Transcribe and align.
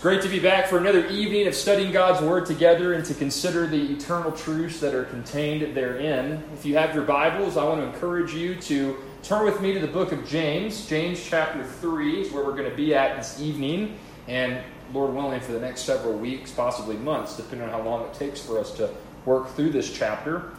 Great 0.00 0.22
to 0.22 0.30
be 0.30 0.40
back 0.40 0.66
for 0.66 0.78
another 0.78 1.06
evening 1.08 1.46
of 1.46 1.54
studying 1.54 1.92
God's 1.92 2.22
Word 2.22 2.46
together 2.46 2.94
and 2.94 3.04
to 3.04 3.12
consider 3.12 3.66
the 3.66 3.92
eternal 3.92 4.32
truths 4.32 4.80
that 4.80 4.94
are 4.94 5.04
contained 5.04 5.76
therein. 5.76 6.42
If 6.54 6.64
you 6.64 6.74
have 6.78 6.94
your 6.94 7.04
Bibles, 7.04 7.58
I 7.58 7.64
want 7.64 7.82
to 7.82 7.86
encourage 7.86 8.32
you 8.32 8.54
to 8.54 8.96
turn 9.22 9.44
with 9.44 9.60
me 9.60 9.74
to 9.74 9.78
the 9.78 9.86
book 9.86 10.12
of 10.12 10.26
James. 10.26 10.86
James 10.86 11.22
chapter 11.22 11.62
3 11.62 12.22
is 12.22 12.32
where 12.32 12.42
we're 12.42 12.56
going 12.56 12.70
to 12.70 12.74
be 12.74 12.94
at 12.94 13.18
this 13.18 13.42
evening, 13.42 13.98
and 14.26 14.64
Lord 14.94 15.12
willing, 15.12 15.38
for 15.42 15.52
the 15.52 15.60
next 15.60 15.82
several 15.82 16.14
weeks, 16.14 16.50
possibly 16.50 16.96
months, 16.96 17.36
depending 17.36 17.68
on 17.68 17.70
how 17.70 17.82
long 17.82 18.02
it 18.06 18.14
takes 18.14 18.40
for 18.40 18.58
us 18.58 18.72
to 18.78 18.88
work 19.26 19.50
through 19.50 19.68
this 19.68 19.92
chapter. 19.92 20.50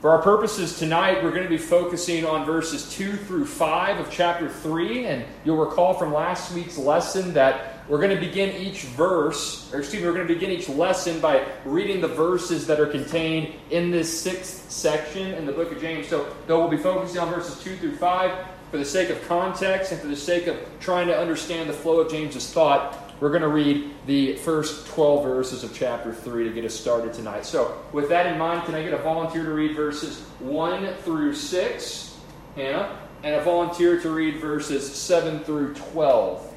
For 0.00 0.08
our 0.08 0.22
purposes 0.22 0.78
tonight, 0.78 1.22
we're 1.22 1.32
going 1.32 1.42
to 1.42 1.50
be 1.50 1.58
focusing 1.58 2.24
on 2.24 2.46
verses 2.46 2.94
2 2.94 3.16
through 3.16 3.44
5 3.44 3.98
of 3.98 4.10
chapter 4.10 4.48
3. 4.48 5.06
And 5.06 5.24
you'll 5.44 5.56
recall 5.56 5.92
from 5.92 6.14
last 6.14 6.54
week's 6.54 6.78
lesson 6.78 7.34
that 7.34 7.77
we're 7.88 7.98
going 7.98 8.14
to 8.14 8.20
begin 8.20 8.54
each 8.60 8.82
verse, 8.82 9.72
or 9.72 9.80
excuse 9.80 10.02
me, 10.02 10.08
we're 10.08 10.14
going 10.14 10.28
to 10.28 10.34
begin 10.34 10.50
each 10.50 10.68
lesson 10.68 11.20
by 11.20 11.44
reading 11.64 12.00
the 12.00 12.08
verses 12.08 12.66
that 12.66 12.78
are 12.78 12.86
contained 12.86 13.54
in 13.70 13.90
this 13.90 14.22
sixth 14.22 14.70
section 14.70 15.32
in 15.34 15.46
the 15.46 15.52
book 15.52 15.72
of 15.72 15.80
James. 15.80 16.06
So, 16.06 16.34
though 16.46 16.60
we'll 16.60 16.68
be 16.68 16.76
focusing 16.76 17.18
on 17.18 17.32
verses 17.32 17.62
2 17.62 17.76
through 17.76 17.96
5, 17.96 18.46
for 18.70 18.76
the 18.76 18.84
sake 18.84 19.08
of 19.08 19.26
context 19.26 19.92
and 19.92 20.00
for 20.00 20.08
the 20.08 20.16
sake 20.16 20.46
of 20.46 20.58
trying 20.78 21.06
to 21.06 21.18
understand 21.18 21.70
the 21.70 21.74
flow 21.74 22.00
of 22.00 22.10
James's 22.10 22.52
thought, 22.52 23.14
we're 23.20 23.30
going 23.30 23.42
to 23.42 23.48
read 23.48 23.90
the 24.06 24.36
first 24.36 24.86
12 24.88 25.24
verses 25.24 25.64
of 25.64 25.74
chapter 25.74 26.12
3 26.12 26.44
to 26.44 26.50
get 26.50 26.64
us 26.64 26.74
started 26.74 27.14
tonight. 27.14 27.46
So, 27.46 27.82
with 27.92 28.10
that 28.10 28.26
in 28.26 28.38
mind, 28.38 28.64
can 28.64 28.74
I 28.74 28.82
get 28.82 28.92
a 28.92 28.98
volunteer 28.98 29.44
to 29.44 29.52
read 29.52 29.74
verses 29.74 30.20
1 30.40 30.94
through 30.96 31.34
6? 31.34 32.16
Hannah. 32.54 32.98
And 33.24 33.34
a 33.34 33.42
volunteer 33.42 34.00
to 34.00 34.10
read 34.10 34.36
verses 34.36 34.94
7 34.94 35.40
through 35.40 35.74
12. 35.74 36.47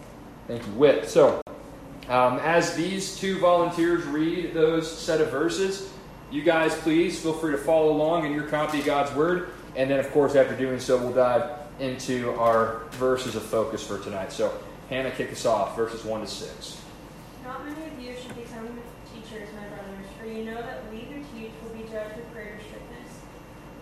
Thank 0.48 0.66
you, 0.66 0.74
Whit. 0.74 1.10
So, 1.10 1.42
um, 2.10 2.40
as 2.40 2.76
these 2.76 3.18
two 3.18 3.40
volunteers 3.40 4.04
read 4.06 4.54
those 4.54 4.92
set 4.92 5.22
of 5.22 5.30
verses, 5.30 5.92
you 6.32 6.44
guys 6.44 6.74
please 6.76 7.20
feel 7.20 7.34
free 7.34 7.52
to 7.52 7.58
follow 7.58 7.92
along 7.92 8.26
in 8.26 8.34
your 8.34 8.48
copy 8.48 8.80
of 8.80 8.86
God's 8.86 9.14
Word. 9.16 9.52
And 9.76 9.90
then, 9.90 10.00
of 10.00 10.12
course, 10.12 10.36
after 10.36 10.56
doing 10.56 10.80
so, 10.80 10.98
we'll 10.98 11.14
dive 11.14 11.50
into 11.80 12.32
our 12.40 12.84
verses 12.92 13.36
of 13.36 13.44
focus 13.44 13.86
for 13.86 14.00
tonight. 14.00 14.32
So, 14.32 14.54
Hannah, 14.90 15.12
kick 15.12 15.32
us 15.32 15.46
off, 15.46 15.76
verses 15.76 16.04
1 16.04 16.22
to 16.22 16.28
6. 16.28 16.82
Not 17.44 17.66
many 17.66 17.88
of 17.88 18.00
you 18.00 18.14
should 18.22 18.36
become 18.36 18.68
teachers, 19.14 19.50
my 19.56 19.68
brothers, 19.68 20.06
for 20.20 20.26
you 20.26 20.44
know 20.44 20.62
that 20.62 20.84
we 20.92 21.00
who 21.00 21.24
teach 21.34 21.52
will 21.64 21.76
be 21.76 21.84
judged 21.90 22.18
with 22.18 22.32
greater 22.34 22.60
strictness. 22.60 23.20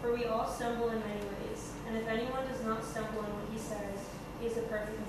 For 0.02 0.14
we 0.14 0.26
all 0.26 0.48
stumble 0.48 0.90
in 0.90 1.00
many 1.00 1.20
ways, 1.20 1.74
and 1.88 1.98
if 1.98 2.08
anyone 2.08 2.48
does 2.48 2.64
not 2.64 2.86
stumble 2.86 3.20
in 3.20 3.30
what 3.34 3.52
he 3.52 3.58
says, 3.58 4.06
he 4.40 4.48
is 4.48 4.58
a 4.58 4.62
perfect 4.62 5.09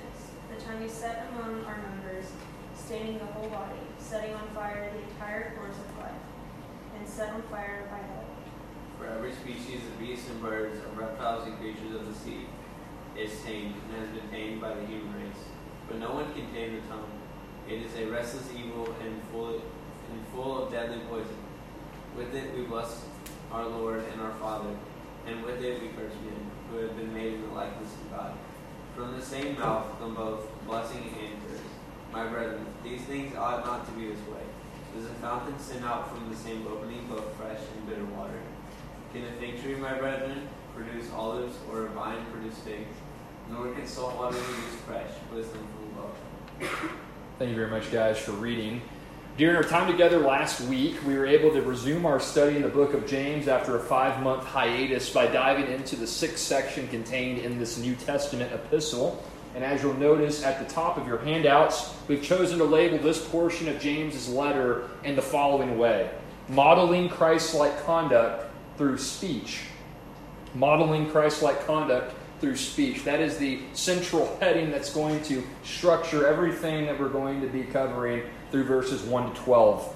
time 0.65 0.81
you 0.81 0.89
set 0.89 1.27
among 1.31 1.65
our 1.65 1.77
members, 1.77 2.25
staining 2.75 3.17
the 3.19 3.25
whole 3.25 3.49
body, 3.49 3.79
setting 3.97 4.33
on 4.33 4.47
fire 4.49 4.91
the 4.93 5.13
entire 5.13 5.55
course 5.55 5.75
of 5.75 5.97
life, 5.99 6.11
and 6.97 7.07
set 7.07 7.33
on 7.33 7.41
fire 7.43 7.87
by 7.89 7.97
hell. 7.97 8.25
For 8.97 9.07
every 9.07 9.33
species 9.33 9.81
of 9.87 9.99
beasts 9.99 10.29
and 10.29 10.41
birds, 10.41 10.77
of 10.85 10.97
reptiles 10.97 11.47
and 11.47 11.57
creatures 11.57 11.95
of 11.95 12.05
the 12.07 12.13
sea, 12.13 12.45
is 13.17 13.31
tamed 13.43 13.75
and 13.89 14.05
has 14.05 14.09
been 14.09 14.29
tamed 14.29 14.61
by 14.61 14.73
the 14.73 14.85
human 14.85 15.13
race. 15.15 15.43
But 15.87 15.99
no 15.99 16.13
one 16.13 16.33
can 16.33 16.51
tame 16.53 16.75
the 16.75 16.81
tongue. 16.87 17.11
It 17.67 17.81
is 17.81 17.95
a 17.95 18.05
restless 18.11 18.49
evil 18.55 18.93
and 19.03 19.21
full, 19.31 19.55
and 19.55 20.27
full 20.33 20.63
of 20.63 20.71
deadly 20.71 20.99
poison. 21.09 21.35
With 22.15 22.35
it 22.35 22.55
we 22.55 22.63
bless 22.63 23.05
our 23.51 23.65
Lord 23.65 24.03
and 24.11 24.21
our 24.21 24.33
Father, 24.35 24.69
and 25.25 25.43
with 25.43 25.61
it 25.61 25.81
we 25.81 25.89
curse 25.89 26.13
men, 26.23 26.51
who 26.69 26.77
have 26.77 26.95
been 26.95 27.13
made 27.13 27.33
in 27.33 27.41
the 27.41 27.53
likeness 27.53 27.93
of 27.93 28.11
God. 28.11 28.33
From 28.95 29.17
the 29.17 29.25
same 29.25 29.57
mouth 29.57 29.85
come 29.99 30.15
both 30.15 30.47
blessing 30.67 31.03
and 31.19 31.47
curse. 31.47 31.61
My 32.11 32.27
brethren, 32.27 32.65
these 32.83 33.01
things 33.01 33.35
ought 33.35 33.65
not 33.65 33.85
to 33.85 33.91
be 33.93 34.07
this 34.07 34.19
way. 34.27 34.41
Does 34.95 35.05
a 35.05 35.13
fountain 35.15 35.57
send 35.59 35.85
out 35.85 36.09
from 36.09 36.29
the 36.29 36.35
same 36.35 36.67
opening 36.67 37.07
both 37.07 37.33
fresh 37.35 37.59
and 37.75 37.89
bitter 37.89 38.05
water? 38.05 38.39
Can 39.13 39.25
a 39.25 39.31
fig 39.33 39.61
tree, 39.61 39.75
my 39.75 39.93
brethren, 39.93 40.47
produce 40.75 41.11
olives, 41.11 41.55
or 41.69 41.85
a 41.85 41.89
vine 41.89 42.25
produce 42.31 42.57
figs? 42.59 42.95
Nor 43.49 43.73
can 43.73 43.87
salt 43.87 44.15
water 44.15 44.37
produce 44.37 44.81
fresh 44.85 45.11
wisdom 45.33 45.67
from 45.75 45.99
above. 45.99 46.91
Thank 47.39 47.51
you 47.51 47.55
very 47.55 47.69
much, 47.69 47.91
guys, 47.91 48.17
for 48.17 48.33
reading. 48.33 48.81
During 49.37 49.55
our 49.55 49.63
time 49.63 49.89
together 49.89 50.19
last 50.19 50.61
week, 50.61 50.95
we 51.07 51.17
were 51.17 51.25
able 51.25 51.51
to 51.51 51.61
resume 51.61 52.05
our 52.05 52.19
study 52.19 52.57
in 52.57 52.61
the 52.61 52.69
book 52.69 52.93
of 52.93 53.07
James 53.07 53.47
after 53.47 53.77
a 53.77 53.79
five 53.79 54.21
month 54.21 54.43
hiatus 54.43 55.09
by 55.09 55.25
diving 55.27 55.71
into 55.71 55.95
the 55.95 56.05
sixth 56.05 56.39
section 56.39 56.87
contained 56.89 57.39
in 57.39 57.57
this 57.57 57.77
New 57.77 57.95
Testament 57.95 58.53
epistle. 58.53 59.23
And 59.55 59.63
as 59.63 59.83
you'll 59.83 59.93
notice 59.95 60.43
at 60.43 60.65
the 60.65 60.73
top 60.73 60.97
of 60.97 61.07
your 61.07 61.17
handouts, 61.19 61.93
we've 62.07 62.23
chosen 62.23 62.57
to 62.59 62.63
label 62.63 62.97
this 62.97 63.27
portion 63.27 63.67
of 63.67 63.79
James's 63.79 64.29
letter 64.29 64.89
in 65.03 65.15
the 65.15 65.21
following 65.21 65.77
way 65.77 66.09
Modeling 66.47 67.09
Christ 67.09 67.53
like 67.55 67.83
conduct 67.85 68.45
through 68.77 68.97
speech. 68.97 69.61
Modeling 70.55 71.09
Christ 71.09 71.41
like 71.41 71.65
conduct 71.65 72.13
through 72.41 72.55
speech. 72.55 73.03
That 73.03 73.19
is 73.19 73.37
the 73.37 73.59
central 73.73 74.35
heading 74.39 74.71
that's 74.71 74.91
going 74.91 75.21
to 75.23 75.43
structure 75.63 76.27
everything 76.27 76.87
that 76.87 76.99
we're 76.99 77.09
going 77.09 77.39
to 77.41 77.47
be 77.47 77.63
covering 77.63 78.23
through 78.49 78.63
verses 78.63 79.03
1 79.03 79.33
to 79.33 79.41
12. 79.41 79.95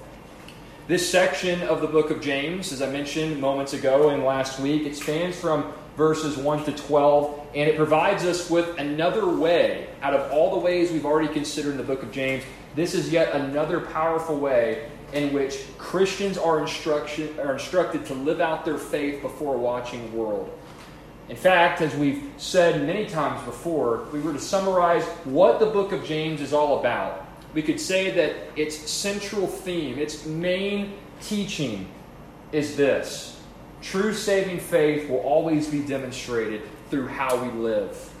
This 0.86 1.10
section 1.10 1.62
of 1.62 1.80
the 1.80 1.88
book 1.88 2.12
of 2.12 2.20
James, 2.20 2.70
as 2.70 2.80
I 2.80 2.88
mentioned 2.88 3.40
moments 3.40 3.72
ago 3.72 4.10
and 4.10 4.22
last 4.22 4.60
week, 4.60 4.86
it 4.86 4.94
spans 4.94 5.34
from 5.34 5.72
verses 5.96 6.36
1 6.36 6.64
to 6.64 6.72
12, 6.72 7.48
and 7.54 7.68
it 7.68 7.76
provides 7.76 8.24
us 8.24 8.50
with 8.50 8.78
another 8.78 9.28
way 9.28 9.88
out 10.02 10.14
of 10.14 10.30
all 10.30 10.52
the 10.52 10.60
ways 10.60 10.90
we've 10.90 11.06
already 11.06 11.32
considered 11.32 11.72
in 11.72 11.76
the 11.76 11.82
book 11.82 12.02
of 12.02 12.12
James. 12.12 12.44
This 12.74 12.94
is 12.94 13.10
yet 13.10 13.34
another 13.34 13.80
powerful 13.80 14.38
way 14.38 14.90
in 15.12 15.32
which 15.32 15.64
Christians 15.78 16.36
are, 16.36 16.60
instruction, 16.60 17.38
are 17.40 17.54
instructed 17.54 18.04
to 18.06 18.14
live 18.14 18.40
out 18.40 18.64
their 18.64 18.78
faith 18.78 19.22
before 19.22 19.54
a 19.54 19.58
watching 19.58 20.14
world. 20.14 20.50
In 21.28 21.36
fact, 21.36 21.80
as 21.80 21.94
we've 21.96 22.22
said 22.36 22.86
many 22.86 23.06
times 23.06 23.42
before, 23.44 24.02
if 24.02 24.12
we 24.12 24.20
were 24.20 24.32
to 24.32 24.38
summarize 24.38 25.04
what 25.24 25.58
the 25.58 25.66
book 25.66 25.92
of 25.92 26.04
James 26.04 26.40
is 26.40 26.52
all 26.52 26.78
about 26.78 27.26
we 27.56 27.62
could 27.62 27.80
say 27.80 28.10
that 28.10 28.36
its 28.54 28.76
central 28.90 29.46
theme, 29.46 29.98
its 29.98 30.26
main 30.26 30.92
teaching 31.22 31.88
is 32.52 32.76
this 32.76 33.35
true 33.90 34.12
saving 34.12 34.60
faith 34.60 35.08
will 35.08 35.20
always 35.20 35.68
be 35.68 35.80
demonstrated 35.80 36.62
through 36.90 37.08
how 37.08 37.36
we 37.36 37.50
live. 37.58 38.12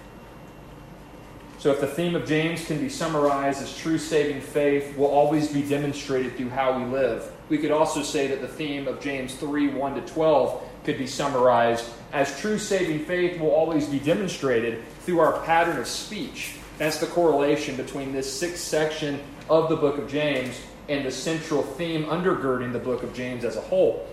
So, 1.58 1.72
if 1.72 1.80
the 1.80 1.86
theme 1.86 2.14
of 2.14 2.26
James 2.26 2.64
can 2.64 2.78
be 2.78 2.88
summarized 2.88 3.62
as 3.62 3.76
true 3.76 3.98
saving 3.98 4.40
faith 4.40 4.96
will 4.96 5.06
always 5.06 5.52
be 5.52 5.62
demonstrated 5.62 6.36
through 6.36 6.50
how 6.50 6.78
we 6.78 6.84
live, 6.84 7.32
we 7.48 7.58
could 7.58 7.70
also 7.70 8.02
say 8.02 8.26
that 8.28 8.40
the 8.40 8.48
theme 8.48 8.86
of 8.86 9.00
James 9.00 9.34
3 9.34 9.68
1 9.68 9.94
to 9.94 10.00
12 10.02 10.62
could 10.84 10.98
be 10.98 11.06
summarized 11.06 11.90
as 12.12 12.38
true 12.40 12.58
saving 12.58 13.04
faith 13.04 13.40
will 13.40 13.50
always 13.50 13.86
be 13.86 13.98
demonstrated 13.98 14.84
through 15.00 15.18
our 15.18 15.40
pattern 15.44 15.78
of 15.78 15.86
speech 15.86 16.56
that's 16.78 16.98
the 16.98 17.06
correlation 17.06 17.76
between 17.76 18.12
this 18.12 18.30
sixth 18.30 18.62
section 18.62 19.20
of 19.48 19.68
the 19.68 19.76
book 19.76 19.96
of 19.98 20.08
James 20.08 20.60
and 20.88 21.06
the 21.06 21.10
central 21.10 21.62
theme 21.62 22.04
undergirding 22.04 22.72
the 22.72 22.78
book 22.78 23.02
of 23.02 23.14
James 23.14 23.44
as 23.44 23.56
a 23.56 23.60
whole. 23.60 24.06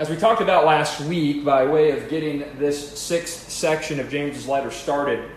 As 0.00 0.08
we 0.08 0.16
talked 0.16 0.40
about 0.40 0.64
last 0.64 1.02
week, 1.02 1.44
by 1.44 1.66
way 1.66 1.90
of 1.90 2.08
getting 2.08 2.38
this 2.56 2.98
sixth 2.98 3.50
section 3.50 4.00
of 4.00 4.08
James's 4.08 4.48
letter 4.48 4.70
started, 4.70 5.30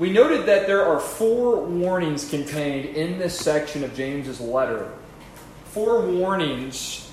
we 0.00 0.10
noted 0.10 0.46
that 0.46 0.66
there 0.66 0.84
are 0.84 0.98
four 0.98 1.62
warnings 1.62 2.28
contained 2.28 2.86
in 2.96 3.20
this 3.20 3.38
section 3.38 3.84
of 3.84 3.94
James's 3.94 4.40
letter. 4.40 4.90
Four 5.66 6.00
warnings 6.00 7.08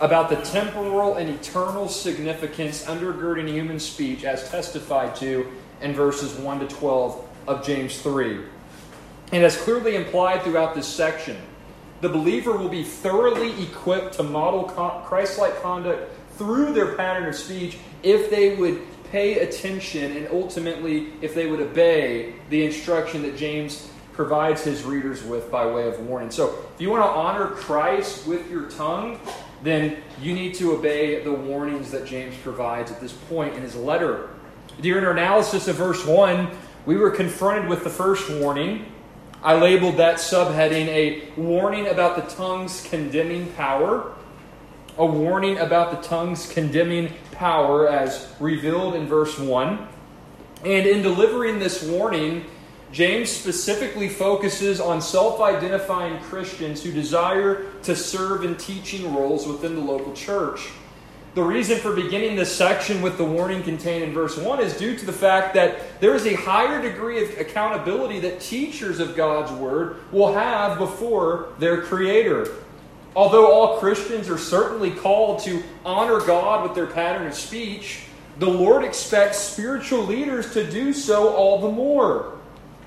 about 0.00 0.30
the 0.30 0.36
temporal 0.38 1.14
and 1.14 1.30
eternal 1.30 1.86
significance 1.86 2.84
undergirding 2.84 3.46
human 3.46 3.78
speech 3.78 4.24
as 4.24 4.50
testified 4.50 5.14
to 5.14 5.46
in 5.80 5.92
verses 5.92 6.34
1 6.40 6.58
to 6.58 6.66
12 6.66 7.24
of 7.46 7.64
James 7.64 8.02
3. 8.02 8.40
And 9.30 9.44
as 9.44 9.56
clearly 9.56 9.94
implied 9.94 10.42
throughout 10.42 10.74
this 10.74 10.88
section, 10.88 11.36
the 12.00 12.08
believer 12.08 12.56
will 12.56 12.68
be 12.68 12.84
thoroughly 12.84 13.62
equipped 13.62 14.14
to 14.14 14.22
model 14.22 14.64
Christ 14.64 15.38
like 15.38 15.60
conduct 15.62 16.12
through 16.36 16.72
their 16.72 16.94
pattern 16.94 17.28
of 17.28 17.34
speech 17.34 17.76
if 18.02 18.30
they 18.30 18.54
would 18.54 18.80
pay 19.10 19.40
attention 19.40 20.16
and 20.16 20.28
ultimately 20.30 21.08
if 21.22 21.34
they 21.34 21.46
would 21.46 21.60
obey 21.60 22.34
the 22.50 22.64
instruction 22.64 23.22
that 23.22 23.36
James 23.36 23.90
provides 24.12 24.62
his 24.62 24.82
readers 24.82 25.22
with 25.22 25.50
by 25.50 25.64
way 25.66 25.88
of 25.88 25.98
warning. 26.06 26.30
So, 26.30 26.66
if 26.74 26.80
you 26.80 26.90
want 26.90 27.04
to 27.04 27.08
honor 27.08 27.46
Christ 27.46 28.26
with 28.26 28.50
your 28.50 28.68
tongue, 28.70 29.20
then 29.62 29.96
you 30.20 30.34
need 30.34 30.54
to 30.56 30.72
obey 30.72 31.22
the 31.22 31.32
warnings 31.32 31.90
that 31.92 32.04
James 32.06 32.36
provides 32.42 32.90
at 32.90 33.00
this 33.00 33.12
point 33.12 33.54
in 33.54 33.62
his 33.62 33.76
letter. 33.76 34.30
During 34.80 35.04
our 35.04 35.12
analysis 35.12 35.68
of 35.68 35.76
verse 35.76 36.04
1, 36.04 36.50
we 36.86 36.96
were 36.96 37.10
confronted 37.10 37.68
with 37.68 37.84
the 37.84 37.90
first 37.90 38.30
warning. 38.30 38.92
I 39.42 39.54
labeled 39.54 39.98
that 39.98 40.16
subheading 40.16 40.88
a 40.88 41.30
warning 41.36 41.86
about 41.86 42.16
the 42.16 42.34
tongue's 42.34 42.82
condemning 42.82 43.52
power. 43.52 44.12
A 44.96 45.06
warning 45.06 45.58
about 45.58 45.90
the 45.90 46.08
tongue's 46.08 46.50
condemning 46.50 47.12
power 47.30 47.88
as 47.88 48.34
revealed 48.40 48.96
in 48.96 49.06
verse 49.06 49.38
1. 49.38 49.88
And 50.64 50.86
in 50.88 51.02
delivering 51.02 51.60
this 51.60 51.84
warning, 51.84 52.46
James 52.90 53.30
specifically 53.30 54.08
focuses 54.08 54.80
on 54.80 55.00
self 55.00 55.40
identifying 55.40 56.18
Christians 56.22 56.82
who 56.82 56.90
desire 56.90 57.66
to 57.84 57.94
serve 57.94 58.44
in 58.44 58.56
teaching 58.56 59.14
roles 59.14 59.46
within 59.46 59.76
the 59.76 59.80
local 59.80 60.12
church. 60.14 60.70
The 61.38 61.44
reason 61.44 61.78
for 61.78 61.92
beginning 61.92 62.34
this 62.34 62.52
section 62.52 63.00
with 63.00 63.16
the 63.16 63.22
warning 63.22 63.62
contained 63.62 64.02
in 64.02 64.12
verse 64.12 64.36
1 64.36 64.58
is 64.58 64.76
due 64.76 64.96
to 64.96 65.06
the 65.06 65.12
fact 65.12 65.54
that 65.54 66.00
there 66.00 66.16
is 66.16 66.26
a 66.26 66.34
higher 66.34 66.82
degree 66.82 67.22
of 67.22 67.38
accountability 67.38 68.18
that 68.18 68.40
teachers 68.40 68.98
of 68.98 69.14
God's 69.14 69.52
Word 69.52 69.98
will 70.10 70.32
have 70.32 70.78
before 70.78 71.50
their 71.60 71.82
Creator. 71.82 72.48
Although 73.14 73.52
all 73.52 73.78
Christians 73.78 74.28
are 74.28 74.36
certainly 74.36 74.90
called 74.90 75.38
to 75.44 75.62
honor 75.84 76.18
God 76.18 76.64
with 76.64 76.74
their 76.74 76.88
pattern 76.88 77.28
of 77.28 77.34
speech, 77.34 78.00
the 78.40 78.50
Lord 78.50 78.82
expects 78.82 79.38
spiritual 79.38 80.02
leaders 80.02 80.52
to 80.54 80.68
do 80.68 80.92
so 80.92 81.34
all 81.34 81.60
the 81.60 81.70
more. 81.70 82.36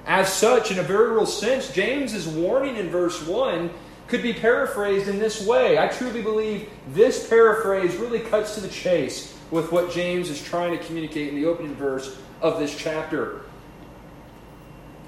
As 0.05 0.27
such, 0.27 0.71
in 0.71 0.79
a 0.79 0.83
very 0.83 1.11
real 1.11 1.25
sense, 1.25 1.71
James's 1.71 2.27
warning 2.27 2.75
in 2.75 2.89
verse 2.89 3.25
1 3.25 3.69
could 4.11 4.21
be 4.21 4.33
paraphrased 4.33 5.07
in 5.07 5.19
this 5.19 5.47
way. 5.47 5.77
I 5.77 5.87
truly 5.87 6.21
believe 6.21 6.69
this 6.89 7.29
paraphrase 7.29 7.95
really 7.95 8.19
cuts 8.19 8.55
to 8.55 8.59
the 8.59 8.67
chase 8.67 9.39
with 9.51 9.71
what 9.71 9.89
James 9.89 10.29
is 10.29 10.43
trying 10.43 10.77
to 10.77 10.83
communicate 10.83 11.29
in 11.29 11.35
the 11.35 11.45
opening 11.45 11.73
verse 11.75 12.17
of 12.41 12.59
this 12.59 12.77
chapter. 12.77 13.43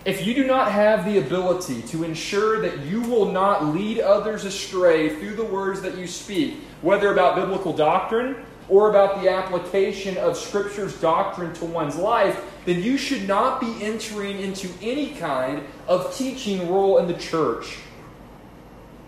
If 0.05 0.25
you 0.25 0.33
do 0.33 0.47
not 0.47 0.71
have 0.71 1.03
the 1.03 1.17
ability 1.17 1.81
to 1.81 2.05
ensure 2.05 2.61
that 2.61 2.79
you 2.85 3.01
will 3.01 3.29
not 3.29 3.75
lead 3.75 3.99
others 3.99 4.45
astray 4.45 5.19
through 5.19 5.35
the 5.35 5.43
words 5.43 5.81
that 5.81 5.97
you 5.97 6.07
speak, 6.07 6.61
whether 6.81 7.11
about 7.11 7.35
biblical 7.35 7.73
doctrine 7.73 8.37
or 8.69 8.89
about 8.89 9.21
the 9.21 9.29
application 9.29 10.15
of 10.15 10.37
Scripture's 10.37 10.97
doctrine 11.01 11.53
to 11.55 11.65
one's 11.65 11.97
life, 11.97 12.41
then 12.63 12.81
you 12.81 12.97
should 12.97 13.27
not 13.27 13.59
be 13.59 13.83
entering 13.83 14.39
into 14.39 14.69
any 14.81 15.09
kind 15.15 15.61
of 15.89 16.15
teaching 16.15 16.71
role 16.71 16.99
in 16.99 17.07
the 17.09 17.15
church. 17.15 17.79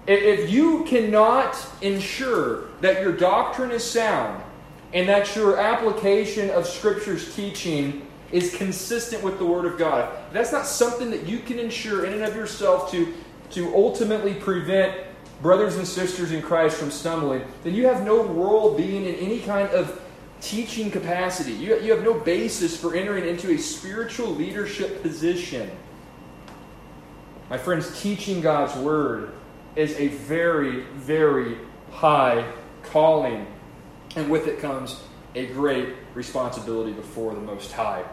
If 0.08 0.52
you 0.52 0.84
cannot 0.84 1.58
ensure 1.82 2.66
that 2.82 3.02
your 3.02 3.12
doctrine 3.12 3.72
is 3.72 3.84
sound 3.84 4.44
and 4.94 5.10
that 5.10 5.36
your 5.36 5.58
application 5.58 6.52
of 6.52 6.68
Scripture's 6.68 7.36
teaching 7.36 8.06
is 8.32 8.56
consistent 8.56 9.24
with 9.24 9.40
the 9.40 9.46
Word 9.46 9.66
of 9.66 9.80
God, 9.80 10.16
that's 10.32 10.52
not 10.52 10.68
something 10.68 11.10
that 11.10 11.26
you 11.26 11.40
can 11.40 11.58
ensure 11.58 12.06
in 12.06 12.14
and 12.14 12.24
of 12.24 12.36
yourself 12.36 12.92
to, 12.92 13.14
to 13.52 13.74
ultimately 13.74 14.36
prevent 14.36 14.96
brothers 15.42 15.78
and 15.78 15.88
sisters 15.88 16.32
in 16.32 16.42
Christ 16.42 16.78
from 16.78 16.92
stumbling, 16.92 17.44
then 17.64 17.74
you 17.74 17.88
have 17.88 18.06
no 18.06 18.24
role 18.24 18.76
being 18.78 19.06
in 19.06 19.16
any 19.16 19.40
kind 19.40 19.70
of 19.70 20.02
teaching 20.40 20.92
capacity. 20.92 21.54
You, 21.54 21.80
you 21.80 21.92
have 21.94 22.04
no 22.04 22.14
basis 22.14 22.80
for 22.80 22.96
entering 22.96 23.28
into 23.28 23.52
a 23.52 23.58
spiritual 23.58 24.28
leadership 24.28 25.02
position. 25.02 25.70
My 27.50 27.58
friends, 27.58 28.02
teaching 28.02 28.42
God's 28.42 28.76
Word 28.78 29.32
is 29.76 29.98
a 30.00 30.08
very, 30.08 30.82
very 30.96 31.58
high 31.92 32.50
calling. 32.84 33.46
And 34.16 34.30
with 34.30 34.48
it 34.48 34.60
comes 34.60 35.02
a 35.36 35.48
great 35.48 35.90
responsibility 36.14 36.94
before 36.94 37.34
the 37.34 37.42
Most 37.42 37.72
High. 37.74 38.04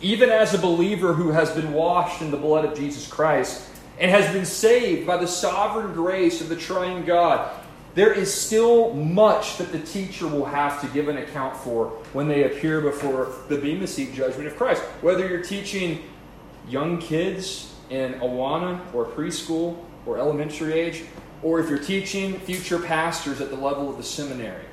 Even 0.00 0.30
as 0.30 0.52
a 0.52 0.58
believer 0.58 1.12
who 1.12 1.30
has 1.30 1.50
been 1.52 1.72
washed 1.72 2.22
in 2.22 2.30
the 2.30 2.36
blood 2.36 2.64
of 2.64 2.76
Jesus 2.76 3.06
Christ 3.06 3.68
and 4.00 4.10
has 4.10 4.32
been 4.32 4.44
saved 4.44 5.06
by 5.06 5.16
the 5.16 5.28
sovereign 5.28 5.92
grace 5.92 6.40
of 6.40 6.48
the 6.48 6.56
triune 6.56 7.04
God, 7.04 7.52
there 7.94 8.12
is 8.12 8.32
still 8.32 8.94
much 8.94 9.58
that 9.58 9.70
the 9.70 9.78
teacher 9.78 10.26
will 10.26 10.46
have 10.46 10.80
to 10.80 10.86
give 10.88 11.08
an 11.08 11.18
account 11.18 11.56
for 11.56 11.88
when 12.14 12.26
they 12.26 12.44
appear 12.44 12.80
before 12.80 13.32
the 13.48 13.58
Bema 13.58 13.86
Seat 13.86 14.14
judgment 14.14 14.48
of 14.48 14.56
Christ. 14.56 14.82
Whether 15.02 15.28
you're 15.28 15.42
teaching 15.42 16.02
young 16.68 16.98
kids 16.98 17.72
in 17.90 18.14
Awana 18.14 18.80
or 18.94 19.04
preschool 19.04 19.76
or 20.06 20.18
elementary 20.18 20.72
age, 20.72 21.04
or 21.42 21.60
if 21.60 21.68
you're 21.68 21.78
teaching 21.78 22.38
future 22.40 22.78
pastors 22.78 23.40
at 23.40 23.50
the 23.50 23.56
level 23.56 23.88
of 23.90 23.96
the 23.96 24.02
seminary. 24.02 24.64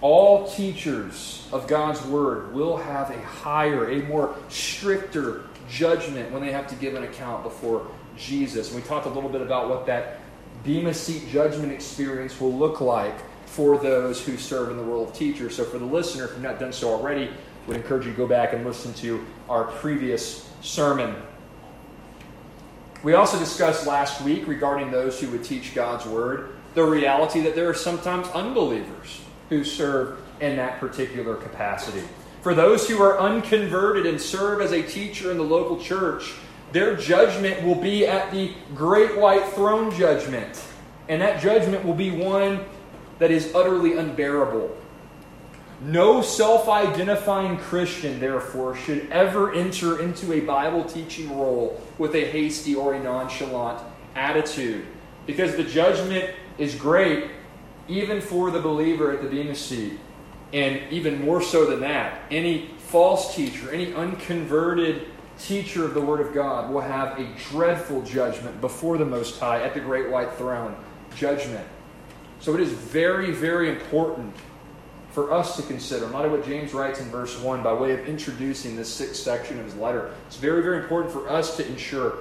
All 0.00 0.46
teachers 0.48 1.48
of 1.52 1.66
God's 1.66 2.04
Word 2.06 2.54
will 2.54 2.76
have 2.76 3.10
a 3.10 3.20
higher, 3.22 3.90
a 3.90 4.02
more 4.04 4.36
stricter 4.48 5.44
judgment 5.68 6.30
when 6.30 6.42
they 6.42 6.52
have 6.52 6.66
to 6.68 6.74
give 6.76 6.94
an 6.94 7.02
account 7.02 7.42
before 7.42 7.86
Jesus. 8.16 8.72
And 8.72 8.80
we 8.80 8.86
talked 8.86 9.06
a 9.06 9.10
little 9.10 9.30
bit 9.30 9.40
about 9.40 9.68
what 9.68 9.86
that 9.86 10.20
Bema 10.64 10.92
Seat 10.94 11.28
judgment 11.30 11.72
experience 11.72 12.40
will 12.40 12.52
look 12.52 12.80
like 12.80 13.14
for 13.46 13.78
those 13.78 14.24
who 14.24 14.36
serve 14.36 14.70
in 14.70 14.76
the 14.76 14.82
role 14.82 15.04
of 15.08 15.14
teacher. 15.14 15.48
So, 15.48 15.64
for 15.64 15.78
the 15.78 15.84
listener, 15.84 16.24
if 16.24 16.32
you've 16.32 16.42
not 16.42 16.58
done 16.60 16.72
so 16.72 16.90
already, 16.90 17.30
would 17.66 17.76
encourage 17.76 18.04
you 18.04 18.12
to 18.12 18.16
go 18.16 18.26
back 18.26 18.52
and 18.52 18.64
listen 18.64 18.92
to 18.94 19.24
our 19.48 19.64
previous 19.64 20.48
sermon. 20.60 21.14
We 23.02 23.14
also 23.14 23.38
discussed 23.38 23.86
last 23.86 24.20
week 24.22 24.46
regarding 24.46 24.90
those 24.90 25.20
who 25.20 25.30
would 25.30 25.44
teach 25.44 25.74
God's 25.74 26.06
Word 26.06 26.56
the 26.74 26.84
reality 26.84 27.40
that 27.40 27.54
there 27.54 27.68
are 27.68 27.74
sometimes 27.74 28.28
unbelievers 28.28 29.20
who 29.48 29.64
serve 29.64 30.18
in 30.40 30.56
that 30.56 30.80
particular 30.80 31.36
capacity. 31.36 32.06
For 32.42 32.54
those 32.54 32.88
who 32.88 33.02
are 33.02 33.18
unconverted 33.18 34.06
and 34.06 34.20
serve 34.20 34.60
as 34.60 34.72
a 34.72 34.82
teacher 34.82 35.30
in 35.30 35.36
the 35.36 35.44
local 35.44 35.80
church, 35.80 36.34
their 36.72 36.94
judgment 36.96 37.64
will 37.64 37.80
be 37.80 38.06
at 38.06 38.30
the 38.30 38.52
great 38.74 39.16
white 39.16 39.46
throne 39.48 39.90
judgment. 39.96 40.62
And 41.08 41.22
that 41.22 41.40
judgment 41.40 41.84
will 41.84 41.94
be 41.94 42.10
one 42.10 42.64
that 43.18 43.30
is 43.30 43.54
utterly 43.54 43.96
unbearable. 43.96 44.76
No 45.80 46.22
self 46.22 46.68
identifying 46.68 47.58
Christian, 47.58 48.18
therefore, 48.18 48.74
should 48.76 49.10
ever 49.10 49.52
enter 49.52 50.00
into 50.00 50.32
a 50.32 50.40
Bible 50.40 50.84
teaching 50.84 51.36
role 51.38 51.80
with 51.98 52.14
a 52.14 52.24
hasty 52.24 52.74
or 52.74 52.94
a 52.94 53.02
nonchalant 53.02 53.82
attitude. 54.14 54.86
Because 55.26 55.56
the 55.56 55.64
judgment 55.64 56.30
is 56.56 56.74
great, 56.74 57.30
even 57.88 58.20
for 58.20 58.50
the 58.50 58.60
believer 58.60 59.12
at 59.12 59.22
the 59.22 59.28
Bema 59.28 59.54
seat. 59.54 59.98
And 60.52 60.80
even 60.90 61.22
more 61.22 61.42
so 61.42 61.66
than 61.66 61.80
that, 61.80 62.22
any 62.30 62.70
false 62.78 63.34
teacher, 63.34 63.70
any 63.70 63.92
unconverted 63.92 65.08
teacher 65.38 65.84
of 65.84 65.92
the 65.92 66.00
Word 66.00 66.20
of 66.20 66.32
God 66.32 66.72
will 66.72 66.80
have 66.80 67.18
a 67.18 67.28
dreadful 67.50 68.00
judgment 68.02 68.60
before 68.62 68.96
the 68.96 69.04
Most 69.04 69.38
High 69.38 69.62
at 69.62 69.74
the 69.74 69.80
great 69.80 70.10
white 70.10 70.32
throne. 70.34 70.74
Judgment. 71.14 71.66
So 72.40 72.54
it 72.54 72.60
is 72.60 72.72
very, 72.72 73.32
very 73.32 73.68
important 73.70 74.34
for 75.16 75.32
us 75.32 75.56
to 75.56 75.62
consider, 75.62 76.04
a 76.04 76.08
lot 76.08 76.26
of 76.26 76.30
what 76.30 76.44
James 76.44 76.74
writes 76.74 77.00
in 77.00 77.08
verse 77.08 77.40
1 77.40 77.62
by 77.62 77.72
way 77.72 77.92
of 77.92 78.06
introducing 78.06 78.76
this 78.76 78.92
sixth 78.92 79.16
section 79.16 79.58
of 79.58 79.64
his 79.64 79.74
letter. 79.76 80.12
It's 80.26 80.36
very, 80.36 80.62
very 80.62 80.76
important 80.82 81.10
for 81.10 81.30
us 81.30 81.56
to 81.56 81.66
ensure 81.66 82.18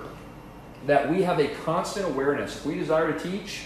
that 0.85 1.11
we 1.11 1.21
have 1.23 1.37
a 1.37 1.49
constant 1.65 2.05
awareness. 2.05 2.55
If 2.55 2.65
we 2.65 2.75
desire 2.75 3.11
to 3.11 3.19
teach, 3.19 3.63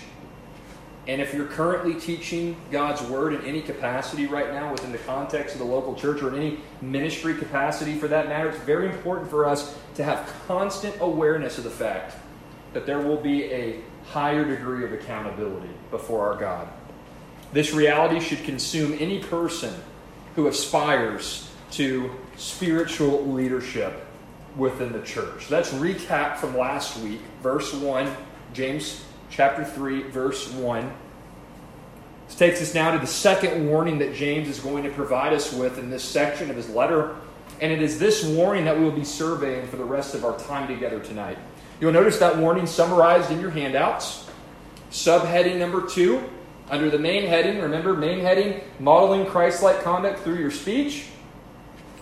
and 1.08 1.22
if 1.22 1.32
you're 1.32 1.46
currently 1.46 1.94
teaching 1.94 2.58
God's 2.72 3.04
Word 3.04 3.36
in 3.36 3.46
any 3.46 3.62
capacity 3.62 4.26
right 4.26 4.52
now 4.52 4.72
within 4.72 4.92
the 4.92 4.98
context 4.98 5.54
of 5.54 5.60
the 5.60 5.68
local 5.68 5.94
church 5.94 6.24
or 6.24 6.30
in 6.30 6.36
any 6.36 6.58
ministry 6.82 7.36
capacity 7.36 7.94
for 8.00 8.08
that 8.08 8.30
matter, 8.30 8.50
it's 8.50 8.58
very 8.62 8.90
important 8.90 9.30
for 9.30 9.46
us 9.46 9.78
to 9.94 10.04
have 10.04 10.28
constant 10.48 10.96
awareness 11.02 11.60
of 11.60 11.66
the 11.66 11.70
fact 11.70 12.16
that 12.74 12.88
there 12.88 13.02
will 13.02 13.22
be 13.22 13.44
a 13.44 13.80
higher 14.06 14.44
degree 14.44 14.84
of 14.84 14.92
accountability 14.92 15.70
before 15.92 16.28
our 16.28 16.40
God. 16.40 16.68
This 17.52 17.74
reality 17.74 18.20
should 18.20 18.44
consume 18.44 18.96
any 19.00 19.20
person 19.20 19.74
who 20.36 20.48
aspires 20.48 21.50
to 21.72 22.12
spiritual 22.38 23.26
leadership 23.26 24.06
within 24.56 24.92
the 24.92 25.02
church. 25.02 25.50
Let's 25.50 25.72
recap 25.74 26.38
from 26.38 26.58
last 26.58 26.98
week, 27.00 27.22
verse 27.42 27.74
1, 27.74 28.16
James 28.54 29.04
chapter 29.30 29.64
3, 29.64 30.04
verse 30.04 30.52
1. 30.54 30.92
This 32.28 32.36
takes 32.36 32.62
us 32.62 32.76
now 32.76 32.92
to 32.92 33.00
the 33.00 33.08
second 33.08 33.68
warning 33.68 33.98
that 34.00 34.14
James 34.14 34.48
is 34.48 34.60
going 34.60 34.84
to 34.84 34.90
provide 34.92 35.34
us 35.34 35.52
with 35.52 35.80
in 35.80 35.90
this 35.90 36.04
section 36.04 36.52
of 36.52 36.56
his 36.56 36.70
letter. 36.70 37.16
And 37.62 37.72
it 37.72 37.82
is 37.82 38.00
this 38.00 38.24
warning 38.24 38.66
that 38.66 38.78
we 38.78 38.84
will 38.84 38.92
be 38.92 39.04
surveying 39.04 39.68
for 39.68 39.78
the 39.78 39.84
rest 39.84 40.14
of 40.14 40.24
our 40.24 40.38
time 40.40 40.68
together 40.68 41.00
tonight. 41.00 41.38
You'll 41.82 41.92
notice 41.92 42.20
that 42.20 42.38
warning 42.38 42.68
summarized 42.68 43.32
in 43.32 43.40
your 43.40 43.50
handouts. 43.50 44.30
Subheading 44.92 45.58
number 45.58 45.88
two, 45.88 46.24
under 46.70 46.90
the 46.90 47.00
main 47.00 47.26
heading, 47.26 47.62
remember, 47.62 47.96
main 47.96 48.20
heading, 48.20 48.62
modeling 48.80 49.26
Christ 49.26 49.64
like 49.64 49.84
conduct 49.84 50.20
through 50.20 50.38
your 50.38 50.52
speech. 50.52 51.08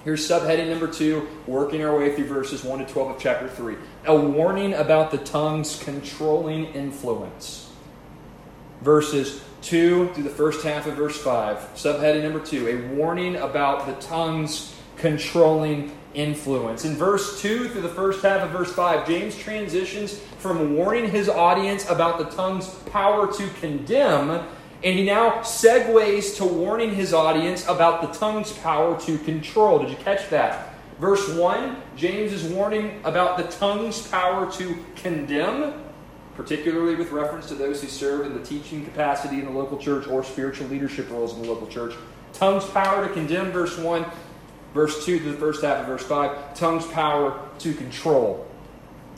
Here's 0.03 0.27
subheading 0.27 0.69
number 0.69 0.87
two, 0.87 1.27
working 1.47 1.83
our 1.83 1.97
way 1.97 2.15
through 2.15 2.27
verses 2.27 2.63
1 2.63 2.79
to 2.79 2.85
12 2.85 3.15
of 3.15 3.21
chapter 3.21 3.47
3. 3.49 3.75
A 4.05 4.15
warning 4.15 4.73
about 4.73 5.11
the 5.11 5.17
tongue's 5.17 5.81
controlling 5.83 6.67
influence. 6.67 7.69
Verses 8.81 9.43
2 9.63 10.13
through 10.13 10.23
the 10.23 10.29
first 10.29 10.63
half 10.63 10.87
of 10.87 10.95
verse 10.95 11.21
5. 11.21 11.57
Subheading 11.75 12.23
number 12.23 12.39
2, 12.39 12.67
a 12.67 12.95
warning 12.95 13.35
about 13.37 13.85
the 13.85 13.93
tongue's 13.95 14.73
controlling 14.95 15.91
influence. 16.13 16.85
In 16.85 16.95
verse 16.95 17.41
2 17.41 17.69
through 17.69 17.81
the 17.81 17.89
first 17.89 18.23
half 18.23 18.41
of 18.41 18.51
verse 18.51 18.71
5, 18.71 19.07
James 19.07 19.37
transitions 19.37 20.19
from 20.39 20.75
warning 20.75 21.09
his 21.09 21.29
audience 21.29 21.89
about 21.89 22.17
the 22.17 22.25
tongue's 22.25 22.69
power 22.91 23.31
to 23.33 23.47
condemn 23.59 24.45
and 24.83 24.97
he 24.97 25.03
now 25.03 25.41
segues 25.41 26.37
to 26.37 26.45
warning 26.45 26.93
his 26.93 27.13
audience 27.13 27.67
about 27.67 28.01
the 28.01 28.19
tongue's 28.19 28.51
power 28.53 28.99
to 29.01 29.17
control. 29.19 29.79
Did 29.79 29.89
you 29.89 29.95
catch 29.97 30.29
that? 30.29 30.75
Verse 30.99 31.29
1, 31.29 31.75
James 31.95 32.31
is 32.31 32.43
warning 32.43 32.99
about 33.03 33.37
the 33.37 33.43
tongue's 33.43 34.05
power 34.07 34.51
to 34.53 34.83
condemn, 34.95 35.73
particularly 36.35 36.95
with 36.95 37.11
reference 37.11 37.47
to 37.47 37.55
those 37.55 37.81
who 37.81 37.87
serve 37.87 38.25
in 38.25 38.33
the 38.33 38.43
teaching 38.43 38.83
capacity 38.83 39.39
in 39.39 39.45
the 39.45 39.51
local 39.51 39.77
church 39.77 40.07
or 40.07 40.23
spiritual 40.23 40.67
leadership 40.67 41.09
roles 41.09 41.35
in 41.35 41.41
the 41.41 41.47
local 41.47 41.67
church. 41.67 41.93
Tongue's 42.33 42.65
power 42.65 43.07
to 43.07 43.13
condemn, 43.13 43.51
verse 43.51 43.77
1. 43.77 44.05
Verse 44.73 45.05
2 45.05 45.19
to 45.19 45.31
the 45.31 45.37
first 45.37 45.63
half 45.63 45.81
of 45.81 45.87
verse 45.87 46.03
5. 46.03 46.53
Tongue's 46.53 46.85
power 46.87 47.39
to 47.59 47.73
control. 47.73 48.47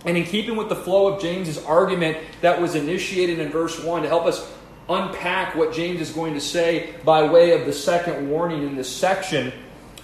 And 0.05 0.15
in 0.15 0.23
keeping 0.23 0.55
with 0.55 0.69
the 0.69 0.75
flow 0.75 1.13
of 1.13 1.21
James's 1.21 1.63
argument 1.65 2.17
that 2.41 2.61
was 2.61 2.75
initiated 2.75 3.39
in 3.39 3.49
verse 3.49 3.81
1 3.83 4.03
to 4.03 4.07
help 4.07 4.25
us 4.25 4.49
unpack 4.89 5.55
what 5.55 5.73
James 5.73 6.01
is 6.01 6.11
going 6.11 6.33
to 6.33 6.41
say 6.41 6.95
by 7.05 7.29
way 7.29 7.51
of 7.51 7.65
the 7.65 7.73
second 7.73 8.29
warning 8.29 8.63
in 8.63 8.75
this 8.75 8.93
section, 8.93 9.53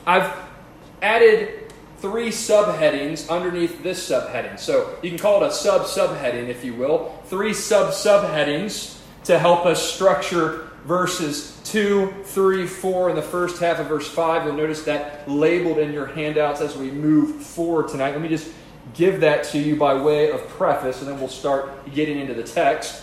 I've 0.06 0.32
added 1.02 1.74
three 1.98 2.30
subheadings 2.30 3.30
underneath 3.30 3.82
this 3.82 4.10
subheading. 4.10 4.60
So 4.60 4.98
you 5.02 5.10
can 5.10 5.18
call 5.18 5.44
it 5.44 5.48
a 5.48 5.52
sub 5.52 5.84
subheading, 5.84 6.50
if 6.50 6.64
you 6.64 6.76
will. 6.76 7.22
Three 7.26 7.54
sub 7.54 7.94
subheadings 7.94 9.00
to 9.24 9.40
help 9.40 9.66
us 9.66 9.82
structure 9.82 10.70
verses 10.86 11.60
2, 11.66 12.14
3, 12.24 12.68
4, 12.68 13.10
and 13.10 13.18
the 13.18 13.24
first 13.24 13.60
half 13.60 13.80
of 13.80 13.88
verse 13.88 14.08
5. 14.08 14.46
You'll 14.46 14.56
notice 14.56 14.84
that 14.84 15.28
labeled 15.28 15.80
in 15.80 15.92
your 15.92 16.06
handouts 16.06 16.62
as 16.62 16.78
we 16.78 16.92
move 16.92 17.42
forward 17.42 17.88
tonight. 17.88 18.12
Let 18.12 18.22
me 18.22 18.28
just 18.28 18.52
give 18.94 19.22
that 19.22 19.46
to 19.46 19.58
you 19.58 19.76
by 19.76 19.96
way 19.96 20.30
of 20.30 20.48
preface, 20.50 21.02
and 21.02 21.10
then 21.10 21.20
we'll 21.20 21.28
start 21.28 21.92
getting 21.94 22.20
into 22.20 22.36
the 22.36 22.44
text. 22.44 23.02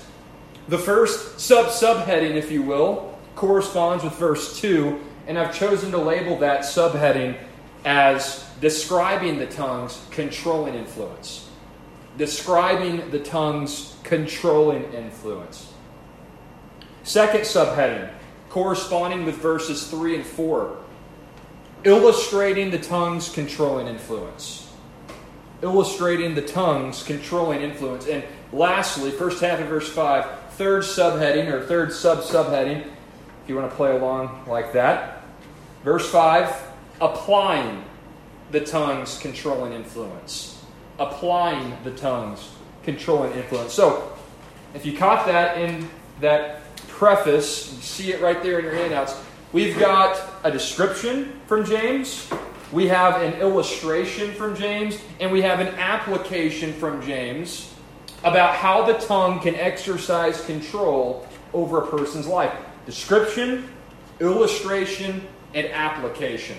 The 0.69 0.79
first 0.79 1.41
sub 1.41 1.67
subheading, 1.67 2.35
if 2.35 2.51
you 2.51 2.63
will, 2.63 3.19
corresponds 3.35 4.05
with 4.05 4.15
verse 4.15 4.61
2, 4.61 5.01
and 5.27 5.39
I've 5.39 5.55
chosen 5.55 5.91
to 5.91 5.99
label 5.99 6.39
that 6.39 6.61
subheading 6.61 7.37
as 7.85 8.49
describing 8.61 9.39
the 9.39 9.47
tongue's 9.47 10.07
controlling 10.11 10.75
influence. 10.75 11.49
Describing 12.17 13.11
the 13.11 13.19
tongue's 13.19 13.97
controlling 14.05 14.85
influence. 14.93 15.73
Second 17.03 17.41
subheading, 17.41 18.11
corresponding 18.49 19.25
with 19.25 19.37
verses 19.37 19.89
3 19.89 20.17
and 20.17 20.27
4, 20.27 20.79
illustrating 21.85 22.71
the 22.71 22.79
tongue's 22.79 23.29
controlling 23.33 23.89
influence. 23.89 24.71
Illustrating 25.63 26.35
the 26.35 26.43
tongue's 26.43 27.03
controlling 27.03 27.63
influence. 27.63 28.07
And 28.07 28.23
lastly, 28.53 29.11
first 29.11 29.41
half 29.41 29.59
of 29.59 29.67
verse 29.67 29.89
5, 29.89 30.27
third 30.57 30.83
subheading 30.83 31.53
or 31.53 31.65
third 31.67 31.93
sub 31.93 32.21
subheading, 32.21 32.81
if 32.83 33.49
you 33.49 33.57
want 33.57 33.71
to 33.71 33.77
play 33.77 33.97
along 33.97 34.45
like 34.47 34.73
that. 34.73 35.23
Verse 35.85 36.09
5 36.11 36.71
applying 37.01 37.85
the 38.53 38.61
tongue's 38.61 39.19
controlling 39.19 39.73
influence. 39.73 40.63
Applying 40.99 41.77
the 41.83 41.91
tongue's 41.93 42.53
controlling 42.85 43.33
influence. 43.33 43.73
So, 43.73 44.17
if 44.75 44.87
you 44.87 44.97
caught 44.97 45.27
that 45.27 45.59
in 45.59 45.89
that 46.21 46.61
preface, 46.87 47.73
you 47.75 47.83
see 47.83 48.13
it 48.13 48.21
right 48.21 48.41
there 48.43 48.59
in 48.59 48.65
your 48.65 48.75
handouts. 48.75 49.21
We've 49.53 49.79
got 49.79 50.23
a 50.45 50.51
description 50.51 51.41
from 51.47 51.65
James, 51.65 52.31
we 52.71 52.89
have 52.89 53.21
an 53.21 53.35
illustration 53.41 54.33
from 54.33 54.57
James, 54.57 54.99
and 55.21 55.31
we 55.31 55.43
have 55.43 55.61
an 55.61 55.69
application 55.75 56.73
from 56.73 57.03
James 57.03 57.72
about 58.25 58.55
how 58.55 58.85
the 58.85 58.95
tongue 58.95 59.41
can 59.41 59.55
exercise 59.57 60.45
control 60.45 61.27
over 61.53 61.83
a 61.83 61.87
person's 61.87 62.27
life. 62.27 62.53
Description, 62.87 63.69
illustration, 64.21 65.27
and 65.55 65.67
application. 65.69 66.57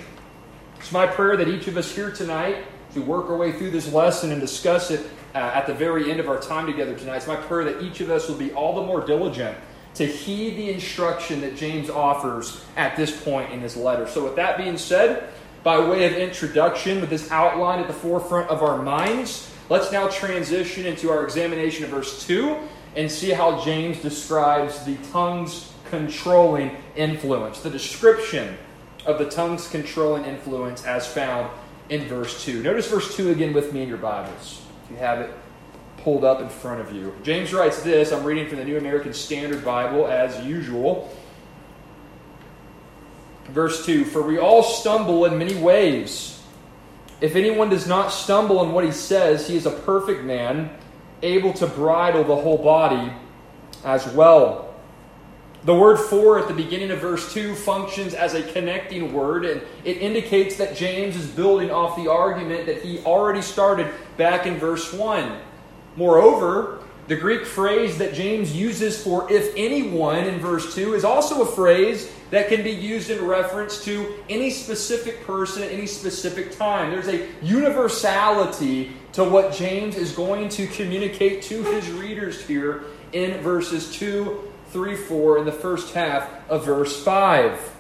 It's 0.78 0.92
my 0.92 1.08
prayer 1.08 1.38
that 1.38 1.48
each 1.48 1.68
of 1.68 1.78
us 1.78 1.94
here 1.94 2.12
tonight, 2.12 2.58
as 2.90 2.96
we 2.96 3.02
work 3.02 3.30
our 3.30 3.38
way 3.38 3.54
through 3.54 3.72
this 3.72 3.92
lesson 3.92 4.32
and 4.32 4.42
discuss 4.42 4.92
it 4.92 5.10
uh, 5.34 5.38
at 5.38 5.66
the 5.66 5.74
very 5.74 6.12
end 6.12 6.20
of 6.20 6.28
our 6.28 6.40
time 6.40 6.68
together 6.68 6.96
tonight, 6.96 7.18
it's 7.18 7.28
my 7.28 7.38
prayer 7.38 7.64
that 7.66 7.82
each 7.82 8.02
of 8.02 8.10
us 8.10 8.28
will 8.28 8.36
be 8.36 8.52
all 8.54 8.76
the 8.76 8.86
more 8.86 9.06
diligent 9.06 9.58
to 9.96 10.06
heed 10.06 10.58
the 10.58 10.72
instruction 10.72 11.42
that 11.42 11.56
James 11.56 11.90
offers 11.90 12.64
at 12.76 12.96
this 12.98 13.24
point 13.24 13.52
in 13.52 13.62
his 13.62 13.78
letter. 13.78 14.08
So, 14.08 14.24
with 14.24 14.36
that 14.36 14.58
being 14.58 14.78
said, 14.78 15.30
by 15.64 15.80
way 15.80 16.06
of 16.06 16.14
introduction, 16.14 17.00
with 17.00 17.10
this 17.10 17.32
outline 17.32 17.80
at 17.80 17.88
the 17.88 17.94
forefront 17.94 18.50
of 18.50 18.62
our 18.62 18.82
minds, 18.82 19.53
Let's 19.70 19.92
now 19.92 20.08
transition 20.10 20.86
into 20.86 21.10
our 21.10 21.24
examination 21.24 21.84
of 21.86 21.90
verse 21.90 22.26
2 22.26 22.58
and 22.96 23.10
see 23.10 23.32
how 23.32 23.64
James 23.64 24.02
describes 24.02 24.84
the 24.86 24.96
tongue's 25.12 25.72
controlling 25.90 26.76
influence, 26.96 27.62
the 27.62 27.70
description 27.70 28.58
of 29.06 29.20
the 29.20 29.30
tongue's 29.30 29.68
controlling 29.68 30.26
influence 30.26 30.86
as 30.86 31.08
found 31.08 31.50
in 31.90 32.06
verse 32.08 32.44
2. 32.44 32.62
Notice 32.64 32.88
verse 32.88 33.16
2 33.16 33.32
again 33.32 33.54
with 33.54 33.74
me 33.74 33.84
in 33.84 33.90
your 33.90 33.98
Bibles. 33.98 34.62
If 34.86 34.92
you 34.92 34.98
have 34.98 35.20
it 35.20 35.32
pulled 36.04 36.26
up 36.26 36.42
in 36.42 36.50
front 36.50 36.82
of 36.82 36.94
you. 36.94 37.16
James 37.24 37.54
writes 37.54 37.82
this 37.82 38.12
I'm 38.12 38.24
reading 38.24 38.48
from 38.48 38.60
the 38.60 38.66
New 38.66 38.78
American 38.78 39.14
Standard 39.14 39.64
Bible 39.64 40.08
as 40.08 40.46
usual. 40.46 41.16
Verse 43.46 43.86
2 43.86 44.06
For 44.06 44.22
we 44.22 44.38
all 44.38 44.64
stumble 44.64 45.26
in 45.26 45.38
many 45.38 45.56
ways. 45.56 46.33
If 47.24 47.38
anyone 47.38 47.70
does 47.70 47.88
not 47.88 48.10
stumble 48.10 48.62
in 48.66 48.74
what 48.74 48.84
he 48.84 48.92
says, 48.92 49.48
he 49.48 49.56
is 49.56 49.66
a 49.66 49.72
perfect 49.72 50.26
man, 50.26 50.70
able 51.22 51.54
to 51.54 51.66
bridle 51.66 52.26
the 52.26 52.36
whole 52.36 52.58
body 52.58 53.14
as 53.86 54.06
well. 54.08 54.76
The 55.64 55.74
word 55.74 56.00
for 56.00 56.38
at 56.38 56.50
the 56.50 56.54
beginning 56.54 56.92
of 56.92 57.00
verse 57.00 57.32
2 57.32 57.56
functions 57.56 58.14
as 58.14 58.34
a 58.34 58.44
connecting 58.44 59.14
word, 59.14 59.46
and 59.46 59.62
it 59.86 60.00
indicates 60.00 60.58
that 60.58 60.76
James 60.76 61.16
is 61.16 61.26
building 61.26 61.72
off 61.72 61.96
the 61.96 62.12
argument 62.12 62.66
that 62.66 62.82
he 62.82 63.00
already 63.06 63.42
started 63.42 63.90
back 64.18 64.46
in 64.46 64.58
verse 64.58 64.92
1. 64.92 65.40
Moreover, 65.96 66.80
the 67.08 67.16
Greek 67.16 67.46
phrase 67.46 67.98
that 67.98 68.14
James 68.14 68.56
uses 68.56 69.02
for 69.02 69.32
if 69.32 69.54
anyone 69.58 70.24
in 70.24 70.40
verse 70.40 70.74
2 70.74 70.94
is 70.94 71.04
also 71.04 71.42
a 71.42 71.46
phrase 71.46 72.12
that 72.32 72.48
can 72.48 72.64
be 72.64 72.72
used 72.72 73.10
in 73.10 73.26
reference 73.26 73.84
to 73.84 74.16
any 74.30 74.50
specific 74.50 75.26
person 75.28 75.64
at 75.64 75.72
any 75.72 75.86
specific 75.86 76.58
time. 76.58 76.92
There's 76.92 77.10
a 77.10 77.28
universality 77.42 78.94
to 79.12 79.24
what 79.24 79.54
James 79.54 79.98
is 79.98 80.14
going 80.14 80.50
to 80.50 80.66
communicate 80.68 81.44
to 81.44 81.62
his 81.64 81.92
readers 81.92 82.46
here 82.46 82.86
in 83.12 83.40
verses 83.42 83.94
2, 83.94 84.52
3, 84.70 84.96
4, 84.96 85.38
in 85.40 85.46
the 85.46 85.52
first 85.52 85.94
half 85.94 86.30
of 86.50 86.66
verse 86.66 87.04
5. 87.04 87.73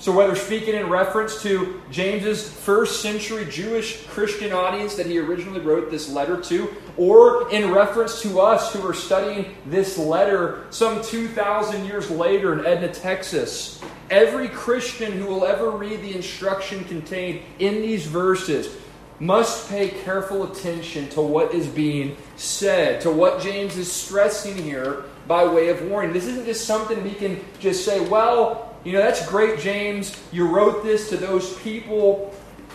So, 0.00 0.12
whether 0.12 0.36
speaking 0.36 0.74
in 0.74 0.88
reference 0.88 1.42
to 1.42 1.82
James's 1.90 2.48
first 2.48 3.02
century 3.02 3.46
Jewish 3.50 4.06
Christian 4.06 4.52
audience 4.52 4.94
that 4.94 5.06
he 5.06 5.18
originally 5.18 5.60
wrote 5.60 5.90
this 5.90 6.08
letter 6.08 6.40
to, 6.42 6.72
or 6.96 7.50
in 7.50 7.72
reference 7.72 8.22
to 8.22 8.40
us 8.40 8.72
who 8.72 8.86
are 8.86 8.94
studying 8.94 9.56
this 9.66 9.98
letter 9.98 10.66
some 10.70 11.02
2,000 11.02 11.84
years 11.84 12.08
later 12.10 12.56
in 12.56 12.64
Edna, 12.64 12.92
Texas, 12.92 13.82
every 14.08 14.48
Christian 14.48 15.12
who 15.12 15.26
will 15.26 15.44
ever 15.44 15.70
read 15.70 16.00
the 16.02 16.14
instruction 16.14 16.84
contained 16.84 17.42
in 17.58 17.82
these 17.82 18.06
verses 18.06 18.76
must 19.20 19.68
pay 19.68 19.88
careful 19.88 20.44
attention 20.52 21.08
to 21.08 21.20
what 21.20 21.52
is 21.52 21.66
being 21.66 22.16
said, 22.36 23.00
to 23.00 23.10
what 23.10 23.42
James 23.42 23.76
is 23.76 23.90
stressing 23.90 24.56
here 24.56 25.02
by 25.26 25.44
way 25.44 25.68
of 25.68 25.82
warning. 25.82 26.12
This 26.12 26.26
isn't 26.26 26.46
just 26.46 26.66
something 26.66 27.02
we 27.02 27.14
can 27.14 27.40
just 27.58 27.84
say, 27.84 28.00
well, 28.00 28.67
you 28.84 28.92
know, 28.92 29.00
that's 29.00 29.26
great, 29.26 29.58
James. 29.58 30.20
You 30.32 30.46
wrote 30.48 30.82
this 30.82 31.08
to 31.10 31.16
those 31.16 31.58
people. 31.58 32.34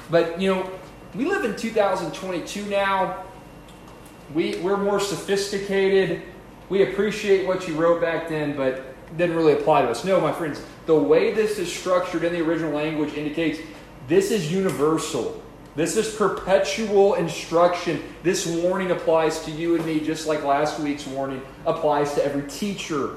But, 0.10 0.40
you 0.40 0.54
know, 0.54 0.70
we 1.16 1.26
live 1.26 1.46
in 1.46 1.56
2022 1.56 2.66
now. 2.66 3.24
We, 4.34 4.58
we're 4.58 4.78
more 4.78 5.00
sophisticated. 5.00 6.22
We 6.70 6.84
appreciate 6.84 7.48
what 7.48 7.68
you 7.68 7.76
wrote 7.76 8.02
back 8.02 8.30
then, 8.30 8.56
but 8.56 8.94
didn't 9.18 9.36
really 9.36 9.54
apply 9.54 9.84
to 9.84 9.90
us. 9.90 10.04
No, 10.04 10.20
my 10.20 10.32
friends, 10.32 10.62
the 10.86 10.96
way 10.96 11.34
this 11.34 11.60
is 11.60 11.72
structured 11.72 12.24
in 12.24 12.34
the 12.34 12.42
original 12.42 12.72
language 12.72 13.14
indicates 13.14 13.60
this 14.08 14.32
is 14.32 14.52
universal. 14.52 15.42
This 15.76 15.98
is 15.98 16.14
perpetual 16.14 17.16
instruction. 17.16 18.04
This 18.22 18.46
warning 18.46 18.92
applies 18.92 19.44
to 19.46 19.52
you 19.52 19.76
and 19.76 19.86
me, 19.86 20.00
just 20.00 20.28
like 20.28 20.44
last 20.44 20.80
week's 20.80 21.08
warning 21.08 21.42
applies 21.66 22.14
to 22.16 22.26
every 22.26 22.48
teacher 22.50 23.16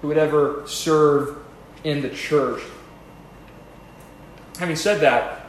who 0.00 0.08
would 0.08 0.18
ever 0.18 0.62
serve 0.66 1.41
in 1.84 2.02
the 2.02 2.10
church. 2.10 2.62
Having 4.58 4.76
said 4.76 5.00
that, 5.00 5.46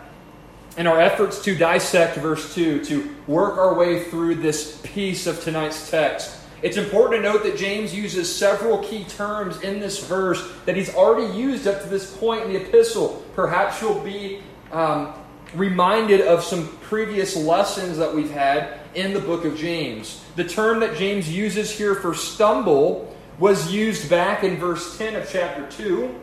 in 0.77 0.87
our 0.87 0.99
efforts 0.99 1.41
to 1.43 1.55
dissect 1.55 2.17
verse 2.17 2.55
2, 2.55 2.83
to 2.85 3.15
work 3.27 3.57
our 3.57 3.75
way 3.75 4.03
through 4.05 4.35
this 4.35 4.81
piece 4.83 5.27
of 5.27 5.41
tonight's 5.43 5.89
text, 5.89 6.39
it's 6.63 6.77
important 6.77 7.21
to 7.21 7.29
note 7.29 7.43
that 7.43 7.57
James 7.57 7.93
uses 7.93 8.33
several 8.33 8.79
key 8.79 9.03
terms 9.03 9.61
in 9.61 9.79
this 9.81 10.03
verse 10.05 10.49
that 10.65 10.77
he's 10.77 10.95
already 10.95 11.37
used 11.37 11.67
up 11.67 11.81
to 11.83 11.89
this 11.89 12.15
point 12.15 12.43
in 12.45 12.53
the 12.53 12.61
epistle. 12.61 13.23
Perhaps 13.35 13.81
you'll 13.81 13.99
be 13.99 14.41
um, 14.71 15.13
reminded 15.55 16.21
of 16.21 16.41
some 16.41 16.69
previous 16.81 17.35
lessons 17.35 17.97
that 17.97 18.15
we've 18.15 18.31
had 18.31 18.79
in 18.95 19.13
the 19.13 19.19
book 19.19 19.43
of 19.43 19.57
James. 19.57 20.23
The 20.37 20.45
term 20.45 20.79
that 20.79 20.95
James 20.95 21.29
uses 21.29 21.69
here 21.69 21.95
for 21.95 22.13
stumble 22.13 23.12
was 23.39 23.71
used 23.71 24.09
back 24.09 24.43
in 24.43 24.57
verse 24.57 24.97
10 24.97 25.15
of 25.15 25.29
chapter 25.29 25.67
2. 25.69 26.13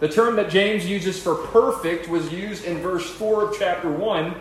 The 0.00 0.08
term 0.08 0.36
that 0.36 0.50
James 0.50 0.86
uses 0.86 1.22
for 1.22 1.34
perfect 1.34 2.08
was 2.08 2.32
used 2.32 2.64
in 2.64 2.78
verse 2.78 3.08
4 3.08 3.50
of 3.50 3.56
chapter 3.58 3.90
1. 3.90 4.34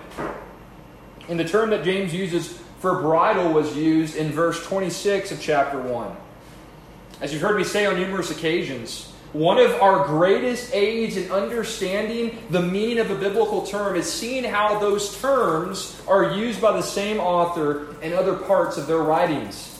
And 1.27 1.39
the 1.39 1.47
term 1.47 1.69
that 1.71 1.83
James 1.83 2.13
uses 2.13 2.57
for 2.79 3.01
bridle 3.01 3.51
was 3.51 3.75
used 3.75 4.15
in 4.15 4.31
verse 4.31 4.65
26 4.65 5.31
of 5.31 5.41
chapter 5.41 5.79
1. 5.79 6.15
As 7.21 7.33
you've 7.33 7.41
heard 7.41 7.57
me 7.57 7.65
say 7.65 7.85
on 7.85 7.95
numerous 7.95 8.31
occasions, 8.31 9.11
one 9.33 9.59
of 9.59 9.71
our 9.81 10.07
greatest 10.07 10.73
aids 10.73 11.15
in 11.15 11.31
understanding 11.31 12.39
the 12.49 12.61
meaning 12.61 12.97
of 12.97 13.11
a 13.11 13.15
biblical 13.15 13.63
term 13.63 13.95
is 13.95 14.11
seeing 14.11 14.43
how 14.43 14.79
those 14.79 15.19
terms 15.21 16.01
are 16.07 16.31
used 16.31 16.59
by 16.59 16.71
the 16.71 16.81
same 16.81 17.19
author 17.19 17.95
in 18.01 18.13
other 18.13 18.33
parts 18.33 18.77
of 18.77 18.87
their 18.87 18.99
writings. 18.99 19.78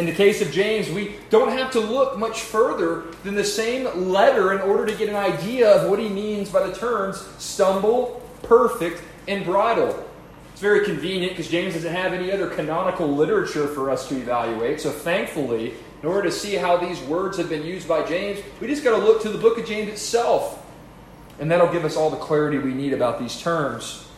In 0.00 0.06
the 0.06 0.12
case 0.12 0.40
of 0.40 0.50
James, 0.50 0.88
we 0.88 1.16
don't 1.28 1.50
have 1.50 1.70
to 1.72 1.78
look 1.78 2.16
much 2.16 2.40
further 2.40 3.02
than 3.22 3.34
the 3.34 3.44
same 3.44 4.10
letter 4.10 4.54
in 4.54 4.62
order 4.62 4.86
to 4.86 4.96
get 4.96 5.10
an 5.10 5.14
idea 5.14 5.70
of 5.70 5.90
what 5.90 5.98
he 5.98 6.08
means 6.08 6.48
by 6.48 6.66
the 6.66 6.74
terms 6.74 7.22
stumble, 7.36 8.26
perfect, 8.42 9.02
and 9.28 9.44
bridle. 9.44 10.02
It's 10.52 10.62
very 10.62 10.86
convenient 10.86 11.32
because 11.32 11.50
James 11.50 11.74
doesn't 11.74 11.94
have 11.94 12.14
any 12.14 12.32
other 12.32 12.48
canonical 12.48 13.14
literature 13.14 13.68
for 13.68 13.90
us 13.90 14.08
to 14.08 14.16
evaluate. 14.16 14.80
So 14.80 14.88
thankfully, 14.90 15.74
in 16.02 16.08
order 16.08 16.22
to 16.22 16.32
see 16.32 16.54
how 16.54 16.78
these 16.78 16.98
words 17.02 17.36
have 17.36 17.50
been 17.50 17.66
used 17.66 17.86
by 17.86 18.02
James, 18.06 18.40
we 18.58 18.68
just 18.68 18.82
got 18.82 18.98
to 18.98 19.04
look 19.04 19.20
to 19.20 19.28
the 19.28 19.36
book 19.36 19.58
of 19.58 19.66
James 19.66 19.90
itself. 19.90 20.66
And 21.38 21.50
that'll 21.50 21.70
give 21.70 21.84
us 21.84 21.98
all 21.98 22.08
the 22.08 22.16
clarity 22.16 22.56
we 22.56 22.72
need 22.72 22.94
about 22.94 23.18
these 23.18 23.38
terms. 23.38 24.08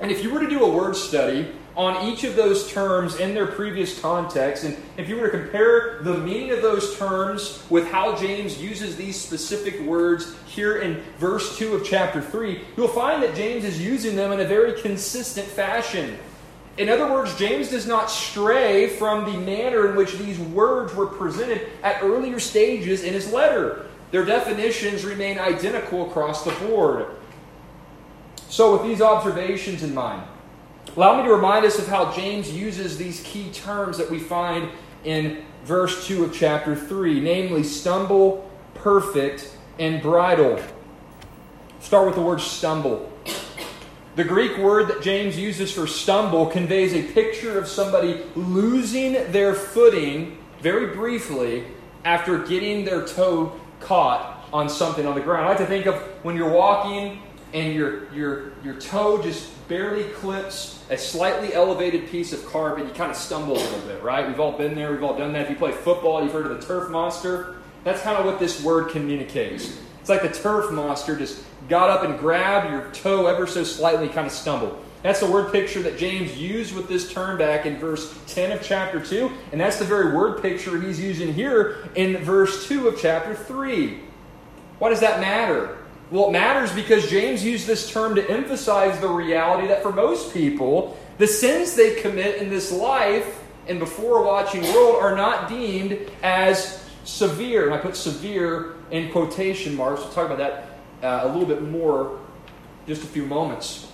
And 0.00 0.10
if 0.10 0.24
you 0.24 0.34
were 0.34 0.40
to 0.40 0.50
do 0.50 0.64
a 0.64 0.68
word 0.68 0.96
study 0.96 1.52
on 1.78 2.08
each 2.08 2.24
of 2.24 2.34
those 2.34 2.72
terms 2.72 3.20
in 3.20 3.34
their 3.34 3.46
previous 3.46 4.00
context, 4.00 4.64
and 4.64 4.76
if 4.96 5.08
you 5.08 5.16
were 5.16 5.30
to 5.30 5.38
compare 5.38 6.00
the 6.02 6.18
meaning 6.18 6.50
of 6.50 6.60
those 6.60 6.98
terms 6.98 7.62
with 7.70 7.86
how 7.86 8.16
James 8.16 8.60
uses 8.60 8.96
these 8.96 9.18
specific 9.18 9.80
words 9.82 10.34
here 10.46 10.78
in 10.78 11.00
verse 11.18 11.56
2 11.56 11.76
of 11.76 11.86
chapter 11.86 12.20
3, 12.20 12.62
you'll 12.76 12.88
find 12.88 13.22
that 13.22 13.36
James 13.36 13.64
is 13.64 13.80
using 13.80 14.16
them 14.16 14.32
in 14.32 14.40
a 14.40 14.44
very 14.44 14.82
consistent 14.82 15.46
fashion. 15.46 16.18
In 16.78 16.88
other 16.88 17.12
words, 17.12 17.36
James 17.36 17.70
does 17.70 17.86
not 17.86 18.10
stray 18.10 18.88
from 18.88 19.24
the 19.30 19.38
manner 19.38 19.88
in 19.88 19.94
which 19.94 20.18
these 20.18 20.38
words 20.40 20.92
were 20.96 21.06
presented 21.06 21.68
at 21.84 22.02
earlier 22.02 22.40
stages 22.40 23.04
in 23.04 23.14
his 23.14 23.32
letter. 23.32 23.86
Their 24.10 24.24
definitions 24.24 25.04
remain 25.04 25.38
identical 25.38 26.08
across 26.08 26.44
the 26.44 26.50
board. 26.66 27.06
So, 28.48 28.72
with 28.72 28.82
these 28.82 29.00
observations 29.00 29.84
in 29.84 29.94
mind, 29.94 30.22
allow 30.98 31.16
me 31.16 31.22
to 31.22 31.32
remind 31.32 31.64
us 31.64 31.78
of 31.78 31.86
how 31.86 32.12
James 32.12 32.52
uses 32.52 32.98
these 32.98 33.20
key 33.20 33.52
terms 33.52 33.98
that 33.98 34.10
we 34.10 34.18
find 34.18 34.68
in 35.04 35.44
verse 35.62 36.08
2 36.08 36.24
of 36.24 36.34
chapter 36.34 36.74
3, 36.74 37.20
namely 37.20 37.62
stumble, 37.62 38.50
perfect, 38.74 39.56
and 39.78 40.02
bridle. 40.02 40.60
Start 41.78 42.06
with 42.06 42.16
the 42.16 42.20
word 42.20 42.40
stumble. 42.40 43.12
The 44.16 44.24
Greek 44.24 44.58
word 44.58 44.88
that 44.88 45.00
James 45.00 45.38
uses 45.38 45.70
for 45.70 45.86
stumble 45.86 46.46
conveys 46.46 46.92
a 46.92 47.04
picture 47.12 47.56
of 47.56 47.68
somebody 47.68 48.24
losing 48.34 49.12
their 49.30 49.54
footing 49.54 50.36
very 50.60 50.96
briefly 50.96 51.64
after 52.04 52.44
getting 52.44 52.84
their 52.84 53.06
toe 53.06 53.52
caught 53.78 54.48
on 54.52 54.68
something 54.68 55.06
on 55.06 55.14
the 55.14 55.20
ground. 55.20 55.46
I 55.46 55.50
like 55.50 55.58
to 55.58 55.66
think 55.66 55.86
of 55.86 55.94
when 56.24 56.34
you're 56.34 56.50
walking 56.50 57.22
and 57.54 57.72
your, 57.72 58.12
your, 58.12 58.52
your 58.64 58.74
toe 58.80 59.22
just 59.22 59.52
barely 59.68 60.04
clips 60.04 60.82
a 60.90 60.96
slightly 60.96 61.52
elevated 61.52 62.08
piece 62.08 62.32
of 62.32 62.44
carpet, 62.46 62.86
you 62.86 62.92
kind 62.92 63.10
of 63.10 63.16
stumble 63.16 63.54
a 63.54 63.60
little 63.60 63.80
bit, 63.80 64.02
right? 64.02 64.26
We've 64.26 64.40
all 64.40 64.56
been 64.56 64.74
there, 64.74 64.90
we've 64.90 65.02
all 65.02 65.16
done 65.16 65.32
that. 65.34 65.42
If 65.42 65.50
you 65.50 65.56
play 65.56 65.72
football, 65.72 66.22
you've 66.22 66.32
heard 66.32 66.46
of 66.46 66.60
the 66.60 66.66
turf 66.66 66.90
monster. 66.90 67.56
That's 67.84 68.00
kind 68.02 68.16
of 68.16 68.24
what 68.24 68.38
this 68.40 68.62
word 68.62 68.90
communicates. 68.90 69.78
It's 70.00 70.08
like 70.08 70.22
the 70.22 70.30
turf 70.30 70.72
monster 70.72 71.16
just 71.16 71.44
got 71.68 71.90
up 71.90 72.02
and 72.02 72.18
grabbed 72.18 72.70
your 72.70 72.90
toe 72.92 73.26
ever 73.26 73.46
so 73.46 73.62
slightly, 73.62 74.08
kind 74.08 74.26
of 74.26 74.32
stumbled. 74.32 74.82
That's 75.02 75.20
the 75.20 75.30
word 75.30 75.52
picture 75.52 75.80
that 75.82 75.96
James 75.96 76.36
used 76.36 76.74
with 76.74 76.88
this 76.88 77.12
term 77.12 77.38
back 77.38 77.66
in 77.66 77.76
verse 77.76 78.18
10 78.26 78.50
of 78.50 78.62
chapter 78.62 78.98
2, 78.98 79.30
and 79.52 79.60
that's 79.60 79.78
the 79.78 79.84
very 79.84 80.16
word 80.16 80.42
picture 80.42 80.80
he's 80.80 80.98
using 80.98 81.32
here 81.32 81.88
in 81.94 82.16
verse 82.18 82.66
2 82.66 82.88
of 82.88 83.00
chapter 83.00 83.34
3. 83.34 84.00
Why 84.80 84.88
does 84.88 85.00
that 85.00 85.20
matter? 85.20 85.77
Well, 86.10 86.28
it 86.28 86.32
matters 86.32 86.72
because 86.72 87.10
James 87.10 87.44
used 87.44 87.66
this 87.66 87.90
term 87.90 88.14
to 88.14 88.30
emphasize 88.30 88.98
the 89.00 89.08
reality 89.08 89.68
that 89.68 89.82
for 89.82 89.92
most 89.92 90.32
people, 90.32 90.98
the 91.18 91.26
sins 91.26 91.74
they 91.74 92.00
commit 92.00 92.36
in 92.36 92.48
this 92.48 92.72
life 92.72 93.42
and 93.66 93.78
before 93.78 94.22
a 94.22 94.26
watching 94.26 94.62
world 94.62 95.02
are 95.02 95.14
not 95.14 95.48
deemed 95.48 95.98
as 96.22 96.82
severe. 97.04 97.66
And 97.66 97.74
I 97.74 97.78
put 97.78 97.94
severe 97.94 98.76
in 98.90 99.12
quotation 99.12 99.76
marks. 99.76 100.00
We'll 100.00 100.12
talk 100.12 100.30
about 100.30 100.38
that 100.38 100.78
uh, 101.02 101.28
a 101.28 101.28
little 101.28 101.46
bit 101.46 101.62
more 101.62 102.18
just 102.86 103.04
a 103.04 103.06
few 103.06 103.26
moments. 103.26 103.86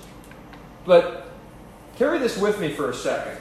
But 0.85 1.29
carry 1.96 2.18
this 2.18 2.38
with 2.38 2.61
me 2.61 2.72
for 2.72 2.90
a 2.90 2.94
second. 2.94 3.38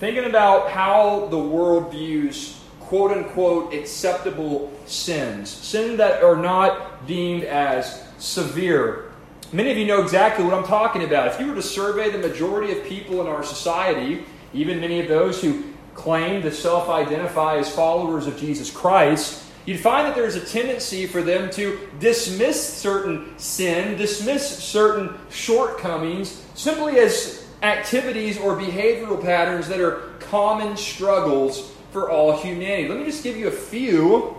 Thinking 0.00 0.24
about 0.24 0.70
how 0.70 1.28
the 1.30 1.38
world 1.38 1.92
views 1.92 2.60
quote 2.94 3.10
unquote 3.10 3.74
acceptable 3.74 4.72
sins, 4.86 5.50
sins 5.50 5.98
that 5.98 6.22
are 6.22 6.36
not 6.36 7.08
deemed 7.08 7.42
as 7.42 8.04
severe. 8.18 9.10
Many 9.52 9.72
of 9.72 9.76
you 9.76 9.84
know 9.84 10.00
exactly 10.00 10.44
what 10.44 10.54
I'm 10.54 10.62
talking 10.62 11.02
about. 11.02 11.26
If 11.26 11.40
you 11.40 11.48
were 11.48 11.56
to 11.56 11.62
survey 11.62 12.10
the 12.10 12.18
majority 12.18 12.70
of 12.70 12.84
people 12.84 13.20
in 13.20 13.26
our 13.26 13.42
society, 13.42 14.24
even 14.52 14.78
many 14.80 15.00
of 15.00 15.08
those 15.08 15.42
who 15.42 15.64
claim 15.94 16.42
to 16.42 16.52
self 16.52 16.88
identify 16.88 17.56
as 17.56 17.68
followers 17.68 18.28
of 18.28 18.38
Jesus 18.38 18.70
Christ, 18.70 19.42
you'd 19.66 19.80
find 19.80 20.06
that 20.06 20.14
there's 20.14 20.36
a 20.36 20.46
tendency 20.46 21.04
for 21.08 21.20
them 21.20 21.50
to 21.50 21.88
dismiss 21.98 22.74
certain 22.74 23.36
sin, 23.40 23.98
dismiss 23.98 24.62
certain 24.62 25.18
shortcomings, 25.30 26.44
simply 26.54 27.00
as 27.00 27.44
activities 27.62 28.38
or 28.38 28.54
behavioral 28.54 29.20
patterns 29.20 29.66
that 29.66 29.80
are 29.80 30.12
common 30.20 30.76
struggles 30.76 31.73
for 31.94 32.10
all 32.10 32.36
humanity. 32.36 32.88
Let 32.88 32.98
me 32.98 33.04
just 33.04 33.22
give 33.22 33.36
you 33.36 33.46
a 33.46 33.52
few. 33.52 34.36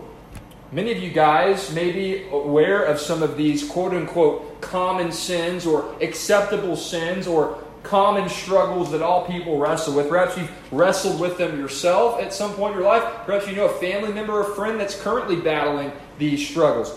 Many 0.73 0.91
of 0.91 0.97
you 0.97 1.09
guys 1.09 1.73
may 1.73 1.89
be 1.89 2.27
aware 2.27 2.83
of 2.83 2.99
some 2.99 3.23
of 3.23 3.37
these 3.37 3.65
quote 3.65 3.93
unquote 3.93 4.59
common 4.59 5.09
sins 5.13 5.65
or 5.65 5.95
acceptable 6.01 6.75
sins 6.75 7.27
or 7.27 7.57
common 7.81 8.27
struggles 8.27 8.91
that 8.91 9.01
all 9.01 9.25
people 9.25 9.57
wrestle 9.57 9.95
with. 9.95 10.09
Perhaps 10.09 10.37
you've 10.37 10.51
wrestled 10.73 11.17
with 11.17 11.37
them 11.37 11.57
yourself 11.57 12.19
at 12.19 12.33
some 12.33 12.51
point 12.55 12.73
in 12.73 12.81
your 12.81 12.89
life. 12.89 13.03
Perhaps 13.25 13.47
you 13.47 13.55
know 13.55 13.67
a 13.67 13.79
family 13.79 14.11
member 14.11 14.33
or 14.33 14.43
friend 14.43 14.77
that's 14.77 15.01
currently 15.01 15.37
battling 15.37 15.93
these 16.17 16.45
struggles. 16.45 16.93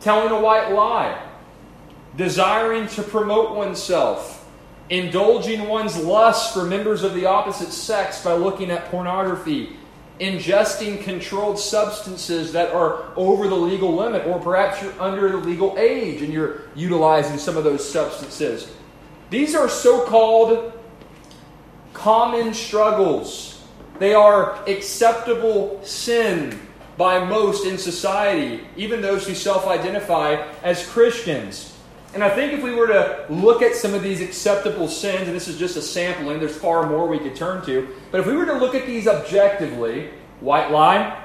Telling 0.00 0.32
a 0.32 0.40
white 0.40 0.72
lie, 0.72 1.24
desiring 2.16 2.88
to 2.88 3.04
promote 3.04 3.54
oneself, 3.54 4.44
indulging 4.88 5.68
one's 5.68 5.96
lust 5.96 6.52
for 6.52 6.64
members 6.64 7.04
of 7.04 7.14
the 7.14 7.26
opposite 7.26 7.70
sex 7.70 8.24
by 8.24 8.32
looking 8.32 8.72
at 8.72 8.86
pornography, 8.86 9.76
ingesting 10.20 11.02
controlled 11.02 11.58
substances 11.58 12.52
that 12.52 12.72
are 12.72 13.04
over 13.16 13.48
the 13.48 13.56
legal 13.56 13.96
limit, 13.96 14.26
or 14.26 14.38
perhaps 14.38 14.82
you're 14.82 15.00
under 15.00 15.30
the 15.30 15.38
legal 15.38 15.76
age 15.78 16.22
and 16.22 16.32
you're 16.32 16.62
utilizing 16.74 17.38
some 17.38 17.56
of 17.56 17.64
those 17.64 17.88
substances 17.88 18.70
these 19.30 19.54
are 19.54 19.68
so 19.68 20.04
called 20.04 20.72
common 21.92 22.52
struggles. 22.52 23.62
They 24.00 24.12
are 24.12 24.62
acceptable 24.66 25.80
sin 25.84 26.58
by 26.96 27.24
most 27.24 27.64
in 27.64 27.78
society, 27.78 28.66
even 28.76 29.00
those 29.00 29.26
who 29.26 29.34
self 29.34 29.66
identify 29.66 30.46
as 30.62 30.86
Christians. 30.86 31.69
And 32.12 32.24
I 32.24 32.30
think 32.30 32.52
if 32.52 32.62
we 32.62 32.74
were 32.74 32.88
to 32.88 33.26
look 33.28 33.62
at 33.62 33.76
some 33.76 33.94
of 33.94 34.02
these 34.02 34.20
acceptable 34.20 34.88
sins, 34.88 35.28
and 35.28 35.36
this 35.36 35.46
is 35.46 35.56
just 35.58 35.76
a 35.76 35.82
sampling, 35.82 36.40
there's 36.40 36.56
far 36.56 36.88
more 36.88 37.06
we 37.06 37.18
could 37.18 37.36
turn 37.36 37.64
to, 37.66 37.88
but 38.10 38.20
if 38.20 38.26
we 38.26 38.36
were 38.36 38.46
to 38.46 38.54
look 38.54 38.74
at 38.74 38.86
these 38.86 39.06
objectively, 39.06 40.10
white 40.40 40.72
lie, 40.72 41.22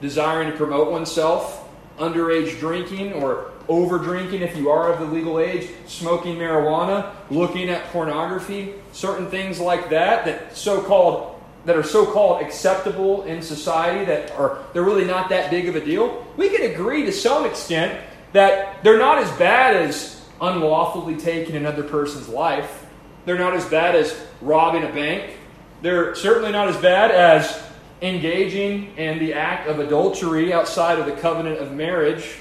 desiring 0.00 0.50
to 0.50 0.56
promote 0.56 0.90
oneself, 0.90 1.68
underage 1.98 2.58
drinking, 2.58 3.12
or 3.12 3.52
over 3.68 3.98
drinking 3.98 4.42
if 4.42 4.56
you 4.56 4.70
are 4.70 4.92
of 4.92 4.98
the 4.98 5.06
legal 5.06 5.38
age, 5.38 5.70
smoking 5.86 6.36
marijuana, 6.36 7.12
looking 7.30 7.68
at 7.68 7.84
pornography, 7.86 8.74
certain 8.92 9.28
things 9.30 9.60
like 9.60 9.90
that 9.90 10.24
that 10.24 10.56
so-called 10.56 11.34
that 11.64 11.76
are 11.76 11.82
so-called 11.82 12.40
acceptable 12.40 13.24
in 13.24 13.42
society 13.42 14.04
that 14.04 14.30
are 14.30 14.64
they're 14.72 14.84
really 14.84 15.04
not 15.04 15.28
that 15.28 15.50
big 15.50 15.68
of 15.68 15.76
a 15.76 15.84
deal. 15.84 16.24
We 16.36 16.48
can 16.48 16.70
agree 16.70 17.04
to 17.04 17.12
some 17.12 17.44
extent 17.44 18.00
that 18.32 18.82
they're 18.84 18.98
not 18.98 19.18
as 19.18 19.30
bad 19.38 19.76
as 19.76 20.20
unlawfully 20.40 21.16
taking 21.16 21.56
another 21.56 21.82
person's 21.82 22.28
life. 22.28 22.86
They're 23.24 23.38
not 23.38 23.54
as 23.54 23.64
bad 23.66 23.94
as 23.94 24.18
robbing 24.40 24.84
a 24.84 24.92
bank. 24.92 25.36
They're 25.82 26.14
certainly 26.14 26.52
not 26.52 26.68
as 26.68 26.76
bad 26.76 27.10
as 27.10 27.62
engaging 28.00 28.96
in 28.96 29.18
the 29.18 29.34
act 29.34 29.68
of 29.68 29.80
adultery 29.80 30.52
outside 30.52 30.98
of 30.98 31.06
the 31.06 31.12
covenant 31.12 31.58
of 31.58 31.72
marriage, 31.72 32.36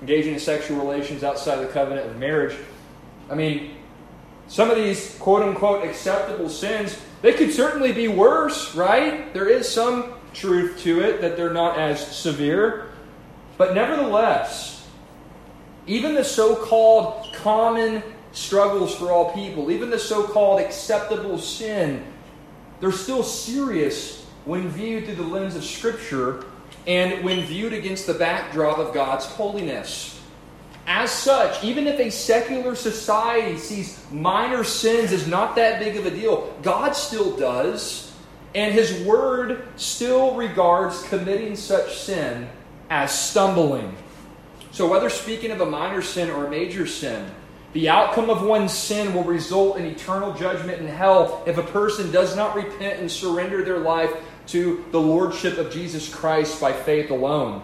engaging 0.00 0.34
in 0.34 0.40
sexual 0.40 0.78
relations 0.78 1.24
outside 1.24 1.58
of 1.58 1.66
the 1.66 1.72
covenant 1.72 2.08
of 2.08 2.16
marriage. 2.18 2.56
I 3.30 3.34
mean, 3.34 3.76
some 4.48 4.70
of 4.70 4.76
these 4.76 5.16
quote 5.18 5.42
unquote 5.42 5.84
acceptable 5.84 6.48
sins, 6.48 7.00
they 7.22 7.32
could 7.32 7.52
certainly 7.52 7.92
be 7.92 8.08
worse, 8.08 8.74
right? 8.74 9.32
There 9.32 9.48
is 9.48 9.68
some 9.68 10.14
truth 10.34 10.80
to 10.80 11.00
it 11.00 11.20
that 11.20 11.36
they're 11.36 11.52
not 11.52 11.78
as 11.78 12.04
severe. 12.04 12.88
But 13.58 13.74
nevertheless, 13.74 14.71
even 15.86 16.14
the 16.14 16.24
so 16.24 16.54
called 16.56 17.34
common 17.34 18.02
struggles 18.32 18.94
for 18.94 19.10
all 19.10 19.32
people, 19.32 19.70
even 19.70 19.90
the 19.90 19.98
so 19.98 20.26
called 20.26 20.60
acceptable 20.60 21.38
sin, 21.38 22.04
they're 22.80 22.92
still 22.92 23.22
serious 23.22 24.26
when 24.44 24.68
viewed 24.68 25.04
through 25.04 25.14
the 25.16 25.22
lens 25.22 25.54
of 25.54 25.64
Scripture 25.64 26.44
and 26.86 27.24
when 27.24 27.44
viewed 27.46 27.72
against 27.72 28.06
the 28.06 28.14
backdrop 28.14 28.78
of 28.78 28.92
God's 28.92 29.24
holiness. 29.24 30.20
As 30.86 31.12
such, 31.12 31.62
even 31.62 31.86
if 31.86 32.00
a 32.00 32.10
secular 32.10 32.74
society 32.74 33.56
sees 33.56 34.04
minor 34.10 34.64
sins 34.64 35.12
as 35.12 35.28
not 35.28 35.54
that 35.56 35.78
big 35.78 35.96
of 35.96 36.06
a 36.06 36.10
deal, 36.10 36.52
God 36.62 36.96
still 36.96 37.36
does, 37.36 38.12
and 38.54 38.74
His 38.74 39.04
Word 39.04 39.68
still 39.76 40.34
regards 40.34 41.02
committing 41.04 41.54
such 41.54 41.98
sin 41.98 42.48
as 42.90 43.16
stumbling. 43.16 43.96
So, 44.72 44.88
whether 44.88 45.10
speaking 45.10 45.50
of 45.50 45.60
a 45.60 45.66
minor 45.66 46.00
sin 46.00 46.30
or 46.30 46.46
a 46.46 46.50
major 46.50 46.86
sin, 46.86 47.30
the 47.74 47.90
outcome 47.90 48.30
of 48.30 48.42
one's 48.42 48.72
sin 48.72 49.12
will 49.12 49.24
result 49.24 49.76
in 49.76 49.84
eternal 49.84 50.32
judgment 50.32 50.80
in 50.80 50.88
hell 50.88 51.42
if 51.46 51.58
a 51.58 51.62
person 51.62 52.10
does 52.10 52.34
not 52.34 52.56
repent 52.56 52.98
and 52.98 53.10
surrender 53.10 53.62
their 53.64 53.78
life 53.78 54.10
to 54.48 54.84
the 54.90 55.00
Lordship 55.00 55.58
of 55.58 55.70
Jesus 55.70 56.12
Christ 56.12 56.58
by 56.58 56.72
faith 56.72 57.10
alone. 57.10 57.62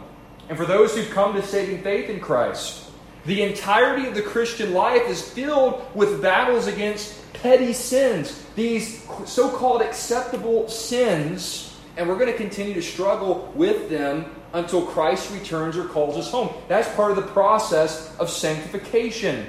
And 0.51 0.57
for 0.59 0.66
those 0.66 0.94
who've 0.94 1.11
come 1.11 1.35
to 1.35 1.42
saving 1.42 1.83
faith 1.83 2.11
in 2.11 2.21
Christ, 2.21 2.90
the 3.25 3.42
entirety 3.42 4.07
of 4.07 4.14
the 4.14 4.23
Christian 4.23 4.75
life 4.75 5.09
is 5.09 5.21
filled 5.21 5.85
with 5.94 6.23
battles 6.23 6.66
against 6.66 7.33
petty 7.35 7.73
sins, 7.73 8.42
these 8.55 9.07
so 9.27 9.51
called 9.51 9.83
acceptable 9.83 10.68
sins, 10.68 11.75
and 11.97 12.09
we're 12.09 12.18
going 12.18 12.33
to 12.33 12.37
continue 12.37 12.75
to 12.75 12.83
struggle 12.83 13.51
with 13.55 13.90
them 13.90 14.27
until 14.53 14.87
Christ 14.87 15.33
returns 15.33 15.77
or 15.77 15.85
calls 15.85 16.17
us 16.17 16.31
home. 16.31 16.53
That's 16.69 16.93
part 16.95 17.11
of 17.11 17.17
the 17.17 17.31
process 17.33 18.17
of 18.19 18.31
sanctification. 18.31 19.47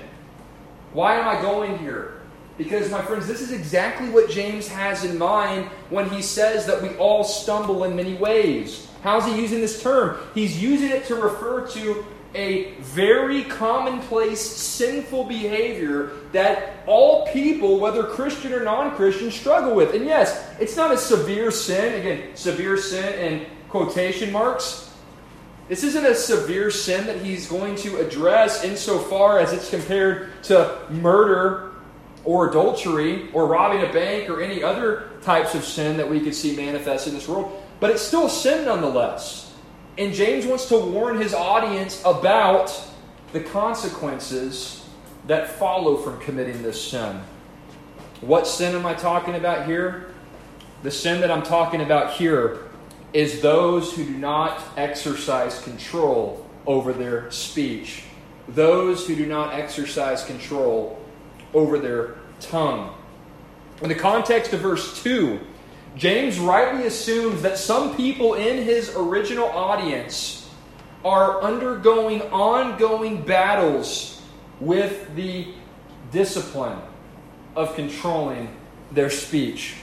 Why 0.94 1.16
am 1.16 1.28
I 1.28 1.42
going 1.42 1.78
here? 1.78 2.22
Because, 2.58 2.92
my 2.92 3.02
friends, 3.02 3.26
this 3.26 3.40
is 3.40 3.52
exactly 3.52 4.10
what 4.10 4.30
James 4.30 4.68
has 4.68 5.06
in 5.06 5.18
mind 5.18 5.66
when 5.90 6.10
he 6.10 6.22
says 6.22 6.66
that 6.66 6.82
we 6.82 6.90
all 6.98 7.24
stumble 7.24 7.86
in 7.86 7.96
many 7.96 8.16
ways. 8.16 8.88
How's 9.02 9.26
he 9.26 9.40
using 9.40 9.62
this 9.62 9.82
term? 9.82 10.18
He's 10.36 10.62
using 10.62 10.90
it 10.90 11.06
to 11.06 11.16
refer 11.16 11.66
to 11.68 12.06
a 12.36 12.74
very 12.82 13.44
commonplace 13.46 14.42
sinful 14.42 15.24
behavior 15.24 16.12
that 16.32 16.84
all 16.86 17.28
people, 17.28 17.80
whether 17.80 18.04
Christian 18.04 18.54
or 18.54 18.64
non 18.64 18.96
Christian, 18.96 19.32
struggle 19.32 19.74
with. 19.74 19.96
And 19.96 20.06
yes, 20.06 20.48
it's 20.60 20.76
not 20.76 20.92
a 20.92 20.98
severe 20.98 21.52
sin. 21.52 22.00
Again, 22.00 22.36
severe 22.36 22.78
sin 22.78 23.14
in 23.14 23.46
quotation 23.70 24.32
marks. 24.32 24.88
This 25.69 25.84
isn't 25.84 26.03
a 26.03 26.15
severe 26.15 26.71
sin 26.71 27.05
that 27.05 27.21
he's 27.21 27.47
going 27.47 27.75
to 27.77 27.97
address 27.97 28.63
insofar 28.63 29.38
as 29.38 29.53
it's 29.53 29.69
compared 29.69 30.41
to 30.45 30.79
murder 30.89 31.73
or 32.25 32.49
adultery 32.49 33.29
or 33.34 33.45
robbing 33.45 33.88
a 33.88 33.93
bank 33.93 34.32
or 34.32 34.41
any 34.41 34.63
other 34.63 35.12
types 35.21 35.53
of 35.53 35.63
sin 35.63 35.95
that 35.97 36.10
we 36.10 36.21
could 36.21 36.34
see 36.34 36.55
manifest 36.55 37.08
in 37.08 37.13
this 37.13 37.27
world. 37.27 37.63
But 37.79 37.91
it's 37.91 38.01
still 38.01 38.27
sin 38.29 38.65
nonetheless. 38.65 39.53
And 39.99 40.12
James 40.12 40.47
wants 40.47 40.67
to 40.69 40.79
warn 40.79 41.21
his 41.21 41.36
audience 41.36 42.01
about 42.03 42.75
the 43.32 43.39
consequences 43.39 44.89
that 45.27 45.51
follow 45.51 45.97
from 45.97 46.19
committing 46.19 46.63
this 46.63 46.89
sin. 46.89 47.21
What 48.21 48.47
sin 48.47 48.73
am 48.73 48.88
I 48.88 48.95
talking 48.95 49.36
about 49.36 49.67
here? 49.67 50.08
The 50.82 50.89
sin 50.89 51.21
that 51.21 51.29
I'm 51.29 51.43
talking 51.43 51.82
about 51.82 52.13
here 52.13 52.68
is 53.13 53.41
those 53.41 53.93
who 53.95 54.06
do 54.06 54.17
not 54.17 54.63
exercise 54.78 55.62
control 55.63 56.45
over 56.67 56.93
their 56.93 57.30
speech, 57.32 58.04
those 58.48 59.08
who 59.08 59.15
do 59.15 59.26
not 59.26 59.54
exercise 59.54 60.24
control 60.24 61.04
over 61.54 61.80
their 61.80 62.15
tongue. 62.39 62.93
In 63.82 63.89
the 63.89 63.95
context 63.95 64.54
of 64.54 64.60
verse 64.60 65.02
2, 65.04 65.39
James 65.95 66.39
rightly 66.39 66.86
assumes 66.86 67.41
that 67.41 67.58
some 67.58 67.95
people 67.95 68.36
in 68.36 68.63
his 68.63 68.95
original 68.95 69.48
audience 69.48 70.50
are 71.04 71.41
undergoing 71.41 72.22
ongoing 72.24 73.22
battles 73.22 74.22
with 74.60 75.15
the 75.15 75.48
discipline 76.12 76.80
of 77.56 77.74
controlling 77.76 78.56
their 78.91 79.10
speech. 79.10 79.76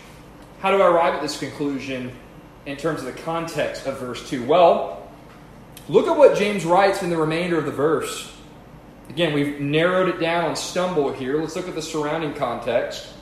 How 0.60 0.70
do 0.70 0.80
I 0.80 0.86
arrive 0.86 1.14
at 1.14 1.22
this 1.22 1.38
conclusion 1.38 2.12
in 2.66 2.76
terms 2.76 3.00
of 3.00 3.06
the 3.06 3.22
context 3.22 3.86
of 3.86 3.98
verse 3.98 4.28
2? 4.28 4.44
Well, 4.44 5.08
look 5.88 6.06
at 6.08 6.16
what 6.16 6.36
James 6.36 6.64
writes 6.64 7.02
in 7.02 7.10
the 7.10 7.16
remainder 7.16 7.58
of 7.58 7.64
the 7.64 7.72
verse. 7.72 8.32
Again, 9.08 9.32
we've 9.32 9.60
narrowed 9.60 10.08
it 10.08 10.20
down 10.20 10.44
on 10.44 10.56
stumble 10.56 11.12
here. 11.12 11.40
Let's 11.40 11.56
look 11.56 11.68
at 11.68 11.74
the 11.74 11.82
surrounding 11.82 12.34
context. 12.34 13.14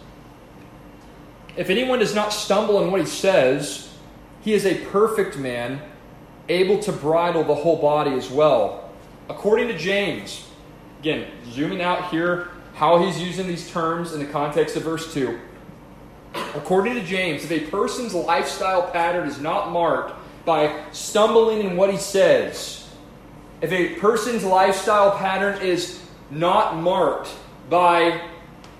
If 1.57 1.71
anyone 1.71 1.99
does 2.01 2.15
not 2.15 2.33
stumble 2.33 2.83
in 2.83 2.91
what 2.91 3.01
he 3.01 3.07
says, 3.07 3.95
he 4.41 4.55
is 4.55 4.67
a 4.67 4.85
perfect 4.87 5.39
man, 5.39 5.81
able 6.49 6.79
to 6.81 6.93
bridle 6.93 7.45
the 7.45 7.55
whole 7.55 7.77
body 7.77 8.13
as 8.13 8.29
well. 8.29 8.91
According 9.29 9.69
to 9.69 9.79
James, 9.79 10.47
again, 11.01 11.31
zooming 11.51 11.81
out 11.81 12.11
here, 12.11 12.49
how 12.75 12.99
he's 12.99 13.23
using 13.23 13.47
these 13.47 13.71
terms 13.71 14.13
in 14.13 14.19
the 14.19 14.27
context 14.27 14.77
of 14.77 14.83
verse 14.83 15.15
2. 15.15 15.39
According 16.35 16.95
to 16.95 17.03
James, 17.03 17.45
if 17.45 17.53
a 17.53 17.71
person's 17.71 18.15
lifestyle 18.15 18.91
pattern 18.91 19.29
is 19.29 19.41
not 19.41 19.71
marked 19.71 20.15
by 20.45 20.85
stumbling 20.93 21.61
in 21.61 21.77
what 21.77 21.91
he 21.91 21.97
says, 21.97 22.89
if 23.61 23.73
a 23.73 23.95
person's 24.01 24.45
lifestyle 24.45 25.17
pattern 25.17 25.63
is 25.63 26.01
not 26.31 26.77
marked 26.77 27.31
by 27.71 28.21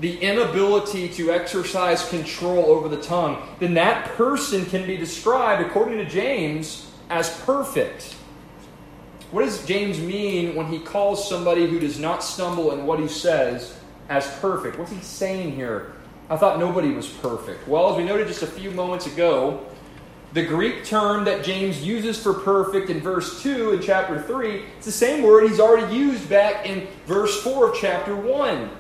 the 0.01 0.19
inability 0.19 1.09
to 1.09 1.31
exercise 1.31 2.09
control 2.09 2.67
over 2.67 2.89
the 2.89 3.01
tongue, 3.01 3.41
then 3.61 3.75
that 3.75 4.07
person 4.17 4.67
can 4.67 4.87
be 4.87 4.97
described, 4.97 5.63
according 5.63 5.99
to 5.99 6.05
James, 6.05 6.91
as 7.09 7.31
perfect. 7.43 8.17
What 9.31 9.45
does 9.45 9.65
James 9.65 10.01
mean 10.01 10.55
when 10.55 10.67
he 10.67 10.81
calls 10.81 11.29
somebody 11.29 11.67
who 11.67 11.79
does 11.81 11.99
not 11.99 12.23
stumble 12.23 12.73
in 12.73 12.87
what 12.87 12.99
he 12.99 13.09
says 13.09 13.77
as 14.09 14.27
perfect? 14.39 14.79
What's 14.79 14.93
he 14.93 15.01
saying 15.01 15.55
here? 15.55 15.94
I 16.31 16.37
thought 16.37 16.59
nobody 16.59 16.93
was 16.93 17.07
perfect. 17.07 17.69
Well, 17.69 17.91
as 17.91 17.99
we 17.99 18.05
noted 18.05 18.29
just 18.29 18.43
a 18.43 18.47
few 18.47 18.71
moments 18.71 19.07
ago, 19.07 19.67
the 20.33 20.45
Greek 20.45 20.85
term 20.85 21.25
that 21.27 21.45
James 21.45 21.85
uses 21.85 22.21
for 22.21 22.33
perfect 22.33 22.91
in 22.91 23.01
verse 23.01 23.43
2 23.43 23.75
in 23.75 23.83
chapter 23.83 24.21
3, 24.21 24.65
it's 24.77 24.87
the 24.87 24.93
same 24.93 25.23
word 25.23 25.49
he's 25.49 25.61
already 25.61 25.95
used 25.95 26.29
back 26.29 26.67
in 26.67 26.89
verse 27.07 27.43
4 27.43 27.71
of 27.71 27.77
chapter 27.77 28.17
1. 28.17 28.71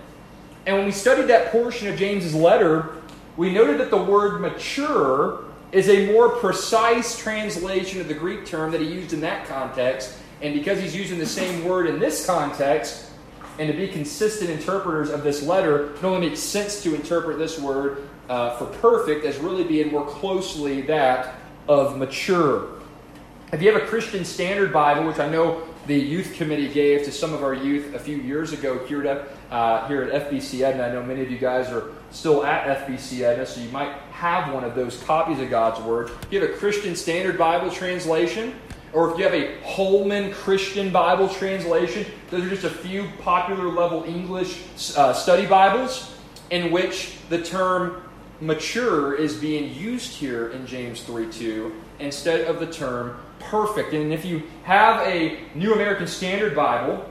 And 0.66 0.76
when 0.76 0.86
we 0.86 0.92
studied 0.92 1.28
that 1.28 1.52
portion 1.52 1.88
of 1.88 1.96
James's 1.96 2.34
letter, 2.34 2.96
we 3.36 3.52
noted 3.52 3.78
that 3.78 3.90
the 3.90 4.02
word 4.02 4.40
mature 4.40 5.44
is 5.70 5.88
a 5.88 6.12
more 6.12 6.30
precise 6.30 7.18
translation 7.18 8.00
of 8.00 8.08
the 8.08 8.14
Greek 8.14 8.46
term 8.46 8.70
that 8.70 8.80
he 8.80 8.86
used 8.86 9.12
in 9.12 9.20
that 9.20 9.46
context. 9.46 10.16
And 10.40 10.54
because 10.54 10.80
he's 10.80 10.96
using 10.96 11.18
the 11.18 11.26
same 11.26 11.64
word 11.64 11.86
in 11.86 11.98
this 11.98 12.24
context, 12.24 13.10
and 13.58 13.70
to 13.70 13.76
be 13.76 13.88
consistent 13.88 14.50
interpreters 14.50 15.10
of 15.10 15.22
this 15.22 15.42
letter, 15.42 15.94
it 15.94 16.04
only 16.04 16.28
makes 16.28 16.40
sense 16.40 16.82
to 16.82 16.94
interpret 16.94 17.38
this 17.38 17.58
word 17.58 18.08
uh, 18.28 18.56
for 18.56 18.66
perfect 18.66 19.24
as 19.24 19.38
really 19.38 19.64
being 19.64 19.92
more 19.92 20.06
closely 20.06 20.82
that 20.82 21.34
of 21.68 21.96
mature. 21.96 22.68
If 23.52 23.62
you 23.62 23.72
have 23.72 23.80
a 23.80 23.86
Christian 23.86 24.24
Standard 24.24 24.72
Bible, 24.72 25.06
which 25.06 25.18
I 25.18 25.28
know 25.28 25.62
the 25.86 25.94
youth 25.94 26.34
committee 26.34 26.68
gave 26.68 27.04
to 27.04 27.12
some 27.12 27.34
of 27.34 27.42
our 27.42 27.54
youth 27.54 27.94
a 27.94 27.98
few 27.98 28.16
years 28.16 28.52
ago 28.52 28.84
here 28.86 29.06
at, 29.06 29.28
uh, 29.50 29.86
here 29.86 30.02
at 30.02 30.30
FBC 30.30 30.62
Edna. 30.62 30.84
I 30.84 30.92
know 30.92 31.02
many 31.02 31.20
of 31.20 31.30
you 31.30 31.38
guys 31.38 31.68
are 31.70 31.92
still 32.10 32.44
at 32.44 32.86
FBC 32.86 33.20
Edna, 33.20 33.44
so 33.44 33.60
you 33.60 33.68
might 33.68 33.92
have 34.12 34.52
one 34.52 34.64
of 34.64 34.74
those 34.74 35.02
copies 35.02 35.40
of 35.40 35.50
God's 35.50 35.80
Word. 35.80 36.10
If 36.22 36.32
you 36.32 36.40
have 36.40 36.50
a 36.50 36.54
Christian 36.54 36.96
Standard 36.96 37.36
Bible 37.36 37.70
translation, 37.70 38.54
or 38.94 39.10
if 39.10 39.18
you 39.18 39.24
have 39.24 39.34
a 39.34 39.60
Holman 39.62 40.32
Christian 40.32 40.90
Bible 40.90 41.28
translation, 41.28 42.06
those 42.30 42.44
are 42.44 42.48
just 42.48 42.64
a 42.64 42.70
few 42.70 43.08
popular 43.20 43.68
level 43.68 44.04
English 44.04 44.62
uh, 44.96 45.12
study 45.12 45.46
Bibles 45.46 46.14
in 46.50 46.70
which 46.70 47.16
the 47.28 47.42
term 47.42 48.02
mature 48.40 49.14
is 49.14 49.36
being 49.36 49.74
used 49.74 50.12
here 50.12 50.48
in 50.50 50.66
James 50.66 51.02
3 51.02 51.30
2 51.30 51.72
instead 51.98 52.42
of 52.42 52.60
the 52.60 52.66
term 52.66 53.18
perfect. 53.40 53.92
And 53.92 54.12
if 54.12 54.24
you 54.24 54.42
have 54.62 55.06
a 55.06 55.40
New 55.54 55.74
American 55.74 56.06
Standard 56.06 56.54
Bible, 56.54 57.04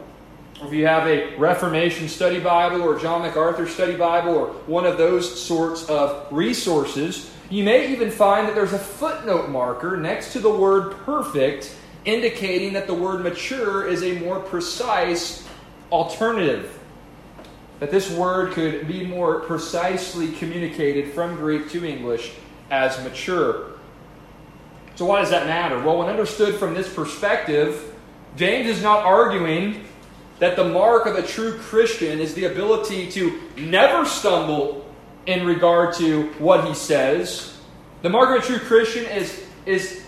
or 0.62 0.68
if 0.68 0.74
you 0.74 0.88
have 0.88 1.08
a 1.08 1.36
Reformation 1.36 2.08
study 2.08 2.40
Bible 2.40 2.82
or 2.82 2.98
John 2.98 3.22
MacArthur 3.24 3.68
study 3.68 3.96
Bible 3.96 4.36
or 4.36 4.48
one 4.68 4.86
of 4.86 4.98
those 4.98 5.42
sorts 5.42 5.90
of 5.90 6.32
resources, 6.32 7.33
you 7.50 7.64
may 7.64 7.92
even 7.92 8.10
find 8.10 8.48
that 8.48 8.56
there's 8.56 8.74
a 8.74 8.80
footnote 8.80 9.50
marker 9.50 9.98
next 9.98 10.34
to 10.34 10.40
the 10.40 10.50
word 10.50 10.94
perfect, 11.06 11.76
indicating 12.06 12.74
that 12.74 12.88
the 12.88 12.94
word 12.94 13.22
mature 13.22 13.88
is 13.88 14.04
a 14.04 14.20
more 14.20 14.40
precise 14.40 15.48
alternative. 15.92 16.80
That 17.80 17.92
this 17.92 18.10
word 18.10 18.54
could 18.54 18.88
be 18.88 19.06
more 19.06 19.42
precisely 19.42 20.32
communicated 20.34 21.14
from 21.14 21.36
Greek 21.36 21.70
to 21.72 21.86
English 21.86 22.34
as 22.72 23.02
mature. 23.04 23.72
So, 24.96 25.06
why 25.06 25.22
does 25.22 25.32
that 25.32 25.48
matter? 25.48 25.80
Well, 25.80 25.98
when 25.98 26.08
understood 26.08 26.56
from 26.56 26.74
this 26.74 26.92
perspective, 26.92 27.94
James 28.36 28.68
is 28.70 28.82
not 28.82 29.04
arguing 29.04 29.86
that 30.40 30.56
the 30.56 30.64
mark 30.64 31.06
of 31.06 31.16
a 31.16 31.24
true 31.24 31.58
Christian 31.58 32.20
is 32.20 32.34
the 32.34 32.46
ability 32.46 33.12
to 33.12 33.40
never 33.58 34.06
stumble 34.06 34.83
in 35.26 35.46
regard 35.46 35.96
to 35.96 36.24
what 36.40 36.68
he 36.68 36.74
says. 36.74 37.58
The 38.02 38.10
mark 38.10 38.38
of 38.38 38.44
a 38.44 38.48
true 38.48 38.60
Christian 38.60 39.06
is, 39.06 39.46
is, 39.66 40.04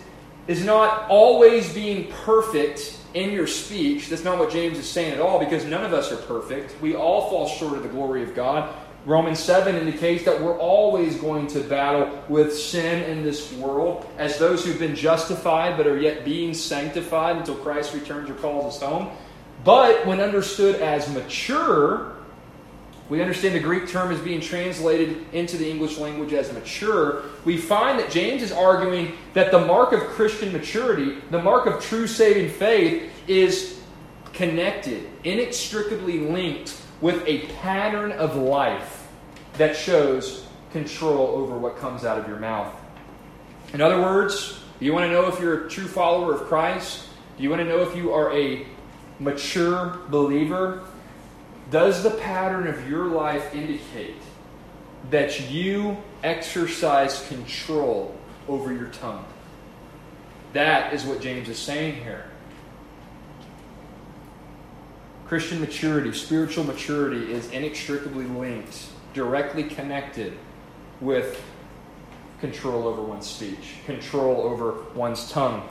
is 0.48 0.64
not 0.64 1.10
always 1.10 1.74
being 1.74 2.12
perfect 2.12 3.00
in 3.14 3.32
your 3.32 3.48
speech. 3.48 4.10
That's 4.10 4.26
not 4.26 4.38
what 4.38 4.52
James 4.52 4.78
is 4.78 4.90
saying 4.90 5.14
at 5.14 5.22
all, 5.22 5.40
because 5.40 5.64
none 5.66 5.86
of 5.86 5.94
us 5.94 6.12
are 6.12 6.18
perfect. 6.18 6.80
We 6.82 6.96
all 6.96 7.30
fall 7.30 7.48
short 7.48 7.78
of 7.78 7.84
the 7.84 7.90
glory 7.90 8.24
of 8.24 8.36
God. 8.36 8.76
Romans 9.06 9.40
7 9.40 9.76
indicates 9.76 10.26
that 10.26 10.42
we're 10.42 10.58
always 10.58 11.16
going 11.18 11.46
to 11.48 11.60
battle 11.62 12.24
with 12.28 12.58
sin 12.58 13.04
in 13.04 13.24
this 13.24 13.54
world 13.54 14.10
as 14.18 14.40
those 14.40 14.66
who've 14.66 14.80
been 14.80 14.96
justified 14.96 15.78
but 15.78 15.86
are 15.86 16.00
yet 16.00 16.26
being 16.26 16.56
sanctified 16.56 17.38
until 17.38 17.56
Christ 17.56 17.94
returns 17.94 18.30
or 18.32 18.34
calls 18.34 18.76
us 18.76 18.82
home. 18.82 19.16
But 19.64 20.06
when 20.08 20.20
understood 20.20 20.82
as 20.82 21.08
mature, 21.14 22.15
we 23.08 23.22
understand 23.22 23.54
the 23.54 23.60
Greek 23.60 23.88
term 23.88 24.12
is 24.12 24.20
being 24.20 24.42
translated 24.42 25.26
into 25.32 25.58
the 25.58 25.70
English 25.70 25.98
language 25.98 26.34
as 26.34 26.52
mature. 26.52 27.24
We 27.44 27.58
find 27.58 28.00
that 28.00 28.10
James 28.10 28.42
is 28.42 28.52
arguing 28.52 29.14
that 29.34 29.52
the 29.52 29.60
mark 29.60 29.92
of 29.92 30.02
Christian 30.02 30.52
maturity, 30.52 31.18
the 31.30 31.42
mark 31.42 31.68
of 31.68 31.84
true 31.84 32.08
saving 32.08 32.50
faith, 32.50 33.12
is 33.28 33.80
connected, 34.34 35.08
inextricably 35.24 36.20
linked 36.20 36.82
with 37.00 37.24
a 37.28 37.46
pattern 37.62 38.12
of 38.14 38.36
life 38.36 39.08
that 39.54 39.76
shows 39.76 40.46
control 40.72 41.28
over 41.28 41.58
what 41.58 41.78
comes 41.78 42.06
out 42.06 42.18
of 42.18 42.28
your 42.28 42.40
mouth. 42.40 42.74
In 43.74 43.82
other 43.82 44.02
words, 44.02 44.60
you 44.80 44.94
want 44.94 45.06
to 45.06 45.12
know 45.12 45.28
if 45.28 45.40
you're 45.40 45.68
a 45.68 45.70
true 45.70 45.88
follower 45.88 46.34
of 46.34 46.42
Christ? 46.48 47.08
Do 47.38 47.44
you 47.44 47.50
want 47.50 47.62
to 47.62 47.68
know 47.68 47.82
if 47.82 47.96
you 47.96 48.12
are 48.12 48.36
a 48.36 48.66
mature 49.20 50.00
believer? 50.10 50.84
Does 51.72 52.04
the 52.04 52.12
pattern 52.12 52.68
of 52.68 52.90
your 52.90 53.06
life 53.06 53.54
indicate 53.56 54.22
that 55.10 55.50
you 55.50 55.98
exercise 56.24 57.28
control 57.28 58.16
over 58.48 58.72
your 58.72 58.90
tongue? 58.90 59.26
That 60.54 60.94
is 60.94 61.04
what 61.04 61.22
James 61.22 61.50
is 61.50 61.58
saying 61.58 61.96
here. 62.04 62.26
Christian 65.28 65.60
maturity, 65.60 66.14
spiritual 66.14 66.64
maturity, 66.64 67.34
is 67.34 67.50
inextricably 67.50 68.26
linked, 68.26 68.88
directly 69.14 69.64
connected 69.64 70.34
with 71.02 71.44
control 72.40 72.88
over 72.88 73.02
one's 73.02 73.26
speech, 73.26 73.78
control 73.86 74.42
over 74.42 74.84
one's 74.94 75.32
tongue. 75.32 75.68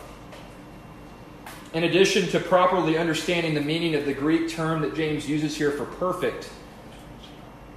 In 1.75 1.83
addition 1.83 2.29
to 2.29 2.39
properly 2.39 2.97
understanding 2.97 3.55
the 3.55 3.61
meaning 3.61 3.97
of 3.97 4.07
the 4.07 4.15
Greek 4.15 4.49
term 4.49 4.81
that 4.83 4.95
James 4.95 5.29
uses 5.29 5.57
here 5.57 5.73
for 5.73 5.85
perfect, 5.85 6.49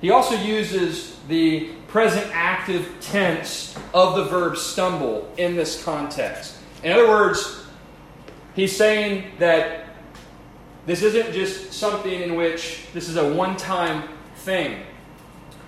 he 0.02 0.12
also 0.12 0.36
uses 0.36 1.18
the 1.28 1.72
present 1.88 2.30
active 2.32 2.88
tense 3.02 3.76
of 3.96 4.16
the 4.16 4.26
verb 4.26 4.56
stumble 4.56 5.34
in 5.38 5.56
this 5.56 5.84
context. 5.84 6.58
In 6.84 6.92
other 6.92 7.08
words, 7.08 7.66
he's 8.54 8.76
saying 8.76 9.32
that 9.40 9.88
this 10.86 11.02
isn't 11.02 11.34
just 11.34 11.74
something 11.74 12.22
in 12.22 12.36
which 12.36 12.86
this 12.94 13.10
is 13.10 13.18
a 13.18 13.34
one 13.34 13.58
time 13.58 14.08
thing. 14.36 14.84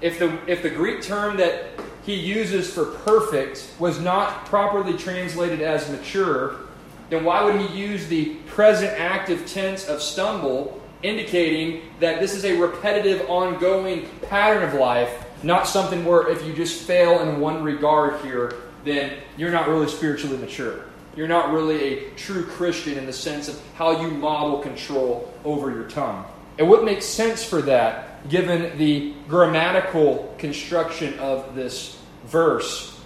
If 0.01 0.19
the, 0.19 0.37
if 0.45 0.61
the 0.61 0.69
Greek 0.69 1.01
term 1.01 1.35
that 1.37 1.71
he 2.05 2.13
uses 2.13 2.71
for 2.71 2.85
perfect 2.85 3.73
was 3.79 3.99
not 3.99 4.45
properly 4.45 4.95
translated 4.95 5.61
as 5.61 5.89
mature, 5.89 6.68
then 7.09 7.23
why 7.23 7.43
would 7.43 7.59
he 7.59 7.77
use 7.77 8.07
the 8.07 8.35
present 8.47 8.91
active 8.99 9.45
tense 9.45 9.87
of 9.87 10.01
stumble, 10.01 10.81
indicating 11.01 11.81
that 11.99 12.19
this 12.19 12.35
is 12.35 12.45
a 12.45 12.59
repetitive, 12.59 13.29
ongoing 13.29 14.07
pattern 14.29 14.63
of 14.63 14.75
life, 14.75 15.25
not 15.43 15.67
something 15.67 16.05
where 16.05 16.29
if 16.29 16.45
you 16.45 16.53
just 16.53 16.83
fail 16.83 17.21
in 17.21 17.39
one 17.39 17.63
regard 17.63 18.21
here, 18.21 18.55
then 18.83 19.13
you're 19.37 19.51
not 19.51 19.67
really 19.67 19.87
spiritually 19.87 20.37
mature. 20.37 20.85
You're 21.15 21.27
not 21.27 21.51
really 21.51 21.81
a 21.81 22.09
true 22.11 22.45
Christian 22.45 22.97
in 22.97 23.05
the 23.05 23.13
sense 23.13 23.47
of 23.47 23.59
how 23.75 24.01
you 24.01 24.11
model 24.11 24.59
control 24.59 25.33
over 25.43 25.71
your 25.71 25.85
tongue. 25.85 26.25
And 26.57 26.69
what 26.69 26.83
makes 26.83 27.05
sense 27.05 27.43
for 27.43 27.61
that, 27.63 28.29
given 28.29 28.77
the 28.77 29.13
grammatical 29.27 30.35
construction 30.37 31.17
of 31.19 31.55
this 31.55 31.97
verse? 32.25 32.99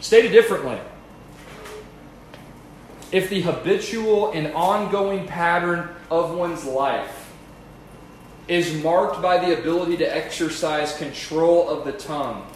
Stated 0.00 0.32
differently, 0.32 0.78
if 3.10 3.30
the 3.30 3.40
habitual 3.40 4.32
and 4.32 4.52
ongoing 4.54 5.26
pattern 5.26 5.88
of 6.10 6.34
one's 6.34 6.64
life 6.64 7.32
is 8.48 8.82
marked 8.82 9.20
by 9.22 9.38
the 9.38 9.58
ability 9.58 9.96
to 9.98 10.16
exercise 10.16 10.96
control 10.96 11.68
of 11.68 11.84
the 11.84 11.92
tongue, 11.92 12.46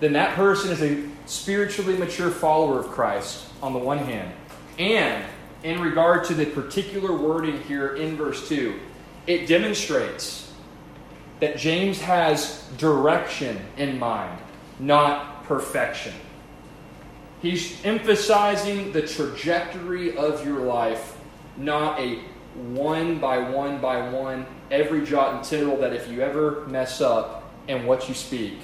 then 0.00 0.12
that 0.12 0.34
person 0.34 0.70
is 0.70 0.82
a 0.82 1.08
spiritually 1.26 1.96
mature 1.96 2.30
follower 2.30 2.80
of 2.80 2.88
Christ 2.88 3.46
on 3.62 3.72
the 3.72 3.78
one 3.78 3.98
hand. 3.98 4.32
And 4.78 5.24
in 5.62 5.80
regard 5.80 6.24
to 6.24 6.34
the 6.34 6.46
particular 6.46 7.16
wording 7.16 7.62
here 7.62 7.96
in 7.96 8.16
verse 8.16 8.48
2, 8.48 8.78
it 9.26 9.46
demonstrates 9.46 10.52
that 11.40 11.56
James 11.56 12.00
has 12.00 12.68
direction 12.76 13.58
in 13.76 13.98
mind, 13.98 14.38
not 14.78 15.44
perfection. 15.44 16.12
He's 17.44 17.84
emphasizing 17.84 18.92
the 18.92 19.02
trajectory 19.02 20.16
of 20.16 20.46
your 20.46 20.60
life, 20.60 21.14
not 21.58 22.00
a 22.00 22.20
one 22.54 23.18
by 23.18 23.50
one 23.50 23.82
by 23.82 24.08
one, 24.08 24.46
every 24.70 25.04
jot 25.04 25.34
and 25.34 25.44
tittle 25.44 25.76
that 25.76 25.92
if 25.92 26.08
you 26.08 26.22
ever 26.22 26.66
mess 26.68 27.02
up 27.02 27.52
in 27.68 27.84
what 27.84 28.08
you 28.08 28.14
speak, 28.14 28.60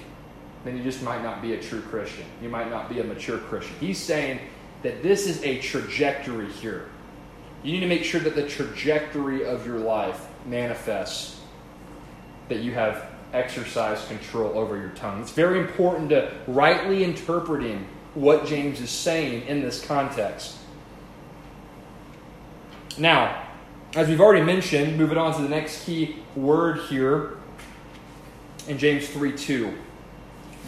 then 0.64 0.78
you 0.78 0.82
just 0.82 1.02
might 1.02 1.22
not 1.22 1.42
be 1.42 1.52
a 1.52 1.62
true 1.62 1.82
Christian. 1.82 2.24
You 2.40 2.48
might 2.48 2.70
not 2.70 2.88
be 2.88 3.00
a 3.00 3.04
mature 3.04 3.36
Christian. 3.36 3.74
He's 3.80 3.98
saying 3.98 4.40
that 4.82 5.02
this 5.02 5.26
is 5.26 5.44
a 5.44 5.60
trajectory 5.60 6.50
here. 6.50 6.88
You 7.62 7.72
need 7.72 7.80
to 7.80 7.86
make 7.86 8.04
sure 8.04 8.20
that 8.20 8.34
the 8.34 8.48
trajectory 8.48 9.44
of 9.44 9.66
your 9.66 9.78
life 9.78 10.26
manifests 10.46 11.38
that 12.48 12.60
you 12.60 12.72
have 12.72 13.10
exercised 13.34 14.08
control 14.08 14.56
over 14.58 14.78
your 14.78 14.88
tongue. 14.90 15.20
It's 15.20 15.32
very 15.32 15.60
important 15.60 16.08
to 16.10 16.32
rightly 16.46 17.04
interpreting 17.04 17.86
what 18.14 18.46
James 18.46 18.80
is 18.80 18.90
saying 18.90 19.46
in 19.46 19.60
this 19.62 19.84
context. 19.84 20.56
Now, 22.98 23.46
as 23.94 24.08
we've 24.08 24.20
already 24.20 24.44
mentioned, 24.44 24.96
moving 24.96 25.18
on 25.18 25.34
to 25.34 25.42
the 25.42 25.48
next 25.48 25.84
key 25.84 26.16
word 26.36 26.80
here 26.88 27.38
in 28.68 28.78
James 28.78 29.08
3 29.08 29.36
2. 29.36 29.72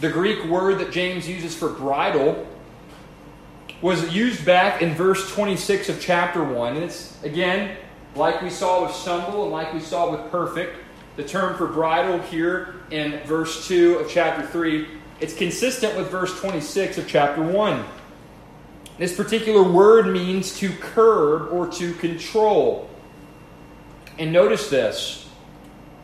The 0.01 0.09
Greek 0.09 0.45
word 0.45 0.79
that 0.79 0.91
James 0.91 1.27
uses 1.27 1.55
for 1.55 1.69
bridle 1.69 2.47
was 3.81 4.13
used 4.13 4.45
back 4.45 4.81
in 4.81 4.95
verse 4.95 5.29
26 5.33 5.89
of 5.89 6.01
chapter 6.01 6.43
1. 6.43 6.75
And 6.75 6.83
it's, 6.83 7.21
again, 7.23 7.77
like 8.15 8.41
we 8.41 8.49
saw 8.49 8.85
with 8.85 8.95
stumble 8.95 9.43
and 9.43 9.51
like 9.51 9.73
we 9.73 9.79
saw 9.79 10.11
with 10.11 10.31
perfect, 10.31 10.77
the 11.15 11.23
term 11.23 11.55
for 11.57 11.67
bridle 11.67 12.19
here 12.19 12.75
in 12.91 13.19
verse 13.25 13.67
2 13.67 13.99
of 13.99 14.09
chapter 14.09 14.45
3, 14.45 14.87
it's 15.23 15.33
consistent 15.33 15.95
with 15.95 16.09
verse 16.09 16.37
26 16.41 16.97
of 16.97 17.07
chapter 17.07 17.41
1. 17.41 17.85
This 18.97 19.15
particular 19.15 19.63
word 19.63 20.07
means 20.07 20.59
to 20.59 20.69
curb 20.69 21.47
or 21.49 21.65
to 21.71 21.93
control. 21.93 22.89
And 24.19 24.33
notice 24.33 24.69
this 24.69 25.29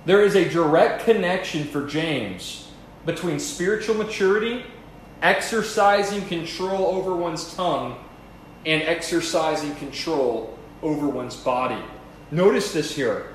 there 0.05 0.21
is 0.21 0.35
a 0.35 0.47
direct 0.47 1.03
connection 1.03 1.65
for 1.65 1.85
James 1.85 2.71
between 3.05 3.41
spiritual 3.41 3.95
maturity, 3.95 4.63
exercising 5.21 6.25
control 6.27 6.85
over 6.85 7.13
one's 7.13 7.53
tongue, 7.55 8.01
and 8.65 8.81
exercising 8.83 9.75
control 9.75 10.57
over 10.81 11.09
one's 11.09 11.35
body. 11.35 11.83
Notice 12.31 12.71
this 12.71 12.95
here. 12.95 13.33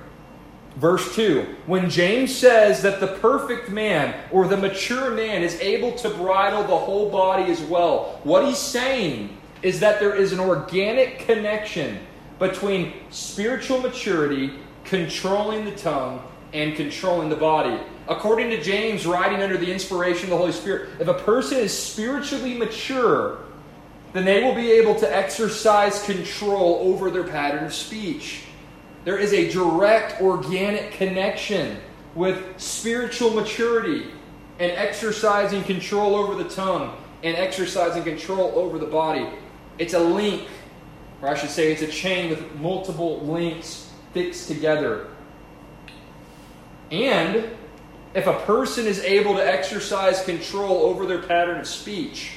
Verse 0.77 1.15
2 1.15 1.47
When 1.67 1.89
James 1.89 2.35
says 2.35 2.83
that 2.83 3.01
the 3.01 3.07
perfect 3.07 3.71
man 3.71 4.15
or 4.31 4.49
the 4.49 4.57
mature 4.57 5.11
man 5.11 5.43
is 5.43 5.59
able 5.61 5.93
to 5.93 6.11
bridle 6.11 6.63
the 6.63 6.77
whole 6.77 7.11
body 7.11 7.51
as 7.51 7.61
well, 7.61 8.21
what 8.25 8.45
he's 8.45 8.59
saying 8.59 9.37
is 9.63 9.81
that 9.81 10.01
there 10.01 10.15
is 10.15 10.33
an 10.33 10.41
organic 10.41 11.21
connection 11.21 11.99
between 12.39 12.93
spiritual 13.11 13.81
maturity, 13.81 14.53
controlling 14.85 15.65
the 15.65 15.71
tongue, 15.73 16.23
and 16.53 16.77
controlling 16.77 17.29
the 17.29 17.37
body. 17.37 17.81
According 18.07 18.51
to 18.51 18.63
James, 18.63 19.07
writing 19.07 19.43
under 19.43 19.57
the 19.57 19.73
inspiration 19.73 20.25
of 20.25 20.31
the 20.31 20.37
Holy 20.37 20.53
Spirit, 20.53 20.91
if 21.01 21.09
a 21.09 21.15
person 21.15 21.59
is 21.59 21.77
spiritually 21.77 22.55
mature, 22.55 23.39
then 24.13 24.25
they 24.25 24.43
will 24.43 24.55
be 24.55 24.71
able 24.73 24.95
to 24.97 25.17
exercise 25.17 26.03
control 26.05 26.81
over 26.83 27.11
their 27.11 27.25
pattern 27.25 27.65
of 27.65 27.73
speech. 27.73 28.43
There 29.05 29.19
is 29.19 29.33
a 29.33 29.51
direct 29.51 30.21
organic 30.23 30.93
connection 30.93 31.77
with 32.15 32.59
spiritual 32.59 33.31
maturity 33.31 34.07
and 34.59 34.73
exercising 34.73 35.63
control 35.65 36.15
over 36.15 36.43
the 36.43 36.49
tongue 36.49 36.97
and 37.23 37.37
exercising 37.37 38.03
control 38.03 38.53
over 38.55 38.79
the 38.79 38.87
body. 38.87 39.29
It's 39.79 39.95
a 39.95 39.99
link, 39.99 40.49
or 41.21 41.29
I 41.29 41.35
should 41.35 41.51
say, 41.51 41.73
it's 41.73 41.83
a 41.83 41.89
chain 41.89 42.31
with 42.31 42.55
multiple 42.55 43.21
links 43.21 43.91
fixed 44.13 44.49
together. 44.49 45.09
And 46.91 47.51
if 48.15 48.27
a 48.27 48.39
person 48.41 48.87
is 48.87 49.01
able 49.01 49.35
to 49.35 49.47
exercise 49.47 50.25
control 50.25 50.83
over 50.83 51.05
their 51.05 51.23
pattern 51.23 51.61
of 51.61 51.67
speech, 51.67 52.33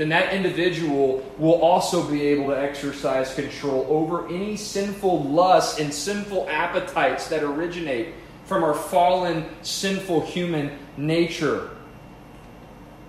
then 0.00 0.08
that 0.08 0.32
individual 0.32 1.22
will 1.36 1.60
also 1.60 2.02
be 2.10 2.22
able 2.28 2.46
to 2.46 2.58
exercise 2.58 3.34
control 3.34 3.86
over 3.90 4.26
any 4.28 4.56
sinful 4.56 5.24
lusts 5.24 5.78
and 5.78 5.92
sinful 5.92 6.48
appetites 6.48 7.28
that 7.28 7.42
originate 7.42 8.14
from 8.46 8.64
our 8.64 8.72
fallen, 8.72 9.44
sinful 9.60 10.22
human 10.22 10.78
nature. 10.96 11.68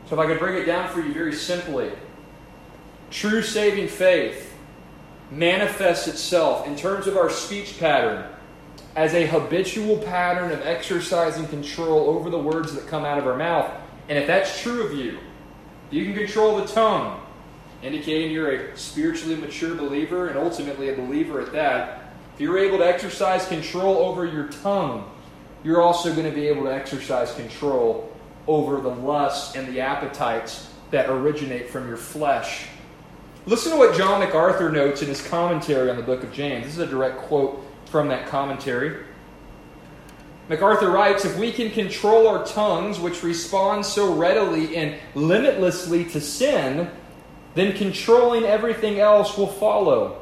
So, 0.10 0.16
if 0.16 0.20
I 0.20 0.26
could 0.26 0.40
break 0.40 0.62
it 0.62 0.66
down 0.66 0.90
for 0.90 1.00
you 1.00 1.14
very 1.14 1.32
simply, 1.32 1.94
true 3.10 3.42
saving 3.42 3.88
faith 3.88 4.54
manifests 5.32 6.10
itself 6.10 6.68
in 6.68 6.76
terms 6.76 7.08
of 7.08 7.16
our 7.16 7.30
speech 7.30 7.80
pattern 7.80 8.30
as 8.98 9.14
a 9.14 9.26
habitual 9.26 9.98
pattern 10.00 10.52
of 10.52 10.60
exercising 10.68 11.48
control 11.48 12.10
over 12.10 12.30
the 12.30 12.38
words 12.38 12.76
that 12.76 12.86
come 12.88 13.06
out 13.06 13.18
of 13.18 13.26
our 13.26 13.38
mouth. 13.38 13.72
And 14.10 14.18
if 14.18 14.28
that's 14.28 14.62
true 14.62 14.86
of 14.86 14.94
you, 14.94 15.20
you 15.92 16.06
can 16.06 16.14
control 16.14 16.58
the 16.58 16.66
tongue, 16.66 17.22
indicating 17.84 18.32
you're 18.32 18.52
a 18.52 18.78
spiritually 18.78 19.36
mature 19.36 19.76
believer 19.76 20.30
and 20.30 20.38
ultimately 20.38 20.90
a 20.90 20.96
believer 20.96 21.42
at 21.42 21.52
that. 21.52 22.14
If 22.34 22.42
you're 22.42 22.58
able 22.58 22.78
to 22.80 22.86
exercise 22.86 23.46
control 23.48 23.98
over 23.98 24.26
your 24.26 24.48
tongue, 24.48 25.12
you're 25.64 25.82
also 25.82 26.14
going 26.14 26.30
to 26.30 26.36
be 26.36 26.48
able 26.48 26.64
to 26.64 26.74
exercise 26.74 27.34
control 27.36 28.12
over 28.48 28.82
the 28.82 28.90
lusts 28.90 29.56
and 29.56 29.68
the 29.68 29.82
appetites 29.82 30.70
that 30.90 31.10
originate 31.10 31.70
from 31.70 31.88
your 31.88 31.98
flesh. 31.98 32.66
Listen 33.46 33.72
to 33.72 33.78
what 33.78 33.96
John 33.96 34.20
MacArthur 34.22 34.72
notes 34.72 35.02
in 35.02 35.08
his 35.08 35.26
commentary 35.28 35.90
on 35.90 35.98
the 35.98 36.04
book 36.04 36.24
of 36.24 36.32
James. 36.32 36.66
This 36.66 36.74
is 36.74 36.80
a 36.80 36.88
direct 36.88 37.18
quote 37.20 37.64
from 37.86 38.08
that 38.08 38.28
commentary. 38.28 39.04
MacArthur 40.50 40.90
writes 40.90 41.26
If 41.26 41.38
we 41.38 41.52
can 41.52 41.72
control 41.72 42.28
our 42.28 42.46
tongues, 42.46 43.00
which 43.00 43.24
respond 43.24 43.86
so 43.86 44.14
readily 44.14 44.76
and 44.76 44.96
limitlessly 45.16 46.06
to 46.06 46.22
sin, 46.22 46.90
then 47.54 47.76
controlling 47.76 48.44
everything 48.44 49.00
else 49.00 49.38
will 49.38 49.48
follow. 49.48 50.22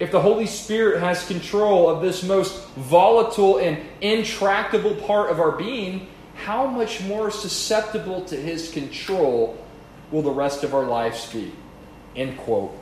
If 0.00 0.12
the 0.12 0.20
Holy 0.20 0.46
Spirit 0.46 1.00
has 1.00 1.26
control 1.26 1.90
of 1.90 2.02
this 2.02 2.22
most 2.22 2.68
volatile 2.76 3.58
and 3.58 3.78
intractable 4.00 4.94
part 4.94 5.30
of 5.30 5.40
our 5.40 5.52
being, 5.52 6.06
how 6.36 6.66
much 6.68 7.00
more 7.02 7.32
susceptible 7.32 8.24
to 8.26 8.36
his 8.36 8.70
control 8.70 9.58
will 10.12 10.22
the 10.22 10.30
rest 10.30 10.62
of 10.62 10.72
our 10.72 10.84
lives 10.84 11.32
be? 11.32 11.52
End 12.14 12.38
quote. 12.38 12.77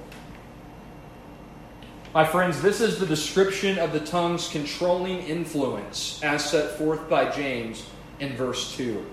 My 2.16 2.24
friends, 2.24 2.62
this 2.62 2.80
is 2.80 2.98
the 2.98 3.04
description 3.04 3.78
of 3.78 3.92
the 3.92 4.00
tongue's 4.00 4.48
controlling 4.48 5.18
influence 5.24 6.18
as 6.22 6.48
set 6.48 6.78
forth 6.78 7.10
by 7.10 7.28
James 7.28 7.84
in 8.20 8.34
verse 8.36 8.74
2. 8.74 9.04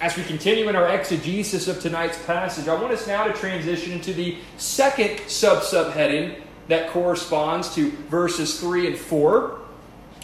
As 0.00 0.16
we 0.16 0.22
continue 0.22 0.70
in 0.70 0.76
our 0.76 0.88
exegesis 0.88 1.68
of 1.68 1.78
tonight's 1.78 2.16
passage, 2.24 2.68
I 2.68 2.80
want 2.80 2.94
us 2.94 3.06
now 3.06 3.24
to 3.24 3.34
transition 3.34 3.92
into 3.92 4.14
the 4.14 4.38
second 4.56 5.20
sub 5.28 5.58
subheading 5.58 6.40
that 6.68 6.88
corresponds 6.88 7.74
to 7.74 7.90
verses 8.08 8.58
3 8.58 8.86
and 8.86 8.96
4, 8.96 9.58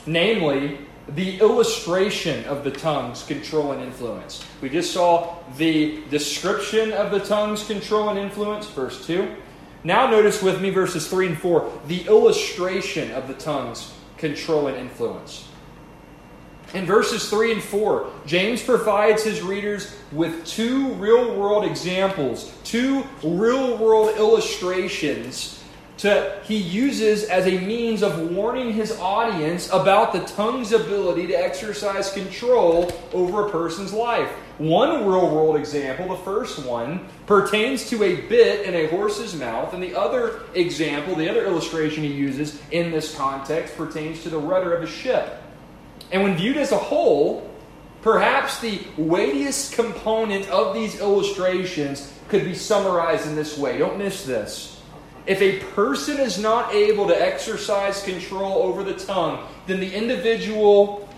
namely, 0.06 0.78
the 1.10 1.38
illustration 1.40 2.42
of 2.46 2.64
the 2.64 2.70
tongue's 2.70 3.22
control 3.26 3.72
and 3.72 3.82
influence. 3.82 4.42
We 4.62 4.70
just 4.70 4.94
saw 4.94 5.36
the 5.58 6.02
description 6.08 6.94
of 6.94 7.10
the 7.10 7.20
tongue's 7.20 7.66
control 7.66 8.08
and 8.08 8.18
influence, 8.18 8.66
verse 8.66 9.06
2. 9.06 9.30
Now, 9.86 10.10
notice 10.10 10.42
with 10.42 10.60
me 10.60 10.70
verses 10.70 11.06
3 11.06 11.28
and 11.28 11.38
4 11.38 11.70
the 11.86 12.08
illustration 12.08 13.12
of 13.12 13.28
the 13.28 13.34
tongue's 13.34 13.94
control 14.18 14.66
and 14.66 14.76
influence. 14.76 15.46
In 16.74 16.84
verses 16.84 17.30
3 17.30 17.52
and 17.52 17.62
4, 17.62 18.10
James 18.26 18.60
provides 18.60 19.22
his 19.22 19.42
readers 19.42 19.96
with 20.10 20.44
two 20.44 20.88
real 20.94 21.36
world 21.36 21.64
examples, 21.64 22.52
two 22.64 23.04
real 23.22 23.76
world 23.76 24.16
illustrations 24.16 25.62
to, 25.98 26.38
he 26.44 26.56
uses 26.56 27.24
as 27.24 27.46
a 27.46 27.58
means 27.58 28.02
of 28.02 28.30
warning 28.32 28.72
his 28.72 28.98
audience 28.98 29.70
about 29.72 30.12
the 30.12 30.20
tongue's 30.20 30.72
ability 30.72 31.26
to 31.28 31.34
exercise 31.34 32.12
control 32.12 32.92
over 33.14 33.46
a 33.46 33.50
person's 33.50 33.92
life. 33.92 34.28
One 34.58 35.06
real 35.06 35.34
world 35.34 35.56
example, 35.56 36.08
the 36.08 36.22
first 36.22 36.64
one, 36.66 37.08
pertains 37.26 37.88
to 37.90 38.02
a 38.02 38.22
bit 38.22 38.66
in 38.66 38.74
a 38.74 38.88
horse's 38.88 39.34
mouth, 39.34 39.74
and 39.74 39.82
the 39.82 39.94
other 39.94 40.42
example, 40.54 41.14
the 41.14 41.28
other 41.30 41.44
illustration 41.44 42.02
he 42.02 42.12
uses 42.12 42.60
in 42.70 42.90
this 42.90 43.14
context, 43.14 43.76
pertains 43.76 44.22
to 44.22 44.30
the 44.30 44.38
rudder 44.38 44.74
of 44.74 44.82
a 44.82 44.86
ship. 44.86 45.42
And 46.12 46.22
when 46.22 46.36
viewed 46.36 46.56
as 46.56 46.72
a 46.72 46.78
whole, 46.78 47.50
perhaps 48.02 48.60
the 48.60 48.80
weightiest 48.96 49.72
component 49.72 50.48
of 50.48 50.74
these 50.74 51.00
illustrations 51.00 52.12
could 52.28 52.44
be 52.44 52.54
summarized 52.54 53.26
in 53.26 53.34
this 53.34 53.58
way. 53.58 53.78
Don't 53.78 53.98
miss 53.98 54.24
this. 54.24 54.75
If 55.26 55.42
a 55.42 55.58
person 55.74 56.18
is 56.18 56.38
not 56.38 56.72
able 56.72 57.08
to 57.08 57.20
exercise 57.20 58.02
control 58.02 58.62
over 58.62 58.84
the 58.84 58.94
tongue, 58.94 59.46
then 59.66 59.80
the 59.80 59.92
individual 59.92 61.08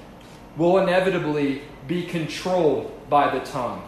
will 0.57 0.79
inevitably 0.79 1.63
be 1.87 2.05
controlled 2.05 2.91
by 3.11 3.37
the 3.39 3.45
tongue. 3.45 3.83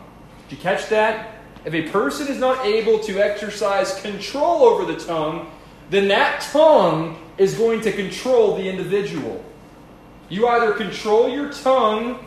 Did 0.49 0.57
you 0.57 0.63
catch 0.63 0.89
that? 0.89 1.37
If 1.65 1.75
a 1.75 1.89
person 1.91 2.29
is 2.29 2.39
not 2.39 2.65
able 2.65 2.99
to 3.01 3.19
exercise 3.19 4.01
control 4.01 4.65
over 4.65 4.91
the 4.91 4.99
tongue, 4.99 5.51
then 5.91 6.09
that 6.09 6.43
tongue 6.53 7.19
is 7.39 7.55
going 7.55 7.81
to 7.83 7.93
control 7.93 8.57
the 8.57 8.69
individual. 8.69 9.45
You 10.29 10.49
either 10.49 10.73
control 10.73 11.29
your 11.29 11.53
tongue, 11.53 12.27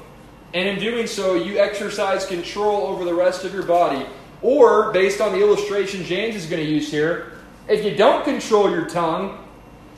and 0.53 0.67
in 0.67 0.79
doing 0.79 1.07
so, 1.07 1.35
you 1.35 1.57
exercise 1.57 2.25
control 2.25 2.87
over 2.87 3.05
the 3.05 3.13
rest 3.13 3.45
of 3.45 3.53
your 3.53 3.63
body, 3.63 4.05
or, 4.41 4.91
based 4.91 5.21
on 5.21 5.31
the 5.31 5.39
illustration 5.39 6.03
James 6.03 6.35
is 6.35 6.45
going 6.47 6.63
to 6.63 6.69
use 6.69 6.91
here, 6.91 7.32
if 7.67 7.85
you 7.85 7.95
don't 7.95 8.23
control 8.23 8.69
your 8.69 8.85
tongue, 8.85 9.39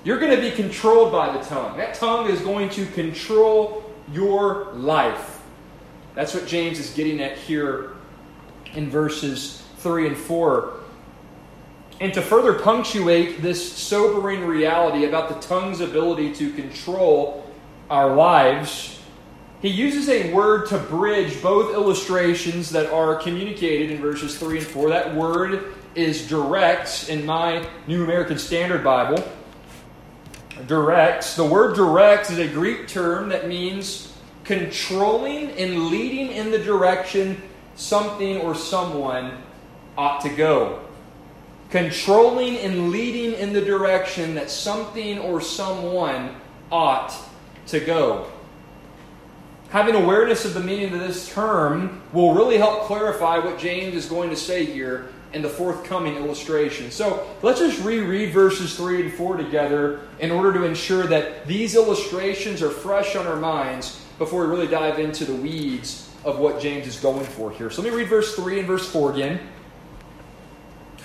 you're 0.03 0.19
going 0.19 0.35
to 0.35 0.41
be 0.41 0.51
controlled 0.51 1.11
by 1.11 1.35
the 1.35 1.43
tongue. 1.43 1.77
That 1.77 1.95
tongue 1.95 2.29
is 2.29 2.39
going 2.41 2.69
to 2.69 2.85
control 2.85 3.83
your 4.11 4.71
life. 4.73 5.41
That's 6.13 6.33
what 6.33 6.45
James 6.47 6.79
is 6.79 6.91
getting 6.91 7.21
at 7.21 7.37
here 7.37 7.95
in 8.75 8.89
verses 8.89 9.63
3 9.77 10.07
and 10.07 10.17
4. 10.17 10.73
And 11.99 12.13
to 12.13 12.21
further 12.21 12.53
punctuate 12.59 13.41
this 13.41 13.73
sobering 13.73 14.45
reality 14.45 15.05
about 15.05 15.29
the 15.29 15.47
tongue's 15.47 15.79
ability 15.79 16.33
to 16.35 16.51
control 16.51 17.49
our 17.89 18.15
lives, 18.15 19.01
he 19.61 19.69
uses 19.69 20.09
a 20.09 20.31
word 20.33 20.67
to 20.67 20.77
bridge 20.77 21.41
both 21.41 21.73
illustrations 21.73 22.69
that 22.71 22.91
are 22.91 23.15
communicated 23.15 23.91
in 23.91 24.01
verses 24.01 24.37
3 24.37 24.59
and 24.59 24.67
4. 24.67 24.89
That 24.89 25.15
word 25.15 25.73
is 25.95 26.27
direct 26.27 27.09
in 27.09 27.25
my 27.25 27.67
New 27.87 28.03
American 28.03 28.37
Standard 28.37 28.83
Bible. 28.83 29.23
Directs. 30.67 31.35
The 31.35 31.45
word 31.45 31.75
directs 31.75 32.29
is 32.29 32.39
a 32.39 32.47
Greek 32.47 32.87
term 32.87 33.29
that 33.29 33.47
means 33.47 34.13
controlling 34.43 35.51
and 35.51 35.87
leading 35.87 36.31
in 36.31 36.51
the 36.51 36.59
direction 36.59 37.41
something 37.75 38.37
or 38.37 38.55
someone 38.55 39.41
ought 39.97 40.21
to 40.21 40.29
go. 40.29 40.81
Controlling 41.71 42.57
and 42.57 42.91
leading 42.91 43.33
in 43.33 43.53
the 43.53 43.61
direction 43.61 44.35
that 44.35 44.49
something 44.49 45.19
or 45.19 45.41
someone 45.41 46.35
ought 46.71 47.13
to 47.67 47.79
go. 47.79 48.31
Having 49.69 49.95
awareness 49.95 50.45
of 50.45 50.53
the 50.53 50.59
meaning 50.59 50.93
of 50.93 50.99
this 50.99 51.27
term 51.27 52.01
will 52.13 52.33
really 52.33 52.57
help 52.57 52.83
clarify 52.83 53.39
what 53.39 53.57
James 53.57 53.95
is 53.95 54.05
going 54.05 54.29
to 54.29 54.35
say 54.35 54.63
here 54.63 55.09
in 55.35 55.41
the 55.41 55.49
forthcoming 55.49 56.15
illustration. 56.15 56.89
So 56.89 57.27
let's 57.41 57.59
just 57.59 57.83
reread 57.83 58.31
verses 58.31 58.77
3 58.77 59.01
and 59.01 59.13
4 59.13 59.35
together 59.35 59.99
in 60.19 60.31
order 60.31 60.53
to 60.53 60.63
ensure 60.63 61.05
that 61.07 61.45
these 61.45 61.75
illustrations 61.75 62.61
are 62.61 62.69
fresh 62.69 63.17
on 63.17 63.27
our 63.27 63.35
minds 63.35 64.01
before 64.17 64.45
we 64.45 64.47
really 64.47 64.67
dive 64.67 64.97
into 64.97 65.25
the 65.25 65.35
weeds 65.35 66.09
of 66.23 66.39
what 66.39 66.61
James 66.61 66.87
is 66.87 66.97
going 67.01 67.25
for 67.25 67.51
here. 67.51 67.69
So 67.69 67.81
let 67.81 67.91
me 67.91 67.97
read 67.97 68.07
verse 68.07 68.33
3 68.33 68.59
and 68.59 68.67
verse 68.67 68.89
4 68.89 69.11
again, 69.11 69.41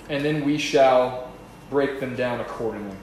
and 0.09 0.25
then 0.25 0.45
we 0.45 0.59
shall 0.59 1.33
break 1.69 1.99
them 1.99 2.15
down 2.15 2.39
accordingly. 2.39 2.97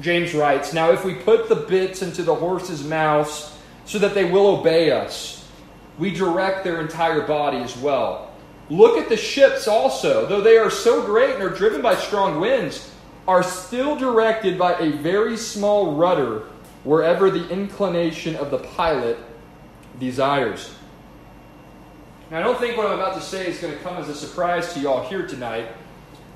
James 0.00 0.32
writes, 0.32 0.72
Now 0.72 0.92
if 0.92 1.04
we 1.04 1.14
put 1.14 1.48
the 1.48 1.56
bits 1.56 2.02
into 2.02 2.22
the 2.22 2.36
horses' 2.36 2.84
mouths 2.84 3.58
so 3.84 3.98
that 3.98 4.14
they 4.14 4.30
will 4.30 4.46
obey 4.58 4.92
us, 4.92 5.44
we 5.98 6.14
direct 6.14 6.62
their 6.62 6.80
entire 6.80 7.26
body 7.26 7.58
as 7.58 7.76
well. 7.76 8.29
Look 8.70 8.98
at 8.98 9.08
the 9.08 9.16
ships 9.16 9.66
also, 9.66 10.26
though 10.26 10.40
they 10.40 10.56
are 10.56 10.70
so 10.70 11.04
great 11.04 11.34
and 11.34 11.42
are 11.42 11.50
driven 11.50 11.82
by 11.82 11.96
strong 11.96 12.40
winds, 12.40 12.94
are 13.26 13.42
still 13.42 13.96
directed 13.96 14.56
by 14.56 14.74
a 14.74 14.92
very 14.92 15.36
small 15.36 15.96
rudder 15.96 16.44
wherever 16.84 17.30
the 17.30 17.48
inclination 17.48 18.36
of 18.36 18.52
the 18.52 18.58
pilot 18.58 19.18
desires. 19.98 20.72
Now, 22.30 22.38
I 22.38 22.42
don't 22.44 22.60
think 22.60 22.76
what 22.76 22.86
I'm 22.86 22.92
about 22.92 23.14
to 23.14 23.20
say 23.20 23.48
is 23.48 23.58
going 23.58 23.76
to 23.76 23.80
come 23.80 23.96
as 23.96 24.08
a 24.08 24.14
surprise 24.14 24.72
to 24.74 24.80
y'all 24.80 25.06
here 25.08 25.26
tonight, 25.26 25.68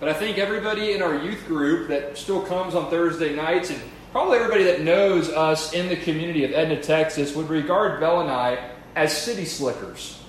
but 0.00 0.08
I 0.08 0.12
think 0.12 0.36
everybody 0.36 0.92
in 0.92 1.02
our 1.02 1.16
youth 1.16 1.46
group 1.46 1.88
that 1.88 2.18
still 2.18 2.42
comes 2.42 2.74
on 2.74 2.90
Thursday 2.90 3.34
nights, 3.34 3.70
and 3.70 3.80
probably 4.10 4.38
everybody 4.38 4.64
that 4.64 4.80
knows 4.80 5.30
us 5.30 5.72
in 5.72 5.88
the 5.88 5.96
community 5.96 6.44
of 6.44 6.50
Edna, 6.50 6.82
Texas, 6.82 7.36
would 7.36 7.48
regard 7.48 8.00
Bell 8.00 8.20
and 8.20 8.30
I 8.30 8.70
as 8.96 9.16
city 9.16 9.44
slickers. 9.44 10.20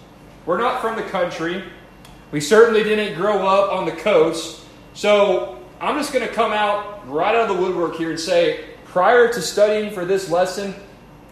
We're 0.45 0.59
not 0.59 0.81
from 0.81 0.95
the 0.97 1.03
country. 1.09 1.63
We 2.31 2.41
certainly 2.41 2.83
didn't 2.83 3.15
grow 3.15 3.47
up 3.47 3.71
on 3.71 3.85
the 3.85 3.91
coast. 3.91 4.65
So 4.93 5.63
I'm 5.79 5.97
just 5.97 6.13
going 6.13 6.27
to 6.27 6.33
come 6.33 6.53
out 6.53 7.07
right 7.09 7.35
out 7.35 7.49
of 7.49 7.55
the 7.55 7.61
woodwork 7.61 7.95
here 7.95 8.09
and 8.09 8.19
say 8.19 8.65
prior 8.85 9.31
to 9.31 9.41
studying 9.41 9.93
for 9.93 10.05
this 10.05 10.29
lesson, 10.29 10.73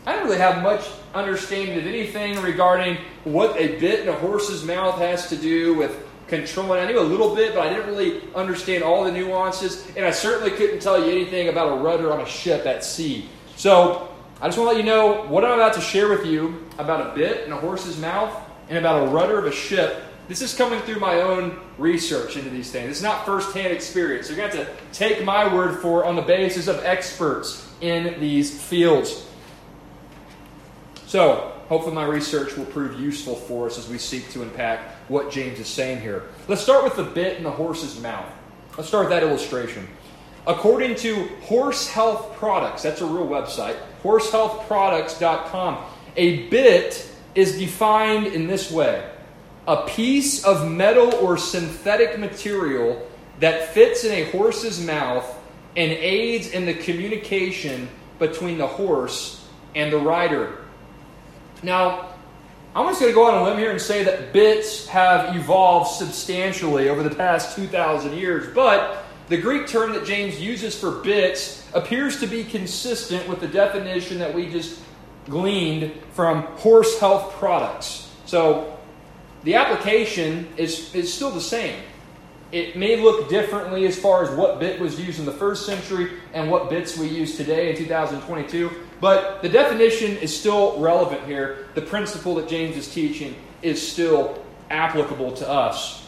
I 0.06 0.14
didn't 0.14 0.28
really 0.28 0.39
have 0.39 0.62
much 0.62 0.89
understanding 1.14 1.78
of 1.78 1.86
anything 1.86 2.41
regarding 2.41 2.98
what 3.24 3.56
a 3.58 3.80
bit 3.80 4.02
in 4.02 4.10
a 4.10 4.14
horse's 4.14 4.64
mouth 4.64 4.98
has 5.00 5.30
to 5.30 5.38
do 5.38 5.74
with 5.76 6.06
controlling. 6.28 6.82
I 6.82 6.91
knew 6.91 7.00
a 7.00 7.02
little 7.02 7.36
bit, 7.36 7.54
but 7.54 7.66
I 7.66 7.70
didn't 7.70 7.88
really 7.88 8.22
understand 8.36 8.84
all 8.84 9.04
the 9.04 9.12
nuances, 9.12 9.88
and 9.96 10.06
I 10.06 10.12
certainly 10.12 10.52
couldn't 10.52 10.82
tell 10.82 11.00
you 11.00 11.12
anything 11.12 11.50
about 11.50 11.78
a 11.78 11.82
rudder 11.82 12.12
on 12.12 12.22
a 12.22 12.26
ship 12.26 12.66
at 12.66 12.84
sea. 12.84 13.30
So 13.56 14.10
I 14.41 14.48
just 14.48 14.58
want 14.58 14.72
to 14.72 14.76
let 14.76 14.78
you 14.78 14.84
know 14.84 15.24
what 15.28 15.46
I'm 15.46 15.54
about 15.54 15.74
to 15.76 15.82
share 15.82 16.10
with 16.10 16.26
you 16.26 16.66
about 16.80 17.12
a 17.12 17.16
bit 17.16 17.46
in 17.46 17.54
a 17.54 17.58
horse's 17.58 17.98
mouth 18.00 18.36
and 18.68 18.78
about 18.78 19.08
a 19.08 19.12
rudder 19.12 19.39
of 19.39 19.46
a 19.46 19.52
ship. 19.52 20.04
This 20.28 20.41
is 20.41 20.55
coming 20.55 20.80
through 20.82 20.99
my 20.99 21.21
own 21.21 21.59
research 21.78 22.38
into 22.38 22.49
these 22.49 22.71
things. 22.71 22.91
It's 22.91 23.01
not 23.01 23.26
firsthand 23.26 23.74
experience. 23.74 24.28
So 24.28 24.34
You're 24.34 24.47
going 24.47 24.57
to 24.57 24.63
have 24.65 24.91
to 24.91 24.97
take 24.97 25.24
my 25.26 25.53
word 25.53 25.82
for 25.82 26.03
it 26.03 26.07
on 26.07 26.15
the 26.15 26.21
basis 26.21 26.67
of 26.67 26.84
experts 26.86 27.69
in 27.82 28.19
these 28.21 28.61
fields. 28.61 29.28
So, 31.07 31.51
hopefully, 31.67 31.93
my 31.93 32.05
research 32.05 32.55
will 32.55 32.65
prove 32.65 32.99
useful 32.99 33.36
for 33.36 33.67
us 33.67 33.78
as 33.78 33.89
we 33.89 33.97
seek 33.97 34.30
to 34.32 34.41
unpack 34.41 34.80
what 35.09 35.30
James 35.30 35.59
is 35.59 35.67
saying 35.67 36.01
here. 36.01 36.24
Let's 36.47 36.61
start 36.61 36.86
with 36.86 36.95
the 36.95 37.03
bit 37.03 37.38
in 37.38 37.43
the 37.43 37.51
horse's 37.51 37.99
mouth. 37.99 38.26
Let's 38.78 38.88
start 38.88 39.05
with 39.05 39.11
that 39.11 39.24
illustration. 39.24 39.88
According 40.47 40.95
to 40.95 41.28
Horse 41.43 41.88
Health 41.88 42.36
Products, 42.36 42.82
that's 42.82 43.01
a 43.01 43.05
real 43.05 43.28
website, 43.28 43.78
horsehealthproducts.com, 44.01 45.86
a 46.15 46.47
bit 46.47 47.09
is 47.36 47.57
defined 47.59 48.28
in 48.28 48.47
this 48.47 48.71
way 48.71 49.09
a 49.68 49.86
piece 49.88 50.43
of 50.43 50.70
metal 50.70 51.14
or 51.16 51.38
synthetic 51.38 52.20
material 52.20 53.07
that 53.39 53.74
fits 53.74 54.03
in 54.03 54.11
a 54.11 54.32
horse's 54.32 54.84
mouth 54.86 55.26
and 55.76 55.91
aids 55.91 56.49
in 56.51 56.66
the 56.66 56.74
communication 56.74 57.89
between 58.20 58.57
the 58.57 58.68
horse 58.68 59.45
and 59.76 59.91
the 59.91 59.97
rider. 59.97 60.59
Now, 61.64 62.09
I'm 62.76 62.88
just 62.88 62.99
going 62.99 63.11
to 63.11 63.16
go 63.16 63.26
on 63.26 63.36
a 63.36 63.43
limb 63.43 63.57
here 63.57 63.72
and 63.72 63.82
say 63.82 64.03
that 64.03 64.34
bits 64.34 64.88
have 64.88 65.36
evolved 65.36 65.91
substantially 65.91 66.89
over 66.89 67.03
the 67.03 67.14
past 67.14 67.55
2,000 67.55 68.18
years, 68.18 68.53
but 68.53 69.03
the 69.30 69.38
Greek 69.38 69.68
term 69.68 69.93
that 69.93 70.05
James 70.05 70.39
uses 70.39 70.78
for 70.78 70.91
bits 70.91 71.68
appears 71.74 72.20
to 72.20 72.28
be 72.28 72.43
consistent 72.43 73.28
with 73.28 73.39
the 73.39 73.47
definition 73.47 74.20
that 74.20 74.34
we 74.34 74.49
just 74.49 74.82
gleaned 75.26 75.91
from 76.14 76.41
horse 76.57 76.99
health 76.99 77.34
products. 77.34 78.11
So 78.26 78.78
the 79.44 79.56
application 79.56 80.48
is, 80.58 80.94
is 80.96 81.14
still 81.14 81.32
the 81.32 81.41
same. 81.41 81.82
It 82.52 82.78
may 82.78 83.02
look 83.02 83.30
differently 83.30 83.86
as 83.86 83.98
far 83.98 84.24
as 84.24 84.30
what 84.38 84.60
bit 84.60 84.80
was 84.80 85.00
used 85.00 85.20
in 85.20 85.26
the 85.26 85.32
first 85.32 85.66
century 85.66 86.12
and 86.34 86.52
what 86.52 86.70
bits 86.70 86.98
we 86.98 87.08
use 87.08 87.36
today 87.36 87.72
in 87.72 87.78
2022, 87.78 88.70
but 89.02 89.41
the 89.41 89.50
definition 89.50 90.18
is 90.18 90.38
still 90.38 90.80
relevant 90.80 91.24
here. 91.26 91.68
The 91.74 91.82
principle 91.82 92.36
that 92.36 92.48
James 92.48 92.78
is 92.78 92.94
teaching 92.94 93.36
is 93.64 93.86
still 93.86 94.44
applicable 94.70 95.32
to 95.34 95.50
us. 95.50 96.04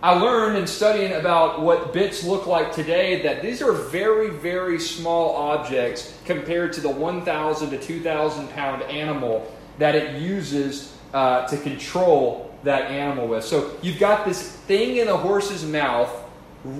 I 0.00 0.12
learned 0.12 0.56
in 0.56 0.68
studying 0.68 1.14
about 1.14 1.60
what 1.60 1.92
bits 1.92 2.22
look 2.22 2.46
like 2.46 2.72
today 2.72 3.20
that 3.22 3.42
these 3.42 3.60
are 3.60 3.72
very, 3.72 4.30
very 4.30 4.78
small 4.78 5.34
objects 5.34 6.16
compared 6.24 6.72
to 6.74 6.80
the 6.80 6.88
1,000 6.88 7.70
to 7.70 7.78
2,000 7.78 8.48
pound 8.50 8.82
animal 8.84 9.52
that 9.78 9.96
it 9.96 10.20
uses 10.20 10.96
uh, 11.12 11.46
to 11.46 11.56
control 11.56 12.54
that 12.64 12.90
animal 12.90 13.28
with. 13.28 13.44
So 13.44 13.76
you've 13.82 13.98
got 13.98 14.26
this 14.26 14.42
thing 14.42 14.96
in 14.96 15.08
a 15.08 15.16
horse's 15.16 15.64
mouth. 15.64 16.10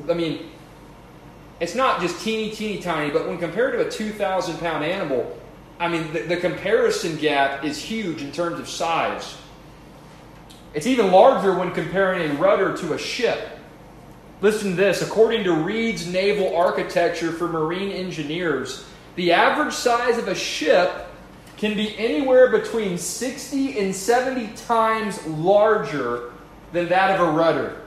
I 0.09 0.15
mean, 0.15 0.51
it's 1.61 1.75
not 1.75 2.01
just 2.01 2.21
teeny, 2.23 2.51
teeny, 2.51 2.81
tiny, 2.81 3.11
but 3.11 3.27
when 3.27 3.39
compared 3.39 3.73
to 3.75 3.87
a 3.87 3.91
2,000 3.91 4.59
pound 4.59 4.85
animal, 4.85 5.39
I 5.81 5.89
mean, 5.89 6.13
the, 6.13 6.21
the 6.21 6.37
comparison 6.37 7.17
gap 7.17 7.65
is 7.65 7.79
huge 7.79 8.23
in 8.23 8.33
terms 8.33 8.59
of 8.59 8.69
size. 8.69 9.37
It's 10.75 10.87
even 10.87 11.11
larger 11.11 11.57
when 11.57 11.73
comparing 11.73 12.31
a 12.31 12.35
rudder 12.35 12.77
to 12.77 12.95
a 12.95 12.99
ship. 12.99 13.59
Listen 14.41 14.71
to 14.71 14.77
this. 14.77 15.03
According 15.03 15.45
to 15.45 15.53
Reed's 15.53 16.07
Naval 16.07 16.55
Architecture 16.55 17.33
for 17.33 17.49
Marine 17.49 17.91
Engineers, 17.91 18.85
the 19.17 19.33
average 19.33 19.75
size 19.75 20.19
of 20.19 20.29
a 20.29 20.35
ship 20.35 21.08
can 21.59 21.77
be 21.77 21.97
anywhere 21.99 22.51
between 22.51 22.97
60 22.97 23.79
and 23.79 23.95
70 23.95 24.49
times 24.55 25.25
larger 25.27 26.33
than 26.73 26.89
that 26.89 27.19
of 27.19 27.29
a 27.29 27.31
rudder. 27.33 27.83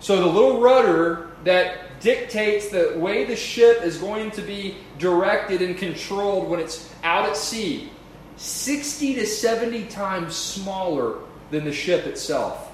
So 0.00 0.20
the 0.20 0.26
little 0.26 0.60
rudder 0.60 1.30
that 1.44 2.00
dictates 2.00 2.68
the 2.68 2.94
way 2.96 3.24
the 3.24 3.36
ship 3.36 3.82
is 3.82 3.98
going 3.98 4.30
to 4.32 4.42
be 4.42 4.76
directed 4.98 5.62
and 5.62 5.76
controlled 5.76 6.48
when 6.48 6.60
it's 6.60 6.92
out 7.02 7.28
at 7.28 7.36
sea, 7.36 7.90
60 8.36 9.14
to 9.14 9.26
70 9.26 9.86
times 9.86 10.36
smaller 10.36 11.18
than 11.50 11.64
the 11.64 11.72
ship 11.72 12.06
itself. 12.06 12.70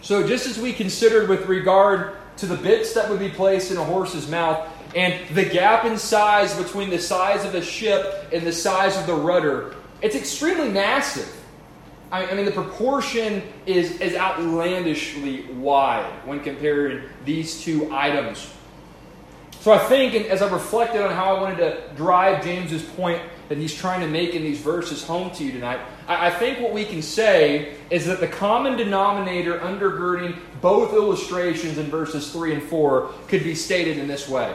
So, 0.00 0.26
just 0.26 0.46
as 0.46 0.58
we 0.58 0.72
considered 0.72 1.28
with 1.28 1.46
regard 1.46 2.14
to 2.36 2.46
the 2.46 2.56
bits 2.56 2.94
that 2.94 3.10
would 3.10 3.18
be 3.18 3.28
placed 3.28 3.72
in 3.72 3.76
a 3.76 3.84
horse's 3.84 4.28
mouth 4.30 4.66
and 4.94 5.28
the 5.34 5.44
gap 5.44 5.84
in 5.84 5.98
size 5.98 6.54
between 6.54 6.90
the 6.90 6.98
size 6.98 7.44
of 7.44 7.52
the 7.52 7.62
ship 7.62 8.28
and 8.32 8.46
the 8.46 8.52
size 8.52 8.96
of 8.96 9.06
the 9.06 9.14
rudder, 9.14 9.74
it's 10.00 10.16
extremely 10.16 10.68
massive. 10.68 11.34
I 12.10 12.32
mean, 12.34 12.46
the 12.46 12.52
proportion 12.52 13.42
is, 13.66 14.00
is 14.00 14.14
outlandishly 14.14 15.42
wide 15.52 16.10
when 16.24 16.40
comparing 16.40 17.02
these 17.26 17.60
two 17.60 17.92
items. 17.92 18.50
So 19.60 19.72
I 19.72 19.78
think, 19.78 20.14
as 20.14 20.40
I 20.40 20.50
reflected 20.50 21.02
on 21.02 21.14
how 21.14 21.36
I 21.36 21.42
wanted 21.42 21.58
to 21.58 21.82
drive 21.96 22.42
James's 22.42 22.82
point 22.82 23.20
that 23.50 23.58
he's 23.58 23.74
trying 23.74 24.00
to 24.00 24.06
make 24.06 24.34
in 24.34 24.42
these 24.42 24.60
verses 24.60 25.04
home 25.04 25.30
to 25.32 25.44
you 25.44 25.52
tonight, 25.52 25.80
I, 26.06 26.28
I 26.28 26.30
think 26.30 26.60
what 26.60 26.72
we 26.72 26.86
can 26.86 27.02
say 27.02 27.74
is 27.90 28.06
that 28.06 28.20
the 28.20 28.28
common 28.28 28.78
denominator 28.78 29.58
undergirding 29.58 30.38
both 30.62 30.94
illustrations 30.94 31.76
in 31.76 31.86
verses 31.90 32.32
3 32.32 32.54
and 32.54 32.62
4 32.62 33.12
could 33.26 33.44
be 33.44 33.54
stated 33.54 33.98
in 33.98 34.08
this 34.08 34.28
way. 34.28 34.54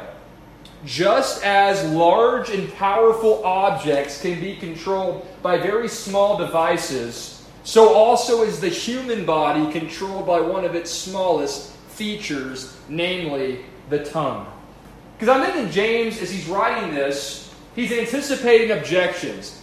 Just 0.86 1.44
as 1.44 1.84
large 1.92 2.50
and 2.50 2.72
powerful 2.74 3.44
objects 3.46 4.22
can 4.22 4.40
be 4.40 4.58
controlled 4.58 5.26
by 5.42 5.58
very 5.58 5.88
small 5.88 6.38
devices, 6.38 7.46
so 7.64 7.94
also 7.94 8.44
is 8.44 8.60
the 8.60 8.68
human 8.68 9.26
body 9.26 9.72
controlled 9.72 10.28
by 10.28 10.42
one 10.42 10.66
of 10.66 10.76
its 10.76 10.92
smallest 10.92 11.72
features, 11.88 12.78
namely 12.90 13.64
the 13.90 14.04
tongue. 14.04 14.46
Because 15.18 15.30
I'm 15.30 15.46
thinking 15.46 15.72
James, 15.72 16.22
as 16.22 16.30
he's 16.30 16.48
writing 16.48 16.94
this, 16.94 17.54
he's 17.76 17.92
anticipating 17.92 18.72
objections. 18.72 19.62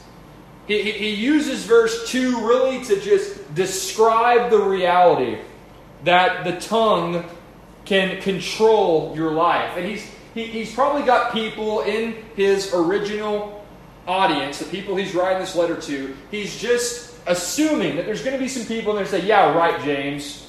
He, 0.67 0.83
he, 0.83 0.93
he 0.93 1.11
uses 1.11 1.65
verse 1.65 2.09
2 2.11 2.47
really 2.47 2.83
to 2.85 2.99
just 3.01 3.55
describe 3.55 4.51
the 4.51 4.61
reality 4.61 5.39
that 6.05 6.45
the 6.45 6.59
tongue 6.61 7.25
can 7.85 8.23
control 8.23 9.13
your 9.15 9.33
life. 9.33 9.77
And 9.77 9.85
he's, 9.85 10.11
he, 10.35 10.45
he's 10.45 10.75
probably 10.75 11.03
got 11.03 11.33
people 11.33 11.81
in 11.81 12.15
his 12.37 12.73
original 12.75 13.65
audience, 14.07 14.59
the 14.59 14.65
people 14.67 14.97
he's 14.97 15.15
writing 15.15 15.39
this 15.39 15.55
letter 15.55 15.81
to, 15.81 16.17
he's 16.31 16.59
just 16.59 17.17
assuming 17.27 17.97
that 17.97 18.07
there's 18.07 18.23
going 18.23 18.37
to 18.37 18.43
be 18.43 18.49
some 18.49 18.67
people 18.67 18.95
that 18.95 19.07
say, 19.07 19.25
Yeah, 19.25 19.53
right, 19.55 19.83
James. 19.83 20.47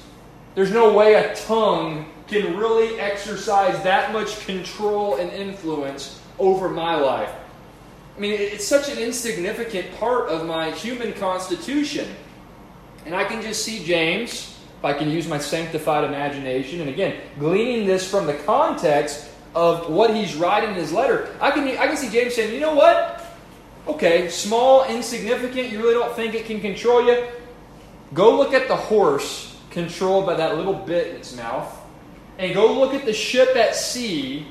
There's 0.54 0.72
no 0.72 0.94
way 0.94 1.14
a 1.14 1.34
tongue 1.36 2.12
can 2.28 2.58
really 2.58 3.00
exercise 3.00 3.82
that 3.84 4.12
much 4.12 4.46
control 4.46 5.16
and 5.16 5.32
influence 5.32 6.20
over 6.40 6.68
my 6.70 6.96
life. 6.96 7.32
I 8.18 8.20
mean, 8.20 8.34
it's 8.34 8.68
such 8.68 8.90
an 8.90 8.98
insignificant 8.98 9.98
part 9.98 10.28
of 10.28 10.46
my 10.46 10.72
human 10.72 11.14
constitution. 11.14 12.08
And 13.06 13.16
I 13.16 13.24
can 13.24 13.42
just 13.42 13.64
see 13.64 13.84
James, 13.84 14.58
if 14.78 14.86
I 14.86 14.94
can 14.94 15.10
use 15.10 15.28
my 15.28 15.40
sanctified 15.40 16.04
imagination, 16.04 16.82
and 16.82 16.90
again, 16.90 17.20
gleaning 17.40 17.88
this 17.88 18.10
from 18.10 18.28
the 18.28 18.34
context 18.34 19.31
of 19.54 19.90
what 19.90 20.16
he's 20.16 20.36
writing 20.36 20.72
in 20.72 20.76
his 20.76 20.92
letter, 20.92 21.36
I 21.40 21.52
can, 21.52 21.68
I 21.68 21.88
can 21.88 21.98
see 21.98 22.10
James 22.10 22.36
saying, 22.36 22.54
you 22.54 22.60
know 22.60 22.76
what? 22.76 23.26
Okay, 23.88 24.30
small, 24.30 24.86
insignificant, 24.86 25.72
you 25.72 25.80
really 25.80 25.94
don't 25.94 26.16
think 26.16 26.36
it 26.36 26.46
can 26.46 26.62
control 26.62 27.06
you? 27.06 27.28
Go 28.14 28.38
look 28.38 28.54
at 28.54 28.68
the 28.68 28.76
horse 28.76 29.58
controlled 29.72 30.26
by 30.26 30.36
that 30.36 30.58
little 30.58 30.74
bit 30.74 31.08
in 31.08 31.16
its 31.16 31.36
mouth, 31.36 31.74
and 32.38 32.54
go 32.54 32.74
look 32.80 32.94
at 32.94 33.06
the 33.06 33.14
ship 33.14 33.56
at 33.56 33.76
sea, 33.76 34.46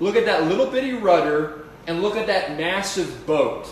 look 0.00 0.16
at 0.16 0.26
that 0.26 0.44
little 0.44 0.66
bitty 0.66 0.92
rudder, 0.92 1.64
and 1.86 2.02
look 2.02 2.16
at 2.16 2.26
that 2.26 2.56
massive 2.58 3.26
boat. 3.26 3.68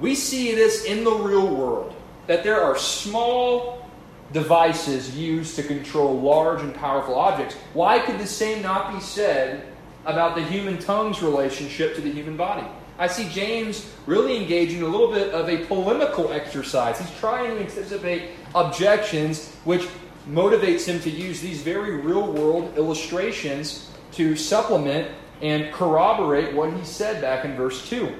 We 0.00 0.14
see 0.14 0.54
this 0.54 0.84
in 0.84 1.04
the 1.04 1.12
real 1.12 1.46
world 1.46 1.94
that 2.26 2.42
there 2.42 2.60
are 2.62 2.76
small 2.76 3.88
devices 4.32 5.16
used 5.16 5.56
to 5.56 5.62
control 5.62 6.20
large 6.20 6.62
and 6.62 6.74
powerful 6.74 7.14
objects. 7.14 7.54
Why 7.74 7.98
could 7.98 8.18
the 8.18 8.26
same 8.26 8.62
not 8.62 8.94
be 8.94 9.00
said 9.00 9.66
about 10.04 10.34
the 10.34 10.42
human 10.42 10.78
tongue's 10.78 11.22
relationship 11.22 11.94
to 11.96 12.00
the 12.00 12.10
human 12.10 12.36
body? 12.36 12.66
I 12.98 13.06
see 13.06 13.28
James 13.28 13.90
really 14.06 14.36
engaging 14.36 14.78
in 14.78 14.84
a 14.84 14.88
little 14.88 15.10
bit 15.10 15.32
of 15.32 15.48
a 15.48 15.64
polemical 15.66 16.32
exercise. 16.32 16.98
He's 16.98 17.18
trying 17.18 17.56
to 17.56 17.60
anticipate 17.60 18.30
objections, 18.54 19.54
which 19.64 19.88
motivates 20.28 20.86
him 20.86 21.00
to 21.00 21.10
use 21.10 21.40
these 21.40 21.62
very 21.62 21.96
real 21.96 22.30
world 22.32 22.76
illustrations 22.76 23.90
to 24.12 24.36
supplement 24.36 25.10
and 25.40 25.72
corroborate 25.72 26.54
what 26.54 26.72
he 26.72 26.84
said 26.84 27.20
back 27.20 27.44
in 27.44 27.56
verse 27.56 27.88
2. 27.88 28.14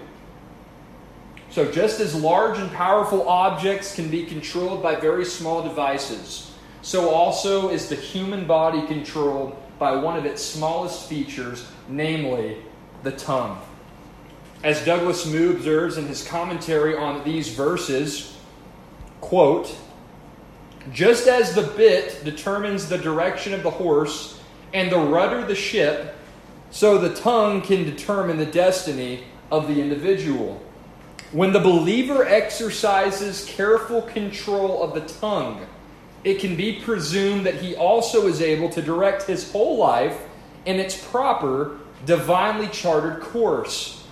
So, 1.52 1.70
just 1.70 2.00
as 2.00 2.14
large 2.14 2.58
and 2.58 2.72
powerful 2.72 3.28
objects 3.28 3.94
can 3.94 4.08
be 4.08 4.24
controlled 4.24 4.82
by 4.82 4.96
very 4.96 5.26
small 5.26 5.62
devices, 5.62 6.50
so 6.80 7.10
also 7.10 7.68
is 7.68 7.90
the 7.90 7.94
human 7.94 8.46
body 8.46 8.86
controlled 8.86 9.54
by 9.78 9.94
one 9.94 10.16
of 10.16 10.24
its 10.24 10.42
smallest 10.42 11.10
features, 11.10 11.68
namely 11.90 12.56
the 13.02 13.12
tongue. 13.12 13.60
As 14.64 14.82
Douglas 14.86 15.26
Moo 15.26 15.50
observes 15.50 15.98
in 15.98 16.06
his 16.06 16.26
commentary 16.26 16.96
on 16.96 17.22
these 17.22 17.48
verses, 17.48 18.38
quote, 19.20 19.76
just 20.90 21.28
as 21.28 21.54
the 21.54 21.64
bit 21.76 22.24
determines 22.24 22.88
the 22.88 22.96
direction 22.96 23.52
of 23.52 23.62
the 23.62 23.70
horse 23.70 24.40
and 24.72 24.90
the 24.90 24.98
rudder 24.98 25.44
the 25.46 25.54
ship, 25.54 26.16
so 26.70 26.96
the 26.96 27.14
tongue 27.14 27.60
can 27.60 27.84
determine 27.84 28.38
the 28.38 28.46
destiny 28.46 29.24
of 29.50 29.68
the 29.68 29.82
individual. 29.82 30.58
When 31.32 31.54
the 31.54 31.60
believer 31.60 32.26
exercises 32.26 33.46
careful 33.46 34.02
control 34.02 34.82
of 34.82 34.92
the 34.92 35.00
tongue, 35.00 35.66
it 36.24 36.40
can 36.40 36.56
be 36.56 36.80
presumed 36.80 37.46
that 37.46 37.54
he 37.54 37.74
also 37.74 38.26
is 38.26 38.42
able 38.42 38.68
to 38.68 38.82
direct 38.82 39.22
his 39.22 39.50
whole 39.50 39.78
life 39.78 40.20
in 40.66 40.78
its 40.78 41.08
proper, 41.08 41.78
divinely 42.04 42.68
chartered 42.68 43.22
course. 43.22 44.04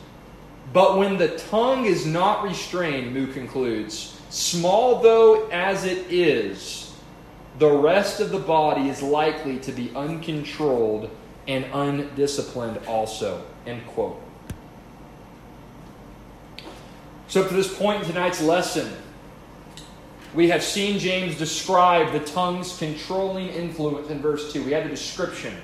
But 0.72 0.96
when 0.96 1.18
the 1.18 1.36
tongue 1.36 1.84
is 1.84 2.06
not 2.06 2.42
restrained, 2.42 3.12
Moo 3.12 3.30
concludes, 3.30 4.18
small 4.30 5.02
though 5.02 5.46
as 5.50 5.84
it 5.84 6.06
is, 6.10 6.94
the 7.58 7.70
rest 7.70 8.20
of 8.20 8.30
the 8.30 8.38
body 8.38 8.88
is 8.88 9.02
likely 9.02 9.58
to 9.58 9.72
be 9.72 9.92
uncontrolled 9.94 11.10
and 11.46 11.66
undisciplined 11.74 12.78
also. 12.86 13.44
End 13.66 13.86
quote. 13.88 14.18
So, 17.30 17.42
up 17.42 17.48
to 17.48 17.54
this 17.54 17.72
point 17.72 18.02
in 18.02 18.08
tonight's 18.08 18.42
lesson, 18.42 18.92
we 20.34 20.48
have 20.48 20.64
seen 20.64 20.98
James 20.98 21.38
describe 21.38 22.12
the 22.12 22.18
tongue's 22.18 22.76
controlling 22.76 23.50
influence 23.50 24.10
in 24.10 24.20
verse 24.20 24.52
2. 24.52 24.64
We 24.64 24.72
had 24.72 24.84
the 24.84 24.88
description 24.88 25.54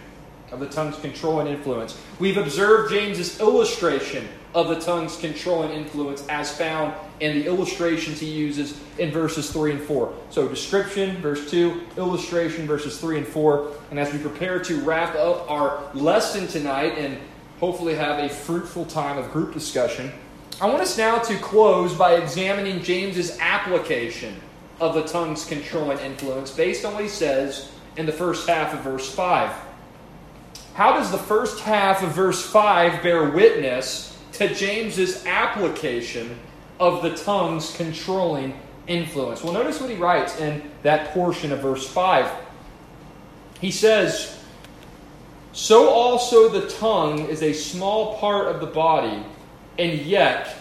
of 0.53 0.61
the 0.61 0.69
tongue's 0.69 0.97
control 1.01 1.41
and 1.41 1.49
influence. 1.49 2.01
We've 2.21 2.37
observed 2.37 2.93
James's 2.93 3.41
illustration 3.41 4.29
of 4.55 4.69
the 4.69 4.79
tongue's 4.79 5.17
control 5.17 5.65
and 5.65 5.73
influence 5.73 6.25
as 6.29 6.57
found 6.57 6.95
in 7.19 7.37
the 7.37 7.47
illustrations 7.47 8.21
he 8.21 8.31
uses 8.31 8.81
in 8.99 9.11
verses 9.11 9.51
3 9.51 9.73
and 9.73 9.81
4. 9.81 10.15
So, 10.31 10.47
description, 10.47 11.17
verse 11.17 11.51
2, 11.51 11.83
illustration, 11.97 12.69
verses 12.69 13.01
3 13.01 13.19
and 13.19 13.27
4. 13.27 13.73
And 13.91 13.99
as 13.99 14.13
we 14.13 14.21
prepare 14.21 14.61
to 14.61 14.81
wrap 14.83 15.17
up 15.17 15.51
our 15.51 15.83
lesson 15.95 16.47
tonight 16.47 16.97
and 16.97 17.19
hopefully 17.59 17.97
have 17.97 18.23
a 18.23 18.29
fruitful 18.29 18.85
time 18.85 19.19
of 19.19 19.33
group 19.33 19.53
discussion, 19.53 20.13
I 20.59 20.65
want 20.65 20.81
us 20.81 20.97
now 20.97 21.19
to 21.19 21.37
close 21.37 21.93
by 21.93 22.15
examining 22.15 22.83
James's 22.83 23.39
application 23.41 24.41
of 24.81 24.95
the 24.95 25.03
tongue's 25.03 25.45
control 25.45 25.91
and 25.91 26.01
influence 26.01 26.51
based 26.51 26.87
on 26.87 26.95
what 26.95 27.03
he 27.03 27.11
says 27.11 27.71
in 27.99 28.07
the 28.07 28.13
first 28.13 28.49
half 28.49 28.73
of 28.73 28.81
verse 28.81 29.15
5. 29.15 29.55
How 30.73 30.95
does 30.95 31.11
the 31.11 31.19
first 31.19 31.61
half 31.61 32.03
of 32.03 32.13
verse 32.13 32.43
5 32.43 33.03
bear 33.03 33.29
witness 33.29 34.19
to 34.33 34.55
James's 34.55 35.27
application 35.27 36.39
of 36.81 37.03
the 37.03 37.15
tongue's 37.15 37.77
controlling 37.77 38.59
influence? 38.87 39.45
Well, 39.45 39.53
notice 39.53 39.79
what 39.79 39.91
he 39.91 39.97
writes 39.97 40.41
in 40.41 40.71
that 40.83 41.13
portion 41.13 41.53
of 41.53 41.61
verse 41.61 41.87
5. 41.87 42.31
He 43.61 43.71
says, 43.71 44.43
So 45.53 45.91
also 45.91 46.49
the 46.49 46.67
tongue 46.77 47.27
is 47.27 47.43
a 47.43 47.53
small 47.53 48.19
part 48.19 48.47
of 48.47 48.61
the 48.61 48.67
body, 48.67 49.23
and 49.79 50.01
yet 50.01 50.57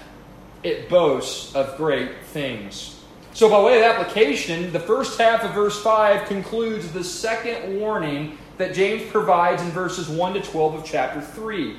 it 0.63 0.89
boasts 0.89 1.55
of 1.55 1.77
great 1.77 2.23
things. 2.25 3.03
So, 3.33 3.49
by 3.49 3.61
way 3.61 3.79
of 3.79 3.83
application, 3.83 4.71
the 4.71 4.79
first 4.79 5.19
half 5.19 5.43
of 5.43 5.53
verse 5.53 5.81
5 5.81 6.27
concludes 6.27 6.91
the 6.91 7.03
second 7.03 7.79
warning 7.79 8.37
that 8.57 8.73
James 8.73 9.03
provides 9.11 9.61
in 9.61 9.69
verses 9.71 10.07
1 10.07 10.33
to 10.35 10.41
12 10.41 10.75
of 10.75 10.85
chapter 10.85 11.21
3. 11.21 11.75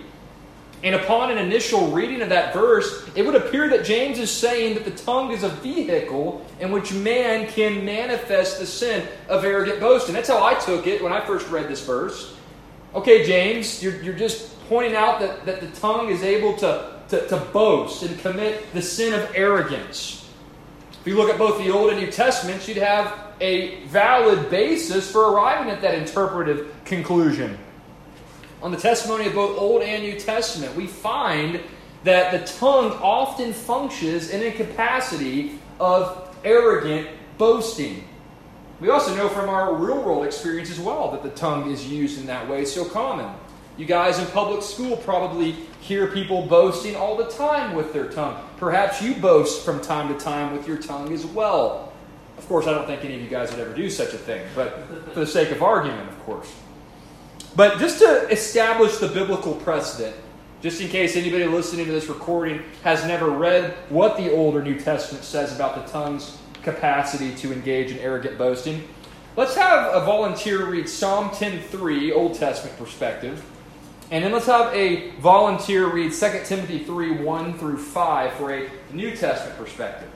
And 0.82 0.94
upon 0.94 1.30
an 1.30 1.38
initial 1.38 1.90
reading 1.90 2.20
of 2.20 2.28
that 2.28 2.52
verse, 2.52 3.08
it 3.14 3.24
would 3.24 3.34
appear 3.34 3.68
that 3.70 3.84
James 3.84 4.18
is 4.18 4.30
saying 4.30 4.74
that 4.74 4.84
the 4.84 4.90
tongue 4.90 5.32
is 5.32 5.42
a 5.42 5.48
vehicle 5.48 6.44
in 6.60 6.70
which 6.70 6.92
man 6.92 7.48
can 7.48 7.84
manifest 7.84 8.58
the 8.58 8.66
sin 8.66 9.06
of 9.28 9.44
arrogant 9.44 9.80
boasting. 9.80 10.14
That's 10.14 10.28
how 10.28 10.44
I 10.44 10.54
took 10.54 10.86
it 10.86 11.02
when 11.02 11.12
I 11.12 11.24
first 11.24 11.48
read 11.48 11.68
this 11.68 11.84
verse. 11.84 12.36
Okay, 12.94 13.26
James, 13.26 13.82
you're, 13.82 14.00
you're 14.02 14.14
just 14.14 14.52
pointing 14.68 14.94
out 14.94 15.20
that, 15.20 15.46
that 15.46 15.60
the 15.60 15.68
tongue 15.80 16.10
is 16.10 16.22
able 16.22 16.54
to, 16.58 16.95
to, 17.08 17.26
to 17.28 17.36
boast 17.36 18.02
and 18.02 18.18
commit 18.20 18.72
the 18.72 18.82
sin 18.82 19.12
of 19.12 19.30
arrogance. 19.34 20.28
If 21.00 21.06
you 21.06 21.16
look 21.16 21.30
at 21.30 21.38
both 21.38 21.58
the 21.58 21.70
Old 21.70 21.90
and 21.90 22.00
New 22.00 22.10
Testaments, 22.10 22.66
you'd 22.66 22.78
have 22.78 23.26
a 23.40 23.84
valid 23.84 24.50
basis 24.50 25.10
for 25.10 25.32
arriving 25.32 25.70
at 25.70 25.80
that 25.82 25.94
interpretive 25.94 26.74
conclusion. 26.84 27.58
On 28.62 28.70
the 28.70 28.76
testimony 28.76 29.26
of 29.26 29.34
both 29.34 29.58
Old 29.58 29.82
and 29.82 30.02
New 30.02 30.18
Testament, 30.18 30.74
we 30.74 30.86
find 30.86 31.60
that 32.04 32.32
the 32.32 32.52
tongue 32.58 32.92
often 33.02 33.52
functions 33.52 34.30
in 34.30 34.42
a 34.42 34.52
capacity 34.52 35.58
of 35.78 36.36
arrogant 36.44 37.08
boasting. 37.38 38.08
We 38.80 38.90
also 38.90 39.14
know 39.14 39.28
from 39.28 39.48
our 39.48 39.74
real 39.74 40.02
world 40.02 40.24
experience 40.24 40.70
as 40.70 40.80
well 40.80 41.10
that 41.12 41.22
the 41.22 41.30
tongue 41.30 41.70
is 41.70 41.86
used 41.86 42.18
in 42.18 42.26
that 42.26 42.48
way 42.48 42.64
so 42.64 42.84
common. 42.84 43.32
You 43.76 43.86
guys 43.86 44.18
in 44.18 44.26
public 44.26 44.62
school 44.62 44.96
probably 44.96 45.56
hear 45.86 46.08
people 46.08 46.42
boasting 46.42 46.96
all 46.96 47.16
the 47.16 47.28
time 47.30 47.76
with 47.76 47.92
their 47.92 48.08
tongue. 48.08 48.42
Perhaps 48.56 49.00
you 49.00 49.14
boast 49.14 49.64
from 49.64 49.80
time 49.80 50.12
to 50.12 50.18
time 50.18 50.56
with 50.56 50.66
your 50.66 50.78
tongue 50.78 51.12
as 51.12 51.24
well. 51.24 51.92
Of 52.38 52.46
course, 52.48 52.66
I 52.66 52.72
don't 52.72 52.86
think 52.86 53.04
any 53.04 53.14
of 53.14 53.22
you 53.22 53.28
guys 53.28 53.52
would 53.52 53.60
ever 53.60 53.72
do 53.72 53.88
such 53.88 54.12
a 54.12 54.18
thing, 54.18 54.44
but 54.54 54.86
for 55.14 55.20
the 55.20 55.26
sake 55.26 55.50
of 55.52 55.62
argument, 55.62 56.08
of 56.08 56.18
course. 56.24 56.52
But 57.54 57.78
just 57.78 58.00
to 58.00 58.28
establish 58.28 58.96
the 58.98 59.08
biblical 59.08 59.54
precedent, 59.54 60.16
just 60.60 60.80
in 60.80 60.88
case 60.88 61.16
anybody 61.16 61.46
listening 61.46 61.86
to 61.86 61.92
this 61.92 62.08
recording 62.08 62.62
has 62.82 63.04
never 63.06 63.30
read 63.30 63.74
what 63.88 64.16
the 64.16 64.32
Old 64.32 64.56
or 64.56 64.62
New 64.62 64.78
Testament 64.78 65.24
says 65.24 65.54
about 65.54 65.76
the 65.76 65.92
tongue's 65.92 66.36
capacity 66.62 67.34
to 67.36 67.52
engage 67.52 67.92
in 67.92 67.98
arrogant 67.98 68.36
boasting, 68.36 68.82
let's 69.36 69.54
have 69.54 69.94
a 69.94 70.04
volunteer 70.04 70.66
read 70.66 70.88
Psalm 70.88 71.30
10:3, 71.30 72.12
Old 72.12 72.34
Testament 72.34 72.76
perspective. 72.76 73.42
And 74.10 74.22
then 74.22 74.30
let's 74.32 74.46
have 74.46 74.72
a 74.72 75.10
volunteer 75.18 75.92
read 75.92 76.12
2 76.12 76.42
Timothy 76.44 76.84
3 76.84 77.22
1 77.22 77.58
through 77.58 77.78
5 77.78 78.32
for 78.34 78.54
a 78.54 78.70
New 78.92 79.16
Testament 79.16 79.58
perspective. 79.58 80.08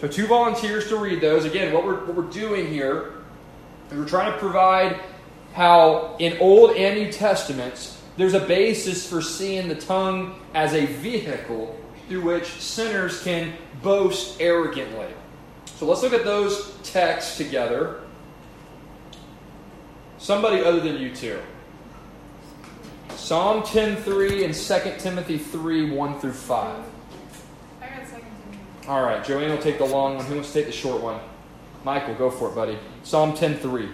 So, 0.00 0.06
two 0.06 0.28
volunteers 0.28 0.88
to 0.88 0.96
read 0.96 1.20
those. 1.20 1.44
Again, 1.44 1.72
what 1.74 1.84
we're, 1.84 2.04
what 2.04 2.14
we're 2.14 2.30
doing 2.30 2.68
here 2.68 3.14
is 3.90 3.98
we're 3.98 4.08
trying 4.08 4.32
to 4.32 4.38
provide 4.38 5.00
how 5.52 6.14
in 6.20 6.38
Old 6.38 6.76
and 6.76 7.00
New 7.00 7.10
Testaments 7.10 8.00
there's 8.16 8.34
a 8.34 8.40
basis 8.40 9.08
for 9.08 9.20
seeing 9.20 9.66
the 9.66 9.74
tongue 9.74 10.40
as 10.54 10.74
a 10.74 10.86
vehicle 10.86 11.76
through 12.08 12.22
which 12.22 12.46
sinners 12.60 13.22
can 13.24 13.52
boast 13.82 14.40
arrogantly. 14.40 15.08
So, 15.74 15.86
let's 15.86 16.04
look 16.04 16.12
at 16.12 16.24
those 16.24 16.76
texts 16.84 17.36
together. 17.36 18.02
Somebody 20.18 20.62
other 20.62 20.78
than 20.78 20.98
you 20.98 21.12
two. 21.12 21.40
Psalm 23.16 23.62
10.3 23.62 24.44
and 24.44 24.54
2 24.54 25.02
Timothy 25.02 25.38
3, 25.38 25.90
1 25.90 26.20
through 26.20 26.32
5. 26.32 26.84
I 27.80 27.86
got 27.86 27.98
2 28.00 28.06
Timothy. 28.06 28.26
All 28.88 29.02
right, 29.02 29.24
Joanne 29.24 29.50
will 29.50 29.58
take 29.58 29.78
the 29.78 29.84
long 29.84 30.16
one. 30.16 30.24
Who 30.26 30.34
wants 30.34 30.52
to 30.52 30.54
take 30.54 30.66
the 30.66 30.72
short 30.72 31.02
one? 31.02 31.20
Michael, 31.84 32.14
go 32.14 32.30
for 32.30 32.50
it, 32.50 32.54
buddy. 32.54 32.78
Psalm 33.02 33.32
10.3. 33.32 33.92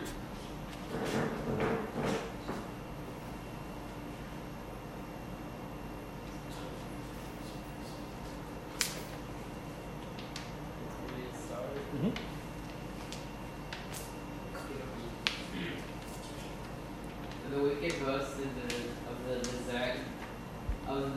Mm-hmm. 11.95 12.11
the 17.55 17.63
wicked 17.63 17.93
verse 17.95 18.34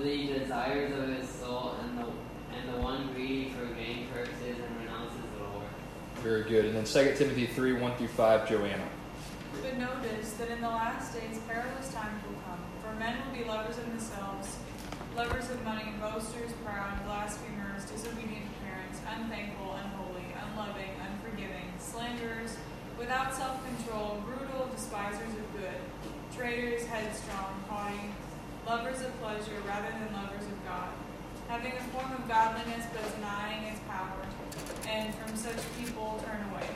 the 0.07 0.39
desires 0.39 0.93
of 0.97 1.09
his 1.09 1.27
soul, 1.27 1.75
and 1.83 1.97
the 1.97 2.05
and 2.55 2.73
the 2.73 2.81
one 2.81 3.11
greedy 3.13 3.51
for 3.51 3.65
gain 3.75 4.07
curses 4.13 4.55
and 4.55 4.71
renounces 4.79 5.19
the 5.35 5.43
Lord. 5.43 5.67
Very 6.23 6.43
good. 6.43 6.65
And 6.65 6.75
then 6.75 6.85
2 6.85 7.15
Timothy 7.17 7.45
3 7.45 7.73
1 7.73 7.97
through 7.97 8.07
5, 8.07 8.49
Joanna. 8.49 8.87
But 9.61 9.77
notice 9.77 10.33
that 10.33 10.49
in 10.49 10.61
the 10.61 10.69
last 10.69 11.13
days 11.13 11.39
perilous 11.47 11.91
times 11.91 12.23
will 12.23 12.39
come, 12.47 12.63
for 12.81 12.97
men 12.97 13.17
will 13.19 13.37
be 13.37 13.43
lovers 13.43 13.77
of 13.77 13.85
themselves, 13.89 14.55
lovers 15.17 15.49
of 15.49 15.61
money, 15.65 15.91
boasters, 15.99 16.51
proud, 16.63 17.03
blasphemers, 17.05 17.83
disobedient 17.91 18.47
to 18.47 18.55
parents, 18.63 18.99
unthankful, 19.11 19.75
unholy, 19.75 20.23
unloving, 20.47 20.91
unforgiving, 21.03 21.67
slanderers, 21.79 22.55
without 22.97 23.35
self 23.35 23.59
control, 23.67 24.23
brutal, 24.25 24.69
despisers 24.73 25.33
of 25.35 25.45
good, 25.59 25.79
traitors, 26.33 26.85
headstrong, 26.85 27.59
haughty, 27.67 28.13
lovers 28.67 28.99
of 29.01 29.21
pleasure 29.21 29.61
rather 29.65 29.87
than 29.91 30.13
lovers 30.13 30.45
of 30.45 30.65
God, 30.65 30.89
having 31.47 31.71
a 31.71 31.81
form 31.95 32.11
of 32.11 32.27
godliness 32.27 32.85
but 32.91 33.15
denying 33.15 33.63
its 33.63 33.79
power. 33.87 34.11
And 34.89 35.15
from 35.15 35.37
such 35.37 35.55
people 35.79 36.21
turn 36.25 36.45
away. 36.51 36.67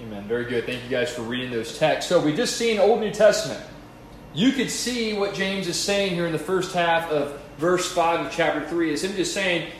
Amen. 0.00 0.24
Very 0.26 0.46
good. 0.46 0.64
Thank 0.64 0.82
you 0.84 0.88
guys 0.88 1.12
for 1.12 1.22
reading 1.22 1.50
those 1.50 1.78
texts. 1.78 2.08
So 2.08 2.18
we 2.18 2.34
just 2.34 2.56
seen 2.56 2.78
Old 2.78 3.00
New 3.00 3.10
Testament. 3.10 3.62
You 4.32 4.52
could 4.52 4.70
see 4.70 5.12
what 5.12 5.34
James 5.34 5.68
is 5.68 5.78
saying 5.78 6.14
here 6.14 6.26
in 6.26 6.32
the 6.32 6.38
first 6.38 6.74
half 6.74 7.10
of 7.10 7.38
verse 7.58 7.90
5 7.92 8.26
of 8.26 8.32
chapter 8.32 8.66
3 8.66 8.92
is 8.92 9.04
him 9.04 9.14
just 9.16 9.34
saying 9.34 9.70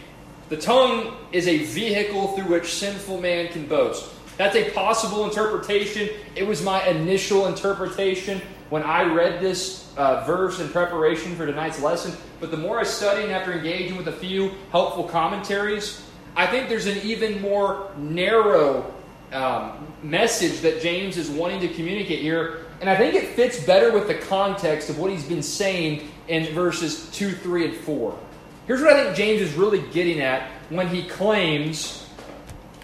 the 0.51 0.57
tongue 0.57 1.17
is 1.33 1.47
a 1.47 1.59
vehicle 1.65 2.29
through 2.29 2.47
which 2.47 2.75
sinful 2.75 3.21
man 3.21 3.49
can 3.49 3.67
boast. 3.67 4.11
That's 4.37 4.57
a 4.57 4.71
possible 4.71 5.25
interpretation. 5.25 6.11
It 6.35 6.47
was 6.47 6.63
my 6.63 6.87
initial 6.87 7.47
interpretation 7.47 8.41
when 8.71 8.83
I 8.83 9.03
read 9.03 9.41
this 9.41 9.93
uh, 9.97 10.25
verse 10.25 10.61
in 10.61 10.69
preparation 10.69 11.35
for 11.35 11.47
tonight's 11.47 11.81
lesson. 11.81 12.15
But 12.41 12.51
the 12.51 12.57
more 12.57 12.79
I 12.79 12.85
study 12.85 13.23
and 13.23 13.33
after 13.33 13.53
engaging 13.53 13.97
with 13.97 14.09
a 14.09 14.13
few 14.13 14.53
helpful 14.71 15.05
commentaries, 15.05 16.05
I 16.37 16.47
think 16.47 16.69
there's 16.69 16.87
an 16.87 16.99
even 16.99 17.41
more 17.41 17.91
narrow 17.97 18.95
um, 19.33 19.87
message 20.03 20.61
that 20.61 20.81
James 20.81 21.17
is 21.17 21.29
wanting 21.31 21.61
to 21.61 21.69
communicate 21.69 22.21
here. 22.21 22.67
And 22.81 22.89
I 22.89 22.97
think 22.97 23.15
it 23.15 23.35
fits 23.35 23.63
better 23.65 23.93
with 23.93 24.07
the 24.07 24.15
context 24.15 24.89
of 24.89 24.99
what 24.99 25.11
he's 25.11 25.25
been 25.25 25.43
saying 25.43 26.09
in 26.29 26.55
verses 26.55 27.11
2, 27.11 27.33
3, 27.33 27.65
and 27.67 27.75
4. 27.75 28.19
Here's 28.67 28.81
what 28.81 28.93
I 28.93 29.05
think 29.05 29.17
James 29.17 29.41
is 29.41 29.55
really 29.55 29.81
getting 29.91 30.21
at 30.21 30.49
when 30.69 30.89
he 30.89 31.03
claims, 31.09 32.07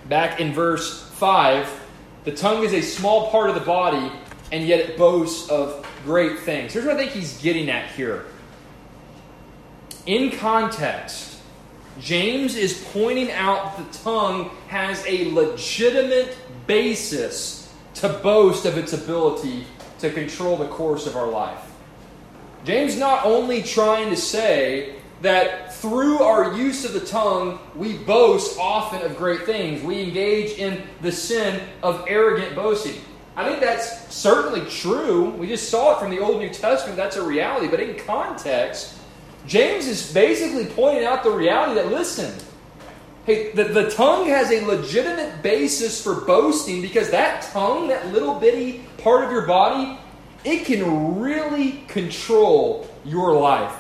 back 0.09 0.41
in 0.41 0.53
verse 0.53 1.03
5, 1.11 1.83
the 2.25 2.33
tongue 2.33 2.65
is 2.65 2.73
a 2.73 2.81
small 2.81 3.31
part 3.31 3.51
of 3.51 3.55
the 3.55 3.61
body, 3.61 4.11
and 4.53 4.67
yet 4.67 4.81
it 4.81 4.97
boasts 4.97 5.49
of 5.51 5.87
great 6.05 6.41
things. 6.41 6.73
Here's 6.73 6.85
what 6.85 6.97
I 6.97 6.99
think 6.99 7.13
he's 7.13 7.41
getting 7.41 7.71
at 7.71 7.91
here. 7.93 8.27
In 10.07 10.31
context, 10.31 11.39
James 12.01 12.57
is 12.57 12.85
pointing 12.93 13.31
out 13.31 13.79
the 13.79 13.99
tongue 13.99 14.51
has 14.69 15.05
a 15.07 15.33
legitimate 15.33 16.37
basis 16.67 17.73
to 17.95 18.09
boast 18.09 18.67
of 18.67 18.77
its 18.77 18.93
ability 18.93 19.67
to 20.01 20.11
control 20.11 20.57
the 20.57 20.69
course 20.69 21.07
of 21.07 21.17
our 21.17 21.29
life. 21.29 21.73
James 22.65 22.99
not 22.99 23.25
only 23.25 23.63
trying 23.63 24.11
to 24.11 24.17
say 24.17 24.97
that 25.23 25.75
through 25.75 26.23
our 26.23 26.55
use 26.55 26.85
of 26.85 26.93
the 26.93 27.01
tongue, 27.01 27.59
we 27.75 27.97
boast 27.99 28.59
often 28.59 29.03
of 29.03 29.17
great 29.17 29.43
things. 29.45 29.83
We 29.83 30.03
engage 30.03 30.59
in 30.59 30.83
the 31.01 31.13
sin 31.13 31.63
of 31.83 32.05
arrogant 32.09 32.55
boasting. 32.55 33.01
I 33.37 33.49
think 33.49 33.61
that's 33.61 34.15
certainly 34.15 34.69
true. 34.71 35.31
We 35.31 35.49
just 35.49 35.69
saw 35.69 35.97
it 35.97 36.01
from 36.01 36.11
the 36.11 36.21
Old 36.21 36.39
New 36.39 36.51
Testament. 36.51 36.97
That's 36.97 37.17
a 37.17 37.23
reality. 37.23 37.67
But 37.67 37.81
in 37.81 37.97
context, 37.97 38.97
James 39.47 39.87
is 39.87 40.13
basically 40.13 40.67
pointing 40.67 41.05
out 41.05 41.23
the 41.25 41.31
reality 41.31 41.75
that, 41.75 41.91
listen, 41.91 42.33
hey, 43.27 43.53
the, 43.53 43.65
the 43.65 43.91
tongue 43.91 44.29
has 44.29 44.53
a 44.53 44.65
legitimate 44.65 45.43
basis 45.43 46.03
for 46.03 46.21
boasting 46.21 46.81
because 46.81 47.11
that 47.11 47.43
tongue, 47.53 47.89
that 47.89 48.13
little 48.13 48.39
bitty 48.39 48.85
part 48.99 49.25
of 49.25 49.33
your 49.33 49.47
body, 49.47 49.99
it 50.45 50.65
can 50.65 51.19
really 51.19 51.85
control 51.89 52.89
your 53.05 53.35
life. 53.35 53.75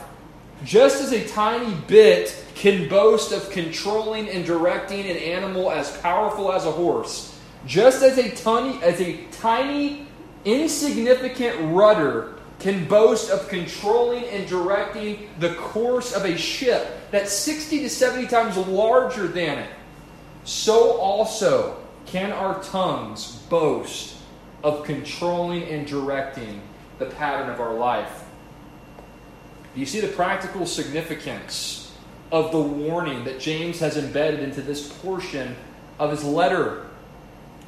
Just 0.65 1.03
as 1.03 1.13
a 1.13 1.27
tiny 1.29 1.75
bit 1.87 2.45
can 2.55 2.89
boast 2.89 3.33
of 3.33 3.51
controlling 3.51 4.29
and 4.29 4.45
directing 4.45 5.01
an 5.01 5.17
animal 5.17 5.71
as 5.71 5.97
powerful 5.99 6.53
as 6.53 6.65
a 6.65 6.71
horse, 6.71 7.39
just 7.67 8.03
as 8.03 8.17
a 8.19 8.31
tiny, 8.31 8.83
as 8.83 9.01
a 9.01 9.17
tiny, 9.45 10.07
insignificant 10.47 11.55
rudder 11.75 12.39
can 12.61 12.87
boast 12.87 13.31
of 13.31 13.47
controlling 13.47 14.25
and 14.25 14.49
directing 14.49 15.29
the 15.39 15.53
course 15.57 16.15
of 16.15 16.25
a 16.25 16.35
ship 16.35 17.11
that's 17.11 17.31
60 17.31 17.81
to 17.81 17.91
70 17.91 18.27
times 18.27 18.57
larger 18.57 19.29
than 19.29 19.59
it, 19.59 19.71
so 20.45 20.97
also 20.97 21.77
can 22.07 22.33
our 22.33 22.63
tongues 22.63 23.37
boast 23.51 24.17
of 24.63 24.83
controlling 24.83 25.65
and 25.65 25.87
directing 25.87 26.63
the 26.99 27.05
pattern 27.05 27.51
of 27.51 27.61
our 27.61 27.75
life. 27.75 28.25
Do 29.75 29.81
you 29.81 29.85
see 29.85 30.01
the 30.01 30.09
practical 30.09 30.65
significance 30.65 31.93
of 32.33 32.51
the 32.51 32.63
warning 32.63 33.25
that 33.25 33.41
James 33.41 33.79
has 33.81 33.99
embedded 33.99 34.41
into 34.41 34.63
this 34.63 34.91
portion 35.03 35.55
of 35.99 36.13
his 36.13 36.25
letter? 36.25 36.87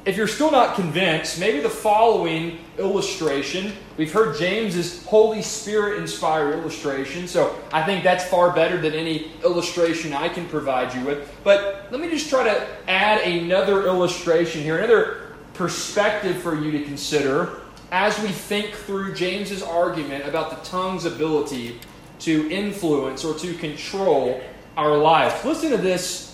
If 0.07 0.15
you're 0.15 0.29
still 0.29 0.51
not 0.51 0.75
convinced, 0.75 1.37
maybe 1.37 1.59
the 1.59 1.69
following 1.69 2.59
illustration. 2.77 3.73
We've 3.97 4.13
heard 4.13 4.37
James's 4.37 5.03
Holy 5.03 5.41
Spirit 5.41 5.99
inspired 5.99 6.53
illustration, 6.53 7.27
so 7.27 7.53
I 7.73 7.83
think 7.83 8.05
that's 8.05 8.23
far 8.23 8.55
better 8.55 8.79
than 8.79 8.93
any 8.93 9.33
illustration 9.43 10.13
I 10.13 10.29
can 10.29 10.47
provide 10.47 10.95
you 10.95 11.03
with. 11.03 11.29
But 11.43 11.89
let 11.91 11.99
me 11.99 12.09
just 12.09 12.29
try 12.29 12.45
to 12.45 12.67
add 12.89 13.21
another 13.27 13.85
illustration 13.85 14.61
here, 14.61 14.77
another 14.77 15.33
perspective 15.53 16.37
for 16.37 16.55
you 16.55 16.71
to 16.71 16.85
consider 16.85 17.59
as 17.91 18.17
we 18.21 18.29
think 18.29 18.75
through 18.75 19.13
James's 19.13 19.61
argument 19.61 20.25
about 20.25 20.51
the 20.51 20.69
tongue's 20.69 21.03
ability 21.03 21.81
to 22.19 22.49
influence 22.49 23.25
or 23.25 23.37
to 23.39 23.53
control 23.55 24.39
our 24.77 24.97
lives. 24.97 25.43
Listen 25.43 25.69
to 25.71 25.77
this 25.77 26.33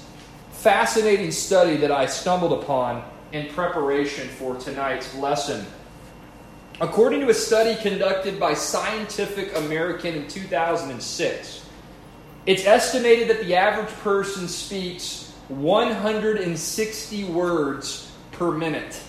fascinating 0.51 1.31
study 1.31 1.75
that 1.77 1.89
I 1.89 2.05
stumbled 2.05 2.53
upon 2.53 3.03
in 3.33 3.47
preparation 3.47 4.29
for 4.29 4.55
tonight's 4.55 5.13
lesson. 5.15 5.65
According 6.79 7.21
to 7.21 7.29
a 7.29 7.33
study 7.33 7.75
conducted 7.81 8.39
by 8.39 8.53
Scientific 8.53 9.55
American 9.57 10.15
in 10.15 10.27
2006, 10.27 11.69
it's 12.45 12.65
estimated 12.65 13.29
that 13.29 13.41
the 13.43 13.55
average 13.55 13.93
person 14.01 14.47
speaks 14.47 15.33
160 15.47 17.23
words 17.25 18.11
per 18.31 18.51
minute. 18.51 19.01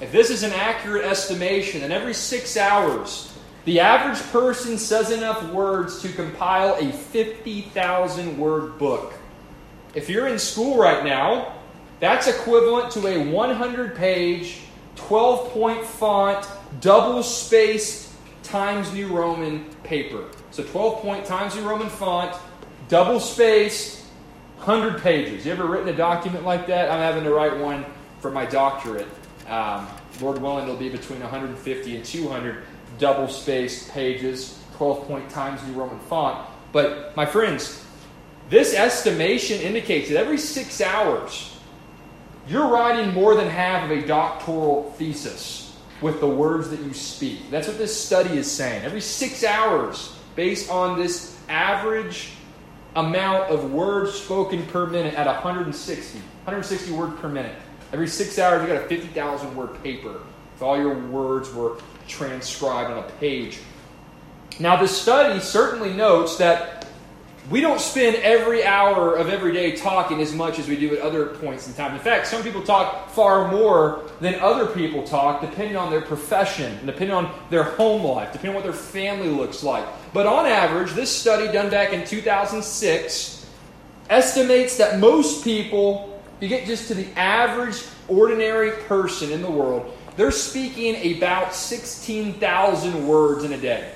If 0.00 0.12
this 0.12 0.30
is 0.30 0.42
an 0.42 0.52
accurate 0.52 1.04
estimation, 1.04 1.80
then 1.80 1.92
every 1.92 2.14
six 2.14 2.56
hours, 2.56 3.36
the 3.64 3.80
average 3.80 4.20
person 4.30 4.78
says 4.78 5.10
enough 5.10 5.42
words 5.52 6.00
to 6.02 6.08
compile 6.08 6.76
a 6.78 6.90
50,000 6.90 8.38
word 8.38 8.78
book. 8.78 9.12
If 9.94 10.08
you're 10.08 10.28
in 10.28 10.38
school 10.38 10.78
right 10.78 11.04
now, 11.04 11.59
that's 12.00 12.26
equivalent 12.26 12.90
to 12.92 13.06
a 13.06 13.30
100 13.30 13.94
page, 13.94 14.58
12 14.96 15.50
point 15.50 15.84
font, 15.84 16.46
double 16.80 17.22
spaced 17.22 18.12
Times 18.42 18.92
New 18.92 19.08
Roman 19.08 19.64
paper. 19.84 20.28
So 20.50 20.64
12 20.64 21.02
point 21.02 21.24
Times 21.24 21.54
New 21.54 21.68
Roman 21.68 21.88
font, 21.88 22.36
double 22.88 23.20
spaced, 23.20 24.06
100 24.56 25.00
pages. 25.02 25.46
You 25.46 25.52
ever 25.52 25.66
written 25.66 25.88
a 25.88 25.96
document 25.96 26.44
like 26.44 26.66
that? 26.66 26.90
I'm 26.90 27.00
having 27.00 27.24
to 27.24 27.32
write 27.32 27.56
one 27.56 27.84
for 28.20 28.30
my 28.30 28.44
doctorate. 28.44 29.08
Um, 29.46 29.86
Lord 30.20 30.40
willing, 30.40 30.64
it'll 30.64 30.76
be 30.76 30.88
between 30.88 31.20
150 31.20 31.96
and 31.96 32.04
200 32.04 32.64
double 32.98 33.28
spaced 33.28 33.90
pages, 33.90 34.58
12 34.76 35.06
point 35.06 35.30
Times 35.30 35.62
New 35.66 35.74
Roman 35.74 35.98
font. 36.00 36.46
But 36.72 37.16
my 37.16 37.26
friends, 37.26 37.84
this 38.48 38.74
estimation 38.74 39.60
indicates 39.60 40.08
that 40.10 40.18
every 40.18 40.38
six 40.38 40.80
hours, 40.80 41.56
you're 42.50 42.66
writing 42.66 43.14
more 43.14 43.36
than 43.36 43.48
half 43.48 43.84
of 43.84 43.96
a 43.96 44.04
doctoral 44.04 44.92
thesis 44.98 45.78
with 46.00 46.18
the 46.18 46.26
words 46.26 46.68
that 46.70 46.80
you 46.80 46.92
speak. 46.92 47.48
That's 47.48 47.68
what 47.68 47.78
this 47.78 47.96
study 47.96 48.36
is 48.36 48.50
saying. 48.50 48.82
Every 48.82 49.00
six 49.00 49.44
hours, 49.44 50.16
based 50.34 50.68
on 50.68 50.98
this 50.98 51.38
average 51.48 52.30
amount 52.96 53.50
of 53.50 53.70
words 53.70 54.14
spoken 54.14 54.66
per 54.66 54.86
minute 54.86 55.14
at 55.14 55.26
160, 55.26 56.18
160 56.18 56.92
words 56.92 57.20
per 57.20 57.28
minute. 57.28 57.54
Every 57.92 58.08
six 58.08 58.38
hours, 58.38 58.62
you 58.62 58.74
got 58.74 58.84
a 58.84 58.88
50,000 58.88 59.56
word 59.56 59.80
paper 59.82 60.20
if 60.56 60.62
all 60.62 60.76
your 60.76 60.98
words 61.08 61.52
were 61.54 61.78
transcribed 62.08 62.90
on 62.90 62.98
a 62.98 63.10
page. 63.12 63.58
Now, 64.58 64.76
this 64.76 65.00
study 65.00 65.38
certainly 65.40 65.92
notes 65.92 66.36
that 66.38 66.79
we 67.50 67.60
don't 67.60 67.80
spend 67.80 68.14
every 68.16 68.64
hour 68.64 69.16
of 69.16 69.28
every 69.28 69.52
day 69.52 69.74
talking 69.74 70.20
as 70.20 70.32
much 70.32 70.60
as 70.60 70.68
we 70.68 70.76
do 70.76 70.94
at 70.94 71.02
other 71.02 71.26
points 71.26 71.66
in 71.66 71.74
time. 71.74 71.94
In 71.94 72.00
fact, 72.00 72.28
some 72.28 72.44
people 72.44 72.62
talk 72.62 73.10
far 73.10 73.50
more 73.50 74.04
than 74.20 74.36
other 74.36 74.66
people 74.66 75.02
talk, 75.02 75.40
depending 75.40 75.76
on 75.76 75.90
their 75.90 76.00
profession, 76.00 76.72
and 76.76 76.86
depending 76.86 77.14
on 77.14 77.34
their 77.50 77.64
home 77.64 78.04
life, 78.04 78.32
depending 78.32 78.50
on 78.50 78.54
what 78.54 78.64
their 78.64 78.72
family 78.72 79.28
looks 79.28 79.64
like. 79.64 79.84
But 80.12 80.26
on 80.26 80.46
average, 80.46 80.92
this 80.92 81.10
study 81.14 81.50
done 81.52 81.70
back 81.70 81.92
in 81.92 82.06
2006 82.06 83.46
estimates 84.08 84.76
that 84.76 85.00
most 85.00 85.42
people, 85.42 86.22
you 86.38 86.46
get 86.46 86.66
just 86.66 86.86
to 86.88 86.94
the 86.94 87.08
average, 87.18 87.82
ordinary 88.06 88.70
person 88.84 89.32
in 89.32 89.42
the 89.42 89.50
world, 89.50 89.92
they're 90.16 90.30
speaking 90.30 91.16
about 91.16 91.52
16,000 91.52 93.08
words 93.08 93.42
in 93.42 93.52
a 93.52 93.58
day. 93.58 93.90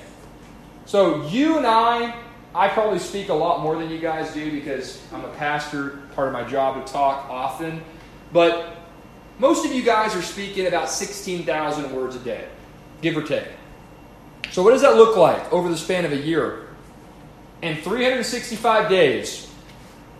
So 0.85 1.25
you 1.27 1.57
and 1.57 1.65
I, 1.65 2.15
I 2.55 2.69
probably 2.69 2.99
speak 2.99 3.27
a 3.27 3.33
lot 3.33 3.61
more 3.61 3.77
than 3.77 3.89
you 3.89 3.99
guys 3.99 4.33
do 4.33 4.49
because 4.49 5.01
I'm 5.11 5.25
a 5.25 5.33
pastor, 5.33 5.99
part 6.15 6.27
of 6.27 6.33
my 6.33 6.45
job 6.45 6.85
to 6.85 6.91
talk 6.91 7.29
often. 7.29 7.83
But 8.31 8.77
most 9.39 9.65
of 9.65 9.73
you 9.73 9.83
guys 9.83 10.15
are 10.15 10.21
speaking 10.21 10.65
about 10.65 10.89
16,000 10.89 11.93
words 11.93 12.15
a 12.15 12.19
day, 12.19 12.47
give 13.01 13.17
or 13.17 13.23
take. 13.23 13.49
So, 14.51 14.63
what 14.63 14.71
does 14.71 14.83
that 14.83 14.95
look 14.95 15.17
like 15.17 15.51
over 15.51 15.67
the 15.67 15.75
span 15.75 16.05
of 16.05 16.13
a 16.13 16.17
year? 16.17 16.69
In 17.61 17.75
365 17.75 18.89
days, 18.89 19.51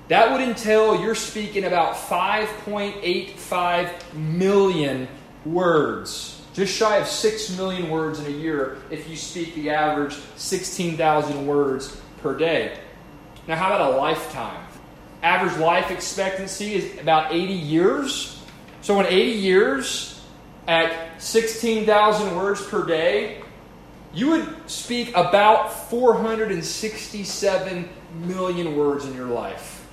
that 0.09 0.29
would 0.29 0.41
entail 0.41 1.01
you're 1.01 1.15
speaking 1.15 1.63
about 1.63 1.95
5.85 1.95 4.13
million 4.13 5.07
words. 5.45 6.41
Just 6.53 6.75
shy 6.75 6.97
of 6.97 7.07
6 7.07 7.57
million 7.57 7.89
words 7.89 8.19
in 8.19 8.25
a 8.25 8.37
year 8.37 8.77
if 8.89 9.09
you 9.09 9.15
speak 9.15 9.55
the 9.55 9.69
average 9.69 10.17
16,000 10.35 11.47
words 11.47 12.01
per 12.25 12.35
day. 12.35 12.75
Now, 13.47 13.55
how 13.55 13.67
about 13.67 13.93
a 13.93 13.97
lifetime? 13.97 14.65
Average 15.21 15.59
life 15.59 15.91
expectancy 15.91 16.73
is 16.73 16.99
about 16.99 17.31
80 17.31 17.53
years. 17.53 18.41
So, 18.81 18.99
in 18.99 19.05
80 19.05 19.31
years, 19.33 20.19
at 20.67 21.21
16,000 21.21 22.35
words 22.35 22.65
per 22.65 22.83
day, 22.83 23.43
you 24.11 24.31
would 24.31 24.47
speak 24.65 25.09
about 25.09 25.71
467 25.91 27.89
million 28.21 28.75
words 28.75 29.05
in 29.05 29.13
your 29.13 29.27
life. 29.27 29.87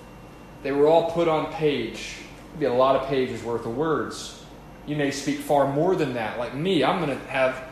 They 0.62 0.72
were 0.72 0.86
all 0.86 1.10
put 1.10 1.28
on 1.28 1.52
page. 1.52 2.16
It'd 2.48 2.60
be 2.60 2.64
a 2.64 2.72
lot 2.72 2.96
of 2.96 3.08
pages 3.08 3.44
worth 3.44 3.66
of 3.66 3.76
words. 3.76 4.42
You 4.86 4.96
may 4.96 5.10
speak 5.10 5.40
far 5.40 5.70
more 5.70 5.94
than 5.96 6.14
that. 6.14 6.38
Like 6.38 6.54
me, 6.54 6.82
I'm 6.82 7.04
going 7.04 7.18
to 7.18 7.26
have 7.26 7.62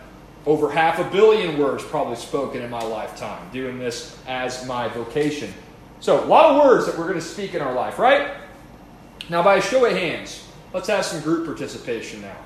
over 0.46 0.70
half 0.70 0.98
a 0.98 1.04
billion 1.10 1.58
words 1.58 1.84
probably 1.84 2.16
spoken 2.16 2.62
in 2.62 2.70
my 2.70 2.82
lifetime, 2.82 3.50
doing 3.52 3.78
this 3.78 4.18
as 4.26 4.66
my 4.66 4.88
vocation. 4.88 5.52
So, 6.00 6.24
a 6.24 6.26
lot 6.26 6.50
of 6.50 6.64
words 6.64 6.86
that 6.86 6.96
we're 6.98 7.06
going 7.06 7.18
to 7.18 7.24
speak 7.24 7.54
in 7.54 7.60
our 7.60 7.74
life, 7.74 7.98
right? 7.98 8.32
Now, 9.28 9.42
by 9.42 9.56
a 9.56 9.62
show 9.62 9.84
of 9.84 9.92
hands, 9.92 10.46
let's 10.72 10.88
have 10.88 11.04
some 11.04 11.20
group 11.20 11.46
participation 11.46 12.22
now. 12.22 12.36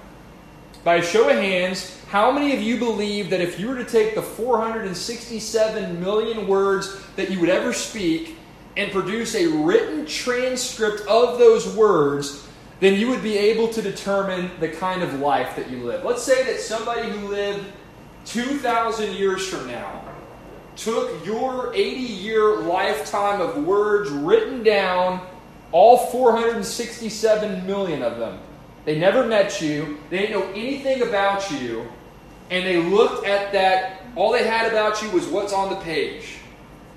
By 0.82 0.96
a 0.96 1.02
show 1.02 1.28
of 1.30 1.36
hands, 1.36 1.98
how 2.08 2.30
many 2.30 2.52
of 2.52 2.60
you 2.60 2.78
believe 2.78 3.30
that 3.30 3.40
if 3.40 3.58
you 3.58 3.68
were 3.68 3.76
to 3.76 3.84
take 3.84 4.14
the 4.14 4.22
467 4.22 6.00
million 6.00 6.46
words 6.46 7.00
that 7.16 7.30
you 7.30 7.40
would 7.40 7.48
ever 7.48 7.72
speak 7.72 8.36
and 8.76 8.90
produce 8.90 9.34
a 9.34 9.46
written 9.46 10.04
transcript 10.04 11.00
of 11.06 11.38
those 11.38 11.74
words, 11.74 12.46
then 12.80 13.00
you 13.00 13.08
would 13.08 13.22
be 13.22 13.38
able 13.38 13.68
to 13.68 13.80
determine 13.80 14.50
the 14.60 14.68
kind 14.68 15.02
of 15.02 15.20
life 15.20 15.56
that 15.56 15.70
you 15.70 15.78
live? 15.84 16.04
Let's 16.04 16.22
say 16.22 16.44
that 16.44 16.60
somebody 16.60 17.08
who 17.08 17.28
lived 17.28 17.64
2,000 18.24 19.12
years 19.14 19.46
from 19.46 19.66
now 19.66 20.02
took 20.76 21.24
your 21.24 21.72
80 21.74 22.00
year 22.00 22.56
lifetime 22.56 23.40
of 23.40 23.64
words 23.64 24.10
written 24.10 24.62
down, 24.62 25.24
all 25.72 25.98
467 26.10 27.66
million 27.66 28.02
of 28.02 28.18
them. 28.18 28.38
They 28.84 28.98
never 28.98 29.26
met 29.26 29.60
you, 29.60 29.98
they 30.10 30.18
didn't 30.18 30.32
know 30.32 30.50
anything 30.52 31.02
about 31.02 31.50
you, 31.50 31.86
and 32.50 32.66
they 32.66 32.76
looked 32.82 33.26
at 33.26 33.52
that, 33.52 34.02
all 34.14 34.32
they 34.32 34.46
had 34.46 34.70
about 34.70 35.02
you 35.02 35.10
was 35.10 35.26
what's 35.26 35.52
on 35.52 35.70
the 35.70 35.76
page, 35.76 36.36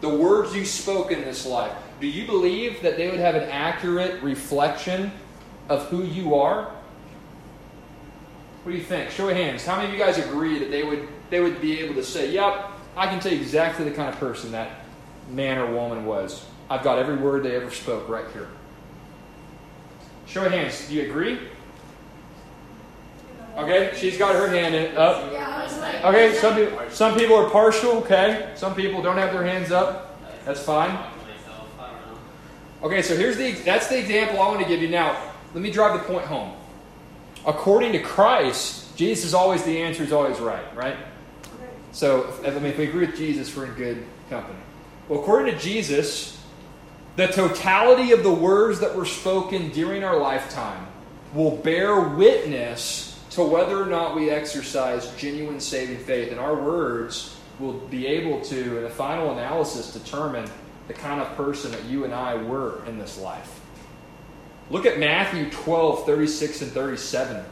the 0.02 0.10
words 0.10 0.56
you 0.56 0.66
spoke 0.66 1.12
in 1.12 1.22
this 1.22 1.46
life. 1.46 1.72
Do 2.00 2.08
you 2.08 2.26
believe 2.26 2.82
that 2.82 2.98
they 2.98 3.10
would 3.10 3.20
have 3.20 3.36
an 3.36 3.50
accurate 3.50 4.22
reflection 4.22 5.12
of 5.70 5.88
who 5.88 6.04
you 6.04 6.36
are? 6.36 6.72
What 8.64 8.72
do 8.74 8.78
you 8.78 8.84
think? 8.84 9.10
Show 9.12 9.30
of 9.30 9.36
hands. 9.38 9.66
How 9.66 9.78
many 9.78 9.88
of 9.88 9.94
you 9.94 10.00
guys 10.00 10.18
agree 10.18 10.60
that 10.60 10.70
they 10.70 10.84
would 10.84 11.08
they 11.30 11.40
would 11.40 11.62
be 11.62 11.80
able 11.80 11.96
to 11.96 12.04
say, 12.04 12.32
"Yep, 12.32 12.72
I 12.96 13.08
can 13.08 13.20
tell 13.20 13.32
you 13.32 13.40
exactly 13.40 13.86
the 13.86 13.96
kind 13.96 14.10
of 14.10 14.20
person 14.20 14.52
that 14.52 14.70
man 15.30 15.58
or 15.58 15.72
woman 15.72 16.06
was. 16.06 16.46
I've 16.70 16.84
got 16.84 17.00
every 17.00 17.16
word 17.16 17.44
they 17.44 17.56
ever 17.56 17.72
spoke 17.72 18.10
right 18.10 18.26
here." 18.34 18.48
Show 20.26 20.46
of 20.46 20.52
hands. 20.52 20.88
Do 20.88 20.96
you 20.96 21.10
agree? 21.10 21.40
Okay, 23.58 23.92
she's 23.96 24.18
got 24.18 24.36
her 24.36 24.48
hand 24.48 24.96
up. 24.98 25.24
Okay, 26.04 26.36
some 26.36 26.56
people, 26.56 26.80
some 26.90 27.18
people 27.18 27.36
are 27.36 27.50
partial. 27.50 27.92
Okay, 28.00 28.52
some 28.56 28.76
people 28.76 29.02
don't 29.02 29.18
have 29.18 29.34
their 29.34 29.44
hands 29.44 29.72
up. 29.72 30.20
That's 30.46 30.62
fine. 30.62 30.98
Okay, 32.84 33.02
so 33.02 33.18
here's 33.18 33.38
the 33.38 33.52
that's 33.52 33.88
the 33.88 33.98
example 33.98 34.40
I 34.40 34.48
want 34.48 34.62
to 34.62 34.68
give 34.68 34.82
you 34.82 34.90
now. 34.90 35.18
Let 35.54 35.64
me 35.64 35.72
drive 35.72 36.00
the 36.00 36.06
point 36.06 36.26
home. 36.26 36.54
According 37.46 37.94
to 37.94 38.00
Christ, 38.00 38.96
Jesus 38.96 39.26
is 39.26 39.34
always 39.34 39.64
the 39.64 39.82
answer 39.82 40.04
is 40.04 40.12
always 40.12 40.40
right, 40.40 40.76
right? 40.76 40.98
So, 41.98 42.28
if, 42.44 42.56
I 42.56 42.60
mean, 42.60 42.66
if 42.66 42.78
we 42.78 42.84
agree 42.84 43.08
with 43.08 43.18
Jesus, 43.18 43.56
we're 43.56 43.66
in 43.66 43.74
good 43.74 44.06
company. 44.30 44.60
Well, 45.10 45.20
according 45.20 45.56
to 45.56 45.60
Jesus, 45.60 46.40
the 47.16 47.26
totality 47.26 48.12
of 48.12 48.22
the 48.22 48.32
words 48.32 48.82
that 48.82 48.96
were 48.96 49.08
spoken 49.08 49.70
during 49.70 50.04
our 50.04 50.16
lifetime 50.16 50.86
will 51.34 51.56
bear 51.56 52.00
witness 52.00 53.20
to 53.32 53.42
whether 53.42 53.82
or 53.82 53.88
not 53.88 54.16
we 54.16 54.30
exercise 54.30 55.12
genuine 55.16 55.60
saving 55.60 55.98
faith. 55.98 56.30
And 56.30 56.40
our 56.40 56.54
words 56.54 57.36
will 57.58 57.74
be 57.74 58.06
able 58.06 58.42
to, 58.42 58.78
in 58.78 58.84
a 58.84 58.92
final 58.92 59.32
analysis, 59.32 59.92
determine 59.92 60.48
the 60.88 60.94
kind 60.94 61.20
of 61.20 61.36
person 61.36 61.72
that 61.72 61.84
you 61.86 62.04
and 62.04 62.14
I 62.14 62.36
were 62.36 62.86
in 62.86 63.00
this 63.00 63.18
life. 63.20 63.60
Look 64.70 64.86
at 64.86 65.00
Matthew 65.00 65.50
12, 65.50 66.06
36 66.06 66.62
and 66.62 66.72
37. 66.72 67.44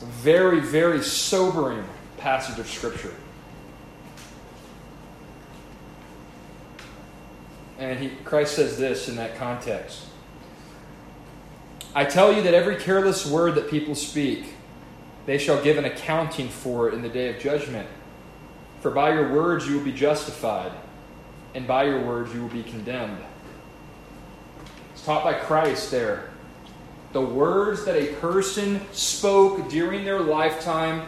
Very, 0.00 0.58
very 0.58 1.00
sobering 1.00 1.84
passage 2.24 2.58
of 2.58 2.66
Scripture. 2.66 3.12
And 7.78 7.98
he, 8.00 8.08
Christ 8.24 8.56
says 8.56 8.78
this 8.78 9.10
in 9.10 9.16
that 9.16 9.36
context 9.36 10.06
I 11.94 12.06
tell 12.06 12.32
you 12.32 12.40
that 12.42 12.54
every 12.54 12.76
careless 12.76 13.26
word 13.26 13.56
that 13.56 13.68
people 13.68 13.94
speak, 13.94 14.54
they 15.26 15.36
shall 15.36 15.62
give 15.62 15.76
an 15.76 15.84
accounting 15.84 16.48
for 16.48 16.88
it 16.88 16.94
in 16.94 17.02
the 17.02 17.10
day 17.10 17.28
of 17.28 17.38
judgment. 17.38 17.86
For 18.80 18.90
by 18.90 19.12
your 19.12 19.30
words 19.30 19.68
you 19.68 19.76
will 19.76 19.84
be 19.84 19.92
justified, 19.92 20.72
and 21.54 21.66
by 21.66 21.84
your 21.84 22.00
words 22.00 22.32
you 22.32 22.40
will 22.40 22.48
be 22.48 22.62
condemned. 22.62 23.22
It's 24.94 25.04
taught 25.04 25.24
by 25.24 25.34
Christ 25.34 25.90
there. 25.90 26.30
The 27.12 27.20
words 27.20 27.84
that 27.84 27.96
a 27.96 28.14
person 28.14 28.80
spoke 28.92 29.68
during 29.68 30.06
their 30.06 30.20
lifetime 30.20 31.06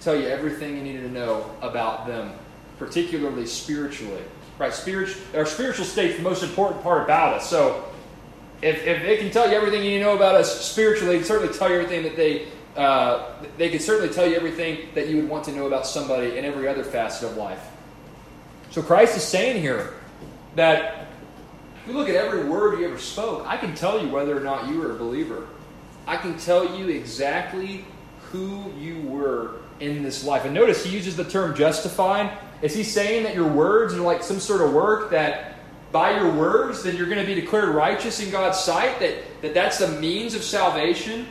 tell 0.00 0.16
you 0.16 0.26
everything 0.26 0.76
you 0.76 0.82
needed 0.82 1.02
to 1.02 1.10
know 1.10 1.50
about 1.62 2.06
them, 2.06 2.32
particularly 2.78 3.46
spiritually. 3.46 4.22
Right? 4.58 4.72
Spirit, 4.72 5.16
our 5.34 5.46
spiritual 5.46 5.84
state 5.84 6.12
is 6.12 6.16
the 6.18 6.22
most 6.22 6.42
important 6.42 6.82
part 6.82 7.04
about 7.04 7.34
us. 7.34 7.48
So, 7.48 7.84
if, 8.62 8.84
if 8.86 9.02
they 9.02 9.16
can 9.16 9.30
tell 9.30 9.48
you 9.48 9.56
everything 9.56 9.82
you 9.82 9.90
need 9.90 9.98
to 9.98 10.04
know 10.04 10.16
about 10.16 10.34
us 10.34 10.66
spiritually, 10.66 11.12
they 11.12 11.18
can 11.18 11.26
certainly 11.26 11.54
tell 11.54 11.70
you 11.70 11.76
everything 11.76 12.02
that 12.02 12.16
they 12.16 12.48
uh, 12.76 13.32
they 13.58 13.68
can 13.68 13.80
certainly 13.80 14.12
tell 14.12 14.26
you 14.26 14.36
everything 14.36 14.88
that 14.94 15.08
you 15.08 15.16
would 15.16 15.28
want 15.28 15.44
to 15.44 15.52
know 15.52 15.66
about 15.66 15.86
somebody 15.86 16.38
in 16.38 16.44
every 16.44 16.68
other 16.68 16.84
facet 16.84 17.30
of 17.30 17.36
life. 17.36 17.68
So 18.70 18.82
Christ 18.82 19.16
is 19.16 19.24
saying 19.24 19.60
here 19.60 19.94
that 20.54 21.08
if 21.82 21.88
you 21.88 21.94
look 21.94 22.08
at 22.08 22.14
every 22.14 22.44
word 22.44 22.78
you 22.78 22.86
ever 22.86 22.98
spoke, 22.98 23.44
I 23.46 23.56
can 23.56 23.74
tell 23.74 24.00
you 24.00 24.08
whether 24.08 24.36
or 24.36 24.40
not 24.40 24.68
you 24.68 24.78
were 24.78 24.92
a 24.92 24.94
believer. 24.94 25.48
I 26.06 26.16
can 26.16 26.38
tell 26.38 26.78
you 26.78 26.88
exactly 26.88 27.84
who 28.30 28.72
you 28.78 29.00
were 29.02 29.56
in 29.80 30.02
this 30.02 30.24
life. 30.24 30.44
And 30.44 30.54
notice 30.54 30.84
he 30.84 30.94
uses 30.94 31.16
the 31.16 31.24
term 31.24 31.54
justified. 31.54 32.36
Is 32.62 32.74
he 32.74 32.82
saying 32.82 33.24
that 33.24 33.34
your 33.34 33.48
words 33.48 33.94
are 33.94 34.00
like 34.00 34.22
some 34.22 34.38
sort 34.38 34.60
of 34.60 34.72
work 34.72 35.10
that 35.10 35.56
by 35.92 36.16
your 36.16 36.32
words 36.32 36.82
then 36.82 36.96
you're 36.96 37.08
going 37.08 37.20
to 37.20 37.26
be 37.26 37.40
declared 37.40 37.70
righteous 37.70 38.22
in 38.22 38.30
God's 38.30 38.58
sight? 38.58 39.00
That, 39.00 39.16
that 39.42 39.54
that's 39.54 39.78
the 39.78 39.88
means 39.88 40.34
of 40.34 40.42
salvation? 40.42 41.26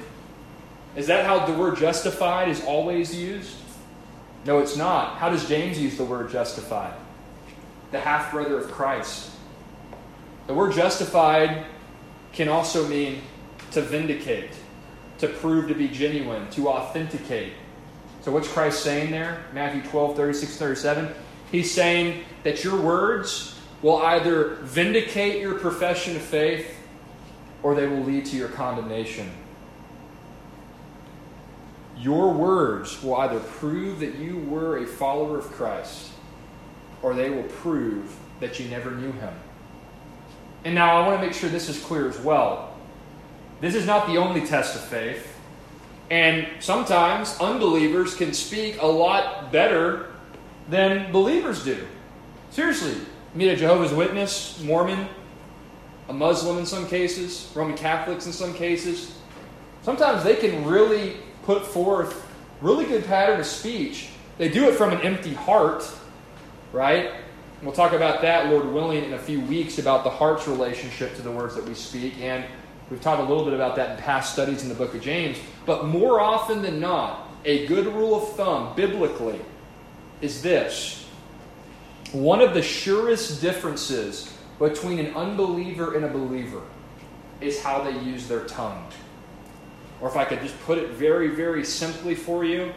Is 0.95 1.07
that 1.07 1.25
how 1.25 1.45
the 1.45 1.53
word 1.53 1.77
justified 1.77 2.49
is 2.49 2.63
always 2.63 3.15
used? 3.15 3.55
No, 4.45 4.59
it's 4.59 4.75
not. 4.75 5.17
How 5.17 5.29
does 5.29 5.47
James 5.47 5.79
use 5.79 5.97
the 5.97 6.03
word 6.03 6.31
justified? 6.31 6.93
The 7.91 7.99
half 7.99 8.31
brother 8.31 8.57
of 8.57 8.71
Christ. 8.71 9.31
The 10.47 10.53
word 10.53 10.73
justified 10.73 11.65
can 12.33 12.49
also 12.49 12.87
mean 12.87 13.21
to 13.71 13.81
vindicate, 13.81 14.51
to 15.19 15.27
prove 15.27 15.67
to 15.67 15.75
be 15.75 15.87
genuine, 15.87 16.49
to 16.51 16.69
authenticate. 16.69 17.53
So, 18.21 18.31
what's 18.31 18.47
Christ 18.47 18.83
saying 18.83 19.11
there? 19.11 19.43
Matthew 19.53 19.81
12, 19.89 20.15
36, 20.15 20.57
37. 20.57 21.13
He's 21.51 21.73
saying 21.73 22.23
that 22.43 22.63
your 22.63 22.79
words 22.79 23.59
will 23.81 23.97
either 23.97 24.55
vindicate 24.61 25.41
your 25.41 25.55
profession 25.55 26.15
of 26.15 26.21
faith 26.21 26.75
or 27.63 27.75
they 27.75 27.87
will 27.87 28.03
lead 28.03 28.25
to 28.27 28.37
your 28.37 28.49
condemnation. 28.49 29.31
Your 31.97 32.33
words 32.33 33.01
will 33.03 33.15
either 33.17 33.39
prove 33.39 33.99
that 33.99 34.15
you 34.15 34.37
were 34.37 34.77
a 34.77 34.85
follower 34.85 35.37
of 35.37 35.45
Christ 35.51 36.11
or 37.01 37.13
they 37.13 37.29
will 37.29 37.43
prove 37.43 38.15
that 38.39 38.59
you 38.59 38.69
never 38.69 38.91
knew 38.91 39.11
him. 39.11 39.33
And 40.63 40.75
now 40.75 41.01
I 41.01 41.07
want 41.07 41.19
to 41.19 41.25
make 41.25 41.35
sure 41.35 41.49
this 41.49 41.69
is 41.69 41.81
clear 41.83 42.07
as 42.07 42.19
well. 42.19 42.73
This 43.61 43.75
is 43.75 43.85
not 43.85 44.07
the 44.07 44.17
only 44.17 44.45
test 44.45 44.75
of 44.75 44.81
faith. 44.81 45.28
And 46.09 46.47
sometimes 46.59 47.37
unbelievers 47.39 48.15
can 48.15 48.33
speak 48.33 48.81
a 48.81 48.87
lot 48.87 49.51
better 49.51 50.11
than 50.69 51.11
believers 51.11 51.63
do. 51.63 51.87
Seriously, 52.49 52.95
meet 53.35 53.49
a 53.49 53.55
Jehovah's 53.55 53.93
Witness, 53.93 54.59
Mormon, 54.63 55.07
a 56.07 56.13
Muslim 56.13 56.57
in 56.57 56.65
some 56.65 56.87
cases, 56.87 57.51
Roman 57.53 57.77
Catholics 57.77 58.25
in 58.25 58.33
some 58.33 58.53
cases. 58.53 59.15
Sometimes 59.83 60.23
they 60.23 60.35
can 60.35 60.65
really 60.65 61.17
put 61.43 61.65
forth 61.65 62.27
really 62.61 62.85
good 62.85 63.05
pattern 63.05 63.39
of 63.39 63.45
speech. 63.45 64.09
They 64.37 64.49
do 64.49 64.67
it 64.67 64.75
from 64.75 64.91
an 64.91 65.01
empty 65.01 65.33
heart, 65.33 65.89
right? 66.73 67.11
We'll 67.61 67.73
talk 67.73 67.93
about 67.93 68.21
that, 68.21 68.47
Lord 68.47 68.65
willing, 68.65 69.03
in 69.03 69.13
a 69.13 69.19
few 69.19 69.41
weeks 69.41 69.79
about 69.79 70.03
the 70.03 70.09
heart's 70.09 70.47
relationship 70.47 71.15
to 71.15 71.21
the 71.21 71.31
words 71.31 71.55
that 71.55 71.65
we 71.65 71.73
speak. 71.73 72.17
And 72.19 72.45
we've 72.89 73.01
talked 73.01 73.21
a 73.21 73.25
little 73.25 73.43
bit 73.43 73.53
about 73.53 73.75
that 73.75 73.97
in 73.97 74.03
past 74.03 74.33
studies 74.33 74.63
in 74.63 74.69
the 74.69 74.75
book 74.75 74.93
of 74.93 75.01
James. 75.01 75.37
But 75.65 75.85
more 75.85 76.19
often 76.19 76.61
than 76.61 76.79
not, 76.79 77.29
a 77.45 77.65
good 77.67 77.85
rule 77.87 78.15
of 78.15 78.35
thumb, 78.35 78.75
biblically, 78.75 79.39
is 80.21 80.41
this 80.41 81.07
one 82.11 82.41
of 82.41 82.53
the 82.53 82.61
surest 82.61 83.41
differences 83.41 84.35
between 84.57 84.99
an 84.99 85.15
unbeliever 85.15 85.95
and 85.95 86.03
a 86.03 86.09
believer 86.09 86.61
is 87.39 87.61
how 87.61 87.83
they 87.83 87.97
use 87.99 88.27
their 88.27 88.45
tongue. 88.45 88.87
Or 90.01 90.09
if 90.09 90.17
I 90.17 90.25
could 90.25 90.41
just 90.41 90.59
put 90.61 90.77
it 90.77 90.89
very, 90.91 91.29
very 91.29 91.63
simply 91.63 92.15
for 92.15 92.43
you, 92.43 92.73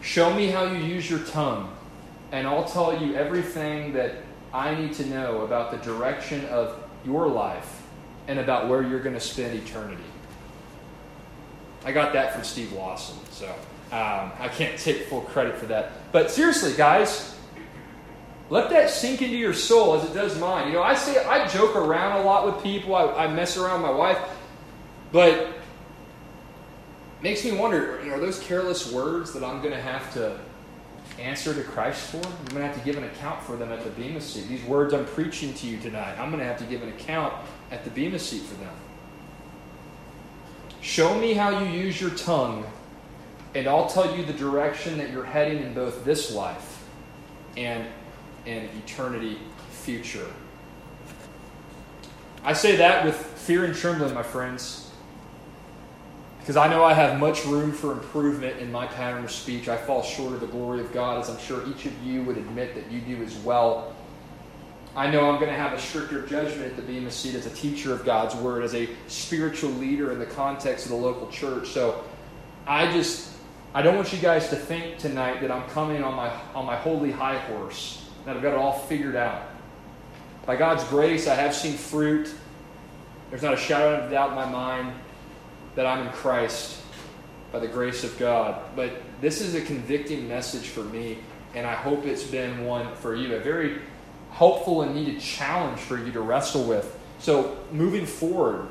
show 0.00 0.32
me 0.32 0.48
how 0.48 0.64
you 0.64 0.78
use 0.78 1.08
your 1.08 1.20
tongue, 1.20 1.74
and 2.30 2.46
I'll 2.46 2.64
tell 2.64 3.02
you 3.02 3.14
everything 3.14 3.92
that 3.94 4.16
I 4.52 4.74
need 4.74 4.92
to 4.94 5.06
know 5.06 5.42
about 5.42 5.70
the 5.70 5.78
direction 5.78 6.44
of 6.46 6.78
your 7.04 7.26
life 7.28 7.79
and 8.28 8.38
about 8.38 8.68
where 8.68 8.82
you're 8.82 9.00
going 9.00 9.14
to 9.14 9.20
spend 9.20 9.54
eternity. 9.56 10.02
I 11.84 11.92
got 11.92 12.12
that 12.12 12.34
from 12.34 12.44
Steve 12.44 12.72
Lawson, 12.72 13.16
so 13.30 13.46
um, 13.92 14.32
I 14.38 14.50
can't 14.52 14.78
take 14.78 15.06
full 15.06 15.22
credit 15.22 15.56
for 15.56 15.66
that. 15.66 15.92
But 16.12 16.30
seriously, 16.30 16.74
guys, 16.76 17.36
let 18.50 18.70
that 18.70 18.90
sink 18.90 19.22
into 19.22 19.36
your 19.36 19.54
soul 19.54 19.94
as 19.94 20.08
it 20.08 20.12
does 20.12 20.38
mine. 20.38 20.68
You 20.68 20.74
know, 20.74 20.82
I 20.82 20.94
say 20.94 21.24
I 21.24 21.46
joke 21.48 21.76
around 21.76 22.20
a 22.20 22.24
lot 22.24 22.46
with 22.46 22.62
people. 22.62 22.94
I, 22.94 23.24
I 23.24 23.32
mess 23.32 23.56
around 23.56 23.82
with 23.82 23.90
my 23.90 23.96
wife, 23.96 24.18
but 25.12 25.48
makes 27.22 27.44
me 27.44 27.52
wonder: 27.52 28.00
you 28.02 28.10
know, 28.10 28.16
are 28.16 28.20
those 28.20 28.40
careless 28.40 28.92
words 28.92 29.32
that 29.32 29.42
I'm 29.42 29.62
going 29.62 29.74
to 29.74 29.80
have 29.80 30.12
to 30.14 30.38
answer 31.20 31.54
to 31.54 31.62
Christ 31.62 32.10
for? 32.10 32.16
I'm 32.16 32.44
going 32.46 32.62
to 32.62 32.66
have 32.66 32.78
to 32.78 32.84
give 32.84 32.96
an 32.96 33.04
account 33.04 33.42
for 33.42 33.56
them 33.56 33.70
at 33.70 33.84
the 33.84 33.90
Bema 33.90 34.20
seat. 34.20 34.48
These 34.48 34.64
words 34.64 34.94
I'm 34.94 35.06
preaching 35.06 35.54
to 35.54 35.66
you 35.66 35.78
tonight, 35.78 36.18
I'm 36.18 36.30
going 36.30 36.40
to 36.40 36.46
have 36.46 36.58
to 36.58 36.64
give 36.64 36.82
an 36.82 36.88
account 36.88 37.34
at 37.70 37.84
the 37.84 37.90
Bema 37.90 38.18
seat 38.18 38.42
for 38.42 38.54
them. 38.56 38.74
Show 40.80 41.18
me 41.18 41.34
how 41.34 41.60
you 41.60 41.70
use 41.70 42.00
your 42.00 42.10
tongue, 42.10 42.64
and 43.54 43.66
I'll 43.66 43.88
tell 43.88 44.16
you 44.16 44.24
the 44.24 44.32
direction 44.32 44.98
that 44.98 45.10
you're 45.10 45.24
heading 45.24 45.62
in 45.62 45.74
both 45.74 46.04
this 46.04 46.32
life 46.32 46.84
and 47.56 47.86
in 48.46 48.68
eternity 48.84 49.38
future. 49.70 50.26
I 52.42 52.54
say 52.54 52.76
that 52.76 53.04
with 53.04 53.16
fear 53.16 53.64
and 53.64 53.74
trembling, 53.74 54.14
my 54.14 54.22
friends, 54.22 54.89
because 56.40 56.56
I 56.56 56.68
know 56.68 56.82
I 56.82 56.94
have 56.94 57.20
much 57.20 57.44
room 57.44 57.70
for 57.70 57.92
improvement 57.92 58.58
in 58.58 58.72
my 58.72 58.86
pattern 58.86 59.24
of 59.24 59.30
speech. 59.30 59.68
I 59.68 59.76
fall 59.76 60.02
short 60.02 60.32
of 60.32 60.40
the 60.40 60.46
glory 60.46 60.80
of 60.80 60.92
God, 60.92 61.20
as 61.20 61.28
I'm 61.28 61.38
sure 61.38 61.66
each 61.68 61.84
of 61.84 62.02
you 62.02 62.22
would 62.22 62.38
admit 62.38 62.74
that 62.74 62.90
you 62.90 63.00
do 63.00 63.22
as 63.22 63.36
well. 63.38 63.94
I 64.96 65.08
know 65.10 65.30
I'm 65.30 65.38
going 65.38 65.52
to 65.52 65.56
have 65.56 65.72
a 65.72 65.78
stricter 65.78 66.26
judgment 66.26 66.72
at 66.72 66.76
the 66.76 66.82
Bema 66.82 67.10
seat 67.10 67.34
as 67.34 67.46
a 67.46 67.50
teacher 67.50 67.92
of 67.92 68.04
God's 68.04 68.34
Word, 68.34 68.64
as 68.64 68.74
a 68.74 68.88
spiritual 69.06 69.70
leader 69.72 70.12
in 70.12 70.18
the 70.18 70.26
context 70.26 70.86
of 70.86 70.92
the 70.92 70.96
local 70.96 71.28
church. 71.28 71.68
So 71.68 72.02
I 72.66 72.90
just, 72.90 73.30
I 73.74 73.82
don't 73.82 73.94
want 73.94 74.12
you 74.12 74.18
guys 74.18 74.48
to 74.48 74.56
think 74.56 74.98
tonight 74.98 75.42
that 75.42 75.50
I'm 75.50 75.68
coming 75.70 76.02
on 76.02 76.14
my, 76.14 76.32
on 76.54 76.64
my 76.64 76.76
holy 76.76 77.12
high 77.12 77.38
horse, 77.38 78.04
that 78.24 78.34
I've 78.34 78.42
got 78.42 78.54
it 78.54 78.58
all 78.58 78.78
figured 78.78 79.14
out. 79.14 79.42
By 80.46 80.56
God's 80.56 80.84
grace, 80.84 81.28
I 81.28 81.34
have 81.34 81.54
seen 81.54 81.74
fruit. 81.74 82.34
There's 83.28 83.42
not 83.42 83.54
a 83.54 83.58
shadow 83.58 84.02
of 84.02 84.10
doubt 84.10 84.30
in 84.30 84.34
my 84.34 84.46
mind 84.46 84.92
that 85.80 85.86
I'm 85.86 86.06
in 86.06 86.12
Christ 86.12 86.78
by 87.52 87.58
the 87.58 87.66
grace 87.66 88.04
of 88.04 88.18
God. 88.18 88.60
But 88.76 89.00
this 89.22 89.40
is 89.40 89.54
a 89.54 89.62
convicting 89.62 90.28
message 90.28 90.68
for 90.68 90.84
me, 90.84 91.16
and 91.54 91.66
I 91.66 91.72
hope 91.72 92.04
it's 92.04 92.22
been 92.22 92.66
one 92.66 92.94
for 92.96 93.16
you. 93.16 93.34
A 93.34 93.38
very 93.38 93.78
helpful 94.30 94.82
and 94.82 94.94
needed 94.94 95.22
challenge 95.22 95.80
for 95.80 95.96
you 95.96 96.12
to 96.12 96.20
wrestle 96.20 96.64
with. 96.64 96.98
So, 97.18 97.56
moving 97.72 98.04
forward, 98.04 98.68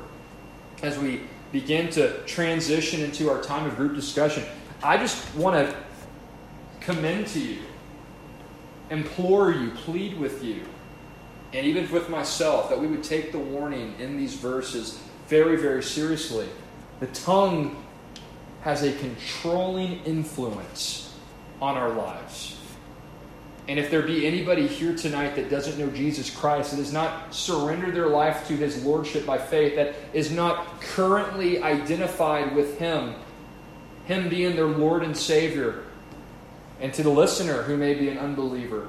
as 0.84 1.00
we 1.00 1.22
begin 1.50 1.90
to 1.94 2.22
transition 2.26 3.00
into 3.00 3.28
our 3.28 3.42
time 3.42 3.66
of 3.66 3.74
group 3.74 3.96
discussion, 3.96 4.44
I 4.80 4.96
just 4.96 5.34
want 5.34 5.56
to 5.56 5.76
commend 6.78 7.26
to 7.26 7.40
you, 7.40 7.58
implore 8.88 9.50
you, 9.50 9.72
plead 9.72 10.16
with 10.16 10.44
you, 10.44 10.62
and 11.52 11.66
even 11.66 11.90
with 11.90 12.08
myself, 12.08 12.68
that 12.68 12.78
we 12.78 12.86
would 12.86 13.02
take 13.02 13.32
the 13.32 13.38
warning 13.40 13.96
in 13.98 14.16
these 14.16 14.34
verses 14.34 15.02
very, 15.26 15.56
very 15.56 15.82
seriously. 15.82 16.46
The 17.00 17.06
tongue 17.08 17.82
has 18.62 18.82
a 18.82 18.92
controlling 18.92 20.04
influence 20.04 21.14
on 21.60 21.76
our 21.76 21.90
lives. 21.90 22.58
And 23.68 23.78
if 23.78 23.90
there 23.90 24.02
be 24.02 24.26
anybody 24.26 24.66
here 24.66 24.96
tonight 24.96 25.36
that 25.36 25.48
doesn't 25.48 25.78
know 25.78 25.90
Jesus 25.90 26.28
Christ, 26.28 26.72
that 26.72 26.78
has 26.78 26.92
not 26.92 27.32
surrendered 27.32 27.94
their 27.94 28.08
life 28.08 28.48
to 28.48 28.56
his 28.56 28.84
lordship 28.84 29.24
by 29.24 29.38
faith, 29.38 29.76
that 29.76 29.94
is 30.12 30.30
not 30.30 30.80
currently 30.80 31.62
identified 31.62 32.54
with 32.54 32.78
him, 32.78 33.14
him 34.06 34.28
being 34.28 34.56
their 34.56 34.66
Lord 34.66 35.04
and 35.04 35.16
Savior, 35.16 35.84
and 36.80 36.92
to 36.94 37.02
the 37.02 37.10
listener 37.10 37.62
who 37.62 37.76
may 37.76 37.94
be 37.94 38.08
an 38.08 38.18
unbeliever, 38.18 38.88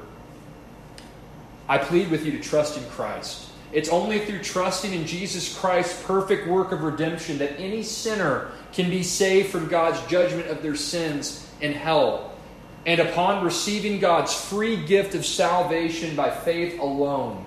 I 1.70 1.78
plead 1.78 2.10
with 2.10 2.26
you 2.26 2.32
to 2.32 2.40
trust 2.40 2.78
in 2.78 2.84
Christ. 2.86 3.51
It's 3.74 3.90
only 3.90 4.20
through 4.20 4.40
trusting 4.40 4.94
in 4.94 5.06
Jesus 5.06 5.58
Christ's 5.58 6.04
perfect 6.04 6.48
work 6.48 6.72
of 6.72 6.84
redemption 6.84 7.38
that 7.38 7.58
any 7.60 7.84
sinner 7.84 8.52
can 8.74 8.90
be 8.90 9.04
saved 9.04 9.50
from 9.50 9.68
God's 9.68 10.02
judgment 10.08 10.48
of 10.48 10.62
their 10.62 10.76
sins 10.76 11.50
in 11.62 11.74
hell. 11.74 12.34
And 12.86 13.00
upon 13.00 13.46
receiving 13.46 14.00
God's 14.00 14.34
free 14.34 14.76
gift 14.86 15.16
of 15.16 15.26
salvation 15.26 16.16
by 16.16 16.32
faith 16.32 16.80
alone, 16.80 17.46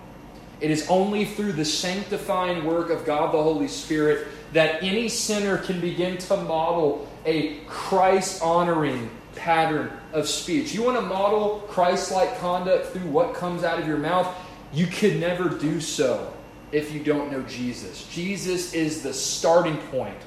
it 0.60 0.70
is 0.70 0.88
only 0.88 1.24
through 1.24 1.52
the 1.52 1.64
sanctifying 1.64 2.64
work 2.64 2.90
of 2.90 3.04
God 3.04 3.34
the 3.34 3.42
Holy 3.42 3.68
Spirit 3.68 4.28
that 4.52 4.82
any 4.82 5.08
sinner 5.08 5.58
can 5.58 5.80
begin 5.80 6.16
to 6.16 6.36
model 6.36 7.08
a 7.26 7.56
Christ 7.66 8.40
honoring 8.40 9.10
pattern 9.34 9.90
of 10.12 10.28
speech. 10.28 10.72
You 10.72 10.84
want 10.84 10.96
to 10.96 11.02
model 11.02 11.64
Christ 11.68 12.12
like 12.12 12.38
conduct 12.38 12.86
through 12.88 13.10
what 13.10 13.34
comes 13.34 13.64
out 13.64 13.80
of 13.80 13.86
your 13.86 13.98
mouth? 13.98 14.32
You 14.74 14.88
could 14.88 15.20
never 15.20 15.48
do 15.48 15.80
so 15.80 16.34
if 16.72 16.92
you 16.92 17.00
don't 17.00 17.30
know 17.30 17.42
Jesus. 17.42 18.06
Jesus 18.08 18.74
is 18.74 19.02
the 19.02 19.14
starting 19.14 19.76
point 19.76 20.18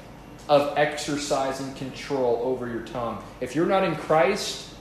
of 0.48 0.76
exercising 0.78 1.74
control 1.74 2.40
over 2.42 2.66
your 2.66 2.80
tongue. 2.82 3.22
If 3.42 3.54
you're 3.54 3.66
not 3.66 3.84
in 3.84 3.94
Christ, 3.94 4.74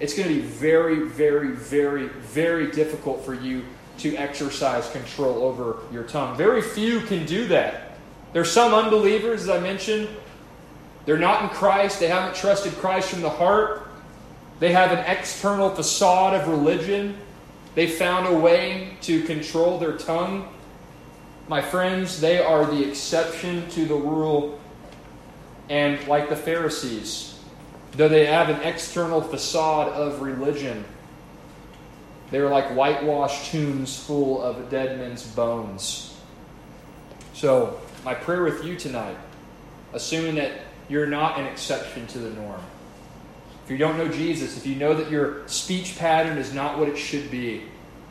it's 0.00 0.14
going 0.14 0.28
to 0.28 0.34
be 0.34 0.40
very, 0.40 1.06
very, 1.06 1.52
very, 1.52 2.08
very 2.08 2.72
difficult 2.72 3.24
for 3.24 3.34
you 3.34 3.64
to 3.98 4.16
exercise 4.16 4.90
control 4.90 5.44
over 5.44 5.76
your 5.92 6.04
tongue. 6.04 6.36
Very 6.36 6.62
few 6.62 7.00
can 7.02 7.26
do 7.26 7.46
that. 7.48 7.98
There's 8.32 8.50
some 8.50 8.74
unbelievers, 8.74 9.42
as 9.42 9.50
I 9.50 9.60
mentioned, 9.60 10.08
they're 11.04 11.18
not 11.18 11.44
in 11.44 11.48
Christ, 11.50 12.00
they 12.00 12.08
haven't 12.08 12.34
trusted 12.34 12.72
Christ 12.74 13.10
from 13.10 13.20
the 13.20 13.30
heart. 13.30 13.86
They 14.58 14.72
have 14.72 14.92
an 14.92 14.98
external 14.98 15.74
facade 15.74 16.34
of 16.34 16.48
religion. 16.48 17.16
They 17.74 17.86
found 17.86 18.26
a 18.26 18.38
way 18.38 18.96
to 19.02 19.22
control 19.22 19.78
their 19.78 19.96
tongue. 19.96 20.48
My 21.48 21.62
friends, 21.62 22.20
they 22.20 22.42
are 22.42 22.64
the 22.64 22.88
exception 22.88 23.68
to 23.70 23.84
the 23.84 23.94
rule. 23.94 24.58
And 25.68 26.06
like 26.08 26.28
the 26.28 26.36
Pharisees, 26.36 27.38
though 27.92 28.08
they 28.08 28.26
have 28.26 28.48
an 28.48 28.60
external 28.62 29.20
facade 29.20 29.92
of 29.92 30.20
religion, 30.20 30.84
they 32.30 32.38
are 32.38 32.48
like 32.48 32.74
whitewashed 32.74 33.50
tombs 33.50 33.98
full 33.98 34.42
of 34.42 34.70
dead 34.70 34.98
men's 34.98 35.26
bones. 35.26 36.18
So, 37.34 37.80
my 38.04 38.14
prayer 38.14 38.42
with 38.42 38.64
you 38.64 38.76
tonight, 38.76 39.16
assuming 39.92 40.36
that 40.36 40.52
you're 40.88 41.06
not 41.06 41.38
an 41.38 41.46
exception 41.46 42.06
to 42.08 42.18
the 42.18 42.30
norm, 42.30 42.60
if 43.70 43.78
you 43.78 43.86
don't 43.86 43.98
know 43.98 44.08
Jesus, 44.08 44.56
if 44.56 44.66
you 44.66 44.74
know 44.74 44.94
that 44.94 45.12
your 45.12 45.46
speech 45.46 45.96
pattern 45.96 46.38
is 46.38 46.52
not 46.52 46.76
what 46.76 46.88
it 46.88 46.96
should 46.96 47.30
be, 47.30 47.62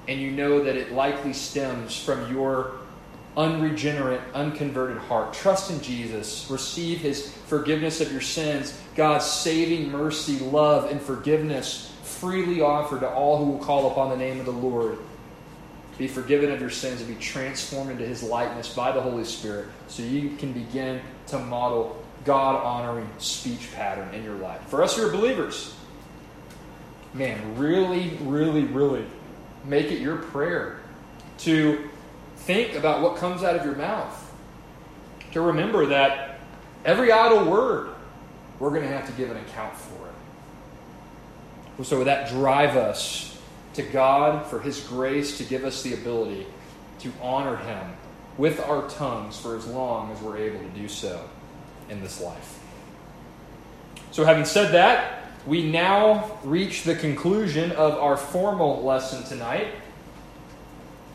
and 0.07 0.17
you 0.17 0.31
know 0.31 0.63
that 0.63 0.77
it 0.77 0.93
likely 0.93 1.33
stems 1.33 2.01
from 2.01 2.31
your 2.33 2.77
unregenerate, 3.35 4.21
unconverted 4.33 4.99
heart. 4.99 5.33
Trust 5.33 5.69
in 5.69 5.81
Jesus. 5.81 6.49
Receive 6.49 7.01
his 7.01 7.33
forgiveness 7.47 7.99
of 7.99 8.09
your 8.09 8.21
sins, 8.21 8.79
God's 8.95 9.25
saving 9.25 9.91
mercy, 9.91 10.39
love, 10.39 10.89
and 10.89 11.01
forgiveness 11.01 11.93
freely 12.03 12.61
offered 12.61 13.01
to 13.01 13.09
all 13.09 13.43
who 13.43 13.51
will 13.51 13.59
call 13.59 13.91
upon 13.91 14.11
the 14.11 14.15
name 14.15 14.39
of 14.39 14.45
the 14.45 14.53
Lord. 14.53 14.97
Be 15.97 16.07
forgiven 16.07 16.53
of 16.53 16.61
your 16.61 16.69
sins 16.69 17.01
and 17.01 17.09
be 17.09 17.21
transformed 17.21 17.91
into 17.91 18.05
his 18.05 18.23
likeness 18.23 18.73
by 18.73 18.93
the 18.93 19.01
Holy 19.01 19.25
Spirit 19.25 19.67
so 19.89 20.03
you 20.03 20.37
can 20.37 20.53
begin 20.53 21.01
to 21.27 21.37
model 21.37 21.98
God 22.25 22.63
honoring 22.63 23.09
speech 23.17 23.73
pattern 23.73 24.13
in 24.13 24.23
your 24.23 24.35
life. 24.35 24.61
For 24.67 24.83
us 24.83 24.97
who 24.97 25.07
are 25.07 25.11
believers, 25.11 25.73
man, 27.13 27.57
really, 27.57 28.17
really, 28.21 28.63
really 28.63 29.05
make 29.65 29.91
it 29.91 29.99
your 29.99 30.17
prayer 30.17 30.79
to 31.39 31.89
think 32.37 32.75
about 32.75 33.01
what 33.01 33.17
comes 33.17 33.43
out 33.43 33.55
of 33.55 33.65
your 33.65 33.75
mouth. 33.75 34.25
To 35.33 35.41
remember 35.41 35.87
that 35.87 36.39
every 36.83 37.11
idle 37.11 37.49
word, 37.49 37.89
we're 38.59 38.71
going 38.71 38.83
to 38.83 38.89
have 38.89 39.05
to 39.05 39.13
give 39.13 39.29
an 39.31 39.37
account 39.37 39.75
for 39.75 40.07
it. 41.79 41.85
So, 41.85 41.99
would 41.99 42.07
that 42.07 42.29
drive 42.29 42.75
us 42.75 43.39
to 43.75 43.83
God 43.83 44.45
for 44.47 44.59
His 44.59 44.81
grace 44.81 45.37
to 45.37 45.43
give 45.45 45.63
us 45.63 45.81
the 45.81 45.93
ability 45.93 46.45
to 46.99 47.11
honor 47.21 47.55
Him 47.55 47.95
with 48.37 48.59
our 48.59 48.89
tongues 48.89 49.39
for 49.39 49.55
as 49.55 49.65
long 49.65 50.11
as 50.11 50.21
we're 50.21 50.37
able 50.37 50.59
to 50.59 50.69
do 50.69 50.89
so 50.89 51.23
in 51.89 52.01
this 52.01 52.21
life? 52.21 52.59
So, 54.11 54.25
having 54.25 54.45
said 54.45 54.71
that, 54.73 55.23
we 55.45 55.69
now 55.69 56.39
reach 56.43 56.83
the 56.83 56.95
conclusion 56.95 57.71
of 57.73 57.93
our 57.95 58.17
formal 58.17 58.83
lesson 58.83 59.23
tonight. 59.23 59.67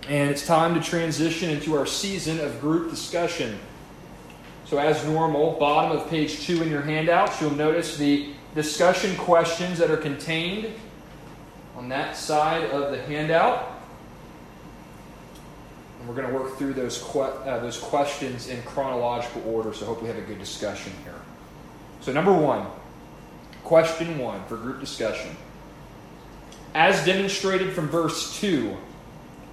And 0.09 0.31
it's 0.31 0.47
time 0.47 0.75
to 0.75 0.81
transition 0.81 1.51
into 1.51 1.77
our 1.77 1.87
season 1.87 2.41
of 2.41 2.61
group 2.61 2.91
discussion. 2.91 3.59
So, 4.67 4.79
as 4.79 5.05
normal, 5.05 5.59
bottom 5.59 5.97
of 5.97 6.09
page 6.09 6.47
two 6.47 6.63
in 6.63 6.71
your 6.71 6.83
handouts, 6.83 7.41
you'll 7.41 7.51
notice 7.51 7.97
the 7.97 8.31
discussion 8.55 9.17
questions 9.17 9.79
that 9.79 9.91
are 9.91 9.97
contained 9.97 10.73
on 11.77 11.89
that 11.89 12.17
side 12.17 12.71
of 12.71 12.93
the 12.93 13.03
handout. 13.03 13.74
And 16.05 16.15
we're 16.15 16.21
going 16.21 16.35
to 16.35 16.39
work 16.39 16.59
through 16.59 16.75
those, 16.75 17.03
que- 17.03 17.21
uh, 17.23 17.61
those 17.61 17.79
questions 17.79 18.49
in 18.49 18.61
chronological 18.65 19.43
order, 19.49 19.73
so 19.73 19.87
I 19.87 19.89
hope 19.89 20.03
we 20.03 20.09
have 20.09 20.19
a 20.19 20.23
good 20.23 20.39
discussion 20.39 20.93
here. 21.03 21.15
So, 22.03 22.13
number 22.13 22.31
one, 22.31 22.67
question 23.63 24.19
one 24.19 24.45
for 24.45 24.59
group 24.59 24.81
discussion. 24.81 25.35
As 26.75 27.03
demonstrated 27.07 27.73
from 27.73 27.89
verse 27.89 28.39
2, 28.39 28.77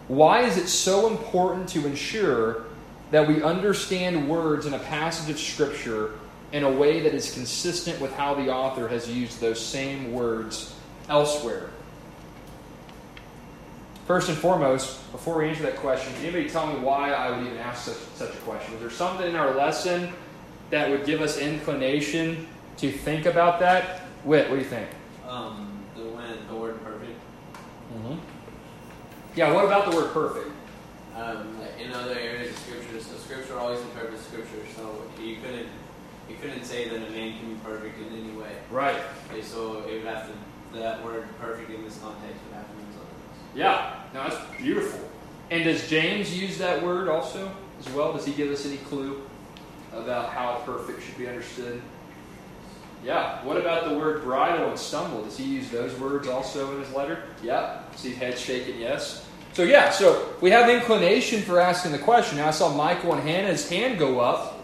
why 0.10 0.42
is 0.42 0.58
it 0.58 0.68
so 0.68 1.08
important 1.08 1.70
to 1.70 1.88
ensure 1.88 2.66
that 3.12 3.26
we 3.26 3.42
understand 3.42 4.28
words 4.28 4.66
in 4.66 4.74
a 4.74 4.80
passage 4.80 5.30
of 5.30 5.40
Scripture 5.40 6.20
in 6.52 6.66
a 6.66 6.72
way 6.72 7.00
that 7.00 7.14
is 7.14 7.34
consistent 7.34 8.02
with 8.02 8.12
how 8.16 8.34
the 8.34 8.50
author 8.54 8.90
has 8.90 9.10
used 9.10 9.40
those 9.40 9.66
same 9.66 10.12
words 10.12 10.76
elsewhere? 11.08 11.70
First 14.08 14.30
and 14.30 14.38
foremost, 14.38 15.12
before 15.12 15.38
we 15.38 15.50
answer 15.50 15.64
that 15.64 15.78
question, 15.78 16.14
can 16.14 16.24
anybody 16.24 16.50
tell 16.50 16.68
me 16.68 16.80
why 16.80 17.12
I 17.12 17.30
would 17.30 17.46
even 17.46 17.58
ask 17.60 17.86
such, 17.86 17.98
such 18.16 18.34
a 18.34 18.40
question? 18.40 18.74
Was 18.74 18.82
there 18.82 18.90
something 18.90 19.28
in 19.28 19.36
our 19.36 19.54
lesson 19.56 20.12
that 20.70 20.90
would 20.90 21.06
give 21.06 21.22
us 21.22 21.38
inclination 21.38 22.48
to 22.78 22.92
think 22.92 23.26
about 23.26 23.60
that? 23.60 24.02
Whit, 24.24 24.50
what 24.50 24.56
do 24.56 24.62
you 24.62 24.68
think? 24.68 24.90
Um, 25.28 25.84
the 25.96 26.04
when 26.04 26.48
the 26.48 26.56
word 26.56 26.84
perfect. 26.84 27.18
Mm-hmm. 27.94 28.16
Yeah, 29.36 29.54
what 29.54 29.66
about 29.66 29.90
the 29.90 29.96
word 29.96 30.12
perfect? 30.12 30.52
Um, 31.16 31.60
in 31.80 31.92
other 31.92 32.18
areas 32.18 32.52
of 32.52 32.58
scripture, 32.60 33.00
so 33.00 33.18
scripture 33.18 33.58
always 33.60 33.80
interprets 33.82 34.26
scripture. 34.26 34.64
So 34.76 35.04
you 35.22 35.38
couldn't 35.38 35.68
you 36.30 36.36
couldn't 36.42 36.64
say 36.64 36.88
that 36.88 36.96
a 36.96 37.10
man 37.12 37.38
can 37.38 37.54
be 37.54 37.60
perfect 37.64 38.00
in 38.00 38.08
any 38.18 38.34
way. 38.34 38.56
Right. 38.70 39.00
Okay, 39.30 39.42
so 39.42 39.84
it 39.88 39.94
would 39.94 40.06
have 40.06 40.28
to 40.28 40.34
that 40.80 41.04
word 41.04 41.28
perfect 41.40 41.70
in 41.70 41.84
this 41.84 41.98
context 42.00 42.40
would 42.48 42.56
have 42.56 42.68
to 42.70 42.76
mean 42.78 42.86
something 42.86 42.91
else. 42.91 42.91
Yeah, 43.56 43.96
no, 44.14 44.24
that's 44.24 44.62
beautiful. 44.62 45.00
And 45.50 45.64
does 45.66 45.90
James 45.90 46.38
use 46.38 46.58
that 46.60 46.82
word 46.82 47.10
also 47.10 47.52
as 47.80 47.90
well? 47.94 48.14
Does 48.14 48.26
he 48.26 48.34
give 48.34 48.50
us 48.50 48.66
any 48.66 48.78
clue 48.78 49.22
about 49.94 50.30
how 50.30 50.62
perfect 50.66 51.04
should 51.04 51.18
be 51.18 51.28
understood? 51.28 51.82
Yeah. 53.04 53.44
What 53.44 53.58
about 53.58 53.90
the 53.90 53.98
word 53.98 54.24
bridle 54.24 54.70
and 54.70 54.80
stumble? 54.80 55.24
Does 55.24 55.38
he 55.38 55.44
use 55.44 55.70
those 55.70 55.98
words 56.00 56.28
also 56.28 56.72
in 56.74 56.84
his 56.84 56.94
letter? 56.94 57.24
Yeah. 57.44 57.82
See 57.96 58.14
head 58.14 58.38
shaking, 58.38 58.80
yes. 58.80 59.28
So 59.54 59.64
yeah, 59.64 59.90
so 59.90 60.34
we 60.40 60.50
have 60.52 60.70
inclination 60.70 61.42
for 61.42 61.60
asking 61.60 61.92
the 61.92 62.00
question. 62.00 62.38
Now 62.38 62.48
I 62.48 62.52
saw 62.52 62.74
Michael 62.74 63.14
and 63.14 63.28
Hannah's 63.28 63.68
hand 63.68 64.00
go 64.00 64.22
up. 64.22 64.64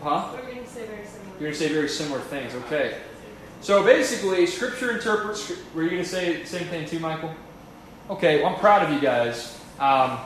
Huh? 0.00 0.30
We're 0.32 0.42
going 0.42 0.64
to 0.64 0.66
say 0.68 0.86
very 0.86 1.04
similar. 1.04 1.30
You're 1.32 1.40
going 1.40 1.52
to 1.52 1.58
say 1.58 1.68
very 1.68 1.88
similar 1.88 2.20
things. 2.20 2.54
Okay. 2.54 2.96
So 3.62 3.84
basically, 3.84 4.44
Scripture 4.48 4.90
interprets. 4.90 5.52
Were 5.72 5.84
you 5.84 5.90
going 5.90 6.02
to 6.02 6.08
say 6.08 6.42
the 6.42 6.46
same 6.46 6.66
thing 6.66 6.84
too, 6.84 6.98
Michael? 6.98 7.32
Okay. 8.10 8.42
Well, 8.42 8.52
I'm 8.52 8.58
proud 8.58 8.82
of 8.82 8.92
you 8.92 9.00
guys. 9.00 9.56
Um, 9.78 10.18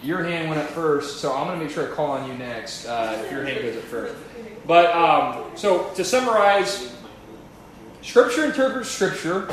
your 0.00 0.22
hand 0.22 0.48
went 0.48 0.60
up 0.60 0.68
first, 0.68 1.20
so 1.20 1.34
I'm 1.34 1.48
going 1.48 1.58
to 1.58 1.64
make 1.64 1.74
sure 1.74 1.90
I 1.90 1.94
call 1.94 2.12
on 2.12 2.30
you 2.30 2.36
next 2.38 2.86
uh, 2.86 3.20
if 3.24 3.32
your 3.32 3.44
hand 3.44 3.62
goes 3.62 3.76
up 3.76 3.82
first. 3.84 4.14
But 4.64 4.94
um, 4.94 5.44
so 5.56 5.90
to 5.94 6.04
summarize, 6.04 6.94
Scripture 8.00 8.44
interprets 8.44 8.90
Scripture, 8.90 9.48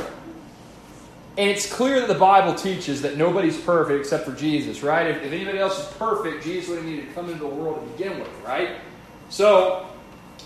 and 1.38 1.50
it's 1.50 1.72
clear 1.72 2.00
that 2.00 2.08
the 2.08 2.20
Bible 2.20 2.54
teaches 2.54 3.02
that 3.02 3.18
nobody's 3.18 3.60
perfect 3.60 4.00
except 4.00 4.24
for 4.24 4.34
Jesus, 4.34 4.84
right? 4.84 5.08
If, 5.08 5.24
if 5.24 5.34
anybody 5.34 5.58
else 5.58 5.80
is 5.80 5.98
perfect, 5.98 6.44
Jesus 6.44 6.70
would 6.70 6.78
have 6.78 6.86
needed 6.86 7.08
to 7.08 7.14
come 7.14 7.26
into 7.28 7.40
the 7.40 7.48
world 7.48 7.84
to 7.84 7.92
begin 7.98 8.20
with, 8.20 8.30
right? 8.46 8.78
So, 9.30 9.89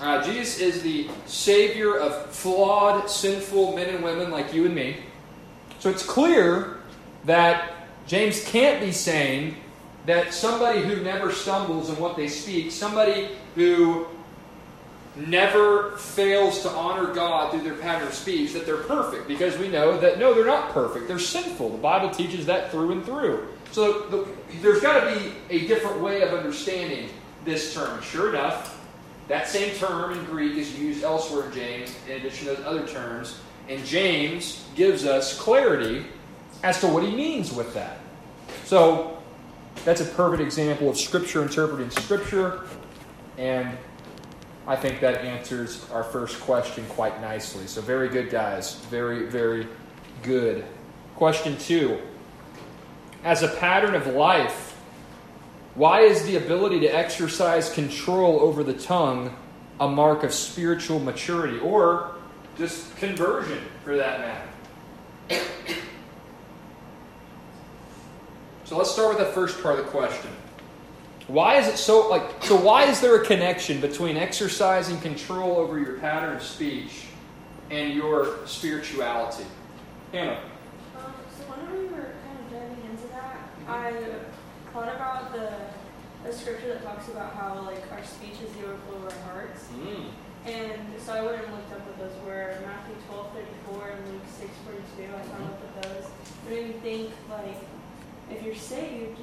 uh, 0.03 0.21
Jesus 0.23 0.59
is 0.59 0.83
the 0.83 1.09
Savior 1.25 1.97
of 1.97 2.29
flawed, 2.31 3.09
sinful 3.09 3.75
men 3.75 3.89
and 3.89 4.03
women 4.03 4.31
like 4.31 4.53
you 4.53 4.65
and 4.65 4.75
me. 4.75 4.97
So 5.79 5.89
it's 5.89 6.05
clear 6.05 6.77
that 7.23 7.71
James 8.05 8.43
can't 8.43 8.81
be 8.81 8.91
saying 8.91 9.55
that 10.05 10.33
somebody 10.33 10.81
who 10.81 11.01
never 11.01 11.31
stumbles 11.31 11.89
in 11.89 11.95
what 11.97 12.17
they 12.17 12.27
speak, 12.27 12.71
somebody 12.71 13.29
who 13.55 14.07
never 15.15 15.91
fails 15.91 16.63
to 16.63 16.69
honor 16.69 17.13
God 17.13 17.51
through 17.51 17.61
their 17.61 17.75
pattern 17.75 18.07
of 18.07 18.13
speech, 18.13 18.51
that 18.53 18.65
they're 18.65 18.77
perfect. 18.77 19.27
Because 19.27 19.57
we 19.57 19.69
know 19.69 19.97
that 19.99 20.19
no, 20.19 20.33
they're 20.33 20.45
not 20.45 20.71
perfect. 20.71 21.07
They're 21.07 21.19
sinful. 21.19 21.69
The 21.69 21.77
Bible 21.77 22.09
teaches 22.09 22.45
that 22.47 22.71
through 22.71 22.91
and 22.91 23.05
through. 23.05 23.47
So 23.71 24.01
the, 24.01 24.27
there's 24.61 24.81
got 24.81 24.99
to 24.99 25.15
be 25.15 25.31
a 25.49 25.67
different 25.67 26.01
way 26.01 26.23
of 26.23 26.33
understanding 26.33 27.09
this 27.45 27.73
term. 27.73 28.01
Sure 28.01 28.29
enough, 28.29 28.72
that 29.27 29.47
same 29.47 29.73
term 29.75 30.11
in 30.17 30.23
Greek 30.25 30.57
is 30.57 30.77
used 30.77 31.03
elsewhere 31.03 31.47
in 31.47 31.53
James, 31.53 31.95
in 32.07 32.17
addition 32.17 32.47
to 32.47 32.55
those 32.55 32.65
other 32.65 32.87
terms. 32.87 33.39
And 33.69 33.83
James 33.85 34.65
gives 34.75 35.05
us 35.05 35.39
clarity 35.39 36.05
as 36.63 36.79
to 36.81 36.87
what 36.87 37.03
he 37.03 37.15
means 37.15 37.51
with 37.53 37.73
that. 37.73 37.99
So 38.65 39.21
that's 39.85 40.01
a 40.01 40.05
perfect 40.05 40.41
example 40.41 40.89
of 40.89 40.97
Scripture 40.97 41.41
interpreting 41.41 41.89
Scripture. 41.89 42.65
And 43.37 43.77
I 44.65 44.75
think 44.75 45.01
that 45.01 45.21
answers 45.21 45.89
our 45.91 46.03
first 46.03 46.39
question 46.41 46.85
quite 46.89 47.19
nicely. 47.19 47.67
So, 47.67 47.81
very 47.81 48.07
good, 48.07 48.29
guys. 48.29 48.75
Very, 48.85 49.25
very 49.25 49.67
good. 50.21 50.63
Question 51.15 51.57
two 51.57 51.99
As 53.23 53.43
a 53.43 53.49
pattern 53.49 53.93
of 53.93 54.07
life, 54.07 54.72
why 55.75 56.01
is 56.01 56.23
the 56.25 56.35
ability 56.35 56.79
to 56.81 56.87
exercise 56.87 57.73
control 57.73 58.39
over 58.39 58.63
the 58.63 58.73
tongue 58.73 59.35
a 59.79 59.87
mark 59.87 60.23
of 60.23 60.33
spiritual 60.33 60.99
maturity 60.99 61.59
or 61.59 62.15
just 62.57 62.95
conversion 62.97 63.59
for 63.83 63.97
that 63.97 64.19
matter? 64.19 65.43
So, 68.65 68.77
let's 68.77 68.91
start 68.91 69.09
with 69.09 69.17
the 69.17 69.33
first 69.33 69.61
part 69.61 69.77
of 69.77 69.85
the 69.85 69.91
question. 69.91 70.29
Why 71.27 71.57
is 71.57 71.67
it 71.67 71.77
so 71.77 72.09
like 72.09 72.43
so 72.43 72.55
why 72.55 72.83
is 72.83 72.99
there 72.99 73.15
a 73.15 73.25
connection 73.25 73.79
between 73.79 74.17
exercising 74.17 74.99
control 74.99 75.57
over 75.57 75.79
your 75.79 75.99
pattern 75.99 76.35
of 76.35 76.43
speech 76.43 77.05
and 77.69 77.93
your 77.93 78.45
spirituality? 78.45 79.45
Hannah. 80.11 80.39
Um, 80.97 81.13
so 81.37 81.43
whenever 81.45 81.77
we 81.77 81.85
were 81.85 82.13
kind 82.25 82.39
of 82.39 82.51
diving 82.51 82.89
into 82.91 83.07
that, 83.07 83.37
I 83.67 83.93
thought 84.73 84.89
about 84.95 85.31
the, 85.33 85.49
the 86.25 86.33
scripture 86.35 86.69
that 86.69 86.83
talks 86.83 87.07
about 87.09 87.33
how 87.35 87.61
like 87.65 87.83
our 87.91 88.03
speech 88.03 88.41
is 88.43 88.51
the 88.53 88.65
overflow 88.65 88.97
of 88.97 89.05
our 89.05 89.33
hearts. 89.33 89.67
Mm. 89.77 90.09
And 90.45 90.81
so 90.99 91.13
I 91.13 91.21
went 91.21 91.43
and 91.43 91.53
looked 91.53 91.71
up 91.71 91.79
what 91.87 91.97
those 91.99 92.17
were. 92.25 92.57
Matthew 92.65 92.95
twelve 93.07 93.31
thirty 93.33 93.55
four 93.67 93.89
and 93.89 94.11
Luke 94.11 94.21
six 94.27 94.49
forty 94.65 94.83
two. 94.97 95.07
I 95.15 95.21
found 95.21 95.45
up 95.45 95.59
what 95.61 95.83
those. 95.83 96.05
It 96.05 96.49
made 96.49 96.67
me 96.67 96.73
think 96.81 97.11
like 97.29 97.57
if 98.29 98.43
you're 98.43 98.55
saved, 98.55 99.19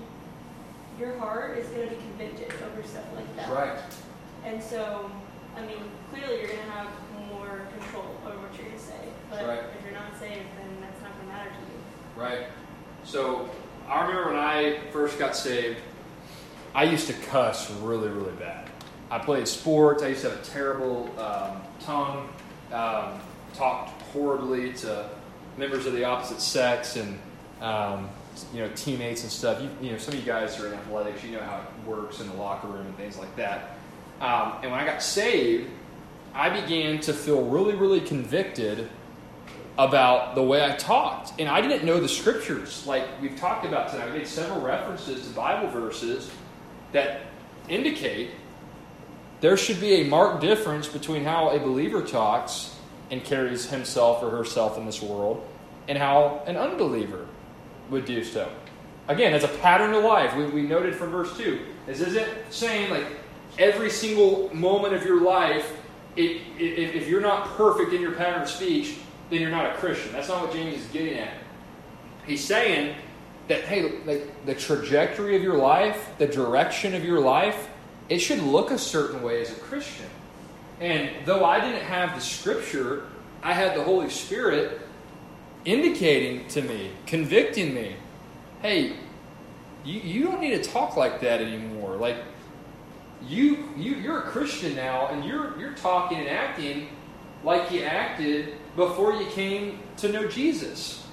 your 0.99 1.19
heart 1.19 1.59
is 1.59 1.67
going 1.69 1.89
to 1.89 1.95
be 1.95 2.01
convicted 2.01 2.53
over 2.63 2.87
stuff 2.87 3.05
like 3.15 3.37
that. 3.37 3.51
Right. 3.51 3.79
And 4.45 4.63
so, 4.63 5.11
I 5.57 5.61
mean, 5.63 5.83
clearly 6.13 6.39
you're 6.41 6.49
going 6.49 6.65
to 6.65 6.71
have 6.73 6.89
more 7.29 7.67
control 7.79 8.05
over 8.27 8.37
what 8.39 8.55
you're 8.57 8.67
going 8.67 8.79
to 8.79 8.83
say. 8.85 9.09
But 9.31 9.47
Right. 9.47 9.59
if 9.77 9.85
you're 9.85 9.93
not 9.95 10.13
saved, 10.19 10.49
then 10.57 10.71
that's 10.81 11.01
not 11.03 11.13
going 11.17 11.27
to 11.29 11.33
matter 11.33 11.51
to 11.51 11.57
you. 11.69 12.23
right? 12.23 12.47
So 13.05 13.49
I 13.91 14.07
remember 14.07 14.29
when 14.29 14.37
I 14.37 14.79
first 14.93 15.19
got 15.19 15.35
saved, 15.35 15.79
I 16.77 16.85
used 16.85 17.09
to 17.09 17.13
cuss 17.13 17.69
really, 17.81 18.09
really 18.09 18.33
bad. 18.33 18.71
I 19.11 19.19
played 19.19 19.49
sports. 19.49 20.05
I 20.05 20.09
used 20.09 20.23
to 20.23 20.31
have 20.31 20.39
a 20.39 20.45
terrible 20.45 21.11
um, 21.19 21.61
tongue, 21.81 22.29
um, 22.73 23.21
talked 23.55 24.01
horribly 24.13 24.73
to 24.75 25.11
members 25.57 25.87
of 25.87 25.95
the 25.95 26.05
opposite 26.05 26.41
sex 26.41 26.95
and 26.95 27.19
um, 27.61 28.09
you 28.55 28.61
know 28.61 28.71
teammates 28.77 29.23
and 29.23 29.33
stuff. 29.33 29.61
You, 29.61 29.69
you 29.83 29.91
know, 29.91 29.99
some 29.99 30.15
of 30.15 30.21
you 30.21 30.27
guys 30.27 30.61
are 30.61 30.69
in 30.69 30.75
athletics. 30.75 31.25
You 31.25 31.33
know 31.33 31.43
how 31.43 31.59
it 31.59 31.89
works 31.89 32.21
in 32.21 32.29
the 32.29 32.35
locker 32.35 32.69
room 32.69 32.87
and 32.87 32.97
things 32.97 33.19
like 33.19 33.35
that. 33.35 33.77
Um, 34.21 34.55
and 34.63 34.71
when 34.71 34.79
I 34.79 34.87
got 34.87 35.03
saved, 35.03 35.69
I 36.33 36.49
began 36.61 37.01
to 37.01 37.13
feel 37.13 37.43
really, 37.43 37.75
really 37.75 38.01
convicted 38.01 38.89
about 39.79 40.35
the 40.35 40.43
way 40.43 40.65
I 40.65 40.77
talked. 40.77 41.33
And 41.39 41.49
I 41.49 41.61
didn't 41.61 41.85
know 41.85 42.01
the 42.01 42.09
scriptures 42.09 42.87
like 42.87 43.05
we've 43.21 43.39
talked 43.39 43.65
about 43.65 43.91
tonight. 43.91 44.13
We 44.13 44.19
made 44.19 44.29
several 44.29 44.61
references 44.61 45.27
to 45.27 45.35
Bible 45.35 45.71
verses 45.71 46.31
that 46.93 47.23
indicate 47.69 48.31
there 49.41 49.57
should 49.57 49.81
be 49.81 50.03
a 50.03 50.05
marked 50.05 50.43
difference 50.43 50.87
between 50.87 51.25
how 51.25 51.51
a 51.51 51.59
believer 51.59 52.03
talks 52.03 52.77
and 53.11 53.25
carries 53.25 53.71
himself 53.71 54.23
or 54.23 54.31
herself 54.31 54.77
in 54.77 54.85
this 54.85 55.01
world 55.03 55.47
and 55.89 55.97
how 55.97 56.43
an 56.47 56.57
unbeliever 56.57 57.27
would 57.89 58.05
do 58.05 58.23
so. 58.23 58.51
Again, 59.09 59.33
as 59.33 59.43
a 59.43 59.49
pattern 59.49 59.95
of 59.95 60.05
life, 60.05 60.37
we, 60.37 60.47
we 60.47 60.63
noted 60.63 60.95
from 60.95 61.11
verse 61.11 61.37
2. 61.37 61.59
This 61.87 62.01
isn't 62.01 62.29
saying 62.51 62.91
like 62.91 63.07
every 63.59 63.91
single 63.91 64.55
moment 64.55 64.95
of 64.95 65.05
your 65.05 65.23
life, 65.23 65.73
if, 66.17 66.43
if, 66.59 66.95
if 66.95 67.09
you're 67.09 67.21
not 67.21 67.57
perfect 67.57 67.93
in 67.93 68.01
your 68.01 68.13
pattern 68.13 68.43
of 68.43 68.49
speech, 68.49 68.99
then 69.31 69.41
you're 69.41 69.51
not 69.51 69.75
a 69.75 69.75
Christian. 69.75 70.13
That's 70.13 70.29
not 70.29 70.43
what 70.43 70.53
James 70.53 70.77
is 70.77 70.87
getting 70.87 71.19
at. 71.19 71.35
He's 72.27 72.45
saying 72.45 72.95
that, 73.49 73.63
hey, 73.63 73.99
like 74.05 74.47
the 74.47 74.55
trajectory 74.55 75.37
of 75.37 75.43
your 75.43 75.57
life, 75.57 76.11
the 76.19 76.27
direction 76.27 76.95
of 76.95 77.05
your 77.05 77.21
life, 77.21 77.69
it 78.09 78.19
should 78.19 78.41
look 78.41 78.71
a 78.71 78.79
certain 78.79 79.23
way 79.23 79.41
as 79.41 79.51
a 79.51 79.61
Christian. 79.61 80.07
And 80.81 81.11
though 81.25 81.45
I 81.45 81.61
didn't 81.61 81.83
have 81.83 82.15
the 82.15 82.21
scripture, 82.21 83.05
I 83.43 83.53
had 83.53 83.77
the 83.77 83.85
Holy 83.85 84.11
Spirit 84.11 84.81
indicating 85.65 86.49
to 86.49 86.63
me, 86.63 86.91
convicting 87.07 87.75
me, 87.75 87.97
hey, 88.63 88.95
you, 89.85 90.01
you 90.01 90.25
don't 90.25 90.41
need 90.41 90.63
to 90.63 90.71
talk 90.71 90.97
like 90.97 91.21
that 91.21 91.41
anymore. 91.41 91.97
Like 91.97 92.17
you 93.27 93.69
you 93.77 93.97
you're 93.97 94.21
a 94.21 94.31
Christian 94.31 94.75
now 94.75 95.09
and 95.09 95.25
you're 95.25 95.59
you're 95.59 95.75
talking 95.75 96.19
and 96.19 96.29
acting 96.29 96.89
like 97.45 97.71
you 97.71 97.83
acted 97.83 98.55
before 98.77 99.15
you 99.15 99.27
came 99.27 99.79
to 99.99 100.11
know 100.11 100.27
Jesus. 100.29 101.07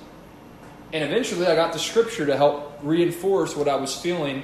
And 0.94 1.04
eventually 1.04 1.46
I 1.48 1.56
got 1.56 1.74
the 1.74 1.80
scripture 1.80 2.26
to 2.26 2.38
help 2.38 2.80
reinforce 2.82 3.56
what 3.56 3.68
I 3.68 3.76
was 3.76 3.96
feeling 3.96 4.44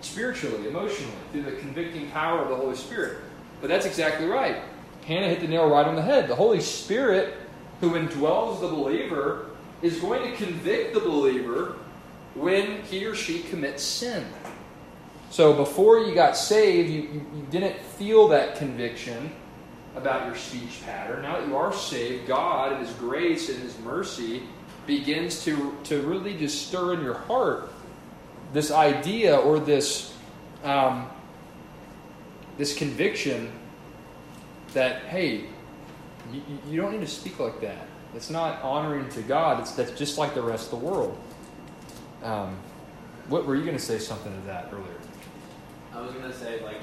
spiritually, 0.00 0.68
emotionally, 0.68 1.12
through 1.32 1.42
the 1.42 1.52
convicting 1.52 2.10
power 2.10 2.42
of 2.42 2.48
the 2.48 2.56
Holy 2.56 2.76
Spirit. 2.76 3.18
But 3.60 3.68
that's 3.68 3.86
exactly 3.86 4.26
right. 4.26 4.56
Hannah 5.06 5.28
hit 5.28 5.40
the 5.40 5.48
nail 5.48 5.68
right 5.68 5.86
on 5.86 5.96
the 5.96 6.02
head. 6.02 6.28
The 6.28 6.34
Holy 6.34 6.60
Spirit, 6.60 7.34
who 7.80 7.90
indwells 7.92 8.60
the 8.60 8.68
believer, 8.68 9.46
is 9.82 9.98
going 9.98 10.30
to 10.30 10.36
convict 10.36 10.94
the 10.94 11.00
believer 11.00 11.76
when 12.34 12.82
he 12.82 13.04
or 13.06 13.14
she 13.14 13.42
commits 13.44 13.82
sin. 13.82 14.26
So 15.30 15.52
before 15.52 16.00
you 16.00 16.14
got 16.14 16.36
saved, 16.36 16.90
you, 16.90 17.02
you, 17.02 17.26
you 17.34 17.46
didn't 17.50 17.78
feel 17.80 18.28
that 18.28 18.56
conviction 18.56 19.30
about 19.96 20.26
your 20.26 20.36
speech 20.36 20.82
pattern. 20.84 21.22
Now 21.22 21.40
that 21.40 21.48
you 21.48 21.56
are 21.56 21.72
saved, 21.72 22.26
God, 22.28 22.72
in 22.72 22.78
His 22.78 22.92
grace 22.94 23.48
and 23.48 23.58
His 23.60 23.78
mercy, 23.80 24.42
begins 24.86 25.44
to, 25.44 25.76
to 25.84 26.00
really 26.02 26.36
just 26.36 26.68
stir 26.68 26.94
in 26.94 27.02
your 27.02 27.14
heart 27.14 27.70
this 28.52 28.70
idea 28.70 29.36
or 29.36 29.60
this 29.60 30.16
um, 30.64 31.08
this 32.58 32.76
conviction 32.76 33.50
that 34.74 35.02
hey, 35.04 35.44
you, 36.32 36.42
you 36.68 36.80
don't 36.80 36.92
need 36.92 37.00
to 37.00 37.06
speak 37.06 37.38
like 37.38 37.60
that. 37.60 37.86
It's 38.14 38.28
not 38.28 38.60
honoring 38.62 39.08
to 39.10 39.22
God. 39.22 39.60
It's 39.60 39.72
that's 39.72 39.92
just 39.92 40.18
like 40.18 40.34
the 40.34 40.42
rest 40.42 40.72
of 40.72 40.80
the 40.80 40.86
world. 40.86 41.16
Um, 42.22 42.56
what 43.28 43.46
were 43.46 43.54
you 43.54 43.64
going 43.64 43.76
to 43.76 43.82
say 43.82 43.98
something 43.98 44.32
to 44.32 44.46
that 44.46 44.68
earlier? 44.72 44.86
I 45.94 46.00
was 46.00 46.12
gonna 46.12 46.32
say 46.32 46.62
like 46.62 46.80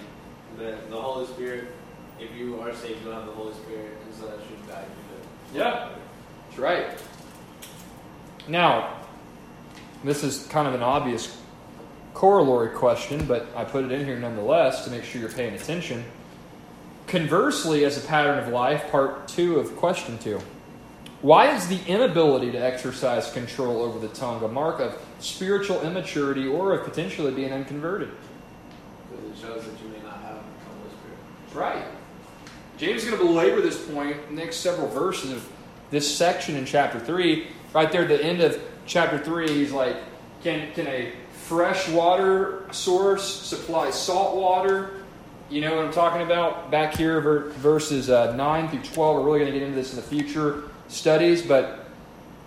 the 0.57 0.77
the 0.89 0.99
Holy 0.99 1.25
Spirit. 1.27 1.67
If 2.20 2.36
you 2.36 2.59
are 2.61 2.74
saved, 2.74 3.03
you'll 3.03 3.13
have 3.13 3.26
the 3.26 3.32
Holy 3.32 3.53
Spirit, 3.53 3.97
and 4.05 4.15
so 4.15 4.26
that 4.28 4.39
should 4.47 4.68
guide 4.68 4.86
you. 5.53 5.59
Yeah, 5.59 5.89
that's 6.47 6.59
right. 6.59 6.99
Now, 8.47 8.97
this 10.03 10.24
is 10.24 10.47
kind 10.47 10.68
of 10.68 10.74
an 10.74 10.84
obvious 10.84 11.38
corollary 12.13 12.76
question, 12.76 13.26
but 13.26 13.47
I 13.55 13.63
put 13.63 13.86
it 13.86 13.91
in 13.91 14.05
here 14.05 14.18
nonetheless 14.18 14.84
to 14.86 14.91
make 14.91 15.03
sure 15.03 15.22
you're 15.22 15.32
paying 15.32 15.53
attention. 15.53 16.03
Conversely, 17.05 17.86
as 17.86 18.03
a 18.03 18.07
pattern 18.07 18.39
of 18.39 18.49
life, 18.49 18.89
part 18.91 19.28
two 19.28 19.59
of 19.59 19.76
question 19.76 20.18
two. 20.18 20.39
Why 21.22 21.55
is 21.55 21.68
the 21.68 21.80
inability 21.88 22.51
to 22.51 22.57
exercise 22.57 23.32
control 23.32 23.82
over 23.82 23.99
the 23.99 24.13
tongue 24.13 24.43
a 24.43 24.47
mark 24.47 24.80
of 24.80 24.99
spiritual 25.20 25.82
immaturity 25.82 26.47
or 26.47 26.74
of 26.74 26.86
potentially 26.86 27.32
being 27.32 27.51
unconverted? 27.51 28.11
Because 29.09 29.26
it 29.26 29.41
shows 29.41 29.65
that 29.65 29.82
you 29.82 29.89
may 29.89 29.99
not 30.03 30.22
have 30.22 30.36
the 30.36 30.65
Holy 30.65 30.89
Spirit. 30.89 31.18
That's 31.45 31.55
right. 31.55 31.86
James 32.78 33.03
is 33.03 33.09
going 33.09 33.19
to 33.19 33.25
belabor 33.25 33.59
this 33.59 33.84
point 33.89 34.15
in 34.30 34.36
the 34.36 34.41
next 34.43 34.57
several 34.57 34.88
verses 34.88 35.32
of 35.32 35.49
this 35.89 36.15
section 36.15 36.55
in 36.55 36.65
chapter 36.65 36.99
3. 36.99 37.47
Right 37.73 37.91
there 37.91 38.03
at 38.03 38.07
the 38.07 38.23
end 38.23 38.41
of 38.41 38.61
chapter 38.86 39.17
3, 39.17 39.47
he's 39.47 39.71
like, 39.71 39.97
can, 40.43 40.71
can 40.73 40.86
a 40.86 41.11
fresh 41.32 41.89
water 41.89 42.67
source 42.71 43.23
supply 43.23 43.89
salt 43.89 44.36
water? 44.36 44.91
You 45.49 45.61
know 45.61 45.75
what 45.75 45.86
I'm 45.86 45.93
talking 45.93 46.21
about? 46.21 46.69
Back 46.69 46.95
here, 46.95 47.19
verses 47.21 48.11
uh, 48.11 48.36
9 48.36 48.69
through 48.69 48.82
12. 48.82 49.15
We're 49.15 49.25
really 49.25 49.39
going 49.39 49.53
to 49.53 49.59
get 49.59 49.65
into 49.65 49.75
this 49.75 49.91
in 49.91 49.95
the 49.95 50.03
future 50.03 50.65
studies, 50.88 51.41
but 51.41 51.88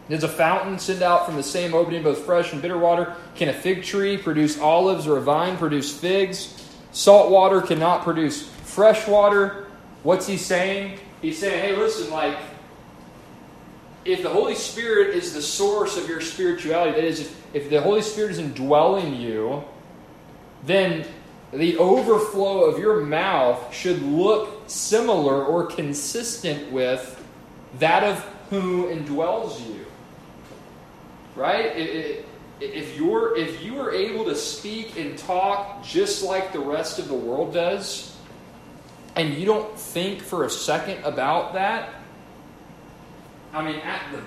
does 0.09 0.23
a 0.23 0.29
fountain 0.29 0.79
send 0.79 1.03
out 1.03 1.27
from 1.27 1.37
the 1.37 1.43
same 1.43 1.75
opening 1.75 2.05
both 2.05 2.19
fresh 2.19 2.53
and 2.53 2.63
bitter 2.63 2.79
water? 2.79 3.17
Can 3.35 3.49
a 3.49 3.53
fig 3.53 3.83
tree 3.83 4.17
produce 4.17 4.61
olives 4.61 5.09
or 5.09 5.17
a 5.17 5.21
vine 5.21 5.57
produce 5.57 5.97
figs? 5.97 6.69
Salt 6.93 7.31
water 7.33 7.61
cannot 7.61 8.05
produce 8.05 8.49
fresh 8.49 9.09
water. 9.09 9.67
What's 10.03 10.27
he 10.27 10.37
saying? 10.37 10.99
He's 11.21 11.39
saying, 11.39 11.63
hey, 11.63 11.77
listen, 11.77 12.11
like, 12.11 12.39
if 14.05 14.23
the 14.23 14.31
Holy 14.31 14.55
Spirit 14.55 15.15
is 15.15 15.35
the 15.35 15.43
source 15.43 15.97
of 15.99 16.09
your 16.09 16.21
spirituality, 16.21 16.93
that 16.93 17.05
is, 17.05 17.21
if, 17.21 17.55
if 17.55 17.71
the 17.71 17.81
Holy 17.81 18.01
Spirit 18.01 18.31
is 18.31 18.39
indwelling 18.39 19.15
you, 19.17 19.63
then 20.65 21.07
the 21.53 21.77
overflow 21.79 22.65
of 22.65 22.79
your 22.79 23.01
mouth 23.01 23.75
should 23.75 24.03
look 24.03 24.69
similar 24.69 25.45
or 25.45 25.67
consistent 25.67 26.71
with 26.73 27.23
that 27.79 28.05
of 28.05 28.19
who 28.51 28.87
indwells 28.87 29.61
you. 29.69 29.85
Right? 31.35 31.73
If 32.61 32.97
you're 32.97 33.37
if 33.37 33.63
you 33.63 33.81
are 33.81 33.93
able 33.93 34.25
to 34.27 34.35
speak 34.35 34.99
and 34.99 35.17
talk 35.17 35.83
just 35.83 36.23
like 36.23 36.53
the 36.53 36.61
rest 36.61 36.99
of 36.99 37.09
the 37.09 37.15
world 37.15 37.55
does, 37.55 38.10
and 39.17 39.35
you 39.35 39.45
don't 39.45 39.79
think 39.79 40.23
for 40.23 40.45
a 40.45 40.51
second 40.51 41.03
about 41.05 41.55
that, 41.55 41.91
I 43.53 43.65
mean, 43.65 43.81
at 43.81 44.01
the 44.13 44.23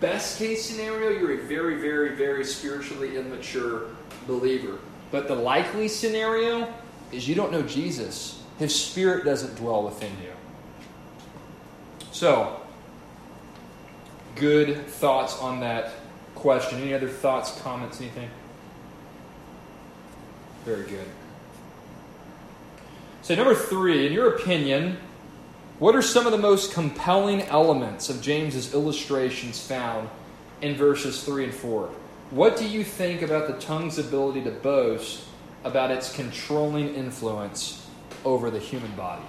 best 0.00 0.38
case 0.38 0.64
scenario, 0.64 1.10
you're 1.10 1.40
a 1.40 1.44
very, 1.44 1.76
very, 1.80 2.14
very 2.16 2.44
spiritually 2.44 3.16
immature 3.16 3.86
believer. 4.26 4.78
But 5.10 5.28
the 5.28 5.34
likely 5.34 5.88
scenario 5.88 6.72
is 7.10 7.28
you 7.28 7.34
don't 7.34 7.52
know 7.52 7.62
Jesus. 7.62 8.42
His 8.58 8.74
spirit 8.74 9.24
doesn't 9.24 9.56
dwell 9.56 9.82
within 9.82 10.12
you. 10.22 10.32
So, 12.12 12.60
good 14.36 14.86
thoughts 14.86 15.38
on 15.38 15.60
that 15.60 15.92
question. 16.34 16.80
Any 16.80 16.94
other 16.94 17.08
thoughts, 17.08 17.60
comments, 17.60 18.00
anything? 18.00 18.30
Very 20.64 20.84
good. 20.84 21.06
So, 23.22 23.36
number 23.36 23.54
three, 23.54 24.06
in 24.06 24.12
your 24.12 24.34
opinion, 24.34 24.98
what 25.78 25.94
are 25.94 26.02
some 26.02 26.26
of 26.26 26.32
the 26.32 26.38
most 26.38 26.72
compelling 26.72 27.42
elements 27.42 28.10
of 28.10 28.20
James's 28.20 28.74
illustrations 28.74 29.64
found 29.64 30.08
in 30.60 30.74
verses 30.74 31.22
3 31.24 31.44
and 31.44 31.54
4? 31.54 31.88
What 32.30 32.56
do 32.56 32.66
you 32.66 32.82
think 32.82 33.22
about 33.22 33.46
the 33.46 33.54
tongue's 33.64 33.98
ability 33.98 34.42
to 34.42 34.50
boast 34.50 35.24
about 35.64 35.90
its 35.90 36.12
controlling 36.14 36.94
influence 36.94 37.86
over 38.24 38.50
the 38.50 38.58
human 38.58 38.90
body? 38.96 39.24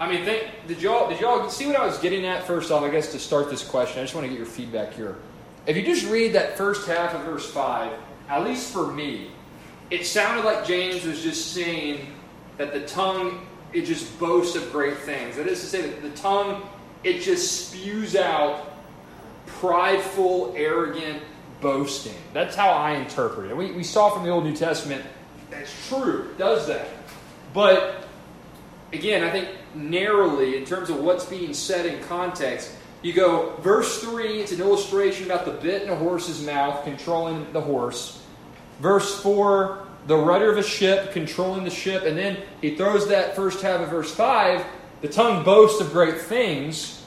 I 0.00 0.10
mean, 0.10 0.24
think, 0.24 0.48
did 0.66 0.82
y'all 0.82 1.08
did 1.08 1.20
y'all 1.20 1.48
see 1.48 1.66
what 1.66 1.76
I 1.76 1.86
was 1.86 1.98
getting 1.98 2.26
at? 2.26 2.44
First 2.44 2.70
off, 2.70 2.82
I 2.82 2.90
guess 2.90 3.12
to 3.12 3.18
start 3.18 3.50
this 3.50 3.66
question, 3.66 4.00
I 4.00 4.02
just 4.02 4.14
want 4.14 4.24
to 4.24 4.28
get 4.28 4.36
your 4.36 4.46
feedback 4.46 4.94
here. 4.94 5.16
If 5.66 5.76
you 5.76 5.82
just 5.82 6.06
read 6.10 6.32
that 6.34 6.56
first 6.56 6.86
half 6.86 7.14
of 7.14 7.22
verse 7.22 7.50
five, 7.50 7.92
at 8.28 8.44
least 8.44 8.72
for 8.72 8.92
me, 8.92 9.30
it 9.90 10.06
sounded 10.06 10.44
like 10.44 10.66
James 10.66 11.04
was 11.04 11.22
just 11.22 11.52
saying 11.52 12.12
that 12.58 12.72
the 12.72 12.86
tongue 12.86 13.46
it 13.72 13.84
just 13.84 14.18
boasts 14.18 14.56
of 14.56 14.72
great 14.72 14.96
things. 14.98 15.36
That 15.36 15.46
is 15.46 15.60
to 15.60 15.66
say 15.66 15.82
that 15.82 16.02
the 16.02 16.10
tongue 16.10 16.66
it 17.04 17.20
just 17.20 17.68
spews 17.68 18.16
out 18.16 18.72
prideful, 19.46 20.54
arrogant 20.56 21.22
boasting. 21.60 22.16
That's 22.32 22.56
how 22.56 22.70
I 22.70 22.92
interpret 22.92 23.50
it. 23.50 23.56
We, 23.56 23.72
we 23.72 23.84
saw 23.84 24.10
from 24.10 24.24
the 24.24 24.30
Old 24.30 24.44
New 24.44 24.56
Testament, 24.56 25.04
that's 25.50 25.88
true, 25.88 26.34
does 26.36 26.66
that. 26.66 26.88
But 27.54 28.08
again, 28.92 29.22
I 29.22 29.30
think 29.30 29.48
narrowly, 29.74 30.56
in 30.56 30.64
terms 30.64 30.90
of 30.90 31.00
what's 31.00 31.24
being 31.24 31.54
said 31.54 31.86
in 31.86 32.02
context, 32.04 32.72
you 33.02 33.12
go, 33.12 33.54
verse 33.60 34.00
3, 34.02 34.40
it's 34.40 34.52
an 34.52 34.60
illustration 34.60 35.26
about 35.26 35.44
the 35.44 35.52
bit 35.52 35.82
in 35.82 35.90
a 35.90 35.96
horse's 35.96 36.44
mouth 36.44 36.82
controlling 36.84 37.52
the 37.52 37.60
horse. 37.60 38.22
Verse 38.80 39.20
4, 39.22 39.86
the 40.06 40.16
rudder 40.16 40.50
of 40.50 40.58
a 40.58 40.62
ship 40.62 41.12
controlling 41.12 41.64
the 41.64 41.70
ship. 41.70 42.04
And 42.04 42.16
then 42.16 42.38
he 42.60 42.76
throws 42.76 43.08
that 43.08 43.34
first 43.34 43.62
half 43.62 43.80
of 43.80 43.88
verse 43.88 44.14
5, 44.14 44.64
the 45.02 45.08
tongue 45.08 45.44
boasts 45.44 45.80
of 45.80 45.92
great 45.92 46.18
things. 46.18 47.04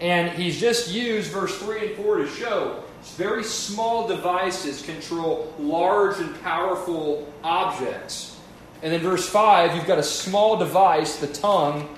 And 0.00 0.30
he's 0.30 0.60
just 0.60 0.90
used 0.90 1.30
verse 1.32 1.56
3 1.58 1.88
and 1.88 1.96
4 1.96 2.16
to 2.18 2.28
show 2.28 2.84
very 3.16 3.44
small 3.44 4.06
devices 4.06 4.82
control 4.82 5.52
large 5.58 6.18
and 6.18 6.40
powerful 6.42 7.32
objects. 7.42 8.36
And 8.82 8.92
then 8.92 9.00
verse 9.00 9.28
5, 9.28 9.74
you've 9.74 9.86
got 9.86 9.98
a 9.98 10.04
small 10.04 10.56
device, 10.56 11.16
the 11.16 11.26
tongue, 11.26 11.96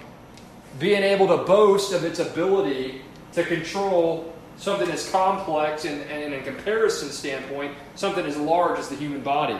being 0.79 1.03
able 1.03 1.27
to 1.29 1.39
boast 1.45 1.93
of 1.93 2.05
its 2.05 2.19
ability 2.19 3.03
to 3.33 3.45
control 3.45 4.30
something 4.61 4.89
as 4.91 5.11
complex 5.11 5.85
and, 5.85 6.03
and 6.03 6.33
in 6.33 6.41
a 6.41 6.43
comparison 6.45 7.09
standpoint, 7.09 7.75
something 7.97 8.25
as 8.25 8.37
large 8.37 8.79
as 8.79 8.89
the 8.89 8.95
human 8.95 9.23
body. 9.23 9.59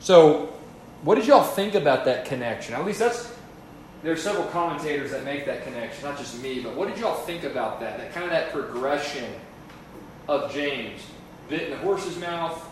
So, 0.00 0.52
what 1.02 1.14
did 1.14 1.26
y'all 1.26 1.44
think 1.44 1.74
about 1.74 2.04
that 2.04 2.26
connection? 2.26 2.74
At 2.74 2.84
least 2.84 2.98
that's 2.98 3.34
there 4.02 4.12
are 4.12 4.16
several 4.16 4.46
commentators 4.46 5.10
that 5.10 5.24
make 5.24 5.46
that 5.46 5.64
connection, 5.64 6.04
not 6.04 6.18
just 6.18 6.42
me, 6.42 6.60
but 6.60 6.74
what 6.74 6.88
did 6.88 6.98
y'all 6.98 7.20
think 7.20 7.44
about 7.44 7.80
that? 7.80 7.98
That 7.98 8.12
kind 8.12 8.24
of 8.24 8.30
that 8.30 8.50
progression 8.50 9.30
of 10.26 10.52
James. 10.52 11.02
Bit 11.48 11.64
in 11.64 11.70
the 11.70 11.76
horse's 11.78 12.18
mouth, 12.18 12.66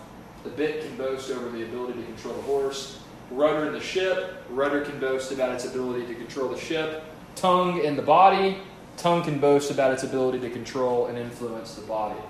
the 0.45 0.51
bit 0.51 0.83
can 0.83 0.97
boast 0.97 1.31
over 1.31 1.51
the 1.51 1.65
ability 1.65 2.01
to 2.01 2.07
control 2.07 2.35
the 2.35 2.43
horse. 2.43 3.01
Rudder 3.31 3.67
in 3.67 3.73
the 3.73 3.81
ship, 3.81 4.43
rudder 4.51 4.83
can 4.83 4.99
boast 4.99 5.33
about 5.33 5.51
its 5.51 5.67
ability 5.67 6.07
to 6.07 6.15
control 6.15 6.49
the 6.49 6.59
ship 6.59 7.05
tongue 7.39 7.83
in 7.85 7.97
the 7.97 8.03
body, 8.03 8.59
tongue 8.99 9.23
can 9.23 9.39
boast 9.39 9.71
about 9.71 9.93
its 9.93 10.03
ability 10.03 10.41
to 10.41 10.51
control 10.51 11.07
and 11.07 11.17
influence 11.17 11.75
the 11.75 11.87
body. 11.87 12.21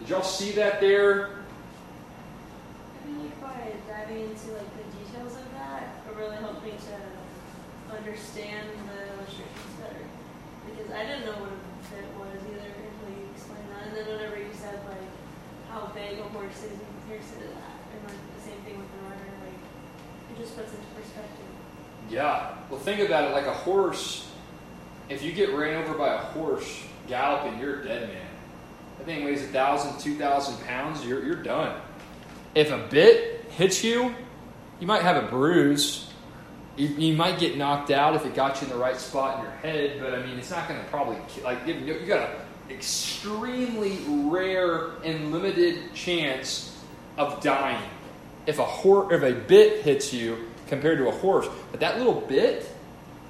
Did 0.00 0.08
y'all 0.08 0.22
see 0.22 0.52
that 0.52 0.80
there? 0.80 1.44
I 3.04 3.10
like 3.20 3.40
by 3.40 3.72
diving 3.86 4.20
into 4.20 4.52
like 4.52 4.70
the 4.76 4.84
details 4.98 5.36
of 5.36 5.44
that, 5.54 6.02
it 6.08 6.16
really 6.16 6.36
helped 6.36 6.64
me 6.64 6.72
to 6.72 7.96
understand 7.96 8.68
the 8.88 8.96
illustrations 9.12 9.74
better. 9.80 10.04
Because 10.66 10.90
I 10.90 11.04
didn't 11.04 11.26
know 11.26 11.36
what 11.36 11.52
a 11.52 11.60
bit 11.92 12.08
was 12.16 12.40
either 12.48 12.64
until 12.64 13.10
you 13.12 13.28
explained 13.36 13.68
that. 13.76 13.88
And 13.88 13.96
then 13.96 14.06
whenever 14.08 14.40
you 14.40 14.52
said 14.56 14.80
like 14.88 15.08
how 15.68 15.92
big 15.92 16.18
a 16.18 16.24
horse 16.32 16.64
is 16.64 16.72
in 16.72 16.86
comparison 17.04 17.44
to 17.44 17.48
that, 17.60 17.76
and 17.92 18.00
like 18.08 18.16
the 18.16 18.42
same 18.42 18.60
thing 18.64 18.80
with 18.80 18.88
the 18.88 19.00
rudder, 19.04 19.28
like 19.44 19.60
it 20.32 20.40
just 20.40 20.56
puts 20.56 20.72
into 20.72 20.88
perspective. 20.96 21.44
Yeah. 22.08 22.56
Well, 22.70 22.80
think 22.80 23.04
about 23.04 23.28
it 23.28 23.32
like 23.32 23.46
a 23.46 23.52
horse. 23.52 24.32
If 25.08 25.22
you 25.22 25.32
get 25.32 25.52
ran 25.54 25.82
over 25.82 25.96
by 25.98 26.14
a 26.14 26.18
horse 26.18 26.82
galloping, 27.08 27.60
you're 27.60 27.80
a 27.80 27.84
dead 27.84 28.08
man. 28.08 28.26
That 28.98 29.06
thing 29.06 29.24
weighs 29.24 29.42
a 29.42 29.48
thousand, 29.48 30.00
two 30.00 30.16
thousand 30.16 30.64
pounds. 30.64 31.04
You're 31.04 31.24
you're 31.24 31.42
done. 31.42 31.80
If 32.54 32.70
a 32.70 32.78
bit 32.90 33.46
hits 33.50 33.84
you, 33.84 34.14
you 34.80 34.86
might 34.86 35.02
have 35.02 35.22
a 35.22 35.26
bruise. 35.26 36.10
You, 36.76 36.88
you 36.88 37.14
might 37.14 37.38
get 37.38 37.56
knocked 37.56 37.90
out 37.90 38.16
if 38.16 38.26
it 38.26 38.34
got 38.34 38.60
you 38.60 38.66
in 38.66 38.72
the 38.72 38.78
right 38.78 38.96
spot 38.96 39.38
in 39.38 39.44
your 39.44 39.52
head. 39.58 40.00
But 40.00 40.14
I 40.14 40.26
mean, 40.26 40.38
it's 40.38 40.50
not 40.50 40.68
going 40.68 40.80
to 40.80 40.86
probably 40.86 41.18
like 41.42 41.66
you, 41.66 41.74
you 41.74 42.06
got 42.06 42.30
an 42.30 42.36
extremely 42.70 43.98
rare 44.08 44.92
and 45.04 45.30
limited 45.30 45.94
chance 45.94 46.76
of 47.16 47.42
dying 47.42 47.82
if 48.46 48.58
a 48.58 48.64
hor- 48.64 49.12
if 49.12 49.22
a 49.22 49.32
bit 49.32 49.82
hits 49.82 50.12
you 50.12 50.48
compared 50.66 50.98
to 50.98 51.08
a 51.08 51.12
horse. 51.12 51.46
But 51.70 51.80
that 51.80 51.98
little 51.98 52.20
bit, 52.20 52.68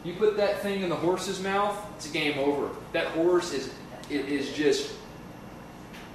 you 0.05 0.15
put 0.15 0.37
that 0.37 0.61
thing 0.61 0.83
in 0.83 0.89
the 0.89 0.97
horse's 0.97 1.41
mouth, 1.41 1.77
it's 1.97 2.09
a 2.09 2.13
game 2.13 2.39
over. 2.39 2.71
That 2.93 3.09
horse 3.09 3.53
is 3.53 3.73
is 4.11 4.53
just 4.53 4.93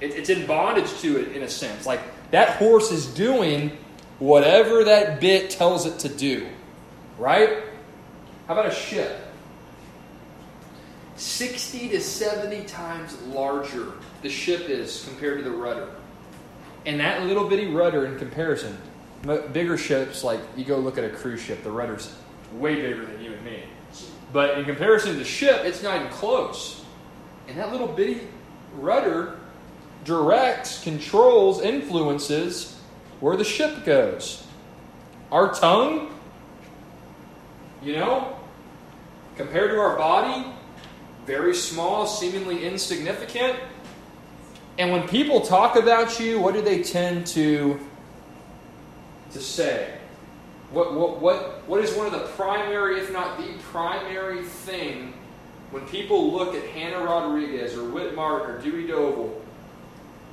it, 0.00 0.12
it's 0.14 0.30
in 0.30 0.46
bondage 0.46 0.90
to 1.00 1.18
it 1.18 1.36
in 1.36 1.42
a 1.42 1.48
sense. 1.48 1.86
Like 1.86 2.00
that 2.30 2.56
horse 2.56 2.92
is 2.92 3.06
doing 3.06 3.76
whatever 4.18 4.84
that 4.84 5.20
bit 5.20 5.50
tells 5.50 5.86
it 5.86 5.98
to 6.00 6.08
do. 6.08 6.48
Right? 7.18 7.64
How 8.46 8.54
about 8.54 8.66
a 8.66 8.74
ship? 8.74 9.26
60 11.16 11.90
to 11.90 12.00
70 12.00 12.64
times 12.64 13.20
larger 13.24 13.92
the 14.22 14.30
ship 14.30 14.70
is 14.70 15.04
compared 15.06 15.38
to 15.38 15.44
the 15.44 15.54
rudder. 15.54 15.88
And 16.86 16.98
that 17.00 17.24
little 17.24 17.46
bitty 17.46 17.66
rudder 17.66 18.06
in 18.06 18.18
comparison 18.18 18.78
bigger 19.52 19.76
ships, 19.76 20.24
like 20.24 20.40
you 20.56 20.64
go 20.64 20.78
look 20.78 20.96
at 20.98 21.04
a 21.04 21.10
cruise 21.10 21.40
ship, 21.40 21.62
the 21.62 21.70
rudder's 21.70 22.14
way 22.54 22.76
bigger 22.76 23.04
than 23.04 23.22
you 23.22 23.32
and 23.32 23.44
me. 23.44 23.64
But 24.32 24.58
in 24.58 24.64
comparison 24.64 25.12
to 25.12 25.18
the 25.18 25.24
ship, 25.24 25.64
it's 25.64 25.82
not 25.82 25.96
even 25.96 26.08
close. 26.08 26.84
And 27.48 27.58
that 27.58 27.72
little 27.72 27.88
bitty 27.88 28.28
rudder 28.74 29.38
directs, 30.04 30.82
controls, 30.82 31.60
influences 31.60 32.78
where 33.18 33.36
the 33.36 33.44
ship 33.44 33.84
goes. 33.84 34.46
Our 35.32 35.52
tongue, 35.52 36.14
you 37.82 37.94
know, 37.94 38.36
compared 39.36 39.70
to 39.70 39.78
our 39.78 39.96
body, 39.96 40.46
very 41.26 41.54
small, 41.54 42.06
seemingly 42.06 42.64
insignificant. 42.64 43.56
And 44.78 44.92
when 44.92 45.06
people 45.08 45.40
talk 45.40 45.76
about 45.76 46.18
you, 46.18 46.40
what 46.40 46.54
do 46.54 46.62
they 46.62 46.82
tend 46.82 47.26
to 47.28 47.78
to 49.32 49.40
say? 49.40 49.99
What, 50.72 50.94
what, 50.94 51.20
what, 51.20 51.68
what 51.68 51.82
is 51.82 51.94
one 51.94 52.06
of 52.06 52.12
the 52.12 52.26
primary, 52.28 53.00
if 53.00 53.12
not 53.12 53.38
the 53.38 53.52
primary 53.72 54.42
thing, 54.42 55.14
when 55.72 55.86
people 55.86 56.32
look 56.32 56.54
at 56.54 56.64
Hannah 56.70 57.04
Rodriguez 57.04 57.76
or 57.76 57.88
Whit 57.90 58.14
Martin 58.14 58.56
or 58.56 58.60
Dewey 58.60 58.86
Doval? 58.86 59.32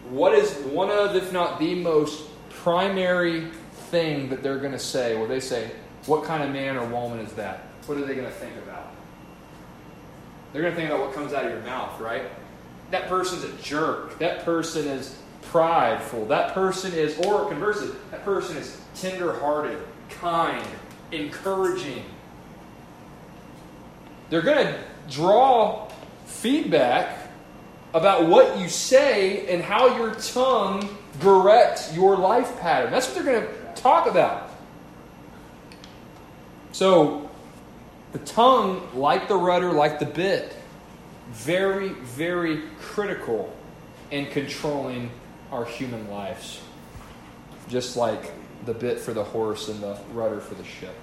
What 0.10 0.34
is 0.34 0.54
one 0.66 0.90
of, 0.90 1.16
if 1.16 1.34
not 1.34 1.60
the 1.60 1.76
most 1.76 2.24
primary 2.50 3.50
thing 3.90 4.30
that 4.30 4.44
they're 4.44 4.60
going 4.60 4.72
to 4.72 4.80
say? 4.80 5.16
Well, 5.16 5.28
they 5.28 5.40
say, 5.40 5.72
What 6.06 6.24
kind 6.24 6.44
of 6.44 6.52
man 6.52 6.78
or 6.78 6.86
woman 6.86 7.20
is 7.20 7.34
that? 7.34 7.68
What 7.88 7.98
are 7.98 8.06
they 8.06 8.16
going 8.16 8.28
to 8.28 8.34
think 8.34 8.56
about? 8.58 8.94
They're 10.54 10.62
going 10.62 10.74
to 10.74 10.80
think 10.80 10.92
about 10.92 11.06
what 11.06 11.16
comes 11.16 11.34
out 11.34 11.46
of 11.46 11.52
your 11.52 11.62
mouth, 11.62 12.00
right? 12.00 12.24
That 12.92 13.10
person's 13.10 13.44
a 13.44 13.52
jerk. 13.62 14.18
That 14.20 14.46
person 14.46 14.88
is 14.88 15.18
prideful. 15.42 16.26
That 16.26 16.54
person 16.54 16.94
is, 16.94 17.18
or 17.20 17.48
conversely, 17.48 17.90
that 18.12 18.24
person 18.24 18.58
is 18.58 18.80
tender-hearted, 18.96 19.78
kind, 20.10 20.66
encouraging. 21.12 22.04
They're 24.30 24.42
going 24.42 24.68
to 24.68 24.80
draw 25.10 25.90
feedback 26.26 27.18
about 27.94 28.28
what 28.28 28.60
you 28.60 28.68
say 28.70 29.48
and 29.48 29.64
how 29.64 29.98
your 29.98 30.14
tongue 30.16 30.98
directs 31.20 31.96
your 31.96 32.18
life 32.18 32.60
pattern. 32.60 32.92
That's 32.92 33.08
what 33.08 33.16
they're 33.16 33.42
going 33.42 33.48
to 33.48 33.82
talk 33.82 34.08
about. 34.08 34.52
So, 36.74 37.30
the 38.12 38.20
tongue, 38.20 38.88
like 38.94 39.28
the 39.28 39.36
rudder, 39.36 39.72
like 39.72 40.00
the 40.00 40.06
bit, 40.06 40.56
very, 41.32 41.90
very 41.90 42.64
critical 42.80 43.54
in 44.12 44.28
controlling 44.28 45.12
our 45.52 45.66
human 45.66 46.10
lives. 46.10 46.62
Just 47.68 47.98
like 47.98 48.32
the 48.68 48.74
bit 48.74 49.00
for 49.00 49.14
the 49.14 49.24
horse 49.24 49.70
and 49.70 49.82
the 49.82 49.98
rudder 50.14 50.40
for 50.40 50.54
the 50.54 50.64
ship. 50.64 50.94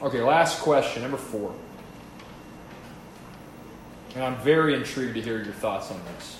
Okay, 0.00 0.22
last 0.22 0.60
question, 0.60 1.02
number 1.02 1.18
four. 1.18 1.52
And 4.14 4.24
I'm 4.24 4.36
very 4.36 4.74
intrigued 4.74 5.14
to 5.14 5.20
hear 5.20 5.42
your 5.42 5.52
thoughts 5.54 5.90
on 5.90 6.00
this. 6.14 6.38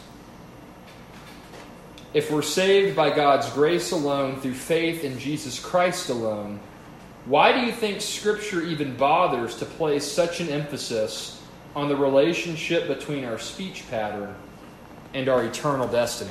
If 2.15 2.31
we're 2.31 2.41
saved 2.41 2.97
by 2.97 3.15
God's 3.15 3.51
grace 3.51 3.91
alone 3.91 4.41
through 4.41 4.55
faith 4.55 5.05
in 5.05 5.19
Jesus 5.19 5.59
Christ 5.59 6.09
alone, 6.09 6.61
why 7.27 7.53
do 7.53 7.67
you 7.67 7.73
think 7.73 8.01
Scripture 8.01 8.63
even 8.63 8.97
bothers 8.97 9.57
to 9.57 9.67
place 9.67 10.11
such 10.11 10.41
an 10.41 10.49
emphasis 10.49 11.43
on 11.77 11.89
the 11.89 11.97
relationship 11.97 12.89
between 12.89 13.25
our 13.25 13.39
speech 13.39 13.85
pattern 13.91 14.35
and 15.13 15.29
our 15.29 15.45
eternal 15.45 15.87
destiny? 15.89 16.31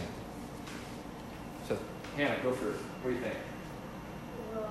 So, 1.67 1.77
Hannah, 2.15 2.37
go 2.41 2.53
for 2.53 2.69
it. 2.69 2.77
What 3.01 3.11
do 3.11 3.15
you 3.15 3.21
think? 3.21 3.37
Well, 4.53 4.69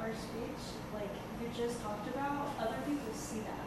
our 0.00 0.12
speech, 0.14 0.62
like 0.94 1.10
you 1.42 1.48
just 1.56 1.82
talked 1.82 2.08
about, 2.08 2.54
other 2.60 2.78
people 2.86 3.12
see 3.12 3.40
that. 3.40 3.66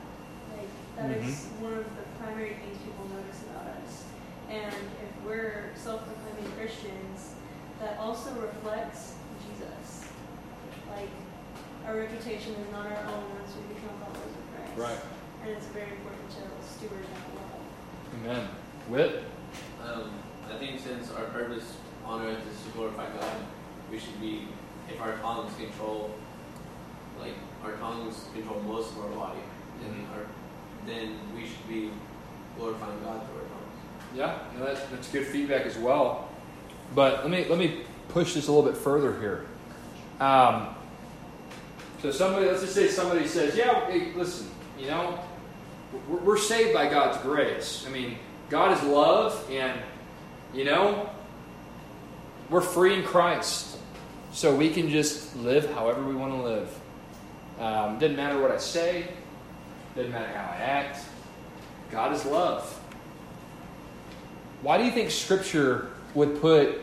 Like 0.58 0.70
that 0.98 1.12
is 1.18 1.46
Mhm. 1.46 1.62
one 1.62 1.74
of 1.74 1.86
the 1.96 2.04
primary 2.20 2.56
things 2.56 2.78
people 2.84 3.06
notice 3.10 3.42
about 3.50 3.68
us. 3.84 4.04
And 4.50 4.74
if 4.74 5.12
we're 5.26 5.72
self-proclaiming 5.76 6.52
Christians, 6.58 7.36
that 7.80 7.98
also 8.00 8.32
reflects 8.36 9.16
Jesus. 9.48 10.08
Like 10.90 11.10
our 11.88 11.96
reputation 11.96 12.56
is 12.56 12.72
not 12.72 12.86
our 12.86 13.04
own 13.12 13.24
once 13.40 13.56
we 13.56 13.74
become 13.74 13.96
followers 14.00 14.36
of 14.36 14.46
Christ. 14.56 14.74
Right. 14.78 15.02
And 15.44 15.50
it's 15.52 15.68
very 15.68 15.90
important 15.92 16.30
to 16.32 16.44
steward 16.68 17.04
that 17.04 17.26
well. 17.34 17.60
Amen. 18.16 18.48
Whit? 18.88 19.24
Um, 19.84 20.12
I 20.50 20.58
think 20.58 20.80
since 20.80 21.12
our 21.12 21.26
purpose 21.26 21.78
on 22.06 22.22
earth 22.26 22.46
is 22.48 22.62
to 22.64 22.70
glorify 22.72 23.08
God, 23.10 23.36
we 23.92 24.00
should 24.00 24.20
be, 24.22 24.48
if 24.90 25.00
our 25.02 25.18
tongues 25.18 25.54
control, 25.56 26.12
like 27.20 27.34
our 27.64 27.74
tongues 27.74 28.26
control 28.34 28.62
most 28.62 28.92
of 28.92 29.00
our 29.00 29.10
body, 29.10 29.40
then 29.82 29.94
Mhm. 29.94 30.18
our, 30.18 30.26
then 30.86 31.20
we 31.36 31.42
should 31.46 31.68
be 31.68 31.92
glorifying 32.58 33.00
God 33.04 33.22
through 33.28 33.42
our 33.42 33.48
tongues. 33.48 34.16
Yeah, 34.16 34.38
no, 34.58 34.66
that's, 34.66 34.82
that's 34.90 35.08
good 35.10 35.28
feedback 35.28 35.66
as 35.66 35.78
well. 35.78 36.30
But 36.96 37.22
let 37.22 37.30
me 37.30 37.46
let 37.48 37.58
me 37.60 37.84
push 38.10 38.34
this 38.34 38.48
a 38.48 38.52
little 38.52 38.70
bit 38.70 38.78
further 38.80 39.18
here. 39.20 39.46
Um, 40.20 40.76
so 42.02 42.12
somebody, 42.12 42.48
let's 42.48 42.62
just 42.62 42.74
say 42.76 42.88
somebody 42.88 43.28
says, 43.28 43.56
"Yeah, 43.56 43.86
hey, 43.90 44.12
listen, 44.16 44.50
you 44.78 44.88
know, 44.88 45.18
we're, 46.10 46.18
we're 46.18 46.38
saved 46.38 46.74
by 46.74 46.90
God's 46.90 47.18
grace. 47.20 47.86
I 47.88 47.92
mean, 47.92 48.18
God 48.50 48.78
is 48.78 48.84
love, 48.84 49.48
and 49.50 49.80
you 50.54 50.66
know, 50.66 51.10
we're 52.50 52.60
free 52.62 52.96
in 52.96 53.04
Christ, 53.04 53.78
so 54.32 54.56
we 54.56 54.70
can 54.70 54.90
just 54.90 55.36
live 55.38 55.72
however 55.74 56.04
we 56.04 56.16
want 56.16 56.34
to 56.34 56.42
live. 56.42 56.80
Um, 57.60 58.00
doesn't 58.00 58.16
matter 58.16 58.42
what 58.42 58.52
I 58.52 58.58
say, 58.58 59.08
doesn't 59.96 60.12
matter 60.12 60.32
how 60.34 60.52
I 60.52 60.58
act. 60.58 61.00
God 61.92 62.14
is 62.14 62.26
love." 62.26 62.78
Why 64.62 64.78
do 64.78 64.84
you 64.84 64.92
think 64.92 65.10
Scripture 65.10 65.92
would 66.14 66.42
put. 66.42 66.82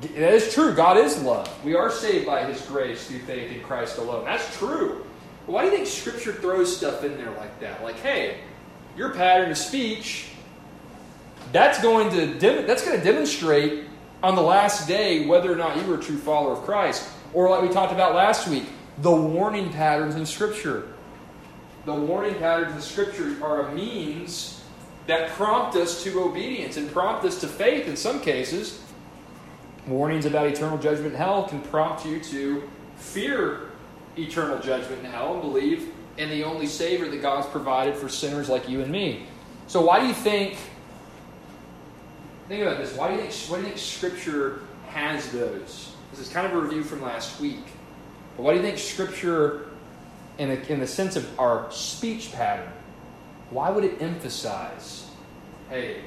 That 0.00 0.34
is 0.34 0.52
true. 0.54 0.74
God 0.74 0.96
is 0.96 1.22
love. 1.22 1.64
We 1.64 1.74
are 1.74 1.90
saved 1.90 2.26
by 2.26 2.44
His 2.44 2.60
grace 2.62 3.06
through 3.06 3.20
faith 3.20 3.52
in 3.52 3.60
Christ 3.62 3.98
alone. 3.98 4.24
That's 4.24 4.56
true. 4.58 5.04
But 5.46 5.52
why 5.52 5.64
do 5.64 5.70
you 5.70 5.76
think 5.76 5.88
Scripture 5.88 6.32
throws 6.32 6.74
stuff 6.74 7.04
in 7.04 7.16
there 7.16 7.30
like 7.32 7.58
that? 7.60 7.82
Like, 7.82 7.96
hey, 7.96 8.38
your 8.96 9.14
pattern 9.14 9.50
of 9.50 9.58
speech, 9.58 10.28
that's 11.52 11.80
going 11.82 12.10
to 12.10 12.38
that's 12.64 12.84
going 12.84 12.98
to 12.98 13.04
demonstrate 13.04 13.84
on 14.22 14.34
the 14.34 14.42
last 14.42 14.88
day 14.88 15.26
whether 15.26 15.52
or 15.52 15.56
not 15.56 15.76
you 15.76 15.84
were 15.84 15.98
a 15.98 16.02
true 16.02 16.18
follower 16.18 16.52
of 16.52 16.62
Christ. 16.64 17.08
Or 17.34 17.48
like 17.50 17.62
we 17.62 17.68
talked 17.68 17.92
about 17.92 18.14
last 18.14 18.48
week, 18.48 18.64
the 18.98 19.14
warning 19.14 19.70
patterns 19.70 20.14
in 20.14 20.26
Scripture. 20.26 20.88
The 21.84 21.94
warning 21.94 22.34
patterns 22.34 22.74
in 22.74 22.80
Scripture 22.80 23.36
are 23.42 23.68
a 23.68 23.74
means 23.74 24.64
that 25.06 25.30
prompt 25.30 25.76
us 25.76 26.02
to 26.04 26.20
obedience 26.20 26.76
and 26.76 26.90
prompt 26.90 27.24
us 27.24 27.40
to 27.40 27.48
faith 27.48 27.86
in 27.86 27.96
some 27.96 28.20
cases. 28.20 28.82
Warnings 29.86 30.26
about 30.26 30.46
eternal 30.46 30.76
judgment 30.78 31.08
and 31.08 31.16
hell 31.16 31.48
can 31.48 31.62
prompt 31.62 32.04
you 32.04 32.20
to 32.20 32.68
fear 32.96 33.70
eternal 34.18 34.58
judgment 34.58 35.04
and 35.04 35.12
hell 35.12 35.34
and 35.34 35.42
believe 35.42 35.92
in 36.18 36.28
the 36.28 36.44
only 36.44 36.66
Savior 36.66 37.08
that 37.08 37.22
God's 37.22 37.46
provided 37.46 37.94
for 37.94 38.08
sinners 38.08 38.48
like 38.48 38.68
you 38.68 38.82
and 38.82 38.90
me. 38.90 39.26
So, 39.66 39.80
why 39.80 40.00
do 40.00 40.06
you 40.06 40.14
think? 40.14 40.58
Think 42.48 42.62
about 42.62 42.78
this. 42.78 42.96
Why 42.96 43.08
do 43.08 43.14
you 43.14 43.28
think? 43.28 43.34
Why 43.50 43.58
do 43.58 43.62
you 43.62 43.68
think 43.68 43.78
Scripture 43.78 44.60
has 44.88 45.30
those? 45.32 45.92
This 46.10 46.20
is 46.20 46.28
kind 46.30 46.46
of 46.46 46.54
a 46.54 46.60
review 46.60 46.82
from 46.82 47.02
last 47.02 47.38
week. 47.40 47.64
But 48.36 48.44
why 48.44 48.52
do 48.52 48.58
you 48.58 48.64
think 48.64 48.78
Scripture, 48.78 49.68
in 50.38 50.48
the, 50.48 50.72
in 50.72 50.80
the 50.80 50.86
sense 50.86 51.16
of 51.16 51.38
our 51.38 51.70
speech 51.70 52.32
pattern, 52.32 52.72
why 53.50 53.68
would 53.68 53.84
it 53.84 54.00
emphasize, 54.00 55.10
hey, 55.68 56.02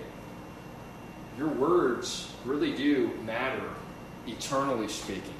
your 1.38 1.50
words 1.50 2.32
really 2.44 2.74
do 2.76 3.12
matter, 3.24 3.70
eternally 4.28 4.88
speaking? 4.88 5.34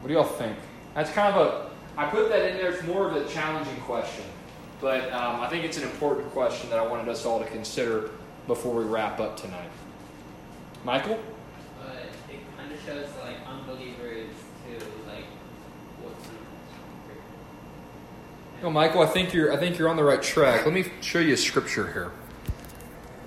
What 0.00 0.08
do 0.08 0.14
y'all 0.14 0.24
think? 0.24 0.56
That's 0.94 1.10
kind 1.10 1.34
of 1.34 1.46
a, 1.46 1.70
I 1.96 2.06
put 2.10 2.28
that 2.28 2.50
in 2.50 2.56
there, 2.58 2.72
it's 2.72 2.82
more 2.84 3.08
of 3.08 3.16
a 3.16 3.26
challenging 3.28 3.80
question. 3.82 4.24
But 4.80 5.12
um, 5.12 5.40
I 5.40 5.48
think 5.48 5.64
it's 5.64 5.78
an 5.78 5.84
important 5.84 6.30
question 6.30 6.68
that 6.70 6.78
I 6.78 6.86
wanted 6.86 7.08
us 7.08 7.24
all 7.24 7.38
to 7.38 7.46
consider 7.46 8.10
before 8.48 8.74
we 8.74 8.84
wrap 8.84 9.20
up 9.20 9.36
tonight. 9.36 9.70
Michael? 10.82 11.20
But 11.80 11.96
it 12.32 12.40
kind 12.56 12.72
of 12.72 12.80
shows 12.84 13.06
like 13.22 13.36
unbelievers 13.46 14.30
too, 14.66 14.84
like 15.06 15.26
what's 16.02 16.28
No, 18.62 18.70
Michael, 18.70 19.02
I 19.02 19.06
think 19.06 19.32
you're 19.32 19.52
I 19.52 19.56
think 19.58 19.78
you're 19.78 19.88
on 19.88 19.96
the 19.96 20.02
right 20.02 20.22
track. 20.22 20.64
Let 20.64 20.74
me 20.74 20.90
show 21.00 21.20
you 21.20 21.34
a 21.34 21.36
scripture 21.36 21.92
here. 21.92 22.10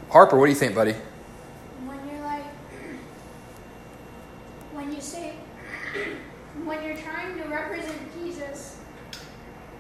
Harper, 0.10 0.38
what 0.38 0.48
do 0.48 0.52
you 0.52 0.58
think, 0.58 0.76
buddy? 0.76 0.96
when 1.86 2.00
you're 2.10 2.22
like 2.26 2.44
when 4.74 4.92
you 4.92 5.00
say 5.00 5.34
when 6.66 6.84
you're 6.84 6.98
trying 6.98 7.38
to 7.38 7.44
represent 7.44 7.98
Jesus 8.20 8.80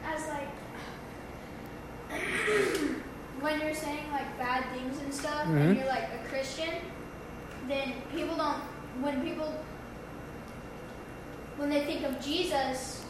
as 0.05 0.27
like 0.27 0.47
when 3.41 3.59
you're 3.59 3.73
saying 3.73 4.09
like 4.11 4.38
bad 4.38 4.63
things 4.73 4.99
and 5.01 5.13
stuff 5.13 5.45
Mhm. 5.47 5.57
and 5.61 5.77
you're 5.77 5.88
like 5.88 6.03
a 6.23 6.30
Christian, 6.30 6.69
then 7.68 7.93
people 8.13 8.35
don't 8.35 8.61
when 9.01 9.22
people 9.23 9.53
when 11.57 11.69
they 11.69 11.84
think 11.85 12.05
of 12.05 12.19
Jesus 12.22 13.03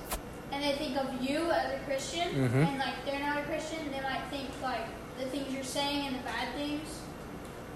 and 0.52 0.64
they 0.64 0.74
think 0.74 0.98
of 0.98 1.08
you 1.22 1.50
as 1.52 1.74
a 1.74 1.80
Christian 1.86 2.28
Mhm. 2.30 2.68
and 2.68 2.80
like 2.80 3.06
they're 3.06 3.20
not 3.20 3.38
a 3.38 3.42
Christian, 3.44 3.80
they 3.92 4.02
might 4.02 4.22
think 4.30 4.50
like 4.62 4.86
the 5.20 5.26
things 5.26 5.54
you're 5.54 5.64
saying 5.64 6.08
and 6.08 6.16
the 6.18 6.24
bad 6.24 6.54
things 6.56 6.88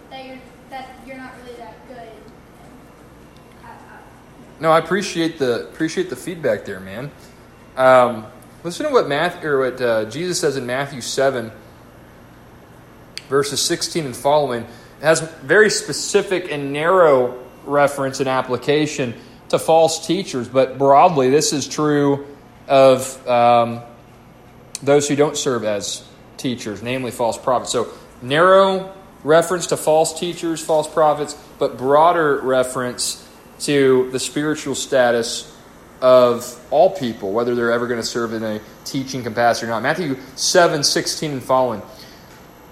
that 0.10 0.26
you're 0.26 0.38
that 0.70 0.90
you're 1.06 1.18
not 1.18 1.32
really 1.44 1.58
that 1.58 1.88
good. 1.88 2.10
I, 3.64 3.68
I, 3.68 3.72
No, 4.60 4.72
I 4.72 4.80
appreciate 4.80 5.38
the 5.40 5.64
appreciate 5.64 6.10
the 6.10 6.16
feedback 6.16 6.66
there, 6.66 6.80
man. 6.80 7.12
Um, 7.78 8.26
listen 8.64 8.86
to 8.86 8.92
what 8.92 9.08
Matthew 9.08 9.50
or 9.50 9.60
what 9.60 9.82
uh, 9.82 10.06
Jesus 10.06 10.40
says 10.40 10.56
in 10.58 10.66
Matthew 10.66 11.02
seven, 11.02 11.52
verses 13.30 13.62
sixteen 13.62 14.06
and 14.06 14.16
following. 14.16 14.66
Has 15.02 15.22
very 15.44 15.70
specific 15.70 16.52
and 16.52 16.72
narrow 16.72 17.44
reference 17.66 18.20
and 18.20 18.30
application 18.30 19.14
to 19.50 19.60
false 19.60 20.06
teachers, 20.06 20.48
but 20.48 20.78
broadly, 20.78 21.30
this 21.30 21.54
is 21.54 21.68
true 21.68 22.26
of 22.68 23.28
um, 23.28 23.82
those 24.82 25.08
who 25.08 25.16
don't 25.16 25.38
serve 25.38 25.64
as 25.64 26.04
teachers, 26.38 26.82
namely 26.82 27.12
false 27.12 27.38
prophets. 27.38 27.72
So 27.72 27.90
narrow 28.22 28.94
reference 29.24 29.68
to 29.68 29.78
false 29.78 30.20
teachers, 30.20 30.64
false 30.64 30.92
prophets, 30.92 31.38
but 31.60 31.78
broader 31.78 32.40
reference 32.42 33.28
to 33.60 34.10
the 34.12 34.20
spiritual 34.20 34.76
status 34.76 35.52
of 36.02 36.60
all 36.72 36.92
people, 36.92 37.32
whether 37.32 37.56
they're 37.56 37.72
ever 37.72 37.88
going 37.88 38.00
to 38.00 38.06
serve 38.06 38.34
in 38.34 38.44
a 38.44 38.60
teaching 38.84 39.24
capacity 39.24 39.68
or 39.68 39.70
not. 39.70 39.82
Matthew 39.82 40.18
7 40.36 40.84
16 40.84 41.32
and 41.32 41.44
following. 41.44 41.82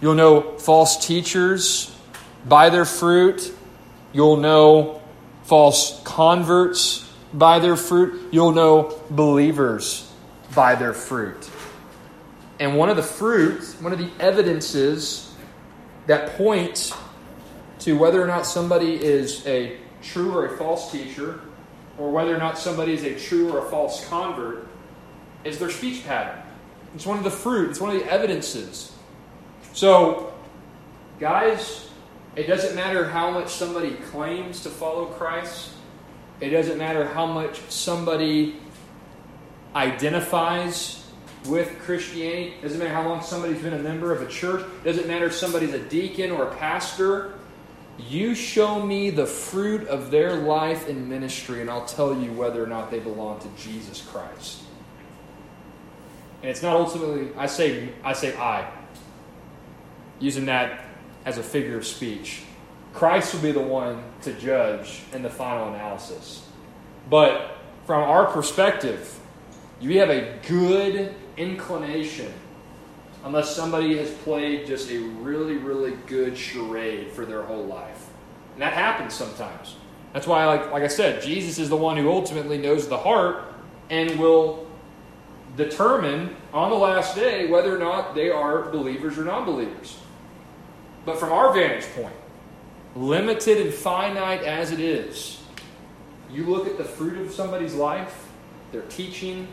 You'll 0.00 0.14
know 0.14 0.58
false 0.58 1.06
teachers 1.06 1.94
by 2.46 2.70
their 2.70 2.84
fruit. 2.84 3.54
You'll 4.12 4.36
know 4.36 5.02
false 5.44 6.00
converts 6.04 7.10
by 7.32 7.58
their 7.58 7.76
fruit. 7.76 8.32
You'll 8.32 8.52
know 8.52 9.00
believers 9.10 10.10
by 10.54 10.74
their 10.74 10.92
fruit. 10.92 11.50
And 12.60 12.76
one 12.76 12.88
of 12.88 12.96
the 12.96 13.02
fruits, 13.02 13.74
one 13.80 13.92
of 13.92 13.98
the 13.98 14.10
evidences 14.20 15.34
that 16.06 16.36
point 16.36 16.92
to 17.80 17.98
whether 17.98 18.22
or 18.22 18.26
not 18.26 18.46
somebody 18.46 18.94
is 18.94 19.46
a 19.46 19.76
true 20.00 20.32
or 20.32 20.46
a 20.46 20.56
false 20.56 20.90
teacher, 20.92 21.40
or 21.98 22.10
whether 22.10 22.34
or 22.34 22.38
not 22.38 22.58
somebody 22.58 22.94
is 22.94 23.04
a 23.04 23.18
true 23.18 23.52
or 23.52 23.66
a 23.66 23.70
false 23.70 24.06
convert, 24.08 24.66
is 25.44 25.58
their 25.58 25.70
speech 25.70 26.06
pattern. 26.06 26.42
It's 26.94 27.06
one 27.06 27.18
of 27.18 27.24
the 27.24 27.30
fruit, 27.30 27.70
it's 27.70 27.80
one 27.80 27.94
of 27.94 28.02
the 28.02 28.10
evidences. 28.10 28.93
So, 29.74 30.32
guys, 31.18 31.90
it 32.36 32.46
doesn't 32.46 32.76
matter 32.76 33.08
how 33.08 33.32
much 33.32 33.48
somebody 33.48 33.94
claims 33.94 34.62
to 34.62 34.70
follow 34.70 35.06
Christ, 35.06 35.70
it 36.40 36.50
doesn't 36.50 36.78
matter 36.78 37.04
how 37.04 37.26
much 37.26 37.60
somebody 37.68 38.56
identifies 39.74 41.04
with 41.46 41.76
Christianity. 41.80 42.54
It 42.58 42.62
doesn't 42.62 42.78
matter 42.78 42.94
how 42.94 43.08
long 43.08 43.22
somebody's 43.22 43.60
been 43.60 43.74
a 43.74 43.78
member 43.78 44.12
of 44.12 44.22
a 44.22 44.28
church. 44.28 44.64
It 44.82 44.84
doesn't 44.84 45.08
matter 45.08 45.26
if 45.26 45.34
somebody's 45.34 45.74
a 45.74 45.80
deacon 45.80 46.30
or 46.30 46.44
a 46.44 46.54
pastor. 46.54 47.34
You 47.98 48.34
show 48.36 48.80
me 48.80 49.10
the 49.10 49.26
fruit 49.26 49.88
of 49.88 50.10
their 50.10 50.36
life 50.36 50.88
and 50.88 51.08
ministry, 51.08 51.60
and 51.60 51.68
I'll 51.68 51.84
tell 51.84 52.16
you 52.16 52.32
whether 52.32 52.62
or 52.62 52.68
not 52.68 52.92
they 52.92 53.00
belong 53.00 53.40
to 53.40 53.48
Jesus 53.60 54.02
Christ. 54.02 54.62
And 56.42 56.50
it's 56.50 56.62
not 56.62 56.76
ultimately 56.76 57.30
I 57.36 57.46
say 57.46 57.88
I 58.04 58.12
say 58.12 58.36
I. 58.36 58.70
Using 60.20 60.46
that 60.46 60.84
as 61.24 61.38
a 61.38 61.42
figure 61.42 61.76
of 61.76 61.86
speech. 61.86 62.42
Christ 62.92 63.34
will 63.34 63.42
be 63.42 63.52
the 63.52 63.60
one 63.60 64.02
to 64.22 64.32
judge 64.34 65.02
in 65.12 65.22
the 65.22 65.30
final 65.30 65.68
analysis. 65.68 66.46
But 67.10 67.56
from 67.86 68.02
our 68.02 68.26
perspective, 68.26 69.18
you 69.80 69.98
have 69.98 70.10
a 70.10 70.38
good 70.46 71.14
inclination, 71.36 72.32
unless 73.24 73.54
somebody 73.54 73.96
has 73.98 74.10
played 74.10 74.66
just 74.66 74.90
a 74.90 74.98
really, 74.98 75.56
really 75.56 75.92
good 76.06 76.38
charade 76.38 77.10
for 77.10 77.26
their 77.26 77.42
whole 77.42 77.64
life. 77.64 78.06
And 78.54 78.62
that 78.62 78.72
happens 78.72 79.12
sometimes. 79.14 79.76
That's 80.12 80.26
why, 80.28 80.46
like, 80.46 80.70
like 80.70 80.84
I 80.84 80.88
said, 80.88 81.22
Jesus 81.22 81.58
is 81.58 81.68
the 81.68 81.76
one 81.76 81.96
who 81.96 82.08
ultimately 82.08 82.56
knows 82.56 82.86
the 82.86 82.96
heart 82.96 83.52
and 83.90 84.18
will 84.18 84.66
determine 85.56 86.36
on 86.52 86.70
the 86.70 86.76
last 86.76 87.16
day 87.16 87.48
whether 87.48 87.74
or 87.74 87.78
not 87.78 88.14
they 88.14 88.30
are 88.30 88.70
believers 88.70 89.18
or 89.18 89.24
non 89.24 89.44
believers. 89.44 89.98
But 91.04 91.18
from 91.18 91.32
our 91.32 91.52
vantage 91.52 91.86
point, 91.94 92.14
limited 92.96 93.60
and 93.60 93.74
finite 93.74 94.42
as 94.42 94.72
it 94.72 94.80
is, 94.80 95.40
you 96.30 96.44
look 96.44 96.66
at 96.66 96.78
the 96.78 96.84
fruit 96.84 97.18
of 97.18 97.32
somebody's 97.32 97.74
life, 97.74 98.28
their 98.72 98.82
teaching, 98.82 99.46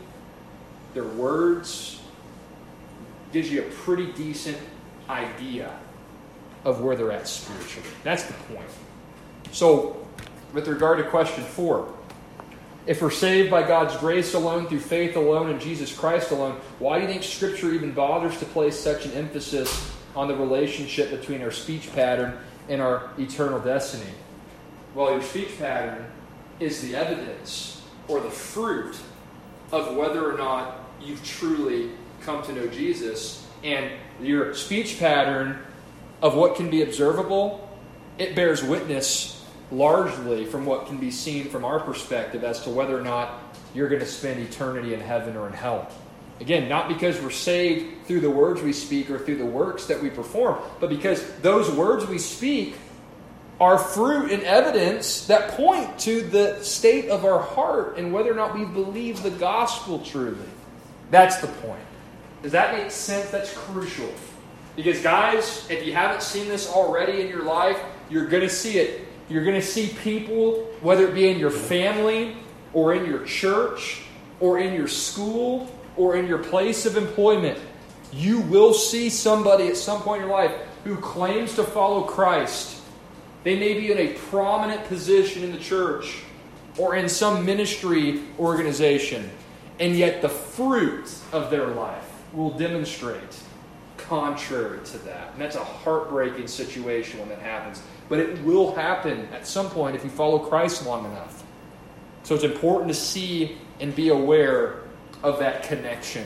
their 0.94 1.04
words, 1.04 2.00
gives 3.32 3.50
you 3.50 3.62
a 3.62 3.70
pretty 3.70 4.12
decent 4.12 4.58
idea 5.08 5.78
of 6.64 6.80
where 6.80 6.96
they're 6.96 7.12
at 7.12 7.28
spiritually. 7.28 7.88
That's 8.04 8.24
the 8.24 8.34
point. 8.34 8.68
So, 9.52 10.06
with 10.52 10.68
regard 10.68 10.98
to 10.98 11.04
question 11.04 11.44
four, 11.44 11.92
if 12.86 13.00
we're 13.00 13.10
saved 13.10 13.50
by 13.50 13.62
God's 13.62 13.96
grace 13.96 14.34
alone, 14.34 14.66
through 14.66 14.80
faith 14.80 15.16
alone, 15.16 15.50
in 15.50 15.60
Jesus 15.60 15.96
Christ 15.96 16.30
alone, 16.30 16.60
why 16.78 16.98
do 16.98 17.04
you 17.04 17.10
think 17.10 17.22
Scripture 17.22 17.72
even 17.72 17.92
bothers 17.92 18.38
to 18.38 18.44
place 18.44 18.78
such 18.78 19.06
an 19.06 19.12
emphasis 19.12 19.92
on 20.14 20.28
the 20.28 20.36
relationship 20.36 21.10
between 21.10 21.42
our 21.42 21.50
speech 21.50 21.92
pattern 21.94 22.38
and 22.68 22.80
our 22.80 23.10
eternal 23.18 23.58
destiny? 23.58 24.10
Well, 24.94 25.12
your 25.12 25.22
speech 25.22 25.58
pattern 25.58 26.06
is 26.60 26.82
the 26.82 26.94
evidence 26.94 27.82
or 28.08 28.20
the 28.20 28.30
fruit 28.30 28.96
of 29.70 29.96
whether 29.96 30.30
or 30.30 30.36
not 30.36 30.80
you've 31.00 31.24
truly 31.24 31.90
come 32.20 32.42
to 32.44 32.52
know 32.52 32.66
Jesus. 32.68 33.46
And 33.64 33.90
your 34.20 34.54
speech 34.54 34.98
pattern 34.98 35.58
of 36.20 36.34
what 36.34 36.56
can 36.56 36.70
be 36.70 36.82
observable, 36.82 37.68
it 38.18 38.36
bears 38.36 38.62
witness 38.62 39.44
largely 39.70 40.44
from 40.44 40.66
what 40.66 40.86
can 40.86 40.98
be 40.98 41.10
seen 41.10 41.48
from 41.48 41.64
our 41.64 41.80
perspective 41.80 42.44
as 42.44 42.62
to 42.64 42.70
whether 42.70 42.96
or 42.96 43.02
not 43.02 43.56
you're 43.74 43.88
going 43.88 44.00
to 44.00 44.06
spend 44.06 44.38
eternity 44.40 44.92
in 44.92 45.00
heaven 45.00 45.36
or 45.36 45.46
in 45.46 45.52
hell. 45.52 45.90
Again, 46.40 46.68
not 46.68 46.88
because 46.88 47.20
we're 47.20 47.30
saved 47.30 48.06
through 48.06 48.20
the 48.20 48.30
words 48.30 48.62
we 48.62 48.72
speak 48.72 49.10
or 49.10 49.18
through 49.18 49.36
the 49.36 49.46
works 49.46 49.86
that 49.86 50.02
we 50.02 50.10
perform, 50.10 50.58
but 50.80 50.90
because 50.90 51.24
those 51.36 51.70
words 51.70 52.06
we 52.06 52.18
speak 52.18 52.74
are 53.60 53.78
fruit 53.78 54.32
and 54.32 54.42
evidence 54.42 55.26
that 55.26 55.50
point 55.50 55.98
to 56.00 56.22
the 56.22 56.58
state 56.64 57.08
of 57.08 57.24
our 57.24 57.38
heart 57.38 57.96
and 57.96 58.12
whether 58.12 58.32
or 58.32 58.34
not 58.34 58.58
we 58.58 58.64
believe 58.64 59.22
the 59.22 59.30
gospel 59.30 60.00
truly. 60.00 60.36
That's 61.10 61.36
the 61.36 61.46
point. 61.46 61.84
Does 62.42 62.52
that 62.52 62.76
make 62.76 62.90
sense? 62.90 63.30
That's 63.30 63.56
crucial. 63.56 64.12
Because, 64.74 65.00
guys, 65.00 65.70
if 65.70 65.86
you 65.86 65.92
haven't 65.92 66.22
seen 66.22 66.48
this 66.48 66.68
already 66.68 67.20
in 67.20 67.28
your 67.28 67.44
life, 67.44 67.78
you're 68.10 68.26
going 68.26 68.42
to 68.42 68.48
see 68.48 68.78
it. 68.78 69.06
You're 69.28 69.44
going 69.44 69.60
to 69.60 69.66
see 69.66 69.94
people, 70.02 70.66
whether 70.80 71.06
it 71.06 71.14
be 71.14 71.28
in 71.28 71.38
your 71.38 71.50
family 71.50 72.36
or 72.72 72.94
in 72.94 73.08
your 73.08 73.24
church 73.24 74.02
or 74.40 74.58
in 74.58 74.74
your 74.74 74.88
school 74.88 75.70
or 75.96 76.16
in 76.16 76.26
your 76.26 76.38
place 76.38 76.86
of 76.86 76.96
employment, 76.96 77.58
you 78.12 78.40
will 78.40 78.74
see 78.74 79.08
somebody 79.08 79.68
at 79.68 79.76
some 79.76 80.02
point 80.02 80.22
in 80.22 80.28
your 80.28 80.36
life 80.36 80.52
who 80.84 80.96
claims 80.96 81.54
to 81.54 81.64
follow 81.64 82.02
Christ. 82.02 82.80
They 83.44 83.58
may 83.58 83.74
be 83.74 83.90
in 83.90 83.98
a 83.98 84.14
prominent 84.14 84.84
position 84.84 85.42
in 85.42 85.52
the 85.52 85.58
church 85.58 86.22
or 86.78 86.96
in 86.96 87.08
some 87.08 87.44
ministry 87.44 88.22
organization, 88.38 89.30
and 89.80 89.96
yet 89.96 90.22
the 90.22 90.28
fruit 90.28 91.12
of 91.32 91.50
their 91.50 91.68
life 91.68 92.08
will 92.32 92.50
demonstrate 92.50 93.42
contrary 93.98 94.80
to 94.84 94.98
that. 94.98 95.32
And 95.32 95.40
that's 95.40 95.56
a 95.56 95.64
heartbreaking 95.64 96.46
situation 96.46 97.20
when 97.20 97.28
that 97.30 97.40
happens. 97.40 97.82
But 98.08 98.18
it 98.18 98.42
will 98.44 98.74
happen 98.74 99.28
at 99.32 99.46
some 99.46 99.70
point 99.70 99.96
if 99.96 100.04
you 100.04 100.10
follow 100.10 100.38
Christ 100.38 100.86
long 100.86 101.06
enough. 101.06 101.42
So 102.22 102.34
it's 102.34 102.44
important 102.44 102.88
to 102.88 102.94
see 102.94 103.56
and 103.80 103.94
be 103.94 104.08
aware 104.08 104.81
of 105.22 105.38
that 105.38 105.62
connection. 105.64 106.24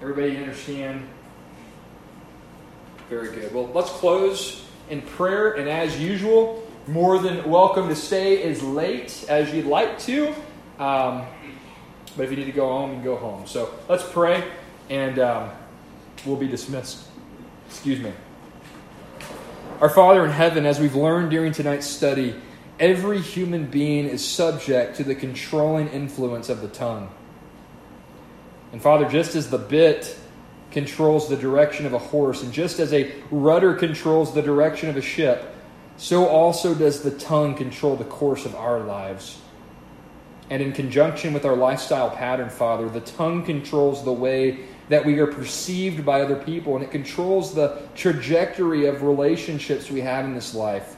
Everybody 0.00 0.36
understand? 0.36 1.06
Very 3.08 3.34
good. 3.34 3.52
Well, 3.52 3.70
let's 3.74 3.90
close 3.90 4.64
in 4.90 5.02
prayer. 5.02 5.52
And 5.52 5.68
as 5.68 5.98
usual, 5.98 6.64
more 6.86 7.18
than 7.18 7.48
welcome 7.48 7.88
to 7.88 7.96
stay 7.96 8.42
as 8.44 8.62
late 8.62 9.24
as 9.28 9.52
you'd 9.52 9.66
like 9.66 9.98
to. 10.00 10.28
Um, 10.78 11.26
but 12.16 12.24
if 12.24 12.30
you 12.30 12.36
need 12.36 12.46
to 12.46 12.52
go 12.52 12.68
home, 12.68 12.90
you 12.90 12.96
can 12.96 13.04
go 13.04 13.16
home. 13.16 13.46
So 13.46 13.74
let's 13.88 14.08
pray, 14.08 14.44
and 14.88 15.18
um, 15.18 15.50
we'll 16.24 16.36
be 16.36 16.48
dismissed. 16.48 17.06
Excuse 17.68 18.00
me. 18.00 18.12
Our 19.80 19.88
Father 19.88 20.24
in 20.24 20.30
heaven, 20.30 20.66
as 20.66 20.80
we've 20.80 20.94
learned 20.94 21.30
during 21.30 21.52
tonight's 21.52 21.86
study, 21.86 22.34
every 22.80 23.20
human 23.20 23.66
being 23.66 24.06
is 24.06 24.26
subject 24.26 24.96
to 24.96 25.04
the 25.04 25.14
controlling 25.14 25.88
influence 25.88 26.48
of 26.48 26.60
the 26.60 26.68
tongue. 26.68 27.10
And 28.72 28.82
Father, 28.82 29.08
just 29.08 29.34
as 29.34 29.50
the 29.50 29.58
bit 29.58 30.16
controls 30.70 31.28
the 31.28 31.36
direction 31.36 31.86
of 31.86 31.94
a 31.94 31.98
horse, 31.98 32.42
and 32.42 32.52
just 32.52 32.78
as 32.78 32.92
a 32.92 33.12
rudder 33.30 33.74
controls 33.74 34.34
the 34.34 34.42
direction 34.42 34.88
of 34.90 34.96
a 34.96 35.02
ship, 35.02 35.54
so 35.96 36.26
also 36.26 36.74
does 36.74 37.02
the 37.02 37.10
tongue 37.12 37.54
control 37.54 37.96
the 37.96 38.04
course 38.04 38.44
of 38.44 38.54
our 38.54 38.80
lives. 38.80 39.40
And 40.50 40.62
in 40.62 40.72
conjunction 40.72 41.32
with 41.32 41.44
our 41.44 41.56
lifestyle 41.56 42.10
pattern, 42.10 42.50
Father, 42.50 42.88
the 42.88 43.00
tongue 43.00 43.44
controls 43.44 44.04
the 44.04 44.12
way 44.12 44.60
that 44.88 45.04
we 45.04 45.18
are 45.18 45.26
perceived 45.26 46.04
by 46.04 46.22
other 46.22 46.36
people, 46.36 46.74
and 46.74 46.84
it 46.84 46.90
controls 46.90 47.54
the 47.54 47.82
trajectory 47.94 48.86
of 48.86 49.02
relationships 49.02 49.90
we 49.90 50.00
have 50.00 50.24
in 50.24 50.34
this 50.34 50.54
life. 50.54 50.97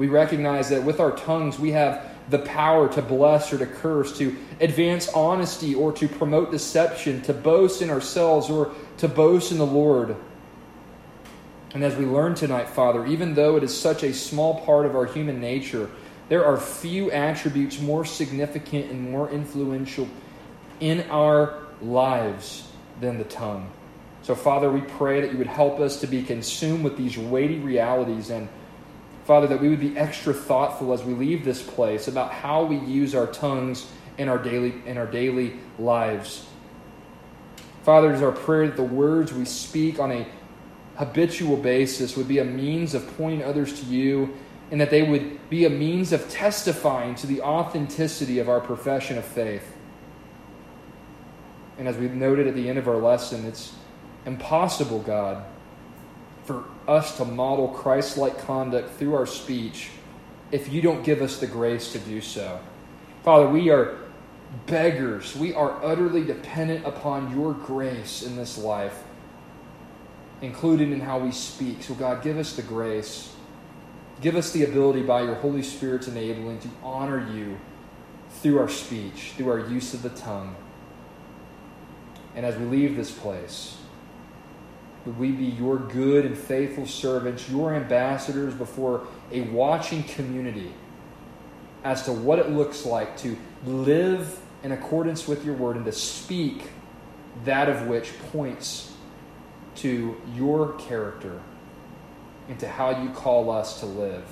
We 0.00 0.08
recognize 0.08 0.70
that 0.70 0.82
with 0.82 0.98
our 0.98 1.12
tongues, 1.12 1.58
we 1.58 1.72
have 1.72 2.10
the 2.30 2.38
power 2.38 2.90
to 2.94 3.02
bless 3.02 3.52
or 3.52 3.58
to 3.58 3.66
curse, 3.66 4.16
to 4.16 4.34
advance 4.58 5.10
honesty 5.10 5.74
or 5.74 5.92
to 5.92 6.08
promote 6.08 6.50
deception, 6.50 7.20
to 7.24 7.34
boast 7.34 7.82
in 7.82 7.90
ourselves 7.90 8.48
or 8.48 8.72
to 8.96 9.08
boast 9.08 9.52
in 9.52 9.58
the 9.58 9.66
Lord. 9.66 10.16
And 11.74 11.84
as 11.84 11.96
we 11.96 12.06
learn 12.06 12.34
tonight, 12.34 12.70
Father, 12.70 13.04
even 13.04 13.34
though 13.34 13.56
it 13.56 13.62
is 13.62 13.78
such 13.78 14.02
a 14.02 14.14
small 14.14 14.64
part 14.64 14.86
of 14.86 14.96
our 14.96 15.04
human 15.04 15.38
nature, 15.38 15.90
there 16.30 16.46
are 16.46 16.56
few 16.56 17.10
attributes 17.10 17.78
more 17.78 18.06
significant 18.06 18.90
and 18.90 19.10
more 19.10 19.28
influential 19.28 20.08
in 20.80 21.02
our 21.10 21.58
lives 21.82 22.66
than 23.02 23.18
the 23.18 23.24
tongue. 23.24 23.70
So, 24.22 24.34
Father, 24.34 24.72
we 24.72 24.80
pray 24.80 25.20
that 25.20 25.30
you 25.30 25.36
would 25.36 25.46
help 25.46 25.78
us 25.78 26.00
to 26.00 26.06
be 26.06 26.22
consumed 26.22 26.84
with 26.84 26.96
these 26.96 27.18
weighty 27.18 27.58
realities 27.58 28.30
and 28.30 28.48
Father, 29.30 29.46
that 29.46 29.60
we 29.60 29.68
would 29.68 29.78
be 29.78 29.96
extra 29.96 30.34
thoughtful 30.34 30.92
as 30.92 31.04
we 31.04 31.14
leave 31.14 31.44
this 31.44 31.62
place 31.62 32.08
about 32.08 32.32
how 32.32 32.64
we 32.64 32.76
use 32.78 33.14
our 33.14 33.28
tongues 33.28 33.86
in 34.18 34.28
our 34.28 34.38
daily, 34.38 34.74
in 34.86 34.98
our 34.98 35.06
daily 35.06 35.52
lives. 35.78 36.48
Father, 37.84 38.10
it 38.10 38.16
is 38.16 38.22
our 38.22 38.32
prayer 38.32 38.66
that 38.66 38.74
the 38.74 38.82
words 38.82 39.32
we 39.32 39.44
speak 39.44 40.00
on 40.00 40.10
a 40.10 40.26
habitual 40.96 41.56
basis 41.56 42.16
would 42.16 42.26
be 42.26 42.40
a 42.40 42.44
means 42.44 42.92
of 42.92 43.06
pointing 43.16 43.44
others 43.44 43.80
to 43.80 43.86
you 43.86 44.34
and 44.72 44.80
that 44.80 44.90
they 44.90 45.02
would 45.02 45.48
be 45.48 45.64
a 45.64 45.70
means 45.70 46.12
of 46.12 46.28
testifying 46.28 47.14
to 47.14 47.28
the 47.28 47.40
authenticity 47.40 48.40
of 48.40 48.48
our 48.48 48.58
profession 48.58 49.16
of 49.16 49.24
faith. 49.24 49.76
And 51.78 51.86
as 51.86 51.96
we've 51.96 52.14
noted 52.14 52.48
at 52.48 52.56
the 52.56 52.68
end 52.68 52.78
of 52.80 52.88
our 52.88 52.96
lesson, 52.96 53.44
it's 53.44 53.74
impossible, 54.26 54.98
God, 54.98 55.44
for 56.50 56.64
us 56.88 57.16
to 57.18 57.24
model 57.24 57.68
Christ 57.68 58.16
like 58.16 58.36
conduct 58.40 58.98
through 58.98 59.14
our 59.14 59.26
speech 59.26 59.90
if 60.50 60.72
you 60.72 60.82
don't 60.82 61.04
give 61.04 61.22
us 61.22 61.38
the 61.38 61.46
grace 61.46 61.92
to 61.92 62.00
do 62.00 62.20
so. 62.20 62.58
Father, 63.22 63.46
we 63.46 63.70
are 63.70 63.98
beggars. 64.66 65.36
We 65.36 65.54
are 65.54 65.80
utterly 65.84 66.24
dependent 66.24 66.84
upon 66.84 67.30
your 67.32 67.52
grace 67.54 68.24
in 68.24 68.34
this 68.34 68.58
life, 68.58 69.04
including 70.42 70.92
in 70.92 70.98
how 70.98 71.20
we 71.20 71.30
speak. 71.30 71.84
So, 71.84 71.94
God, 71.94 72.20
give 72.24 72.36
us 72.36 72.56
the 72.56 72.62
grace. 72.62 73.32
Give 74.20 74.34
us 74.34 74.50
the 74.50 74.64
ability 74.64 75.02
by 75.02 75.22
your 75.22 75.36
Holy 75.36 75.62
Spirit's 75.62 76.08
enabling 76.08 76.58
to 76.60 76.68
honor 76.82 77.30
you 77.32 77.60
through 78.28 78.58
our 78.58 78.68
speech, 78.68 79.34
through 79.36 79.50
our 79.50 79.70
use 79.70 79.94
of 79.94 80.02
the 80.02 80.10
tongue. 80.10 80.56
And 82.34 82.44
as 82.44 82.56
we 82.56 82.64
leave 82.64 82.96
this 82.96 83.12
place, 83.12 83.76
would 85.04 85.18
we 85.18 85.32
be 85.32 85.46
your 85.46 85.78
good 85.78 86.26
and 86.26 86.36
faithful 86.36 86.86
servants, 86.86 87.48
your 87.48 87.74
ambassadors 87.74 88.54
before 88.54 89.06
a 89.32 89.42
watching 89.42 90.02
community 90.02 90.72
as 91.84 92.02
to 92.04 92.12
what 92.12 92.38
it 92.38 92.50
looks 92.50 92.84
like 92.84 93.16
to 93.18 93.36
live 93.64 94.38
in 94.62 94.72
accordance 94.72 95.26
with 95.26 95.44
your 95.44 95.54
word 95.54 95.76
and 95.76 95.84
to 95.86 95.92
speak 95.92 96.68
that 97.44 97.68
of 97.68 97.86
which 97.86 98.12
points 98.32 98.92
to 99.76 100.20
your 100.34 100.74
character 100.74 101.40
and 102.48 102.58
to 102.58 102.68
how 102.68 103.02
you 103.02 103.08
call 103.10 103.50
us 103.50 103.80
to 103.80 103.86
live 103.86 104.24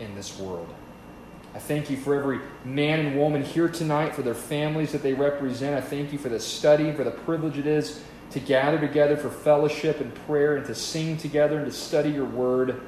in 0.00 0.14
this 0.14 0.38
world. 0.38 0.72
I 1.54 1.58
thank 1.58 1.90
you 1.90 1.96
for 1.96 2.14
every 2.14 2.40
man 2.64 3.00
and 3.00 3.18
woman 3.18 3.42
here 3.42 3.68
tonight, 3.68 4.14
for 4.14 4.22
their 4.22 4.34
families 4.34 4.92
that 4.92 5.02
they 5.02 5.14
represent. 5.14 5.76
I 5.76 5.80
thank 5.80 6.12
you 6.12 6.18
for 6.18 6.28
the 6.28 6.38
study, 6.38 6.92
for 6.92 7.04
the 7.04 7.10
privilege 7.10 7.58
it 7.58 7.66
is 7.66 8.02
to 8.30 8.40
gather 8.40 8.78
together 8.78 9.16
for 9.16 9.30
fellowship 9.30 10.00
and 10.00 10.14
prayer 10.26 10.56
and 10.56 10.66
to 10.66 10.74
sing 10.74 11.16
together 11.16 11.58
and 11.58 11.66
to 11.66 11.72
study 11.72 12.10
your 12.10 12.26
word. 12.26 12.80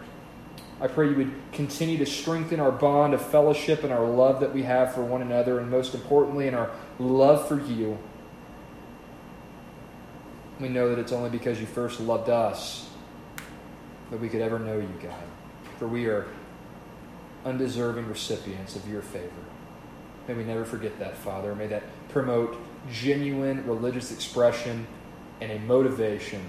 I 0.80 0.86
pray 0.86 1.10
you 1.10 1.16
would 1.16 1.32
continue 1.52 1.98
to 1.98 2.06
strengthen 2.06 2.60
our 2.60 2.72
bond 2.72 3.14
of 3.14 3.24
fellowship 3.24 3.84
and 3.84 3.92
our 3.92 4.04
love 4.04 4.40
that 4.40 4.54
we 4.54 4.62
have 4.62 4.94
for 4.94 5.02
one 5.02 5.22
another, 5.22 5.58
and 5.60 5.70
most 5.70 5.94
importantly, 5.94 6.48
in 6.48 6.54
our 6.54 6.70
love 6.98 7.46
for 7.48 7.60
you. 7.60 7.98
We 10.58 10.68
know 10.68 10.88
that 10.90 10.98
it's 10.98 11.12
only 11.12 11.30
because 11.30 11.60
you 11.60 11.66
first 11.66 12.00
loved 12.00 12.28
us 12.28 12.88
that 14.10 14.20
we 14.20 14.28
could 14.28 14.40
ever 14.40 14.58
know 14.58 14.76
you, 14.76 14.90
God. 15.02 15.14
For 15.78 15.86
we 15.86 16.06
are 16.06 16.28
undeserving 17.44 18.08
recipients 18.08 18.76
of 18.76 18.86
your 18.88 19.02
favor. 19.02 19.30
May 20.28 20.34
we 20.34 20.44
never 20.44 20.64
forget 20.64 20.98
that, 20.98 21.16
Father. 21.16 21.54
May 21.54 21.66
that 21.68 21.82
promote 22.10 22.58
genuine 22.90 23.66
religious 23.66 24.12
expression 24.12 24.86
and 25.40 25.50
a 25.50 25.58
motivation 25.60 26.42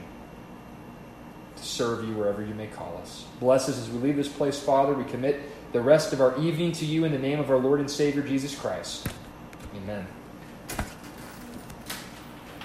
to 1.56 1.64
serve 1.64 2.08
you 2.08 2.14
wherever 2.16 2.42
you 2.44 2.54
may 2.54 2.68
call 2.68 2.98
us. 3.02 3.26
Bless 3.40 3.70
us 3.70 3.78
as 3.78 3.90
we 3.90 4.00
leave 4.00 4.16
this 4.16 4.28
place, 4.28 4.60
Father. 4.60 4.94
We 4.94 5.06
commit 5.06 5.40
the 5.74 5.82
rest 5.82 6.14
of 6.14 6.22
our 6.22 6.38
evening 6.40 6.72
to 6.74 6.86
you 6.86 7.06
in 7.06 7.12
the 7.12 7.20
name 7.20 7.40
of 7.40 7.50
our 7.50 7.58
Lord 7.58 7.80
and 7.80 7.90
Savior 7.90 8.22
Jesus 8.22 8.56
Christ. 8.56 9.08
Amen. 9.76 10.06